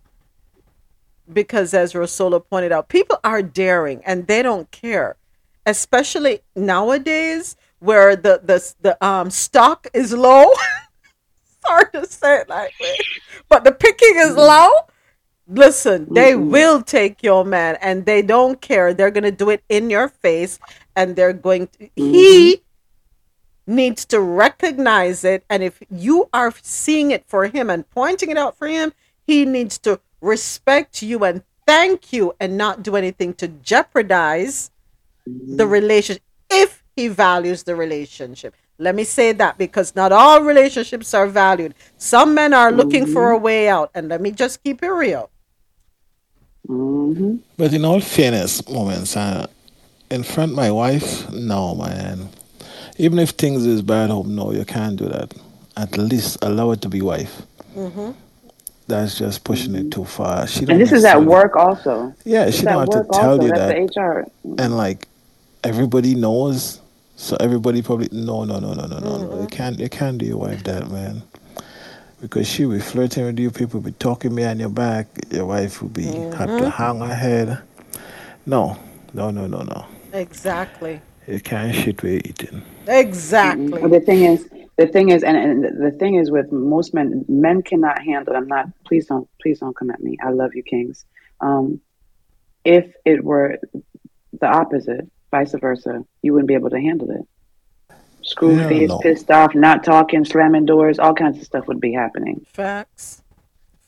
Because 1.30 1.74
as 1.74 1.92
Rosolo 1.92 2.44
pointed 2.44 2.72
out, 2.72 2.88
people 2.88 3.18
are 3.22 3.42
daring 3.42 4.02
and 4.04 4.26
they 4.26 4.42
don't 4.42 4.70
care. 4.70 5.16
Especially 5.66 6.40
nowadays 6.56 7.56
where 7.80 8.16
the 8.16 8.40
the, 8.42 8.74
the 8.80 9.04
um 9.04 9.30
stock 9.30 9.86
is 9.92 10.12
low. 10.12 10.52
Sorry 11.66 11.84
to 11.92 12.06
say 12.06 12.40
it 12.40 12.48
like 12.48 12.72
that. 12.80 13.04
But 13.48 13.64
the 13.64 13.72
picking 13.72 14.16
is 14.16 14.30
mm-hmm. 14.30 14.38
low. 14.38 14.70
Listen, 15.50 16.12
they 16.12 16.32
mm-hmm. 16.32 16.50
will 16.50 16.82
take 16.82 17.22
your 17.22 17.44
man 17.44 17.78
and 17.80 18.04
they 18.04 18.20
don't 18.20 18.60
care. 18.60 18.92
They're 18.92 19.10
going 19.10 19.24
to 19.24 19.32
do 19.32 19.48
it 19.48 19.64
in 19.68 19.88
your 19.88 20.08
face 20.08 20.58
and 20.94 21.16
they're 21.16 21.32
going 21.32 21.68
to. 21.68 21.88
He 21.96 22.56
mm-hmm. 22.56 23.74
needs 23.74 24.04
to 24.06 24.20
recognize 24.20 25.24
it. 25.24 25.44
And 25.48 25.62
if 25.62 25.82
you 25.90 26.28
are 26.34 26.52
seeing 26.62 27.10
it 27.10 27.24
for 27.26 27.46
him 27.46 27.70
and 27.70 27.88
pointing 27.90 28.30
it 28.30 28.36
out 28.36 28.58
for 28.58 28.68
him, 28.68 28.92
he 29.26 29.46
needs 29.46 29.78
to 29.78 30.00
respect 30.20 31.02
you 31.02 31.24
and 31.24 31.42
thank 31.66 32.12
you 32.12 32.34
and 32.40 32.56
not 32.56 32.82
do 32.82 32.96
anything 32.96 33.34
to 33.34 33.48
jeopardize 33.48 34.70
the 35.26 35.66
relationship 35.66 36.22
if 36.50 36.77
he 36.98 37.06
values 37.08 37.62
the 37.62 37.76
relationship. 37.76 38.54
Let 38.78 38.94
me 38.94 39.04
say 39.04 39.32
that 39.32 39.56
because 39.56 39.94
not 39.94 40.10
all 40.10 40.42
relationships 40.42 41.14
are 41.14 41.28
valued. 41.28 41.74
Some 41.96 42.34
men 42.34 42.52
are 42.52 42.72
looking 42.72 43.06
for 43.06 43.30
a 43.30 43.38
way 43.38 43.68
out. 43.68 43.90
And 43.94 44.08
let 44.08 44.20
me 44.20 44.30
just 44.32 44.62
keep 44.64 44.82
it 44.82 44.90
real. 44.90 45.30
Mm-hmm. 46.68 47.36
But 47.56 47.72
in 47.72 47.84
all 47.84 48.00
fairness, 48.00 48.68
moments, 48.68 49.16
uh, 49.16 49.46
in 50.10 50.22
front 50.24 50.52
of 50.52 50.56
my 50.56 50.70
wife, 50.70 51.30
no, 51.30 51.74
man. 51.76 52.28
Even 52.98 53.18
if 53.20 53.30
things 53.30 53.64
is 53.64 53.80
bad 53.82 54.10
home, 54.10 54.34
no, 54.34 54.52
you 54.52 54.64
can't 54.64 54.96
do 54.96 55.08
that. 55.08 55.34
At 55.76 55.96
least 55.96 56.38
allow 56.42 56.72
it 56.72 56.80
to 56.82 56.88
be 56.88 57.00
wife. 57.00 57.42
Mm-hmm. 57.76 58.10
That's 58.88 59.18
just 59.18 59.44
pushing 59.44 59.74
it 59.76 59.90
too 59.92 60.04
far. 60.04 60.46
She 60.48 60.64
And 60.66 60.80
this 60.80 60.92
is 60.92 61.04
at 61.04 61.22
work 61.22 61.54
also. 61.56 62.14
Yeah, 62.24 62.46
It's 62.46 62.56
she 62.58 62.66
at 62.66 62.72
don't 62.72 62.92
have 62.92 63.06
to 63.06 63.18
tell 63.18 63.30
also. 63.32 63.42
you 63.44 63.50
That's 63.50 63.94
that. 63.94 63.94
the 63.94 64.00
HR. 64.00 64.26
And 64.58 64.76
like 64.76 65.06
everybody 65.62 66.14
knows, 66.14 66.80
so 67.18 67.36
everybody 67.40 67.82
probably 67.82 68.08
no, 68.12 68.44
no, 68.44 68.60
no, 68.60 68.74
no, 68.74 68.86
no, 68.86 68.98
no, 69.00 69.16
no. 69.18 69.40
You 69.40 69.48
can't, 69.48 69.76
you 69.80 69.88
can't 69.88 70.18
do 70.18 70.24
your 70.24 70.36
wife 70.38 70.62
that, 70.62 70.88
man. 70.88 71.22
Because 72.20 72.48
she 72.48 72.64
be 72.64 72.78
flirting 72.78 73.24
with 73.24 73.38
you, 73.40 73.50
people 73.50 73.80
be 73.80 73.90
talking 73.90 74.36
behind 74.36 74.60
your 74.60 74.68
back. 74.68 75.08
Your 75.30 75.46
wife 75.46 75.82
will 75.82 75.88
be 75.88 76.04
have 76.04 76.56
to 76.58 76.64
Mhm. 76.64 76.72
hang 76.72 77.00
her 77.00 77.14
head. 77.14 77.58
No, 78.46 78.76
no, 79.12 79.32
no, 79.32 79.48
no, 79.48 79.62
no. 79.62 79.84
Exactly. 80.12 81.00
You 81.26 81.40
can't 81.40 81.74
shit 81.74 82.00
where 82.04 82.12
you're 82.12 82.22
eating. 82.24 82.62
Exactly. 82.86 83.82
But 83.82 83.90
the 83.90 84.00
thing 84.00 84.22
is, 84.22 84.48
the 84.76 84.86
thing 84.86 85.08
is, 85.08 85.24
and, 85.24 85.36
and 85.36 85.64
the 85.64 85.90
thing 85.90 86.14
is 86.14 86.30
with 86.30 86.52
most 86.52 86.94
men, 86.94 87.24
men 87.28 87.62
cannot 87.62 88.00
handle. 88.00 88.36
I'm 88.36 88.46
not. 88.46 88.66
Please 88.84 89.06
don't. 89.06 89.28
Please 89.42 89.58
don't 89.58 89.74
come 89.76 89.90
at 89.90 90.00
me. 90.00 90.16
I 90.22 90.30
love 90.30 90.54
you, 90.54 90.62
kings. 90.62 91.04
Um, 91.40 91.80
if 92.64 92.86
it 93.04 93.24
were 93.24 93.58
the 94.40 94.46
opposite, 94.46 95.08
vice 95.30 95.54
versa, 95.60 96.04
you 96.22 96.32
wouldn't 96.32 96.48
be 96.48 96.54
able 96.54 96.70
to 96.70 96.80
handle 96.80 97.10
it. 97.10 97.96
Screw 98.22 98.56
Hell 98.56 98.68
face, 98.68 98.88
no. 98.88 98.98
pissed 98.98 99.30
off, 99.30 99.54
not 99.54 99.84
talking, 99.84 100.24
slamming 100.24 100.66
doors, 100.66 100.98
all 100.98 101.14
kinds 101.14 101.38
of 101.38 101.44
stuff 101.44 101.66
would 101.66 101.80
be 101.80 101.92
happening. 101.92 102.44
Facts. 102.52 103.22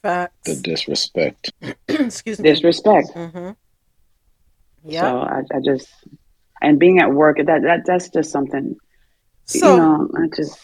Facts. 0.03 0.35
The 0.45 0.57
disrespect. 0.57 1.53
Excuse 1.89 2.39
me. 2.39 2.49
Disrespect. 2.51 3.09
Mm-hmm. 3.15 3.51
So 4.93 5.19
I, 5.21 5.43
I 5.55 5.61
just, 5.63 5.89
and 6.63 6.79
being 6.79 7.01
at 7.01 7.13
work 7.13 7.37
that 7.37 7.63
that 7.63 7.81
that's 7.87 8.09
just 8.09 8.31
something. 8.31 8.77
So- 9.45 9.59
you 9.75 9.77
know, 9.77 10.09
I 10.17 10.27
just. 10.35 10.59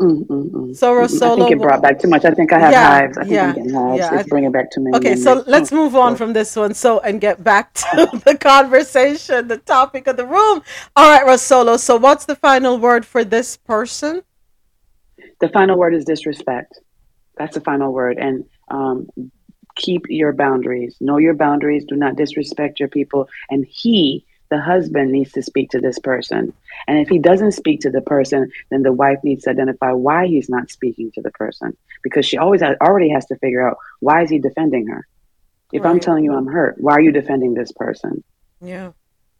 Mm, 0.00 0.26
mm, 0.26 0.50
mm, 0.50 0.76
So, 0.76 0.94
mm, 0.94 1.22
I 1.22 1.34
think 1.36 1.50
it 1.50 1.60
brought 1.60 1.82
back 1.82 1.98
too 1.98 2.08
much. 2.08 2.24
I 2.24 2.30
think 2.30 2.52
I 2.52 2.58
have 2.58 2.72
Yeah, 2.72 2.88
hives. 2.88 3.18
I 3.18 3.22
think 3.22 3.32
yeah, 3.32 3.48
I'm 3.48 3.54
getting 3.54 3.74
hives. 3.74 4.00
yeah, 4.00 4.14
it's 4.14 4.26
I- 4.26 4.30
bringing 4.30 4.50
back 4.50 4.70
too 4.70 4.80
many. 4.80 4.96
Okay, 4.96 5.14
so 5.16 5.44
let's 5.46 5.70
move 5.70 5.94
on 5.94 6.16
from 6.16 6.32
this 6.32 6.56
one. 6.56 6.74
So 6.74 7.00
and 7.00 7.20
get 7.20 7.44
back 7.44 7.74
to 7.74 8.10
the 8.24 8.36
conversation, 8.36 9.48
the 9.48 9.58
topic 9.58 10.06
of 10.06 10.16
the 10.16 10.26
room. 10.26 10.62
All 10.96 11.10
right, 11.10 11.24
Rosolo. 11.26 11.78
So 11.78 11.96
what's 11.96 12.24
the 12.24 12.34
final 12.36 12.78
word 12.78 13.04
for 13.04 13.24
this 13.24 13.56
person? 13.56 14.22
the 15.40 15.48
final 15.48 15.76
word 15.78 15.94
is 15.94 16.04
disrespect. 16.04 16.78
That's 17.36 17.54
the 17.54 17.60
final 17.60 17.92
word. 17.92 18.18
And 18.18 18.44
um, 18.70 19.08
keep 19.76 20.02
your 20.08 20.32
boundaries. 20.32 20.96
Know 21.00 21.18
your 21.18 21.34
boundaries. 21.34 21.84
Do 21.86 21.96
not 21.96 22.16
disrespect 22.16 22.78
your 22.80 22.88
people. 22.88 23.28
And 23.50 23.66
he, 23.68 24.26
the 24.50 24.60
husband, 24.60 25.12
needs 25.12 25.32
to 25.32 25.42
speak 25.42 25.70
to 25.70 25.80
this 25.80 25.98
person. 25.98 26.52
And 26.86 26.98
if 26.98 27.08
he 27.08 27.18
doesn't 27.18 27.52
speak 27.52 27.80
to 27.80 27.90
the 27.90 28.00
person, 28.00 28.50
then 28.70 28.82
the 28.82 28.92
wife 28.92 29.18
needs 29.22 29.44
to 29.44 29.50
identify 29.50 29.92
why 29.92 30.26
he's 30.26 30.48
not 30.48 30.70
speaking 30.70 31.10
to 31.12 31.22
the 31.22 31.30
person. 31.30 31.76
Because 32.02 32.26
she 32.26 32.36
always 32.36 32.60
has, 32.60 32.76
already 32.80 33.10
has 33.10 33.26
to 33.26 33.36
figure 33.36 33.66
out 33.66 33.78
why 34.00 34.22
is 34.22 34.30
he 34.30 34.38
defending 34.38 34.88
her. 34.88 35.06
If 35.72 35.86
I'm 35.86 36.00
telling 36.00 36.24
you 36.24 36.34
I'm 36.34 36.48
hurt, 36.48 36.76
why 36.78 36.94
are 36.94 37.00
you 37.00 37.12
defending 37.12 37.54
this 37.54 37.70
person? 37.70 38.24
Yeah. 38.60 38.92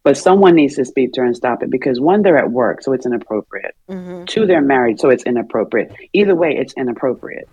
But 0.03 0.17
someone 0.17 0.55
needs 0.55 0.75
to 0.75 0.85
speak 0.85 1.13
to 1.13 1.21
her 1.21 1.27
and 1.27 1.35
stop 1.35 1.61
it 1.61 1.69
because 1.69 1.99
one, 1.99 2.21
they're 2.21 2.37
at 2.37 2.49
work, 2.49 2.81
so 2.81 2.93
it's 2.93 3.05
inappropriate. 3.05 3.75
Mhm. 3.89 4.25
Two, 4.27 4.47
they're 4.47 4.61
married, 4.61 4.99
so 4.99 5.09
it's 5.09 5.23
inappropriate. 5.23 5.93
Either 6.13 6.33
way, 6.33 6.55
it's 6.55 6.73
inappropriate. 6.73 7.47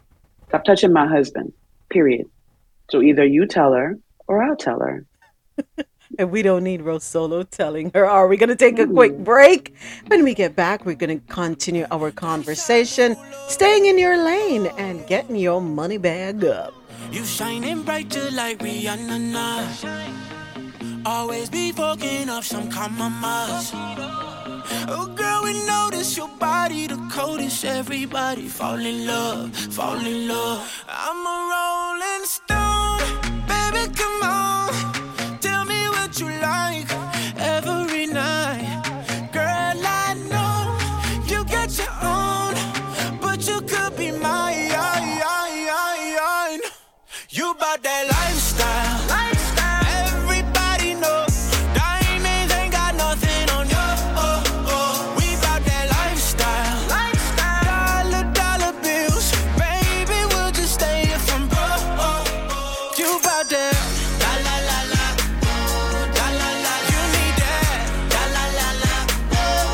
Stop 0.49 0.65
touching 0.65 0.93
my 0.93 1.07
husband, 1.07 1.53
period. 1.91 2.27
So 2.91 3.03
either 3.03 3.25
you 3.25 3.47
tell 3.47 3.75
her 3.75 3.99
or 4.29 4.43
I'll 4.43 4.57
tell 4.57 4.81
her. 4.81 5.05
And 6.19 6.31
we 6.31 6.43
don't 6.43 6.65
need 6.65 6.81
Rosolo 6.81 7.49
telling 7.49 7.91
her. 7.95 8.07
Are 8.07 8.29
we 8.29 8.37
going 8.37 8.49
to 8.49 8.57
take 8.57 8.79
a 8.79 8.87
quick 8.87 9.13
mm. 9.13 9.25
break? 9.25 9.75
When 10.07 10.25
we 10.25 10.35
get 10.35 10.57
back, 10.57 10.87
we're 10.87 10.95
going 10.95 11.21
to 11.21 11.27
continue 11.33 11.87
our 11.91 12.11
conversation, 12.11 13.17
staying 13.49 13.87
in 13.87 13.99
your 13.99 14.17
lane 14.17 14.67
and 14.79 15.07
getting 15.07 15.37
your 15.37 15.61
money 15.61 15.99
bag 15.99 16.45
up. 16.45 16.73
You 17.13 17.25
shining 17.25 17.83
brighter 17.83 18.31
like 18.31 18.59
Rihanna. 18.59 19.21
now. 19.21 20.19
Always 21.05 21.49
be 21.51 21.73
fucking 21.73 22.29
up 22.29 22.45
some 22.45 22.71
compromise. 22.71 23.71
Oh, 24.91 25.13
girl, 25.15 25.45
we 25.45 25.55
notice 25.67 26.17
your 26.17 26.29
body 26.39 26.87
the 26.87 26.97
coldest. 27.11 27.65
Everybody 27.65 28.49
fall 28.49 28.79
in 28.79 29.07
love, 29.07 29.55
fall 29.57 29.99
in 29.99 30.29
love. 30.29 30.85
I'm 30.89 31.27
a 31.27 31.37
rolling 31.53 32.27
stone, 32.27 33.47
baby, 33.47 33.95
come 33.95 34.23
on. 34.23 34.88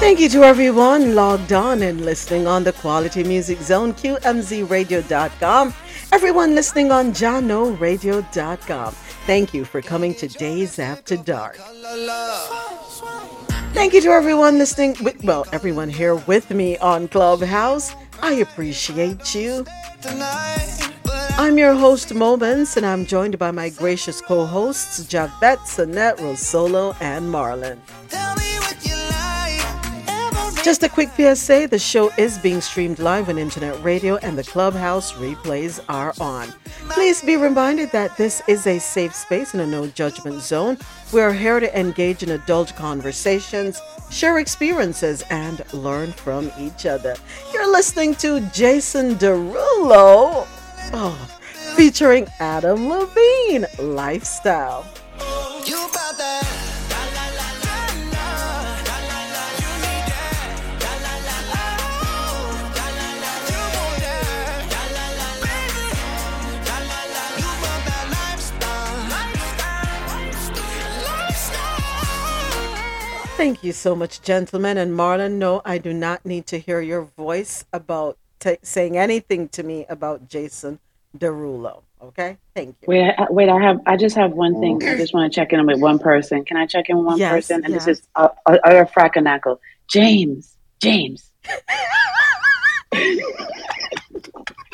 Thank 0.05 0.21
you 0.21 0.29
to 0.29 0.45
everyone 0.45 1.15
logged 1.15 1.55
on 1.55 1.81
and 1.81 2.05
listening 2.05 2.47
on 2.47 2.63
the 2.63 2.75
Quality 2.75 3.25
Music 3.25 3.59
Zone, 3.63 3.95
QMZRadio.com. 3.95 5.75
Everyone 6.13 6.55
listening 6.55 6.93
on 6.93 7.13
JahknoRadio.com. 7.13 8.93
Thank 9.27 9.55
you 9.55 9.65
for 9.65 9.81
coming 9.81 10.15
to 10.17 10.29
Dayz 10.29 10.79
After 10.79 11.17
Dark. 11.17 11.57
Thank 13.73 13.95
you 13.95 14.03
to 14.03 14.11
everyone 14.11 14.59
listening, 14.59 14.95
with, 15.01 15.25
well, 15.25 15.47
everyone 15.53 15.89
here 15.89 16.17
with 16.17 16.51
me 16.51 16.77
on 16.79 17.09
Clubhouse. 17.09 17.95
I 18.21 18.33
appreciate 18.35 19.35
you. 19.35 19.65
I'm 21.39 21.57
your 21.57 21.73
host, 21.73 22.13
Moments, 22.13 22.77
and 22.77 22.85
I'm 22.85 23.07
joined 23.07 23.39
by 23.39 23.53
my 23.53 23.71
gracious 23.71 24.21
co 24.21 24.45
hosts, 24.45 25.07
Javette, 25.07 25.61
Sonette, 25.61 26.19
Rosolo, 26.19 26.95
and 27.01 27.33
Marlon. 27.33 27.79
Just 30.65 30.83
a 30.83 30.89
quick 30.89 31.11
PSA 31.11 31.69
the 31.69 31.79
show 31.79 32.11
is 32.17 32.39
being 32.39 32.63
streamed 32.63 32.99
live 32.99 33.29
on 33.29 33.37
internet 33.37 33.85
radio 33.85 34.17
and 34.17 34.39
the 34.39 34.43
clubhouse 34.43 35.13
replays 35.13 35.79
are 35.91 36.15
on. 36.19 36.55
Please 36.89 37.21
be 37.21 37.37
reminded 37.37 37.93
that 37.93 38.17
this 38.17 38.41
is 38.49 38.67
a 38.67 38.79
safe 38.79 39.15
space 39.15 39.53
and 39.53 39.61
a 39.61 39.67
no 39.67 39.87
judgment 39.89 40.41
zone. 40.41 40.79
We 41.13 41.21
are 41.21 41.35
here 41.35 41.61
to 41.61 41.79
engage 41.79 42.23
in 42.23 42.31
adult 42.31 42.75
conversations, 42.77 43.79
share 44.11 44.39
experiences, 44.39 45.23
and 45.29 45.63
learn 45.75 46.13
from 46.13 46.51
each 46.59 46.87
other. 46.87 47.15
You're 47.53 47.71
listening 47.71 48.15
to 48.15 48.41
Jason 48.49 49.17
Derulo 49.17 50.47
oh, 50.95 51.37
featuring 51.77 52.27
Adam 52.41 52.89
Levine 52.89 53.67
Lifestyle. 53.79 54.87
Thank 73.37 73.65
you 73.65 73.73
so 73.73 73.97
much, 73.97 74.23
gentlemen. 74.23 74.79
And 74.79 74.97
Marlon, 74.97 75.33
no, 75.33 75.61
I 75.65 75.79
do 75.79 75.93
not 75.93 76.25
need 76.25 76.47
to 76.47 76.59
hear 76.59 76.81
your 76.81 77.03
voice 77.03 77.65
about 77.73 78.17
ta 78.39 78.55
saying 78.63 78.97
anything 78.97 79.49
to 79.49 79.65
me 79.65 79.87
about 79.89 80.29
Jason 80.29 80.79
Derulo. 81.19 81.83
Okay? 82.01 82.39
Thank 82.55 82.77
you. 82.81 82.87
Wait, 82.87 83.13
I, 83.19 83.27
wait. 83.31 83.49
I 83.49 83.61
have. 83.61 83.81
I 83.87 83.97
just 83.97 84.15
have 84.15 84.33
one 84.33 84.61
thing. 84.61 84.81
I 84.87 84.97
just 84.97 85.13
want 85.13 85.33
to 85.33 85.35
check 85.35 85.53
in 85.53 85.67
with 85.67 85.81
one 85.81 85.99
person. 85.99 86.45
Can 86.45 86.57
I 86.57 86.67
check 86.67 86.89
in 86.89 86.97
with 86.97 87.07
one 87.07 87.19
Yes, 87.19 87.33
person? 87.33 87.65
And 87.65 87.75
yes. 87.75 87.87
this 87.87 87.99
is 87.99 88.09
uh, 88.15 88.29
uh, 88.47 88.59
uh, 88.63 88.85
Fracanackle. 88.85 89.59
James. 89.89 90.57
James. 90.81 91.33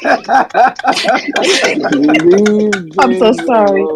I'm 2.99 3.19
so 3.19 3.32
sorry. 3.32 3.87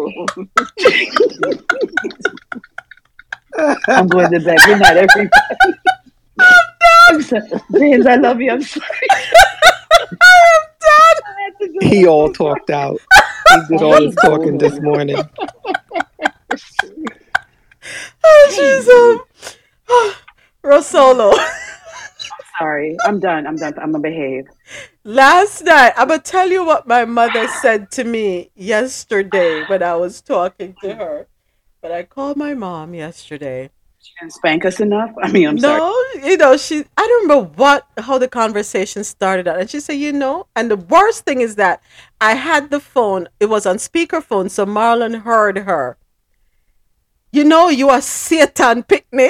I'm 3.87 4.07
going 4.07 4.31
to 4.31 4.39
bed. 4.39 4.57
Good 4.65 4.79
night, 4.79 4.97
everybody. 4.97 5.29
I'm 7.09 7.21
so- 7.21 7.41
James, 7.79 8.05
I 8.05 8.15
love 8.15 8.41
you. 8.41 8.51
I'm 8.51 8.61
sorry. 8.61 8.89
I 9.11 10.49
am 10.55 10.63
done. 11.69 11.89
He 11.89 12.05
all 12.07 12.31
talked 12.31 12.69
out. 12.69 12.99
He 13.69 13.77
did 13.77 13.83
all 13.83 14.01
his 14.01 14.15
talking 14.15 14.57
this 14.57 14.79
morning. 14.81 15.17
Oh, 18.23 18.49
jeez. 18.51 18.87
um, 19.91 20.13
Rosolo. 20.65 21.33
Sorry. 22.57 22.97
I'm 23.05 23.19
done. 23.19 23.45
I'm 23.45 23.55
done. 23.55 23.73
I'm 23.77 23.91
going 23.91 24.03
to 24.03 24.09
behave. 24.09 24.45
Last 25.03 25.63
night, 25.63 25.93
I'm 25.95 26.07
going 26.07 26.19
to 26.21 26.31
tell 26.31 26.49
you 26.49 26.65
what 26.65 26.87
my 26.87 27.05
mother 27.05 27.47
said 27.47 27.91
to 27.91 28.03
me 28.03 28.49
yesterday 28.55 29.63
when 29.67 29.83
I 29.83 29.95
was 29.95 30.21
talking 30.21 30.75
to 30.81 30.95
her. 30.95 31.27
But 31.85 31.91
I 31.91 32.01
called 32.01 32.35
my 32.35 32.55
mom 32.55 32.95
yesterday. 32.95 33.69
She 34.01 34.11
didn't 34.19 34.33
spank 34.33 34.65
us 34.65 34.79
enough. 34.79 35.11
I 35.21 35.31
mean, 35.31 35.47
I'm 35.47 35.55
no, 35.57 35.61
sorry. 35.61 35.79
No, 35.79 36.27
you 36.27 36.35
know, 36.35 36.57
she 36.57 36.83
I 36.97 37.05
don't 37.05 37.29
remember 37.29 37.47
what 37.57 37.85
how 37.99 38.17
the 38.17 38.27
conversation 38.27 39.03
started 39.03 39.47
out. 39.47 39.59
And 39.59 39.69
she 39.69 39.79
said, 39.79 39.93
you 39.93 40.11
know, 40.11 40.47
and 40.55 40.71
the 40.71 40.77
worst 40.77 41.25
thing 41.25 41.41
is 41.41 41.57
that 41.57 41.83
I 42.19 42.33
had 42.33 42.71
the 42.71 42.79
phone, 42.79 43.27
it 43.39 43.45
was 43.49 43.67
on 43.67 43.75
speakerphone, 43.75 44.49
so 44.49 44.65
Marlon 44.65 45.21
heard 45.21 45.59
her. 45.59 45.97
You 47.31 47.43
know, 47.43 47.69
you 47.69 47.89
are 47.89 48.01
Satan 48.01 48.81
picnic. 48.81 49.29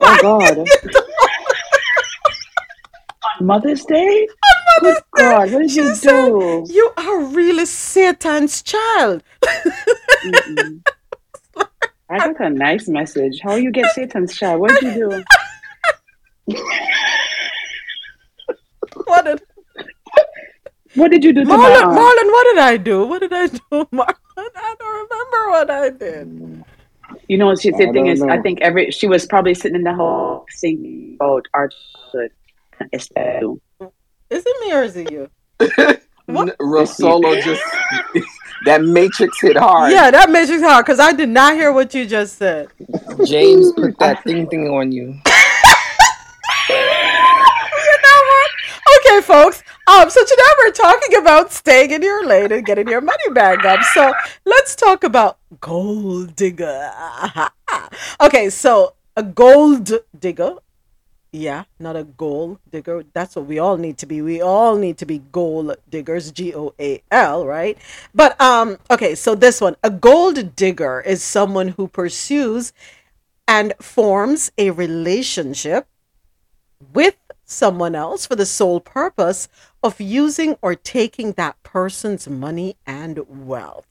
Oh, 0.00 0.18
God. 0.20 0.58
On 3.40 3.46
Mother's 3.46 3.86
Day? 3.86 4.28
Good 4.80 4.98
God, 5.16 5.50
what 5.50 5.60
did 5.60 5.74
you 5.74 5.94
do? 5.94 6.66
You 6.68 6.92
are 6.98 7.22
really 7.22 7.64
Satan's 7.64 8.62
child. 8.62 9.22
I 12.10 12.18
got 12.18 12.40
a 12.40 12.50
nice 12.50 12.88
message. 12.88 13.40
How 13.42 13.56
you 13.56 13.70
get 13.70 13.92
Satan's 13.92 14.36
child? 14.36 14.60
What 14.60 14.80
did 14.80 14.94
you 14.96 15.10
do? 15.10 15.24
What 19.04 19.24
did 19.24 19.42
What 20.94 21.10
did 21.10 21.22
you 21.24 21.32
do 21.32 21.44
to 21.44 21.50
Marlon, 21.50 21.94
my? 21.94 21.98
Marlon, 21.98 22.32
what 22.32 22.44
did 22.44 22.58
I 22.58 22.76
do? 22.76 23.06
What 23.06 23.20
did 23.20 23.32
I 23.32 23.46
do, 23.46 23.58
Marlon? 23.92 24.14
I 24.38 24.74
don't 24.78 25.08
remember 25.10 25.50
what 25.50 25.70
I 25.70 25.90
did. 25.90 26.64
You 27.28 27.38
know, 27.38 27.54
she, 27.56 27.68
I 27.68 27.72
the 27.72 27.84
thing 27.84 27.92
don't 27.94 28.08
is, 28.08 28.22
I 28.22 28.38
think 28.40 28.60
every 28.60 28.90
she 28.90 29.06
was 29.06 29.26
probably 29.26 29.54
sitting 29.54 29.76
in 29.76 29.82
the 29.84 29.94
hall 29.94 30.46
thinking 30.60 31.16
about 31.20 31.46
our 31.54 31.70
childhood. 32.12 32.32
Is 32.92 33.10
it 34.46 34.66
me 34.66 34.72
or 34.74 34.82
is 34.82 34.96
it 34.96 35.10
you? 35.10 35.30
N- 35.60 36.52
Rosolo 36.60 37.42
just 37.42 37.62
that 38.64 38.82
matrix 38.82 39.40
hit 39.40 39.56
hard. 39.56 39.92
Yeah, 39.92 40.10
that 40.10 40.30
matrix 40.30 40.62
hard 40.62 40.84
because 40.84 41.00
I 41.00 41.12
did 41.12 41.28
not 41.28 41.54
hear 41.54 41.72
what 41.72 41.94
you 41.94 42.06
just 42.06 42.38
said. 42.38 42.68
James 43.24 43.72
put 43.72 43.98
that 43.98 44.22
thing 44.24 44.48
thing 44.48 44.68
on 44.68 44.92
you. 44.92 45.18
Okay, 49.00 49.20
folks. 49.20 49.62
Um, 49.86 50.08
so 50.10 50.22
today 50.22 50.42
we're 50.58 50.72
talking 50.72 51.16
about 51.16 51.52
staying 51.52 51.90
in 51.90 52.02
your 52.02 52.26
lane 52.26 52.52
and 52.52 52.64
getting 52.64 52.88
your 52.88 53.00
money 53.00 53.30
back 53.32 53.64
up. 53.64 53.80
So 53.94 54.12
let's 54.44 54.74
talk 54.74 55.04
about 55.04 55.38
gold 55.60 56.34
digger. 56.36 56.90
okay, 58.20 58.50
so 58.50 58.94
a 59.16 59.22
gold 59.22 59.90
digger. 60.18 60.56
Yeah, 61.30 61.64
not 61.78 61.94
a 61.94 62.04
gold 62.04 62.58
digger. 62.70 63.04
That's 63.12 63.36
what 63.36 63.44
we 63.44 63.58
all 63.58 63.76
need 63.76 63.98
to 63.98 64.06
be. 64.06 64.22
We 64.22 64.40
all 64.40 64.76
need 64.76 64.96
to 64.98 65.06
be 65.06 65.18
gold 65.30 65.76
diggers, 65.90 66.32
G 66.32 66.54
O 66.54 66.74
A 66.80 67.02
L, 67.10 67.44
right? 67.46 67.76
But 68.14 68.40
um 68.40 68.78
okay, 68.90 69.14
so 69.14 69.34
this 69.34 69.60
one, 69.60 69.76
a 69.82 69.90
gold 69.90 70.56
digger 70.56 71.02
is 71.02 71.22
someone 71.22 71.68
who 71.68 71.86
pursues 71.86 72.72
and 73.46 73.74
forms 73.78 74.50
a 74.56 74.70
relationship 74.70 75.86
with 76.94 77.16
someone 77.44 77.94
else 77.94 78.26
for 78.26 78.36
the 78.36 78.46
sole 78.46 78.80
purpose 78.80 79.48
of 79.82 80.00
using 80.00 80.56
or 80.62 80.74
taking 80.74 81.32
that 81.32 81.62
person's 81.62 82.26
money 82.28 82.76
and 82.86 83.46
wealth. 83.46 83.86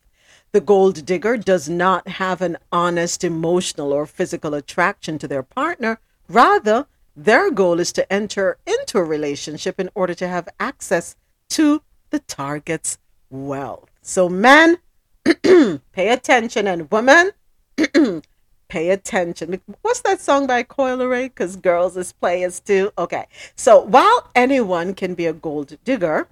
The 0.53 0.61
gold 0.61 1.05
digger 1.05 1.37
does 1.37 1.69
not 1.69 2.07
have 2.07 2.41
an 2.41 2.57
honest 2.71 3.23
emotional 3.23 3.91
or 3.93 4.07
physical 4.07 4.55
attraction 4.55 5.19
to 5.19 5.27
their 5.27 5.43
partner. 5.43 5.99
Rather, 6.29 6.87
their 7.17 7.49
goal 7.49 7.79
is 7.79 7.91
to 7.93 8.13
enter 8.13 8.57
into 8.67 8.99
a 8.99 9.03
relationship 9.03 9.79
in 9.79 9.89
order 9.95 10.13
to 10.13 10.27
have 10.27 10.47
access 10.59 11.15
to 11.49 11.81
the 12.11 12.19
target's 12.19 12.99
wealth. 13.31 13.89
So, 14.03 14.29
men, 14.29 14.77
pay 15.43 16.09
attention, 16.09 16.67
and 16.67 16.89
women, 16.91 17.31
pay 18.69 18.91
attention. 18.91 19.59
What's 19.81 20.01
that 20.01 20.21
song 20.21 20.47
by 20.47 20.63
Coil 20.63 21.05
Ray? 21.05 21.27
Because 21.29 21.55
girls 21.55 21.97
is 21.97 22.13
players 22.13 22.59
too. 22.59 22.91
Okay. 22.97 23.25
So 23.55 23.79
while 23.79 24.29
anyone 24.35 24.93
can 24.93 25.13
be 25.15 25.25
a 25.25 25.33
gold 25.33 25.77
digger, 25.83 26.27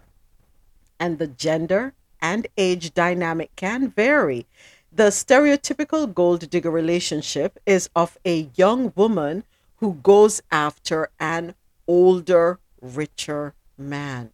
and 1.00 1.18
the 1.18 1.28
gender 1.28 1.94
and 2.22 2.48
age 2.58 2.94
dynamic 2.94 3.56
can 3.56 3.90
vary, 3.90 4.46
the 4.92 5.10
stereotypical 5.10 6.14
gold 6.14 6.50
digger 6.50 6.72
relationship 6.72 7.60
is 7.66 7.90
of 7.96 8.18
a 8.26 8.50
young 8.56 8.94
woman 8.96 9.44
who 9.78 9.96
goes 9.96 10.42
after 10.52 11.10
an 11.20 11.56
older, 11.88 12.60
richer 12.82 13.54
man. 13.78 14.32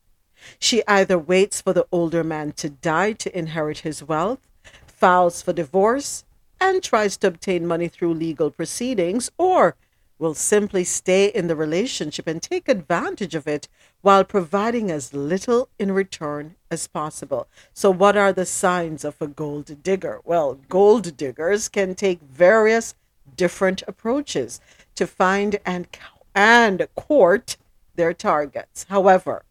She 0.59 0.84
either 0.88 1.18
waits 1.18 1.61
for 1.61 1.73
the 1.73 1.88
older 1.91 2.23
man 2.23 2.53
to 2.53 2.69
die 2.69 3.13
to 3.13 3.38
inherit 3.38 3.80
his 3.80 4.03
wealth, 4.03 4.39
files 4.88 5.41
for 5.41 5.53
divorce, 5.53 6.23
and 6.59 6.84
tries 6.84 7.18
to 7.18 7.27
obtain 7.27 7.65
money 7.68 7.88
through 7.88 8.13
legal 8.13 8.51
proceedings, 8.51 9.31
or 9.38 9.76
will 10.19 10.34
simply 10.35 10.84
stay 10.84 11.26
in 11.26 11.47
the 11.47 11.55
relationship 11.55 12.27
and 12.27 12.43
take 12.43 12.69
advantage 12.69 13.34
of 13.34 13.47
it 13.47 13.68
while 14.01 14.23
providing 14.23 14.91
as 14.91 15.15
little 15.15 15.68
in 15.80 15.91
return 15.91 16.55
as 16.69 16.85
possible. 16.85 17.47
So, 17.73 17.89
what 17.89 18.15
are 18.15 18.31
the 18.31 18.45
signs 18.45 19.03
of 19.03 19.19
a 19.19 19.27
gold 19.27 19.81
digger? 19.81 20.22
Well, 20.23 20.59
gold 20.69 21.18
diggers 21.18 21.68
can 21.68 21.95
take 21.95 22.22
various 22.22 22.93
different 23.35 23.81
approaches 23.88 24.61
to 25.02 25.07
find 25.07 25.57
and 25.65 25.88
and 26.36 26.88
court 26.95 27.57
their 27.95 28.14
targets. 28.14 28.86
However, 28.88 29.44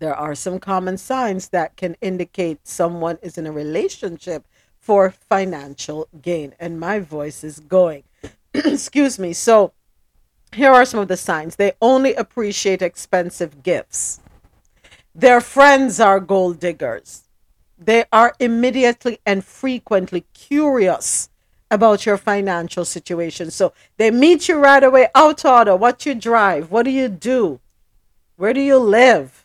there 0.00 0.14
are 0.14 0.34
some 0.34 0.58
common 0.58 0.98
signs 0.98 1.50
that 1.50 1.76
can 1.76 1.96
indicate 2.00 2.66
someone 2.66 3.18
is 3.22 3.38
in 3.38 3.46
a 3.46 3.52
relationship 3.52 4.44
for 4.76 5.08
financial 5.10 6.08
gain. 6.20 6.52
And 6.58 6.80
my 6.80 6.98
voice 6.98 7.44
is 7.44 7.60
going. 7.60 8.02
Excuse 8.54 9.20
me. 9.20 9.32
So, 9.32 9.72
here 10.52 10.72
are 10.72 10.84
some 10.84 10.98
of 10.98 11.08
the 11.08 11.16
signs. 11.16 11.54
They 11.54 11.72
only 11.80 12.14
appreciate 12.14 12.82
expensive 12.82 13.62
gifts. 13.62 14.20
Their 15.14 15.40
friends 15.40 16.00
are 16.00 16.18
gold 16.18 16.58
diggers. 16.58 17.22
They 17.78 18.04
are 18.12 18.34
immediately 18.40 19.20
and 19.24 19.44
frequently 19.44 20.24
curious 20.34 21.30
about 21.70 22.06
your 22.06 22.16
financial 22.16 22.84
situation. 22.84 23.50
So 23.50 23.72
they 23.96 24.10
meet 24.10 24.48
you 24.48 24.56
right 24.58 24.82
away. 24.82 25.08
Out 25.14 25.44
order. 25.44 25.76
What 25.76 26.06
you 26.06 26.14
drive? 26.14 26.70
What 26.70 26.84
do 26.84 26.90
you 26.90 27.08
do? 27.08 27.60
Where 28.36 28.52
do 28.52 28.60
you 28.60 28.78
live? 28.78 29.44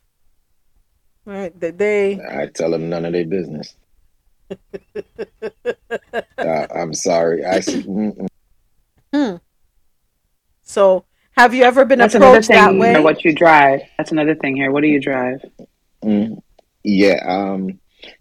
Right? 1.26 1.58
They, 1.60 1.72
they 1.72 2.20
I 2.22 2.48
tell 2.48 2.72
them 2.72 2.90
none 2.90 3.06
of 3.06 3.14
their 3.14 3.26
business. 3.26 3.76
Uh, 6.38 6.66
I'm 6.74 6.94
sorry. 6.94 7.44
I 7.46 7.58
s- 7.58 7.68
mm-mm. 7.70 8.28
Hmm. 9.14 9.36
So, 10.64 11.06
have 11.34 11.54
you 11.54 11.64
ever 11.64 11.84
been 11.86 12.00
That's 12.00 12.16
another 12.16 12.32
approached 12.38 12.48
that 12.50 12.70
thing. 12.70 12.80
way? 12.80 12.94
here, 12.94 13.02
What 13.02 13.24
you 13.26 13.36
drive? 13.36 13.82
That's 13.98 14.12
another 14.12 14.36
thing 14.36 14.56
here. 14.56 14.72
What 14.72 14.82
do 14.82 14.88
you 14.88 15.00
drive? 15.02 15.44
Mm, 16.04 16.42
yeah. 16.84 17.24
Um, 17.28 17.80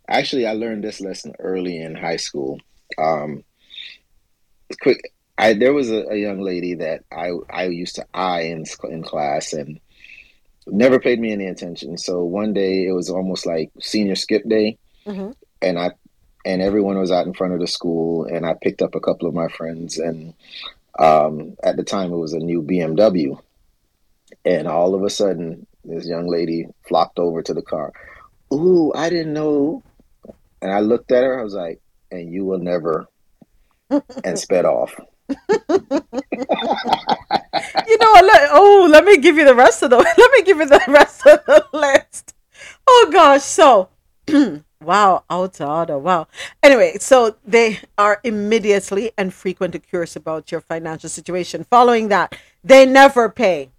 actually, 0.08 0.46
I 0.46 0.52
learned 0.52 0.82
this 0.84 1.00
lesson 1.00 1.32
early 1.38 1.78
in 1.80 1.94
high 1.94 2.16
school. 2.16 2.58
Um, 2.98 3.44
quick, 4.76 5.12
I 5.36 5.54
there 5.54 5.72
was 5.72 5.90
a, 5.90 6.04
a 6.10 6.16
young 6.16 6.40
lady 6.40 6.74
that 6.74 7.04
I 7.12 7.32
I 7.50 7.64
used 7.66 7.96
to 7.96 8.06
eye 8.14 8.42
in 8.42 8.64
in 8.90 9.02
class 9.02 9.52
and 9.52 9.80
never 10.66 10.98
paid 10.98 11.18
me 11.20 11.32
any 11.32 11.46
attention. 11.46 11.96
So 11.96 12.22
one 12.24 12.52
day 12.52 12.86
it 12.86 12.92
was 12.92 13.08
almost 13.08 13.46
like 13.46 13.70
senior 13.80 14.16
skip 14.16 14.46
day, 14.48 14.78
Mhm. 15.06 15.34
and 15.62 15.78
I 15.78 15.92
and 16.44 16.62
everyone 16.62 16.98
was 16.98 17.10
out 17.10 17.26
in 17.26 17.34
front 17.34 17.54
of 17.54 17.60
the 17.60 17.66
school, 17.66 18.24
and 18.24 18.46
I 18.46 18.54
picked 18.54 18.82
up 18.82 18.94
a 18.94 19.00
couple 19.00 19.28
of 19.28 19.34
my 19.34 19.48
friends, 19.48 19.98
and 19.98 20.34
um, 20.98 21.56
at 21.62 21.76
the 21.76 21.84
time 21.84 22.12
it 22.12 22.16
was 22.16 22.32
a 22.32 22.38
new 22.38 22.62
BMW, 22.62 23.38
and 24.44 24.66
all 24.68 24.94
of 24.94 25.02
a 25.02 25.10
sudden 25.10 25.66
this 25.84 26.06
young 26.06 26.26
lady 26.28 26.66
flocked 26.86 27.18
over 27.18 27.42
to 27.42 27.54
the 27.54 27.62
car. 27.62 27.92
Ooh, 28.52 28.92
I 28.94 29.08
didn't 29.10 29.32
know, 29.34 29.82
and 30.60 30.72
I 30.72 30.80
looked 30.80 31.12
at 31.12 31.22
her. 31.24 31.38
I 31.38 31.44
was 31.44 31.54
like, 31.54 31.80
"And 32.10 32.32
you 32.32 32.44
will 32.44 32.58
never," 32.58 33.06
and 34.24 34.38
sped 34.38 34.64
off. 34.64 34.94
you 35.28 35.36
know? 37.98 38.14
Let, 38.20 38.48
oh, 38.52 38.88
let 38.90 39.04
me 39.04 39.18
give 39.18 39.36
you 39.36 39.44
the 39.44 39.54
rest 39.54 39.82
of 39.82 39.90
the. 39.90 39.96
Let 40.18 40.32
me 40.32 40.42
give 40.42 40.58
you 40.58 40.66
the 40.66 40.82
rest 40.88 41.26
of 41.26 41.44
the 41.46 41.64
list. 41.72 42.34
Oh 42.86 43.10
gosh, 43.12 43.42
so 43.42 43.90
wow, 44.82 45.24
out 45.30 45.60
of 45.60 45.68
order. 45.68 45.98
Wow. 45.98 46.28
Anyway, 46.62 46.96
so 46.98 47.36
they 47.44 47.80
are 47.96 48.20
immediately 48.24 49.12
and 49.16 49.32
frequently 49.32 49.80
curious 49.80 50.16
about 50.16 50.50
your 50.50 50.60
financial 50.60 51.08
situation. 51.08 51.64
Following 51.64 52.08
that, 52.08 52.36
they 52.64 52.86
never 52.86 53.28
pay. 53.28 53.70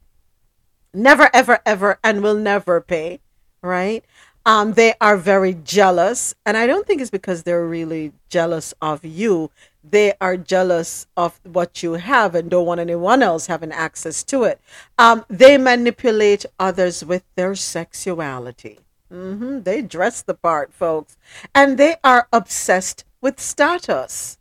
Never, 0.94 1.30
ever, 1.34 1.60
ever, 1.66 2.00
and 2.04 2.24
will 2.24 2.36
never 2.36 2.82
pay. 2.82 3.20
Right? 3.62 4.06
Um, 4.46 4.74
they 4.74 4.94
are 5.02 5.18
very 5.18 5.54
jealous, 5.54 6.34
and 6.46 6.56
I 6.58 6.66
don't 6.66 6.88
think 6.88 7.02
it's 7.02 7.12
because 7.12 7.44
they're 7.44 7.66
really 7.66 8.14
jealous 8.30 8.74
of 8.82 9.04
you. 9.04 9.52
They 9.84 10.14
are 10.20 10.38
jealous 10.38 11.08
of 11.16 11.40
what 11.44 11.82
you 11.84 11.94
have 11.94 12.36
and 12.36 12.50
don't 12.50 12.66
want 12.66 12.82
anyone 12.82 13.24
else 13.24 13.48
having 13.48 13.72
access 13.72 14.24
to 14.26 14.44
it. 14.44 14.60
Um, 14.98 15.26
they 15.30 15.58
manipulate 15.58 16.46
others 16.60 17.04
with 17.06 17.24
their 17.36 17.56
sexuality. 17.56 18.80
hmm 19.10 19.60
They 19.62 19.82
dress 19.82 20.22
the 20.22 20.34
part, 20.36 20.74
folks, 20.74 21.18
and 21.56 21.78
they 21.78 21.96
are 22.04 22.28
obsessed 22.34 23.06
with 23.22 23.40
status. 23.40 24.38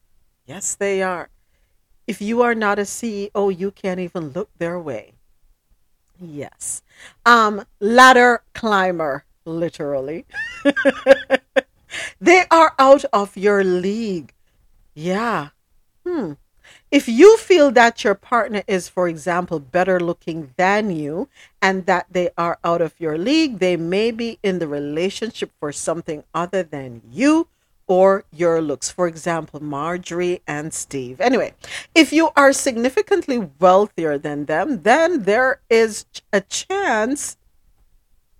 Yes, 0.47 0.74
they 0.74 1.02
are. 1.02 1.28
If 2.06 2.20
you 2.20 2.43
are 2.43 2.55
not 2.55 2.78
a 2.78 2.82
CEO, 2.82 3.56
you 3.56 3.70
can't 3.70 4.01
even 4.01 4.31
look 4.31 4.51
their 4.59 4.78
way. 4.81 5.12
Yes. 6.20 6.82
Um, 7.24 7.65
ladder 7.81 8.43
climber, 8.55 9.24
literally. 9.44 10.27
they 12.20 12.44
are 12.51 12.74
out 12.78 13.05
of 13.12 13.36
your 13.36 13.62
league. 13.65 14.32
Yeah. 14.99 15.51
Hmm. 16.05 16.33
If 16.91 17.07
you 17.09 17.37
feel 17.37 17.70
that 17.70 18.03
your 18.03 18.16
partner 18.16 18.65
is, 18.66 18.89
for 18.89 19.07
example, 19.07 19.61
better 19.61 20.01
looking 20.01 20.55
than 20.57 20.91
you 20.91 21.29
and 21.62 21.87
that 21.87 22.07
they 22.11 22.31
are 22.37 22.59
out 22.65 22.83
of 22.83 22.95
your 22.99 23.16
league, 23.16 23.61
they 23.61 23.77
may 23.77 24.11
be 24.11 24.41
in 24.43 24.59
the 24.59 24.66
relationship 24.66 25.53
for 25.61 25.70
something 25.70 26.25
other 26.35 26.65
than 26.65 27.03
you 27.09 27.47
or 27.87 28.25
your 28.33 28.61
looks. 28.61 28.91
For 28.91 29.07
example, 29.07 29.62
Marjorie 29.62 30.43
and 30.49 30.75
Steve. 30.75 31.20
Anyway, 31.20 31.55
if 31.95 32.12
you 32.12 32.31
are 32.35 32.53
significantly 32.53 33.49
wealthier 33.61 34.19
than 34.19 34.47
them, 34.47 34.83
then 34.83 35.23
there 35.23 35.61
is 35.70 36.07
a 36.33 36.41
chance. 36.41 37.37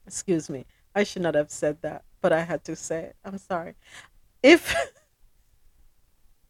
Excuse 0.09 0.51
me. 0.51 0.67
I 0.93 1.05
should 1.05 1.23
not 1.23 1.37
have 1.37 1.53
said 1.53 1.83
that, 1.83 2.03
but 2.21 2.33
I 2.33 2.41
had 2.41 2.65
to 2.65 2.75
say 2.75 3.05
it. 3.05 3.17
I'm 3.25 3.39
sorry. 3.39 3.77
If 4.43 4.75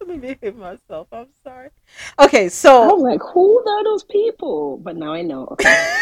Let 0.08 0.22
me 0.22 0.34
behave 0.40 0.56
myself. 0.56 1.06
I'm 1.12 1.26
sorry. 1.44 1.68
Okay, 2.18 2.48
so 2.48 2.82
I 2.82 2.86
was 2.86 3.02
like, 3.02 3.20
who 3.20 3.58
are 3.58 3.84
those 3.84 4.04
people? 4.04 4.78
But 4.78 4.96
now 4.96 5.12
I 5.12 5.20
know. 5.20 5.46
Okay. 5.52 5.98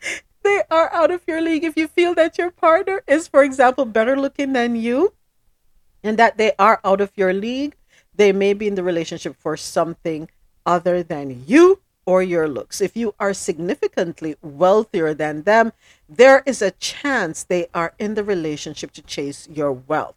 they 0.44 0.62
are 0.70 0.88
out 0.92 1.10
of 1.10 1.22
your 1.26 1.40
league 1.40 1.64
if 1.64 1.76
you 1.76 1.88
feel 1.88 2.14
that 2.14 2.38
your 2.38 2.52
partner 2.52 3.02
is, 3.08 3.26
for 3.26 3.42
example, 3.42 3.86
better 3.86 4.16
looking 4.16 4.52
than 4.52 4.76
you 4.76 5.14
and 6.04 6.16
that 6.16 6.38
they 6.38 6.52
are 6.60 6.80
out 6.84 7.00
of 7.00 7.10
your 7.16 7.32
league. 7.32 7.74
They 8.14 8.30
may 8.30 8.52
be 8.52 8.68
in 8.68 8.76
the 8.76 8.84
relationship 8.84 9.34
for 9.36 9.56
something 9.56 10.30
other 10.64 11.02
than 11.02 11.42
you 11.44 11.80
or 12.06 12.22
your 12.22 12.46
looks. 12.46 12.80
If 12.80 12.96
you 12.96 13.16
are 13.18 13.34
significantly 13.34 14.36
wealthier 14.42 15.12
than 15.12 15.42
them, 15.42 15.72
there 16.08 16.44
is 16.46 16.62
a 16.62 16.70
chance 16.70 17.42
they 17.42 17.66
are 17.74 17.94
in 17.98 18.14
the 18.14 18.22
relationship 18.22 18.92
to 18.92 19.02
chase 19.02 19.48
your 19.50 19.72
wealth. 19.72 20.14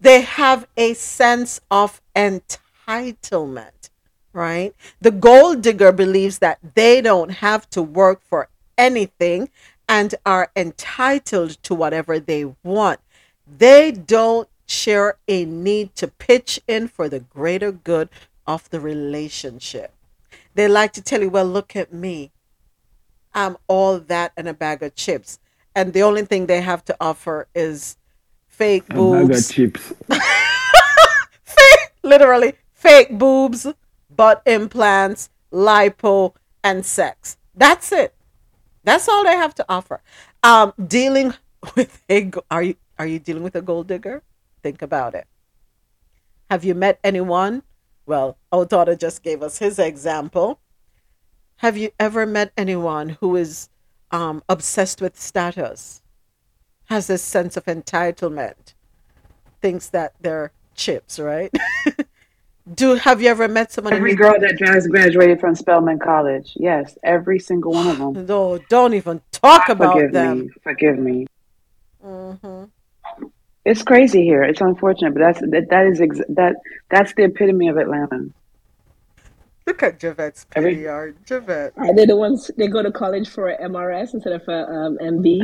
They 0.00 0.20
have 0.22 0.66
a 0.76 0.94
sense 0.94 1.60
of 1.70 2.00
entitlement, 2.14 3.90
right? 4.32 4.74
The 5.00 5.10
gold 5.10 5.62
digger 5.62 5.92
believes 5.92 6.38
that 6.38 6.58
they 6.74 7.00
don't 7.00 7.30
have 7.30 7.68
to 7.70 7.82
work 7.82 8.22
for 8.22 8.48
anything 8.76 9.50
and 9.88 10.14
are 10.24 10.50
entitled 10.54 11.62
to 11.64 11.74
whatever 11.74 12.20
they 12.20 12.44
want. 12.62 13.00
They 13.46 13.90
don't 13.90 14.48
share 14.66 15.16
a 15.26 15.44
need 15.44 15.94
to 15.96 16.08
pitch 16.08 16.60
in 16.68 16.88
for 16.88 17.08
the 17.08 17.20
greater 17.20 17.72
good 17.72 18.08
of 18.46 18.68
the 18.70 18.80
relationship. 18.80 19.92
They 20.54 20.68
like 20.68 20.92
to 20.94 21.02
tell 21.02 21.22
you, 21.22 21.30
well, 21.30 21.46
look 21.46 21.76
at 21.76 21.92
me. 21.92 22.32
I'm 23.34 23.56
all 23.68 23.98
that 23.98 24.32
and 24.36 24.48
a 24.48 24.54
bag 24.54 24.82
of 24.82 24.94
chips. 24.94 25.38
And 25.74 25.92
the 25.92 26.02
only 26.02 26.24
thing 26.24 26.46
they 26.46 26.60
have 26.60 26.84
to 26.86 26.96
offer 27.00 27.46
is 27.54 27.96
fake 28.58 28.88
boobs. 28.88 29.50
chips. 29.50 29.92
fake, 31.44 31.92
literally, 32.02 32.54
fake 32.72 33.16
boobs, 33.16 33.66
butt 34.14 34.42
implants, 34.46 35.30
lipo, 35.52 36.34
and 36.64 36.84
sex. 36.84 37.36
That's 37.54 37.92
it. 37.92 38.14
That's 38.82 39.08
all 39.08 39.22
they 39.22 39.36
have 39.36 39.54
to 39.56 39.64
offer. 39.68 40.02
Um, 40.42 40.72
dealing 40.84 41.34
with 41.76 42.02
a 42.10 42.30
are 42.50 42.62
you 42.62 42.74
are 42.98 43.06
you 43.06 43.20
dealing 43.20 43.44
with 43.44 43.54
a 43.54 43.62
gold 43.62 43.86
digger? 43.86 44.22
Think 44.62 44.82
about 44.82 45.14
it. 45.14 45.26
Have 46.50 46.64
you 46.64 46.74
met 46.74 46.98
anyone? 47.04 47.62
Well, 48.06 48.38
our 48.50 48.64
daughter 48.64 48.96
just 48.96 49.22
gave 49.22 49.42
us 49.42 49.58
his 49.58 49.78
example. 49.78 50.58
Have 51.56 51.76
you 51.76 51.90
ever 52.00 52.26
met 52.26 52.52
anyone 52.56 53.10
who 53.20 53.36
is 53.36 53.68
um, 54.10 54.42
obsessed 54.48 55.00
with 55.00 55.20
status, 55.20 56.02
has 56.88 57.06
this 57.06 57.22
sense 57.22 57.56
of 57.56 57.64
entitlement, 57.66 58.74
thinks 59.60 59.88
that 59.88 60.14
they're 60.20 60.52
chips, 60.74 61.18
right? 61.18 61.54
Do 62.74 62.96
have 62.96 63.22
you 63.22 63.28
ever 63.28 63.48
met 63.48 63.72
someone? 63.72 63.94
Every 63.94 64.14
girl 64.14 64.38
that 64.38 64.58
just 64.58 64.90
graduated 64.90 65.40
from 65.40 65.54
Spelman 65.54 65.98
College. 65.98 66.52
Yes, 66.56 66.98
every 67.02 67.38
single 67.38 67.72
one 67.72 67.86
of 67.88 67.98
them. 67.98 68.26
No, 68.26 68.58
don't 68.68 68.92
even 68.94 69.22
talk 69.32 69.68
about 69.70 69.94
Forgive 69.94 70.12
them. 70.12 70.40
me. 70.40 70.50
Forgive 70.62 70.98
me. 70.98 71.26
hmm 72.02 72.64
It's 73.64 73.82
crazy 73.82 74.22
here. 74.22 74.42
It's 74.42 74.60
unfortunate, 74.60 75.14
but 75.14 75.20
that's 75.20 75.40
that, 75.40 75.66
that 75.70 75.86
is 75.86 76.00
ex- 76.00 76.20
that 76.30 76.56
that's 76.90 77.14
the 77.14 77.24
epitome 77.24 77.68
of 77.68 77.78
Atlanta. 77.78 78.28
Look 79.68 79.82
at 79.82 80.00
Javette's 80.00 80.46
Every- 80.56 80.76
PDR. 80.76 81.14
Javette. 81.26 81.74
Are 81.76 81.94
they 81.94 82.06
the 82.06 82.16
ones 82.16 82.50
they 82.56 82.68
go 82.68 82.82
to 82.82 82.90
college 82.90 83.28
for 83.28 83.50
a 83.50 83.58
MRS 83.68 84.14
instead 84.14 84.32
of 84.32 84.48
a 84.48 84.64
um, 84.66 84.96
MB? 84.98 85.42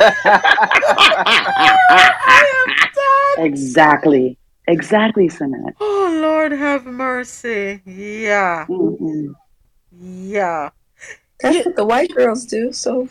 Exactly. 3.38 4.36
Exactly, 4.68 5.28
Sinette. 5.28 5.74
Oh 5.80 6.18
Lord, 6.20 6.52
have 6.52 6.84
mercy. 6.84 7.80
Yeah, 7.86 8.66
Mm-mm. 8.68 9.32
yeah. 9.98 10.68
That's 11.40 11.64
what 11.64 11.76
the 11.76 11.86
white 11.86 12.14
girls 12.14 12.44
do. 12.44 12.70
So 12.72 13.08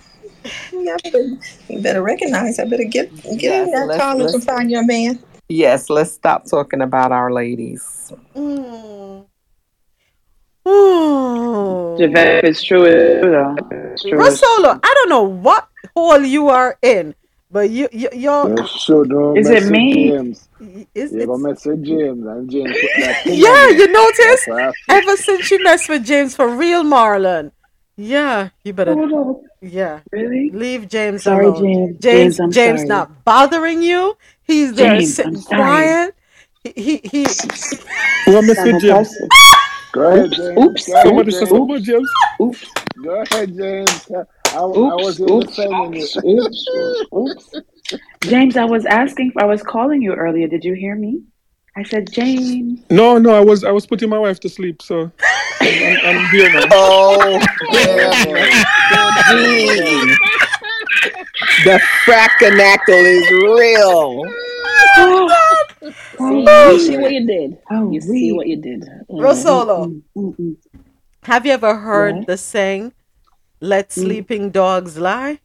yeah, 0.71 0.95
I 1.03 1.09
better, 1.09 1.25
you 1.67 1.81
better 1.81 2.03
recognize. 2.03 2.59
I 2.59 2.65
better 2.65 2.83
get 2.85 3.13
get 3.23 3.41
Yes, 3.41 3.67
in 3.67 3.73
that 3.73 3.87
let's- 3.87 4.01
college 4.01 4.23
and 4.25 4.33
let's- 4.33 4.45
find 4.45 4.69
your 4.71 4.85
man. 4.85 5.19
Yes, 5.51 5.89
let's 5.89 6.11
stop 6.11 6.45
talking 6.45 6.79
about 6.81 7.11
our 7.11 7.33
ladies. 7.33 8.13
Mm. 8.35 9.25
Ooh. 10.67 11.95
Javette, 11.97 12.43
it's 12.45 12.63
true. 12.63 12.83
It's 12.85 13.21
true 13.21 13.31
though. 13.31 13.55
It's. 13.93 14.03
Rosolo, 14.03 14.79
I 14.83 14.93
don't 14.95 15.09
know 15.09 15.23
what 15.23 15.67
hole 15.95 16.21
you 16.21 16.49
are 16.49 16.77
in, 16.81 17.15
but 17.51 17.69
you, 17.69 17.87
you 17.91 18.09
you're 18.13 18.49
You 18.49 18.67
should 18.67 19.09
know 19.09 19.35
Is 19.35 19.49
it 19.49 19.65
me? 19.71 20.09
James. 20.09 20.49
Is 20.93 21.11
You 21.13 21.25
go 21.25 21.37
mess 21.37 21.65
with 21.65 21.83
James 21.83 22.25
and 22.25 22.49
James 22.49 22.77
put 22.79 22.89
that 22.99 23.23
thing 23.23 23.39
Yeah, 23.39 23.67
you 23.69 23.87
you. 23.87 23.91
notice? 23.91 24.45
That's 24.45 24.47
what 24.47 24.61
I 24.61 24.71
feel. 24.71 24.95
Ever 24.97 25.17
since 25.17 25.51
you 25.51 25.63
messed 25.63 25.89
with 25.89 26.05
James 26.05 26.35
for 26.35 26.47
real, 26.49 26.83
Marlon. 26.83 27.51
Yeah, 27.95 28.49
you 28.63 28.73
better. 28.73 28.93
Hold. 28.93 29.45
Yeah. 29.61 29.99
Really? 30.11 30.51
Leave 30.51 30.87
James 30.87 31.23
Sorry, 31.23 31.45
alone. 31.45 31.63
James. 31.63 31.97
James, 31.99 31.99
James, 31.99 32.39
I'm 32.39 32.51
James 32.51 32.79
sorry. 32.79 32.87
not 32.87 33.25
bothering 33.25 33.81
you. 33.83 34.17
He's 34.43 34.73
there 34.73 34.97
James, 34.99 35.15
sitting 35.15 35.35
I'm 35.35 35.41
sorry. 35.41 35.61
quiet. 35.61 36.15
He, 36.63 36.71
he, 36.75 36.97
he 37.03 37.25
Who 38.25 38.37
am 38.37 38.49
I 38.49 38.79
James? 38.79 39.17
Go 39.91 40.11
ahead, 40.11 40.31
James. 40.31 40.57
Oops. 40.57 40.87
Go 40.87 40.93
ahead, 40.93 41.25
James. 41.25 41.39
something 41.39 41.63
about 41.63 41.81
James. 41.81 42.09
Oops. 42.41 42.65
Go 43.03 43.21
ahead, 43.21 43.55
James. 43.55 44.11
I, 44.11 44.23
I 44.55 44.65
Oops. 44.65 45.05
was 45.05 45.19
in 45.19 45.29
Oops. 45.29 45.59
Oops. 45.59 46.17
Oops. 46.25 46.67
Oops. 47.15 47.55
James, 48.21 48.57
I 48.57 48.65
was 48.65 48.85
asking. 48.85 49.31
I 49.37 49.45
was 49.45 49.63
calling 49.63 50.01
you 50.01 50.13
earlier. 50.13 50.47
Did 50.47 50.63
you 50.63 50.73
hear 50.73 50.95
me? 50.95 51.23
I 51.75 51.83
said, 51.83 52.11
James. 52.11 52.81
No, 52.89 53.17
no, 53.17 53.33
I 53.33 53.39
was 53.39 53.63
I 53.63 53.71
was 53.71 53.85
putting 53.85 54.09
my 54.09 54.17
wife 54.17 54.39
to 54.41 54.49
sleep, 54.49 54.81
so 54.81 55.11
I'm, 55.61 55.83
I'm, 55.83 56.17
I'm 56.17 56.29
here 56.29 56.51
now. 56.51 56.65
Oh, 56.71 57.39
yeah. 57.71 58.09
the 61.63 61.79
frackanackle 62.05 63.03
is 63.05 63.31
real. 63.31 64.25
Oh, 64.97 65.48
See, 66.17 66.41
you 66.43 66.79
see 66.79 66.97
what 66.97 67.11
you 67.11 67.25
did. 67.27 67.57
Oh, 67.71 67.91
You 67.91 68.01
see 68.01 68.31
what 68.31 68.47
you 68.47 68.57
did. 68.57 68.81
Mm-hmm. 68.81 69.15
Mm. 69.15 69.21
Rosolo, 69.21 70.01
Mm-mm. 70.17 70.55
have 71.23 71.45
you 71.45 71.51
ever 71.53 71.75
heard 71.75 72.15
Yeah. 72.17 72.23
the 72.27 72.37
saying, 72.37 72.93
"Let 73.61 73.89
mm. 73.89 73.91
sleeping 74.03 74.49
dogs 74.51 74.97
lie"? 74.97 75.39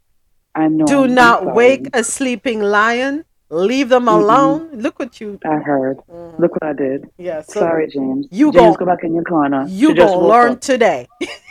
I 0.54 0.68
know. 0.68 0.86
Do 0.86 1.04
I'm 1.04 1.14
not 1.14 1.40
sorry. 1.42 1.52
wake 1.54 1.86
a 1.92 2.04
sleeping 2.04 2.60
lion. 2.62 3.24
Leave 3.50 3.88
them 3.88 4.06
Mm-mm. 4.06 4.18
alone. 4.22 4.70
Look 4.72 4.98
what 4.98 5.20
you. 5.20 5.38
I 5.44 5.56
heard. 5.58 5.98
Mm. 6.10 6.38
Look 6.38 6.52
what 6.52 6.64
I 6.64 6.72
did. 6.72 7.08
Yeah. 7.18 7.42
So 7.42 7.60
Sorry, 7.60 7.86
James. 7.88 8.26
you 8.30 8.50
James, 8.52 8.76
gon- 8.76 8.86
go 8.86 8.86
back 8.86 9.04
in 9.04 9.14
your 9.14 9.24
corner. 9.24 9.64
you 9.68 9.88
She 9.90 9.94
just 9.94 10.14
gonna 10.14 10.26
learn 10.26 10.52
up. 10.52 10.60
today. 10.60 11.06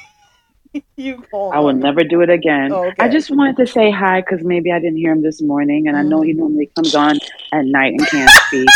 you 0.96 1.24
gonna 1.32 1.50
I 1.50 1.60
will 1.60 1.68
learn. 1.68 1.80
never 1.80 2.04
do 2.04 2.22
it 2.22 2.30
again. 2.30 2.72
Oh, 2.72 2.86
okay. 2.86 2.96
I 3.00 3.10
just 3.10 3.30
wanted 3.30 3.58
to 3.58 3.68
say 3.68 3.92
hi 3.92 4.22
because 4.22 4.44
maybe 4.44 4.72
I 4.72 4.80
didn't 4.80 4.98
hear 4.98 5.12
him 5.12 5.22
this 5.22 5.42
morning, 5.42 5.88
and 5.88 5.98
I 5.98 6.04
know 6.04 6.22
he 6.22 6.34
mm. 6.34 6.38
normally 6.38 6.72
comes 6.76 6.96
on 6.96 7.18
at 7.52 7.66
night 7.66 7.94
and 7.94 8.08
can't 8.08 8.32
speak. 8.48 8.68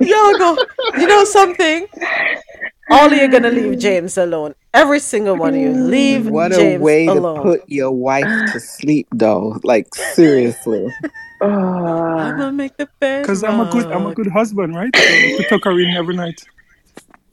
Y'all 0.00 0.38
go. 0.38 0.58
You 0.98 1.06
know 1.06 1.24
something? 1.24 1.86
All 2.90 3.06
of 3.06 3.12
you 3.12 3.24
are 3.24 3.28
gonna 3.28 3.50
leave 3.50 3.78
James 3.78 4.18
alone. 4.18 4.54
Every 4.74 5.00
single 5.00 5.36
one 5.36 5.54
of 5.54 5.60
you 5.60 5.72
leave 5.72 6.28
What 6.28 6.52
a 6.52 6.78
way 6.78 7.06
alone. 7.06 7.36
to 7.36 7.42
put 7.42 7.68
your 7.68 7.90
wife 7.90 8.52
to 8.52 8.60
sleep, 8.60 9.08
though. 9.12 9.58
Like 9.62 9.94
seriously. 9.94 10.92
I'm 11.40 11.50
Oh, 11.50 12.36
gonna 12.36 12.52
make 12.52 12.76
the 12.76 12.88
bed. 13.00 13.22
Because 13.22 13.44
I'm 13.44 13.60
a 13.60 13.70
good 13.70 13.86
I'm 13.92 14.06
a 14.06 14.14
good 14.14 14.28
husband, 14.28 14.74
right? 14.74 14.94
So 14.94 15.02
we 15.38 15.44
tuck 15.48 15.64
her 15.64 15.78
in 15.78 15.96
every 15.96 16.14
night. 16.16 16.40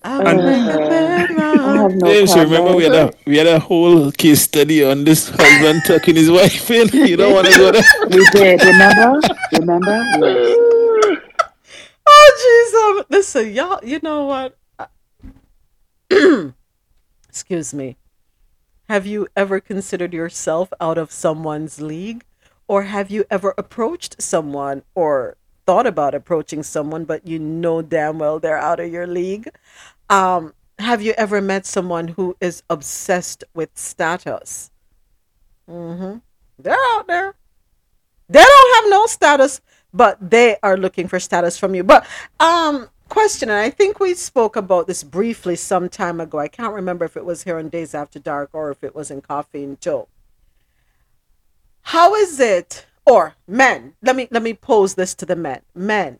I'm 0.04 0.24
gonna 0.24 0.44
make 0.44 0.64
the 0.72 0.80
bed 0.90 1.32
I 1.40 1.82
have 1.82 1.96
no 1.96 2.10
Yes, 2.12 2.36
remember 2.36 2.76
we 2.76 2.84
had 2.84 2.94
a 2.94 3.14
we 3.26 3.38
had 3.38 3.48
a 3.48 3.60
whole 3.60 4.12
case 4.12 4.42
study 4.42 4.84
on 4.84 5.04
this 5.04 5.30
husband 5.30 5.82
tucking 5.86 6.16
his 6.16 6.30
wife 6.30 6.70
in. 6.70 6.88
You 7.10 7.18
don't 7.18 7.34
want 7.34 7.48
to 7.48 7.58
go 7.58 7.72
there. 7.72 7.84
We 8.10 8.24
did. 8.32 8.64
Remember? 8.64 9.20
Remember? 9.60 10.04
Yes. 10.22 10.58
Oh 12.08 12.30
jeez, 12.42 13.00
um, 13.00 13.06
listen, 13.10 13.52
y'all. 13.52 13.80
You 13.84 14.00
know 14.04 14.26
what? 14.26 14.56
Excuse 17.30 17.74
me. 17.74 17.98
Have 18.88 19.08
you 19.08 19.28
ever 19.36 19.60
considered 19.60 20.14
yourself 20.14 20.72
out 20.80 21.00
of 21.00 21.12
someone's 21.12 21.82
league, 21.82 22.24
or 22.68 22.84
have 22.84 23.12
you 23.12 23.26
ever 23.30 23.54
approached 23.58 24.22
someone 24.22 24.84
or 24.96 25.38
thought 25.66 25.88
about 25.88 26.14
approaching 26.14 26.64
someone, 26.64 27.06
but 27.06 27.28
you 27.28 27.40
know 27.40 27.82
damn 27.82 28.20
well 28.20 28.40
they're 28.40 28.58
out 28.58 28.80
of 28.80 28.92
your 28.92 29.08
league? 29.08 29.50
Um, 30.10 30.54
have 30.80 31.02
you 31.02 31.14
ever 31.18 31.42
met 31.42 31.66
someone 31.66 32.10
who 32.10 32.36
is 32.42 32.64
obsessed 32.70 33.44
with 33.54 33.70
status? 33.76 34.72
Mm-hmm. 35.70 36.18
They're 36.60 36.78
out 36.94 37.08
there. 37.08 37.36
They 38.30 38.44
don't 38.44 38.76
have 38.76 38.90
no 38.90 39.06
status, 39.06 39.62
but 39.94 40.18
they 40.30 40.58
are 40.64 40.78
looking 40.78 41.08
for 41.08 41.20
status 41.20 41.58
from 41.58 41.76
you. 41.76 41.84
But 41.84 42.06
um 42.40 42.90
question, 43.10 43.50
and 43.50 43.60
I 43.60 43.70
think 43.70 44.00
we 44.00 44.14
spoke 44.16 44.56
about 44.56 44.88
this 44.88 45.04
briefly 45.04 45.56
some 45.56 45.90
time 45.90 46.20
ago. 46.20 46.40
I 46.40 46.48
can't 46.48 46.74
remember 46.74 47.06
if 47.06 47.16
it 47.16 47.26
was 47.26 47.44
here 47.44 47.58
on 47.58 47.70
Dayz 47.70 47.94
After 47.94 48.20
Dark 48.20 48.50
or 48.54 48.72
if 48.72 48.84
it 48.84 48.96
was 48.96 49.12
in 49.12 49.22
Coffee 49.22 49.64
and 49.64 49.80
Joe. 49.80 50.08
How 51.90 52.16
is 52.16 52.40
it, 52.40 52.86
or 53.06 53.36
men? 53.48 53.96
Let 54.02 54.16
me 54.16 54.28
let 54.32 54.44
me 54.44 54.54
pose 54.54 54.96
this 54.96 55.16
to 55.16 55.26
the 55.26 55.36
men. 55.36 55.62
Men, 55.74 56.20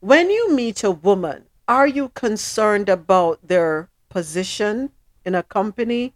when 0.00 0.30
you 0.30 0.52
meet 0.52 0.84
a 0.84 0.90
woman, 0.90 1.46
are 1.68 1.86
you 1.86 2.10
concerned 2.10 2.88
about 2.88 3.46
their 3.46 3.88
position 4.08 4.90
in 5.24 5.34
a 5.34 5.42
company, 5.42 6.14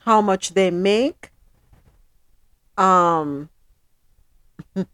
how 0.00 0.20
much 0.20 0.54
they 0.54 0.70
make, 0.70 1.30
um, 2.76 3.48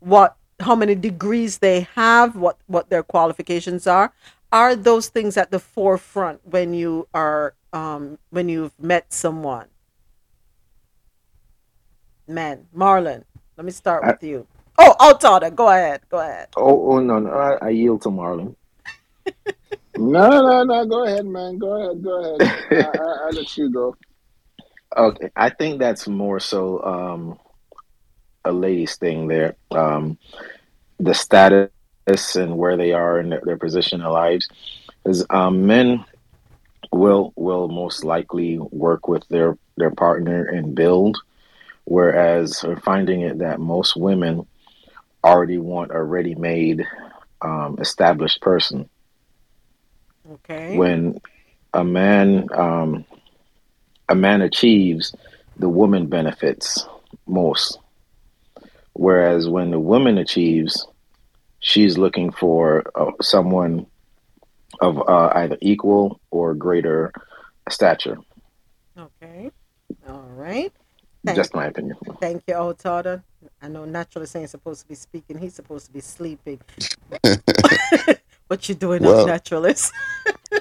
what 0.00 0.36
how 0.60 0.74
many 0.74 0.94
degrees 0.94 1.58
they 1.58 1.88
have, 1.96 2.36
what 2.36 2.58
what 2.66 2.90
their 2.90 3.02
qualifications 3.02 3.86
are? 3.86 4.12
Are 4.52 4.76
those 4.76 5.08
things 5.08 5.36
at 5.36 5.50
the 5.50 5.58
forefront 5.60 6.40
when 6.44 6.74
you 6.74 7.08
are 7.14 7.54
um, 7.72 8.18
when 8.30 8.48
you've 8.48 8.78
met 8.80 9.12
someone? 9.12 9.69
Men, 12.30 12.66
Marlon, 12.72 13.24
let 13.56 13.64
me 13.64 13.72
start 13.72 14.04
I, 14.04 14.12
with 14.12 14.22
you. 14.22 14.46
Oh, 14.78 14.94
Altada, 15.00 15.52
go 15.52 15.68
ahead, 15.68 16.02
go 16.08 16.20
ahead. 16.20 16.48
oh, 16.56 16.92
oh 16.92 17.00
no, 17.00 17.18
no, 17.18 17.30
I, 17.32 17.66
I 17.66 17.68
yield 17.70 18.02
to 18.02 18.08
Marlon. 18.08 18.54
No, 19.96 20.30
no, 20.30 20.62
no. 20.62 20.86
Go 20.86 21.04
ahead, 21.04 21.26
man. 21.26 21.58
Go 21.58 21.72
ahead. 21.72 22.02
Go 22.02 22.20
ahead. 22.22 22.40
I, 22.72 22.76
I, 22.76 23.26
I'll 23.26 23.32
let 23.32 23.56
you 23.56 23.70
go. 23.70 23.96
Okay, 24.96 25.30
I 25.36 25.50
think 25.50 25.78
that's 25.78 26.08
more 26.08 26.40
so 26.40 26.82
um, 26.82 27.38
a 28.44 28.50
ladies 28.50 28.96
thing 28.96 29.28
there. 29.28 29.54
Um, 29.70 30.18
the 30.98 31.14
status 31.14 31.70
and 32.34 32.56
where 32.58 32.76
they 32.76 32.92
are 32.92 33.20
in 33.20 33.30
their, 33.30 33.40
their 33.44 33.56
position 33.56 34.00
in 34.00 34.06
lives. 34.08 34.48
Is 35.04 35.24
um, 35.30 35.66
men 35.66 36.04
will 36.90 37.32
will 37.36 37.68
most 37.68 38.04
likely 38.04 38.58
work 38.58 39.06
with 39.06 39.26
their 39.28 39.56
their 39.76 39.92
partner 39.92 40.44
and 40.44 40.74
build, 40.74 41.18
whereas 41.84 42.62
we're 42.62 42.80
finding 42.80 43.22
it 43.22 43.38
that 43.38 43.60
most 43.60 43.96
women 43.96 44.46
already 45.24 45.58
want 45.58 45.90
a 45.92 46.02
ready 46.02 46.34
made 46.34 46.86
um, 47.42 47.76
established 47.80 48.40
person. 48.40 48.88
Okay. 50.30 50.76
When 50.76 51.20
a 51.72 51.84
man 51.84 52.46
um, 52.52 53.04
a 54.08 54.14
man 54.14 54.42
achieves, 54.42 55.14
the 55.56 55.68
woman 55.68 56.06
benefits 56.06 56.86
most. 57.26 57.78
Whereas 58.92 59.48
when 59.48 59.70
the 59.70 59.78
woman 59.78 60.18
achieves, 60.18 60.86
she's 61.60 61.96
looking 61.96 62.32
for 62.32 62.84
uh, 62.94 63.12
someone 63.22 63.86
of 64.80 64.98
uh, 65.08 65.30
either 65.34 65.58
equal 65.60 66.20
or 66.30 66.54
greater 66.54 67.12
stature. 67.68 68.18
Okay. 68.98 69.50
All 70.08 70.28
right. 70.34 70.72
Thank, 71.26 71.36
Just 71.36 71.54
my 71.54 71.66
opinion. 71.66 71.96
thank 72.20 72.44
you, 72.48 72.54
old 72.54 72.78
Altada. 72.78 73.22
I 73.62 73.68
know 73.68 73.84
naturalist 73.84 74.36
ain't 74.36 74.50
supposed 74.50 74.82
to 74.82 74.88
be 74.88 74.94
speaking. 74.96 75.38
He's 75.38 75.54
supposed 75.54 75.86
to 75.86 75.92
be 75.92 76.00
sleeping. 76.00 76.60
what 78.48 78.68
you 78.68 78.74
doing 78.74 79.04
Well, 79.04 79.26
naturalist? 79.26 79.92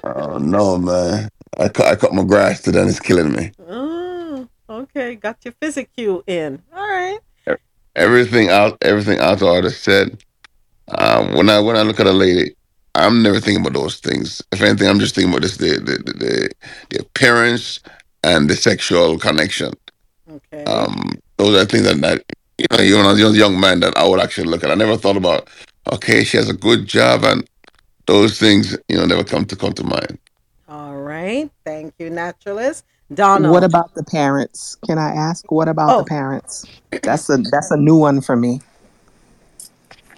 oh 0.03 0.37
no, 0.39 0.77
man. 0.77 1.29
I 1.57 1.69
cut, 1.69 1.87
I 1.87 1.95
cut 1.95 2.13
my 2.13 2.23
grass 2.23 2.61
today 2.61 2.81
and 2.81 2.89
it's 2.89 2.99
killing 2.99 3.33
me. 3.33 3.51
oh, 3.67 4.47
okay. 4.69 5.15
Got 5.15 5.37
your 5.45 5.53
physic 5.61 5.89
cue 5.95 6.23
in. 6.27 6.61
All 6.75 6.87
right. 6.87 7.19
Everything 7.95 8.49
out, 8.49 8.77
everything 8.81 9.19
out 9.19 9.41
artist 9.43 9.83
said. 9.83 10.23
Um, 10.89 11.35
when 11.35 11.49
I 11.49 11.59
when 11.59 11.75
I 11.77 11.83
look 11.83 11.99
at 11.99 12.07
a 12.07 12.11
lady, 12.11 12.55
I'm 12.95 13.23
never 13.23 13.39
thinking 13.39 13.61
about 13.65 13.73
those 13.79 13.99
things. 13.99 14.41
If 14.51 14.61
anything, 14.61 14.87
I'm 14.89 14.99
just 14.99 15.15
thinking 15.15 15.31
about 15.33 15.43
this 15.43 15.57
the 15.57 15.79
the 15.79 16.03
the, 16.03 16.13
the, 16.13 16.51
the 16.91 16.99
appearance 17.01 17.79
and 18.23 18.49
the 18.49 18.55
sexual 18.55 19.19
connection. 19.19 19.73
Okay. 20.29 20.63
Um, 20.65 21.11
those 21.37 21.55
are 21.61 21.65
things 21.65 21.83
that, 21.83 21.99
that 22.01 22.23
you 22.57 22.65
know, 22.71 22.83
even 22.83 23.05
as 23.05 23.19
a 23.19 23.37
young 23.37 23.59
man 23.59 23.79
that 23.81 23.97
I 23.97 24.07
would 24.07 24.19
actually 24.19 24.47
look 24.47 24.63
at. 24.63 24.71
I 24.71 24.75
never 24.75 24.97
thought 24.97 25.17
about. 25.17 25.49
Okay, 25.91 26.23
she 26.23 26.37
has 26.37 26.49
a 26.49 26.53
good 26.53 26.85
job, 26.85 27.23
and 27.23 27.47
those 28.05 28.39
things, 28.39 28.77
you 28.87 28.97
know, 28.97 29.05
never 29.05 29.23
come 29.23 29.45
to 29.45 29.55
come 29.55 29.73
to 29.73 29.83
mind. 29.83 30.19
All 30.67 30.95
right. 30.97 31.49
Thank 31.65 31.95
you, 31.99 32.09
naturalist. 32.09 32.85
Donald. 33.11 33.51
What 33.51 33.63
about 33.63 33.95
the 33.95 34.03
parents? 34.03 34.77
Can 34.85 34.99
I 34.99 35.11
ask? 35.11 35.51
What 35.51 35.67
about 35.67 35.87
the 35.87 36.03
Oh, 36.03 36.05
parents? 36.05 36.65
That's 37.01 37.29
a 37.29 37.37
that's 37.37 37.71
a 37.71 37.77
new 37.77 37.97
one 37.97 38.21
for 38.21 38.35
me. 38.35 38.61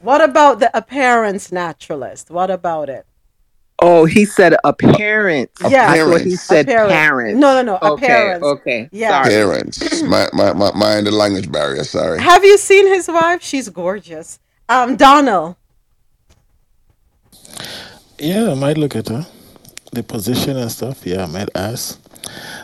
what 0.01 0.21
about 0.21 0.59
the 0.59 0.75
appearance 0.75 1.51
naturalist? 1.51 2.29
What 2.29 2.51
about 2.51 2.89
it? 2.89 3.05
Oh, 3.83 4.05
he 4.05 4.25
said 4.25 4.55
appearance. 4.63 5.49
Yeah. 5.67 5.89
I 5.89 5.97
thought 5.97 6.21
he 6.21 6.35
said 6.35 6.67
Appearance. 6.67 6.91
parents. 6.91 7.39
No, 7.39 7.61
no, 7.61 7.79
no. 7.81 7.93
Okay, 7.93 8.05
Appearance. 8.05 8.43
okay. 8.43 8.89
Yeah. 8.91 9.23
Sorry. 9.23 9.29
parents. 9.35 10.01
my, 10.03 10.27
my 10.33 10.53
my 10.53 10.71
mind 10.73 11.07
the 11.07 11.11
language 11.11 11.51
barrier. 11.51 11.83
Sorry. 11.83 12.21
Have 12.21 12.43
you 12.45 12.57
seen 12.57 12.87
his 12.87 13.07
wife? 13.07 13.41
She's 13.41 13.69
gorgeous. 13.69 14.39
Um, 14.69 14.95
Donald. 14.97 15.55
Yeah, 18.19 18.51
I 18.51 18.53
might 18.55 18.77
look 18.77 18.95
at 18.95 19.07
her. 19.09 19.25
The 19.91 20.03
position 20.03 20.57
and 20.57 20.71
stuff, 20.71 21.05
yeah, 21.05 21.23
I 21.23 21.25
might 21.27 21.49
ask. 21.55 21.99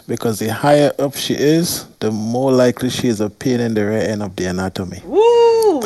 Because 0.07 0.39
the 0.39 0.47
higher 0.47 0.91
up 0.99 1.15
she 1.15 1.33
is, 1.33 1.85
the 1.99 2.11
more 2.11 2.51
likely 2.51 2.89
she 2.89 3.07
is 3.07 3.19
a 3.19 3.29
pain 3.29 3.59
in 3.59 3.73
the 3.73 3.85
rear 3.85 3.99
end 3.99 4.23
of 4.23 4.35
the 4.35 4.45
anatomy. 4.45 5.01
Woo! 5.05 5.81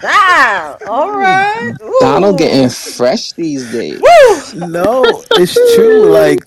Child. 0.00 0.82
All 0.88 1.12
right. 1.12 1.74
Donald 2.00 2.38
getting 2.38 2.68
fresh 2.68 3.32
these 3.32 3.70
days. 3.70 4.00
Woo! 4.00 4.68
No, 4.68 5.04
it's 5.32 5.54
true. 5.76 6.10
Like, 6.10 6.40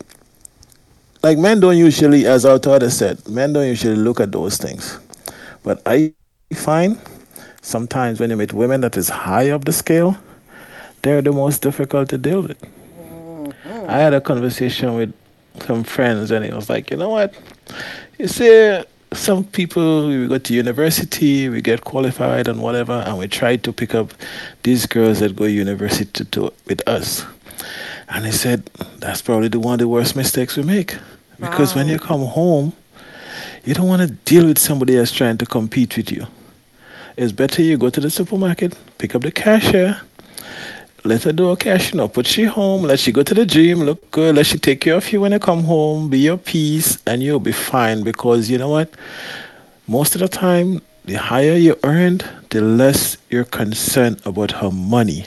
like 1.24 1.38
men 1.38 1.60
don't 1.60 1.78
usually, 1.78 2.26
as 2.26 2.46
our 2.46 2.58
daughter 2.58 2.90
said, 2.90 3.28
men 3.28 3.54
don't 3.54 3.68
usually 3.68 3.96
look 3.96 4.20
at 4.20 4.32
those 4.32 4.58
things. 4.58 5.00
But 5.64 5.82
I 5.86 6.14
find 6.56 7.00
sometimes 7.62 8.20
when 8.20 8.30
you 8.30 8.38
meet 8.38 8.54
women 8.54 8.82
that 8.82 8.98
is 8.98 9.10
high 9.10 9.52
up 9.52 9.66
the 9.66 9.74
scale, 9.74 10.18
they're 11.02 11.22
the 11.22 11.32
most 11.32 11.62
difficult 11.62 12.10
to 12.10 12.18
deal 12.18 12.42
with. 12.42 12.60
Mm-hmm. 12.62 13.90
I 13.90 13.98
had 13.98 14.14
a 14.14 14.22
conversation 14.22 14.96
with 14.96 15.14
some 15.64 15.84
friends, 15.84 16.32
and 16.32 16.46
it 16.46 16.54
was 16.54 16.70
like, 16.70 16.92
you 16.92 16.98
know 16.98 17.10
what? 17.10 17.34
You 18.18 18.28
see, 18.28 18.84
some 19.14 19.44
people 19.44 20.08
we 20.08 20.28
go 20.28 20.38
to 20.38 20.54
university, 20.54 21.50
we 21.50 21.62
get 21.62 21.84
qualified 21.84 22.48
and 22.48 22.62
whatever, 22.62 23.04
and 23.06 23.18
we 23.18 23.28
try 23.28 23.56
to 23.56 23.74
pick 23.74 23.96
up 23.96 24.14
these 24.64 24.86
girls 24.86 25.20
that 25.20 25.36
go 25.36 25.46
to 25.46 25.52
university 25.52 26.26
to, 26.26 26.54
with 26.66 26.88
us. 26.88 27.26
And 28.10 28.26
he 28.26 28.32
said 28.32 28.66
that's 28.98 29.22
probably 29.22 29.48
the 29.50 29.60
one 29.60 29.74
of 29.74 29.80
the 29.80 29.88
worst 29.88 30.16
mistakes 30.16 30.58
we 30.58 30.64
make 30.64 30.98
because 31.40 31.76
when 31.76 31.88
you 31.88 31.98
come 32.00 32.22
home, 32.22 32.74
you 33.64 33.74
don't 33.74 33.88
want 33.88 34.02
to 34.02 34.08
deal 34.08 34.46
with 34.46 34.58
somebody 34.58 34.96
that's 34.96 35.12
trying 35.12 35.38
to 35.38 35.46
compete 35.46 35.96
with 35.96 36.12
you. 36.12 36.26
It's 37.18 37.32
better 37.32 37.62
you 37.62 37.78
go 37.78 37.90
to 37.90 38.00
the 38.00 38.10
supermarket, 38.10 38.78
pick 38.98 39.16
up 39.16 39.22
the 39.22 39.32
cashier, 39.32 40.02
let 41.04 41.24
her 41.24 41.32
do 41.32 41.50
her 41.50 41.56
cash, 41.56 41.94
you 41.94 41.98
know, 41.98 42.08
put 42.08 42.28
she 42.28 42.44
home, 42.44 42.84
let 42.84 43.00
she 43.00 43.12
go 43.12 43.24
to 43.24 43.34
the 43.34 43.46
gym, 43.46 43.80
look 43.84 44.12
good, 44.12 44.36
let 44.36 44.46
she 44.46 44.58
take 44.58 44.82
care 44.82 44.96
of 44.96 45.12
you 45.12 45.22
when 45.22 45.32
you 45.32 45.40
come 45.40 45.64
home, 45.64 46.10
be 46.10 46.20
your 46.20 46.38
peace, 46.38 46.98
and 47.06 47.24
you'll 47.24 47.40
be 47.40 47.52
fine 47.52 48.04
because 48.04 48.50
you 48.50 48.58
know 48.58 48.70
what? 48.70 48.94
Most 49.88 50.16
of 50.16 50.22
the 50.22 50.28
time, 50.28 50.82
the 51.06 51.16
higher 51.16 51.54
you 51.54 51.78
earned, 51.84 52.28
the 52.50 52.62
less 52.62 53.18
you're 53.30 53.46
concerned 53.46 54.22
about 54.26 54.52
her 54.52 54.72
money. 54.72 55.26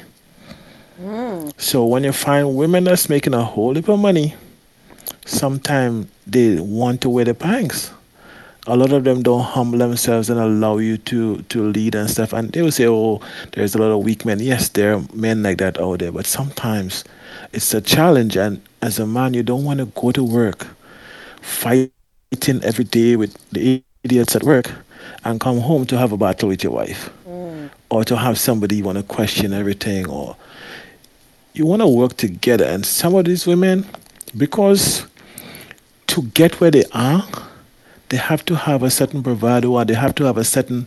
Mm. 1.00 1.52
So 1.60 1.84
when 1.84 2.04
you 2.04 2.12
find 2.12 2.54
women 2.54 2.84
that's 2.84 3.08
making 3.08 3.34
a 3.34 3.42
whole 3.42 3.74
heap 3.74 3.88
of 3.88 3.98
money, 3.98 4.34
sometimes 5.24 6.06
they 6.26 6.60
want 6.60 7.00
to 7.00 7.10
wear 7.10 7.24
the 7.24 7.34
pants. 7.34 7.90
A 8.66 8.76
lot 8.76 8.92
of 8.92 9.04
them 9.04 9.22
don't 9.22 9.42
humble 9.44 9.78
themselves 9.78 10.30
and 10.30 10.40
allow 10.40 10.78
you 10.78 10.98
to 10.98 11.42
to 11.50 11.62
lead 11.70 11.94
and 11.96 12.10
stuff. 12.10 12.32
And 12.32 12.52
they 12.52 12.62
will 12.62 12.72
say, 12.72 12.86
"Oh, 12.88 13.20
there's 13.52 13.74
a 13.74 13.78
lot 13.78 13.90
of 13.92 14.04
weak 14.04 14.24
men." 14.24 14.40
Yes, 14.40 14.68
there 14.70 14.94
are 14.94 15.02
men 15.14 15.42
like 15.42 15.58
that 15.58 15.80
out 15.80 16.00
there, 16.00 16.12
but 16.12 16.26
sometimes 16.26 17.04
it's 17.52 17.74
a 17.74 17.80
challenge. 17.80 18.36
And 18.36 18.60
as 18.82 18.98
a 19.00 19.06
man, 19.06 19.34
you 19.34 19.42
don't 19.42 19.64
want 19.64 19.80
to 19.80 19.86
go 19.86 20.12
to 20.12 20.24
work 20.24 20.68
fighting 21.40 22.62
every 22.64 22.84
day 22.84 23.16
with 23.16 23.36
the 23.52 23.82
idiots 24.04 24.36
at 24.36 24.44
work 24.44 24.70
and 25.24 25.40
come 25.40 25.60
home 25.60 25.86
to 25.86 25.98
have 25.98 26.12
a 26.12 26.16
battle 26.16 26.48
with 26.48 26.62
your 26.64 26.72
wife 26.72 27.10
Mm. 27.28 27.70
or 27.90 28.04
to 28.04 28.16
have 28.16 28.38
somebody 28.38 28.76
you 28.76 28.84
want 28.84 28.98
to 28.98 29.04
question 29.04 29.52
everything 29.52 30.08
or 30.08 30.36
you 31.54 31.66
want 31.66 31.82
to 31.82 31.88
work 31.88 32.16
together 32.16 32.64
and 32.64 32.86
some 32.86 33.14
of 33.14 33.24
these 33.26 33.46
women 33.46 33.86
because 34.36 35.06
to 36.08 36.22
get 36.34 36.60
where 36.60 36.70
they 36.70 36.84
are 36.92 37.24
they 38.12 38.18
have 38.18 38.44
to 38.44 38.54
have 38.54 38.82
a 38.82 38.90
certain 38.90 39.22
bravado 39.22 39.72
or 39.72 39.84
they 39.84 39.94
have 39.94 40.14
to 40.14 40.24
have 40.24 40.36
a 40.36 40.44
certain 40.44 40.86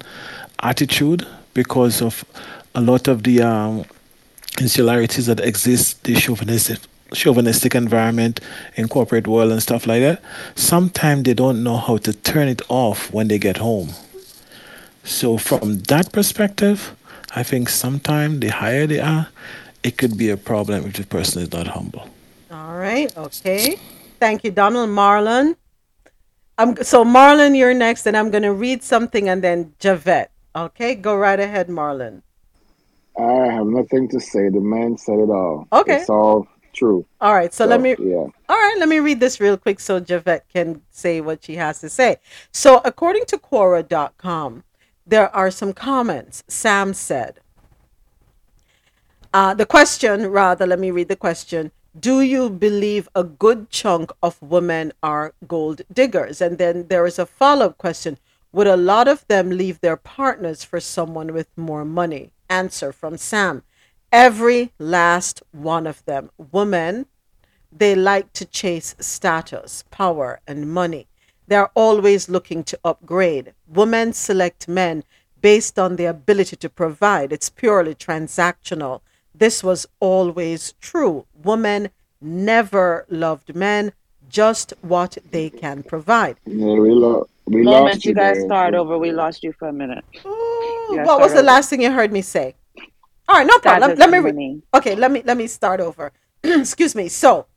attitude 0.61 1.27
because 1.53 2.01
of 2.01 2.23
a 2.75 2.81
lot 2.81 3.07
of 3.07 3.23
the 3.23 3.41
um, 3.41 3.83
insularities 4.57 5.25
that 5.25 5.39
exist 5.39 6.03
the 6.03 6.13
chauvinistic 6.15 6.79
chauvinistic 7.13 7.75
environment 7.75 8.39
in 8.75 8.87
corporate 8.87 9.27
world 9.27 9.51
and 9.51 9.61
stuff 9.61 9.85
like 9.85 10.01
that 10.01 10.21
sometimes 10.55 11.23
they 11.23 11.33
don't 11.33 11.63
know 11.63 11.77
how 11.77 11.97
to 11.97 12.11
turn 12.11 12.47
it 12.47 12.61
off 12.67 13.13
when 13.13 13.27
they 13.27 13.37
get 13.37 13.57
home 13.57 13.89
so 15.05 15.37
from 15.37 15.79
that 15.83 16.11
perspective, 16.11 16.95
I 17.35 17.43
think 17.43 17.69
sometimes 17.69 18.39
the 18.39 18.47
higher 18.47 18.87
they 18.87 18.99
are, 18.99 19.27
it 19.83 19.97
could 19.97 20.17
be 20.17 20.29
a 20.31 20.37
problem 20.37 20.85
if 20.85 20.93
the 20.93 21.05
person 21.05 21.43
is 21.43 21.51
not 21.51 21.67
humble. 21.67 22.09
All 22.51 22.75
right. 22.75 23.15
Okay. 23.15 23.77
Thank 24.19 24.43
you, 24.43 24.51
Donald. 24.51 24.89
Marlon. 24.89 25.55
I'm 26.57 26.81
so 26.83 27.03
Marlon, 27.03 27.57
you're 27.57 27.73
next, 27.73 28.05
and 28.05 28.15
I'm 28.15 28.31
gonna 28.31 28.53
read 28.53 28.83
something, 28.83 29.27
and 29.27 29.43
then 29.43 29.73
Javette. 29.79 30.31
Okay, 30.55 30.95
go 30.95 31.15
right 31.15 31.39
ahead, 31.39 31.67
Marlon. 31.67 32.21
I 33.19 33.51
have 33.51 33.67
nothing 33.67 34.07
to 34.09 34.19
say. 34.19 34.49
The 34.49 34.61
man 34.61 34.97
said 34.97 35.19
it 35.19 35.29
all. 35.29 35.67
Okay. 35.71 36.01
It's 36.01 36.09
all 36.09 36.47
true. 36.73 37.05
All 37.21 37.33
right, 37.33 37.53
so, 37.53 37.65
let 37.65 37.81
me 37.81 37.95
Yeah. 37.99 38.27
All 38.49 38.57
right, 38.57 38.75
let 38.77 38.89
me 38.89 38.99
read 38.99 39.19
this 39.19 39.39
real 39.39 39.57
quick 39.57 39.79
so 39.79 39.99
Javette 39.99 40.47
can 40.49 40.81
say 40.91 41.21
what 41.21 41.43
she 41.43 41.55
has 41.55 41.79
to 41.79 41.89
say. 41.89 42.17
So, 42.51 42.81
according 42.83 43.25
to 43.27 43.37
Quora.com, 43.37 44.63
there 45.07 45.33
are 45.35 45.51
some 45.51 45.73
comments. 45.73 46.43
Sam 46.47 46.93
said, 46.93 47.39
uh, 49.33 49.53
the 49.53 49.65
question, 49.65 50.27
rather, 50.27 50.65
let 50.65 50.79
me 50.79 50.91
read 50.91 51.09
the 51.09 51.15
question. 51.15 51.71
Do 51.97 52.19
you 52.19 52.49
believe 52.49 53.07
a 53.15 53.23
good 53.23 53.69
chunk 53.69 54.11
of 54.21 54.41
women 54.41 54.91
are 55.01 55.33
gold 55.47 55.83
diggers? 55.93 56.41
And 56.41 56.57
then 56.57 56.87
there 56.89 57.05
is 57.05 57.17
a 57.17 57.25
follow 57.25 57.67
up 57.67 57.77
question 57.77 58.17
Would 58.51 58.67
a 58.67 58.75
lot 58.75 59.07
of 59.07 59.25
them 59.29 59.49
leave 59.49 59.79
their 59.79 59.95
partners 59.95 60.61
for 60.65 60.81
someone 60.81 61.31
with 61.31 61.47
more 61.55 61.85
money? 61.85 62.31
Answer 62.49 62.91
from 62.91 63.17
Sam 63.17 63.63
Every 64.11 64.73
last 64.77 65.41
one 65.53 65.87
of 65.87 66.03
them. 66.03 66.31
Women, 66.51 67.05
they 67.71 67.95
like 67.95 68.33
to 68.33 68.45
chase 68.45 68.95
status, 68.99 69.85
power, 69.89 70.41
and 70.45 70.73
money. 70.73 71.07
They're 71.47 71.71
always 71.75 72.27
looking 72.27 72.65
to 72.65 72.79
upgrade. 72.83 73.53
Women 73.67 74.11
select 74.11 74.67
men 74.67 75.05
based 75.41 75.79
on 75.79 75.95
their 75.95 76.09
ability 76.09 76.57
to 76.57 76.69
provide. 76.69 77.31
It's 77.31 77.49
purely 77.49 77.95
transactional. 77.95 78.99
This 79.37 79.63
was 79.63 79.85
always 79.99 80.73
true. 80.79 81.25
Women 81.43 81.89
never 82.21 83.05
loved 83.09 83.55
men, 83.55 83.93
just 84.29 84.73
what 84.81 85.17
they 85.31 85.49
can 85.49 85.83
provide. 85.83 86.37
Yeah, 86.45 86.73
we, 86.73 86.91
lo- 86.91 87.27
we 87.45 87.63
Moment 87.63 87.85
lost 87.95 88.05
you 88.05 88.09
you 88.09 88.15
guys 88.15 88.37
there. 88.37 88.45
start 88.45 88.73
over, 88.75 88.97
we 88.97 89.11
lost 89.11 89.43
you 89.43 89.53
for 89.53 89.67
a 89.67 89.73
minute. 89.73 90.03
Oh, 90.23 90.87
you 90.91 90.97
guys 90.97 91.05
what 91.07 91.19
was 91.19 91.31
start 91.31 91.33
the 91.33 91.39
over. 91.39 91.55
last 91.55 91.69
thing 91.69 91.81
you 91.81 91.91
heard 91.91 92.11
me 92.11 92.21
say? 92.21 92.55
All 93.27 93.37
right, 93.37 93.47
no 93.47 93.57
problem. 93.59 93.95
Status 93.95 93.99
Let 93.99 94.09
me 94.09 94.17
re- 94.19 94.61
okay. 94.75 94.95
Let 94.95 95.11
me 95.11 95.21
let 95.25 95.37
me 95.37 95.47
start 95.47 95.79
over. 95.81 96.11
Excuse 96.43 96.95
me. 96.95 97.07
So, 97.09 97.47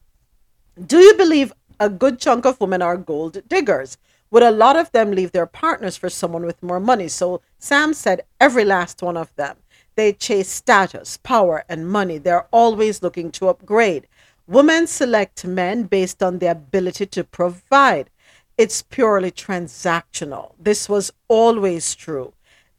do 0.86 0.98
you 0.98 1.14
believe 1.14 1.52
a 1.80 1.88
good 1.88 2.18
chunk 2.18 2.44
of 2.46 2.60
women 2.60 2.82
are 2.82 2.96
gold 2.96 3.42
diggers? 3.48 3.98
Would 4.30 4.42
a 4.42 4.50
lot 4.50 4.76
of 4.76 4.90
them 4.92 5.10
leave 5.12 5.32
their 5.32 5.46
partners 5.46 5.96
for 5.96 6.10
someone 6.10 6.44
with 6.44 6.62
more 6.62 6.80
money? 6.80 7.09
So 7.09 7.40
Sam 7.59 7.94
said 7.94 8.22
every 8.40 8.64
last 8.64 9.02
one 9.02 9.16
of 9.16 9.34
them. 9.36 9.56
They 9.98 10.12
chase 10.12 10.48
status, 10.48 11.16
power, 11.16 11.64
and 11.68 11.90
money. 11.90 12.18
They're 12.18 12.46
always 12.52 13.02
looking 13.02 13.32
to 13.32 13.48
upgrade. 13.48 14.06
Women 14.46 14.86
select 14.86 15.44
men 15.44 15.82
based 15.82 16.22
on 16.22 16.38
their 16.38 16.52
ability 16.52 17.06
to 17.06 17.24
provide. 17.24 18.08
It's 18.56 18.80
purely 18.80 19.32
transactional. 19.32 20.52
This 20.56 20.88
was 20.88 21.10
always 21.26 21.96
true. 21.96 22.32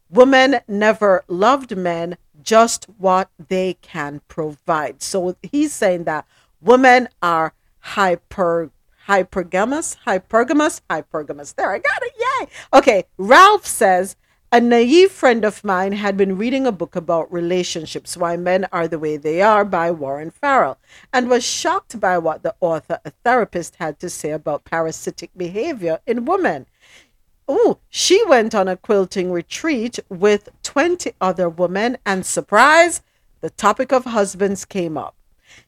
Women 0.10 0.62
never 0.66 1.26
loved 1.28 1.76
men, 1.76 2.16
just 2.42 2.86
what 2.98 3.30
they 3.50 3.76
can 3.82 4.22
provide. 4.30 5.04
So 5.04 5.36
he's 5.44 5.74
saying 5.74 6.06
that 6.06 6.26
women 6.62 7.10
are 7.22 7.52
hyper 7.80 8.72
hypergamous, 9.10 9.98
hypergamous, 10.08 10.80
hypergamous. 10.90 11.54
There, 11.54 11.70
I 11.70 11.80
got 11.80 12.02
it. 12.02 12.14
Yay. 12.18 12.48
Okay, 12.74 13.04
Ralph 13.18 13.66
says 13.66 14.16
a 14.52 14.60
naive 14.60 15.12
friend 15.12 15.46
of 15.46 15.64
mine 15.64 15.92
had 15.92 16.18
been 16.18 16.36
reading 16.36 16.66
a 16.66 16.72
book 16.72 16.96
about 16.96 17.32
relationships, 17.32 18.18
Why 18.18 18.36
Men 18.36 18.68
Are 18.72 18.88
the 18.88 18.98
Way 18.98 19.16
They 19.16 19.44
Are 19.44 19.64
by 19.64 19.92
Warren 19.92 20.32
Farrell, 20.32 20.80
and 21.14 21.30
was 21.30 21.44
shocked 21.44 22.00
by 22.00 22.18
what 22.18 22.42
the 22.42 22.56
author, 22.60 23.00
a 23.06 23.12
therapist, 23.24 23.76
had 23.76 24.00
to 24.00 24.10
say 24.10 24.32
about 24.32 24.66
parasitic 24.66 25.30
behavior 25.38 26.00
in 26.08 26.26
women. 26.26 26.66
Oh, 27.48 27.78
she 27.90 28.26
went 28.26 28.56
on 28.56 28.68
a 28.68 28.76
quilting 28.76 29.32
retreat 29.32 30.00
with 30.10 30.50
20 30.64 31.14
other 31.22 31.48
women, 31.48 32.00
and 32.04 32.26
surprise, 32.26 33.04
the 33.42 33.52
topic 33.52 33.92
of 33.92 34.06
husbands 34.06 34.66
came 34.66 34.98
up. 34.98 35.16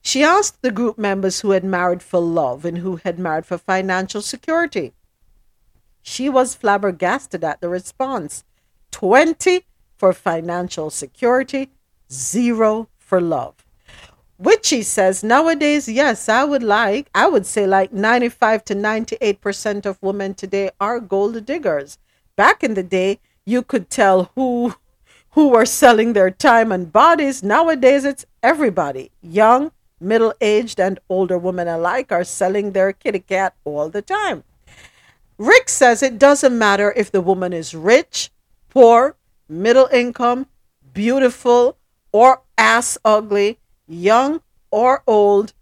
She 0.01 0.23
asked 0.23 0.63
the 0.63 0.71
group 0.71 0.97
members 0.97 1.41
who 1.41 1.51
had 1.51 1.63
married 1.63 2.01
for 2.01 2.19
love 2.19 2.65
and 2.65 2.79
who 2.79 2.95
had 2.95 3.19
married 3.19 3.45
for 3.45 3.59
financial 3.59 4.23
security. 4.23 4.93
She 6.01 6.29
was 6.29 6.55
flabbergasted 6.55 7.43
at 7.43 7.61
the 7.61 7.69
response 7.69 8.43
20 8.91 9.65
for 9.97 10.13
financial 10.13 10.89
security, 10.89 11.69
zero 12.11 12.89
for 12.97 13.21
love. 13.21 13.55
Which 14.37 14.69
he 14.69 14.81
says 14.81 15.23
nowadays, 15.23 15.87
yes, 15.87 16.27
I 16.27 16.43
would 16.43 16.63
like, 16.63 17.09
I 17.13 17.27
would 17.27 17.45
say 17.45 17.67
like 17.67 17.93
95 17.93 18.65
to 18.65 18.75
98% 18.75 19.85
of 19.85 20.01
women 20.01 20.33
today 20.33 20.71
are 20.79 20.99
gold 20.99 21.45
diggers. 21.45 21.97
Back 22.35 22.63
in 22.63 22.73
the 22.73 22.83
day, 22.83 23.19
you 23.45 23.61
could 23.61 23.89
tell 23.89 24.31
who 24.35 24.73
who 25.31 25.49
were 25.49 25.65
selling 25.65 26.13
their 26.13 26.31
time 26.31 26.71
and 26.71 26.91
bodies. 26.91 27.41
Nowadays, 27.41 28.03
it's 28.03 28.25
everybody. 28.43 29.11
Young, 29.21 29.71
middle 29.99 30.33
aged, 30.41 30.79
and 30.79 30.99
older 31.07 31.37
women 31.37 31.67
alike 31.67 32.11
are 32.11 32.23
selling 32.23 32.71
their 32.71 32.91
kitty 32.91 33.19
cat 33.19 33.53
all 33.63 33.89
the 33.89 34.01
time. 34.01 34.43
Rick 35.37 35.69
says 35.69 36.03
it 36.03 36.19
doesn't 36.19 36.57
matter 36.57 36.93
if 36.95 37.11
the 37.11 37.21
woman 37.21 37.53
is 37.53 37.73
rich, 37.73 38.29
poor, 38.71 39.17
middle 39.47 39.87
income, 39.93 40.47
beautiful, 40.93 41.77
or 42.11 42.41
ass 42.57 42.97
ugly, 43.05 43.59
young 43.87 44.41
or 44.71 45.03
old, 45.05 45.53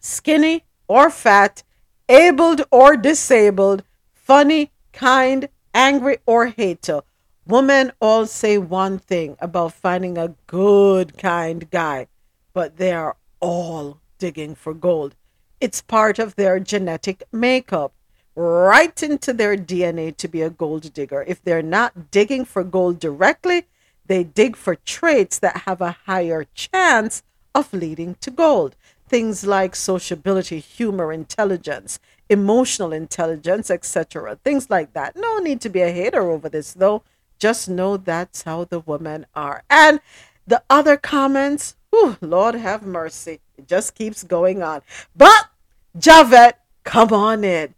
skinny 0.00 0.64
or 0.88 1.08
fat, 1.08 1.62
abled 2.08 2.62
or 2.70 2.96
disabled, 2.96 3.82
funny, 4.12 4.72
kind, 4.92 5.48
angry, 5.72 6.18
or 6.26 6.46
hater. 6.46 7.00
Women 7.46 7.92
all 8.00 8.26
say 8.26 8.58
one 8.58 8.98
thing 8.98 9.36
about 9.38 9.72
finding 9.72 10.18
a 10.18 10.34
good, 10.46 11.16
kind 11.16 11.70
guy, 11.70 12.08
but 12.52 12.78
they 12.78 12.92
are 12.92 13.16
all 13.40 14.00
digging 14.18 14.54
for 14.54 14.74
gold. 14.74 15.14
It's 15.60 15.82
part 15.82 16.18
of 16.18 16.34
their 16.34 16.58
genetic 16.58 17.22
makeup, 17.30 17.94
right 18.36 19.02
into 19.02 19.32
their 19.32 19.56
DNA 19.56 20.16
to 20.16 20.28
be 20.28 20.42
a 20.42 20.50
gold 20.50 20.92
digger. 20.92 21.24
If 21.26 21.42
they're 21.42 21.62
not 21.62 22.10
digging 22.10 22.44
for 22.44 22.64
gold 22.64 22.98
directly, 22.98 23.66
they 24.06 24.24
dig 24.24 24.56
for 24.56 24.74
traits 24.74 25.38
that 25.38 25.58
have 25.66 25.80
a 25.80 25.96
higher 26.06 26.46
chance 26.54 27.22
of 27.54 27.72
leading 27.72 28.16
to 28.16 28.30
gold. 28.30 28.76
Things 29.08 29.44
like 29.46 29.76
sociability, 29.76 30.58
humor, 30.58 31.12
intelligence, 31.12 31.98
emotional 32.28 32.92
intelligence, 32.92 33.70
etc. 33.70 34.36
Things 34.42 34.70
like 34.70 34.92
that. 34.94 35.16
No 35.16 35.38
need 35.38 35.60
to 35.62 35.68
be 35.68 35.82
a 35.82 35.92
hater 35.92 36.30
over 36.30 36.48
this, 36.48 36.72
though. 36.72 37.02
Just 37.38 37.68
know 37.68 37.96
that's 37.96 38.42
how 38.42 38.64
the 38.64 38.80
women 38.80 39.26
are. 39.34 39.62
And 39.68 40.00
the 40.46 40.62
other 40.68 40.96
comments, 40.96 41.76
whew, 41.90 42.16
Lord 42.20 42.54
have 42.54 42.84
mercy. 42.84 43.40
It 43.56 43.68
just 43.68 43.94
keeps 43.94 44.22
going 44.24 44.62
on. 44.62 44.82
But 45.14 45.48
Javette, 45.96 46.60
come 46.82 47.12
on 47.12 47.44
in. 47.44 47.74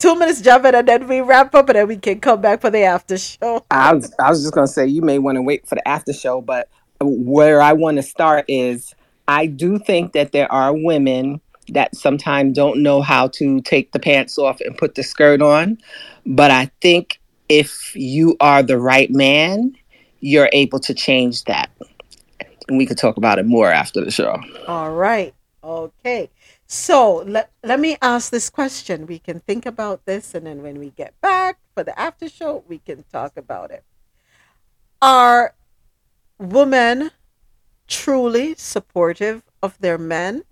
Two 0.00 0.16
minutes, 0.16 0.40
Javette, 0.40 0.76
and 0.76 0.86
then 0.86 1.08
we 1.08 1.20
wrap 1.20 1.56
up 1.56 1.68
and 1.70 1.76
then 1.76 1.88
we 1.88 1.96
can 1.96 2.20
come 2.20 2.40
back 2.40 2.60
for 2.60 2.70
the 2.70 2.82
after 2.82 3.18
show. 3.18 3.64
I 3.72 3.94
was, 3.94 4.14
I 4.20 4.30
was 4.30 4.42
just 4.42 4.54
gonna 4.54 4.68
say 4.68 4.86
you 4.86 5.02
may 5.02 5.18
want 5.18 5.36
to 5.36 5.42
wait 5.42 5.66
for 5.66 5.74
the 5.74 5.88
after 5.88 6.12
show, 6.12 6.40
but 6.40 6.68
where 7.00 7.60
I 7.60 7.72
want 7.72 7.96
to 7.96 8.04
start 8.04 8.44
is 8.46 8.94
I 9.26 9.46
do 9.46 9.76
think 9.76 10.12
that 10.12 10.30
there 10.30 10.50
are 10.52 10.72
women 10.72 11.40
that 11.70 11.96
sometimes 11.96 12.54
don't 12.54 12.80
know 12.80 13.02
how 13.02 13.26
to 13.28 13.60
take 13.62 13.90
the 13.90 13.98
pants 13.98 14.38
off 14.38 14.60
and 14.60 14.78
put 14.78 14.94
the 14.94 15.02
skirt 15.02 15.42
on, 15.42 15.78
but 16.24 16.52
I 16.52 16.70
think 16.80 17.18
if 17.48 17.96
you 17.96 18.36
are 18.38 18.62
the 18.62 18.78
right 18.78 19.10
man, 19.10 19.74
you're 20.20 20.48
able 20.52 20.78
to 20.80 20.94
change 20.94 21.42
that. 21.44 21.70
And 22.68 22.78
we 22.78 22.86
could 22.86 22.98
talk 22.98 23.16
about 23.16 23.40
it 23.40 23.46
more 23.46 23.70
after 23.70 24.04
the 24.04 24.12
show. 24.12 24.40
All 24.68 24.92
right. 24.92 25.34
Okay. 25.64 26.30
So 26.70 27.24
let, 27.26 27.50
let 27.64 27.80
me 27.80 27.96
ask 28.02 28.30
this 28.30 28.50
question. 28.50 29.06
We 29.06 29.18
can 29.18 29.40
think 29.40 29.64
about 29.64 30.04
this, 30.04 30.34
and 30.34 30.46
then 30.46 30.62
when 30.62 30.78
we 30.78 30.90
get 30.90 31.18
back 31.22 31.58
for 31.74 31.82
the 31.82 31.98
after 31.98 32.28
show, 32.28 32.62
we 32.68 32.78
can 32.78 33.04
talk 33.10 33.38
about 33.38 33.70
it. 33.70 33.84
Are 35.00 35.54
women 36.38 37.10
truly 37.86 38.54
supportive 38.54 39.44
of 39.62 39.78
their 39.80 39.96
men? 39.96 40.44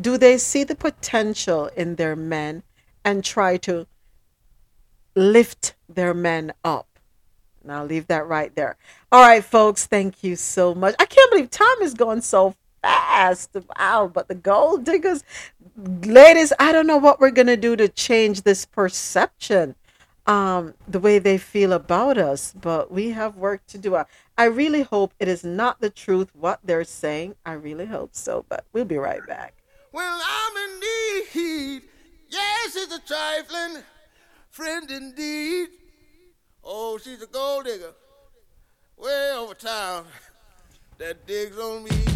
Do 0.00 0.16
they 0.16 0.38
see 0.38 0.64
the 0.64 0.74
potential 0.74 1.66
in 1.76 1.96
their 1.96 2.16
men 2.16 2.62
and 3.04 3.22
try 3.22 3.58
to 3.58 3.86
lift 5.14 5.74
their 5.90 6.14
men 6.14 6.54
up? 6.64 6.88
And 7.62 7.70
I'll 7.70 7.84
leave 7.84 8.06
that 8.06 8.26
right 8.26 8.54
there. 8.54 8.78
All 9.12 9.20
right, 9.20 9.44
folks, 9.44 9.84
thank 9.84 10.24
you 10.24 10.36
so 10.36 10.74
much. 10.74 10.94
I 10.98 11.04
can't 11.04 11.30
believe 11.30 11.50
time 11.50 11.82
is 11.82 11.92
going 11.92 12.22
so 12.22 12.54
fast. 12.86 13.56
Wow, 13.78 14.10
but 14.12 14.28
the 14.28 14.34
gold 14.34 14.84
diggers, 14.84 15.24
ladies, 15.76 16.52
I 16.58 16.72
don't 16.72 16.86
know 16.86 16.96
what 16.96 17.20
we're 17.20 17.30
going 17.30 17.46
to 17.48 17.56
do 17.56 17.76
to 17.76 17.88
change 17.88 18.42
this 18.42 18.64
perception, 18.64 19.74
um, 20.26 20.74
the 20.86 21.00
way 21.00 21.18
they 21.18 21.38
feel 21.38 21.72
about 21.72 22.18
us, 22.18 22.52
but 22.60 22.90
we 22.90 23.10
have 23.10 23.36
work 23.36 23.66
to 23.68 23.78
do. 23.78 23.96
I, 24.38 24.44
really 24.44 24.82
hope 24.82 25.14
it 25.18 25.28
is 25.28 25.44
not 25.44 25.80
the 25.80 25.90
truth 25.90 26.28
what 26.34 26.60
they're 26.64 26.84
saying. 26.84 27.34
I 27.44 27.52
really 27.52 27.86
hope 27.86 28.14
so, 28.14 28.44
but 28.48 28.64
we'll 28.72 28.84
be 28.84 28.98
right 28.98 29.26
back. 29.26 29.54
Well, 29.92 30.20
I'm 30.24 30.56
in 30.56 30.80
need. 30.80 31.82
Yes, 32.28 32.76
it's 32.76 32.94
a 32.94 33.00
trifling 33.00 33.82
friend 34.50 34.90
indeed. 34.90 35.68
Oh 36.64 36.98
she's 36.98 37.22
a 37.22 37.26
gold 37.26 37.66
digger. 37.66 37.94
Way 38.96 39.32
over 39.36 39.54
town. 39.54 40.06
That 40.98 41.26
digs 41.26 41.58
on 41.58 41.84
me. 41.84 42.15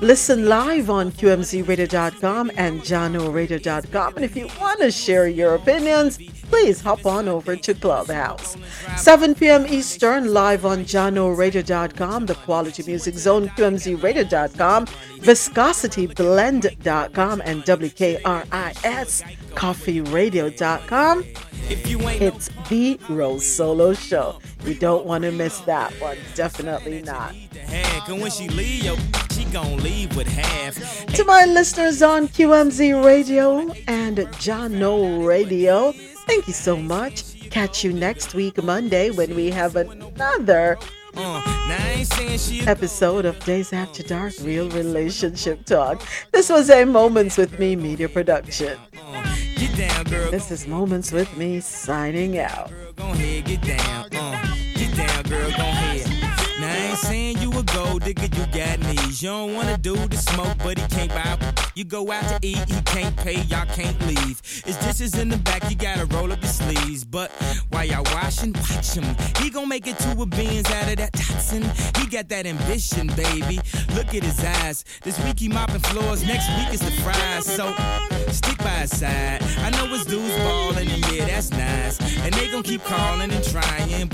Listen 0.00 0.46
live 0.46 0.90
on 0.90 1.10
QMZRadio.com 1.12 2.50
and 2.56 2.80
JahknoRadio.com. 2.82 4.16
And 4.16 4.24
if 4.24 4.36
you 4.36 4.48
want 4.60 4.80
to 4.80 4.90
share 4.90 5.28
your 5.28 5.54
opinions, 5.54 6.18
please 6.48 6.80
hop 6.80 7.06
on 7.06 7.28
over 7.28 7.54
to 7.56 7.74
Clubhouse. 7.74 8.56
7 8.96 9.34
p.m. 9.34 9.66
Eastern, 9.66 10.32
live 10.32 10.64
on 10.64 10.84
JahknoRadio.com, 10.84 12.26
The 12.26 12.34
Quality 12.34 12.82
Music 12.84 13.14
Zone, 13.14 13.48
QMZRadio.com, 13.50 14.86
ViscosityBlend.com, 14.86 17.42
and 17.44 17.62
WKRIS 17.64 19.22
CoffeeRadio.com. 19.54 21.24
It's 21.68 22.50
the 22.68 22.98
Rose 23.08 23.46
Solo 23.70 23.94
Show. 23.94 24.40
You 24.64 24.74
don't 24.74 25.06
want 25.06 25.22
to 25.22 25.30
miss 25.30 25.60
that 25.60 25.92
one. 26.00 26.18
Definitely 26.34 27.02
not. 27.02 27.32
Heck, 27.36 28.08
and 28.08 28.20
when 28.20 28.32
she 28.32 28.48
leave, 28.48 28.82
yo, 28.82 28.96
she 29.30 29.44
gon' 29.44 29.76
leave 29.76 30.16
with 30.16 30.26
half. 30.26 30.74
To 31.14 31.24
my 31.24 31.44
listeners 31.44 32.02
on 32.02 32.26
QMZ 32.26 33.04
Radio 33.04 33.70
and 33.86 34.18
Jahkno 34.42 35.24
Radio, 35.24 35.92
thank 36.26 36.48
you 36.48 36.52
so 36.52 36.76
much. 36.76 37.48
Catch 37.50 37.84
you 37.84 37.92
next 37.92 38.34
week, 38.34 38.60
Monday, 38.60 39.10
when 39.10 39.36
we 39.36 39.50
have 39.50 39.76
another 39.76 40.76
uh, 41.14 41.40
episode 42.66 43.24
of 43.24 43.38
Dayz 43.38 43.72
After 43.72 44.02
Dark 44.02 44.32
Real 44.42 44.68
Relationship 44.70 45.64
Talk. 45.64 46.02
This 46.32 46.50
was 46.50 46.70
a 46.70 46.84
Moments 46.84 47.36
with 47.36 47.56
Me 47.60 47.76
media 47.76 48.08
production. 48.08 48.76
Uh, 48.96 50.04
girl. 50.10 50.30
This 50.32 50.50
is 50.50 50.66
Moments 50.66 51.12
with 51.12 51.36
Me 51.36 51.60
signing 51.60 52.38
out. 52.38 52.72
Gon' 53.00 53.16
head, 53.16 53.44
get 53.46 53.62
down. 53.62 54.04
Uh, 54.12 54.56
get 54.74 54.94
down, 54.94 55.22
girl, 55.22 55.50
gon' 55.52 55.74
head. 55.74 56.06
Now 56.60 56.68
I 56.68 56.88
ain't 56.90 56.98
saying 56.98 57.39
a 57.60 57.64
gold 57.74 58.02
digger, 58.04 58.22
you 58.22 58.46
got 58.52 58.78
knees. 58.80 59.22
You 59.22 59.28
don't 59.28 59.54
wanna 59.54 59.76
do 59.78 59.94
the 59.94 60.16
smoke, 60.16 60.56
but 60.58 60.78
he 60.78 60.86
can't 60.88 61.10
buy. 61.10 61.38
You 61.74 61.84
go 61.84 62.10
out 62.10 62.26
to 62.28 62.38
eat, 62.46 62.58
he 62.68 62.80
can't 62.82 63.16
pay, 63.16 63.40
y'all 63.42 63.66
can't 63.66 63.98
leave. 64.06 64.40
His 64.64 64.76
dishes 64.76 65.14
in 65.18 65.28
the 65.28 65.36
back, 65.38 65.68
you 65.70 65.76
gotta 65.76 66.06
roll 66.06 66.32
up 66.32 66.42
your 66.42 66.52
sleeves. 66.52 67.04
But 67.04 67.30
while 67.70 67.84
y'all 67.84 68.04
washing, 68.14 68.52
watch 68.52 68.94
him. 68.94 69.04
He 69.38 69.50
gon' 69.50 69.68
make 69.68 69.86
it 69.86 69.98
to 69.98 70.10
a 70.20 70.26
beans 70.26 70.70
out 70.70 70.90
of 70.90 70.96
that 70.96 71.12
Datsun. 71.12 71.64
He 71.98 72.06
got 72.06 72.28
that 72.28 72.46
ambition, 72.46 73.08
baby. 73.08 73.60
Look 73.94 74.14
at 74.14 74.22
his 74.22 74.42
eyes. 74.44 74.84
This 75.02 75.18
week 75.24 75.38
he 75.38 75.48
mopping 75.48 75.80
floors, 75.80 76.24
next 76.24 76.48
week 76.56 76.72
is 76.74 76.80
the 76.80 76.92
fries. 77.02 77.44
So 77.44 77.74
stick 78.32 78.58
by 78.58 78.80
his 78.84 78.98
side. 78.98 79.42
I 79.58 79.70
know 79.70 79.86
his 79.86 80.04
dudes 80.06 80.34
ballin', 80.36 80.88
and 80.88 81.12
yeah, 81.12 81.26
that's 81.26 81.50
nice. 81.50 82.00
And 82.24 82.32
they 82.34 82.50
gon' 82.50 82.62
keep 82.62 82.82
calling 82.84 83.30
and 83.30 83.44
trying. 83.44 84.10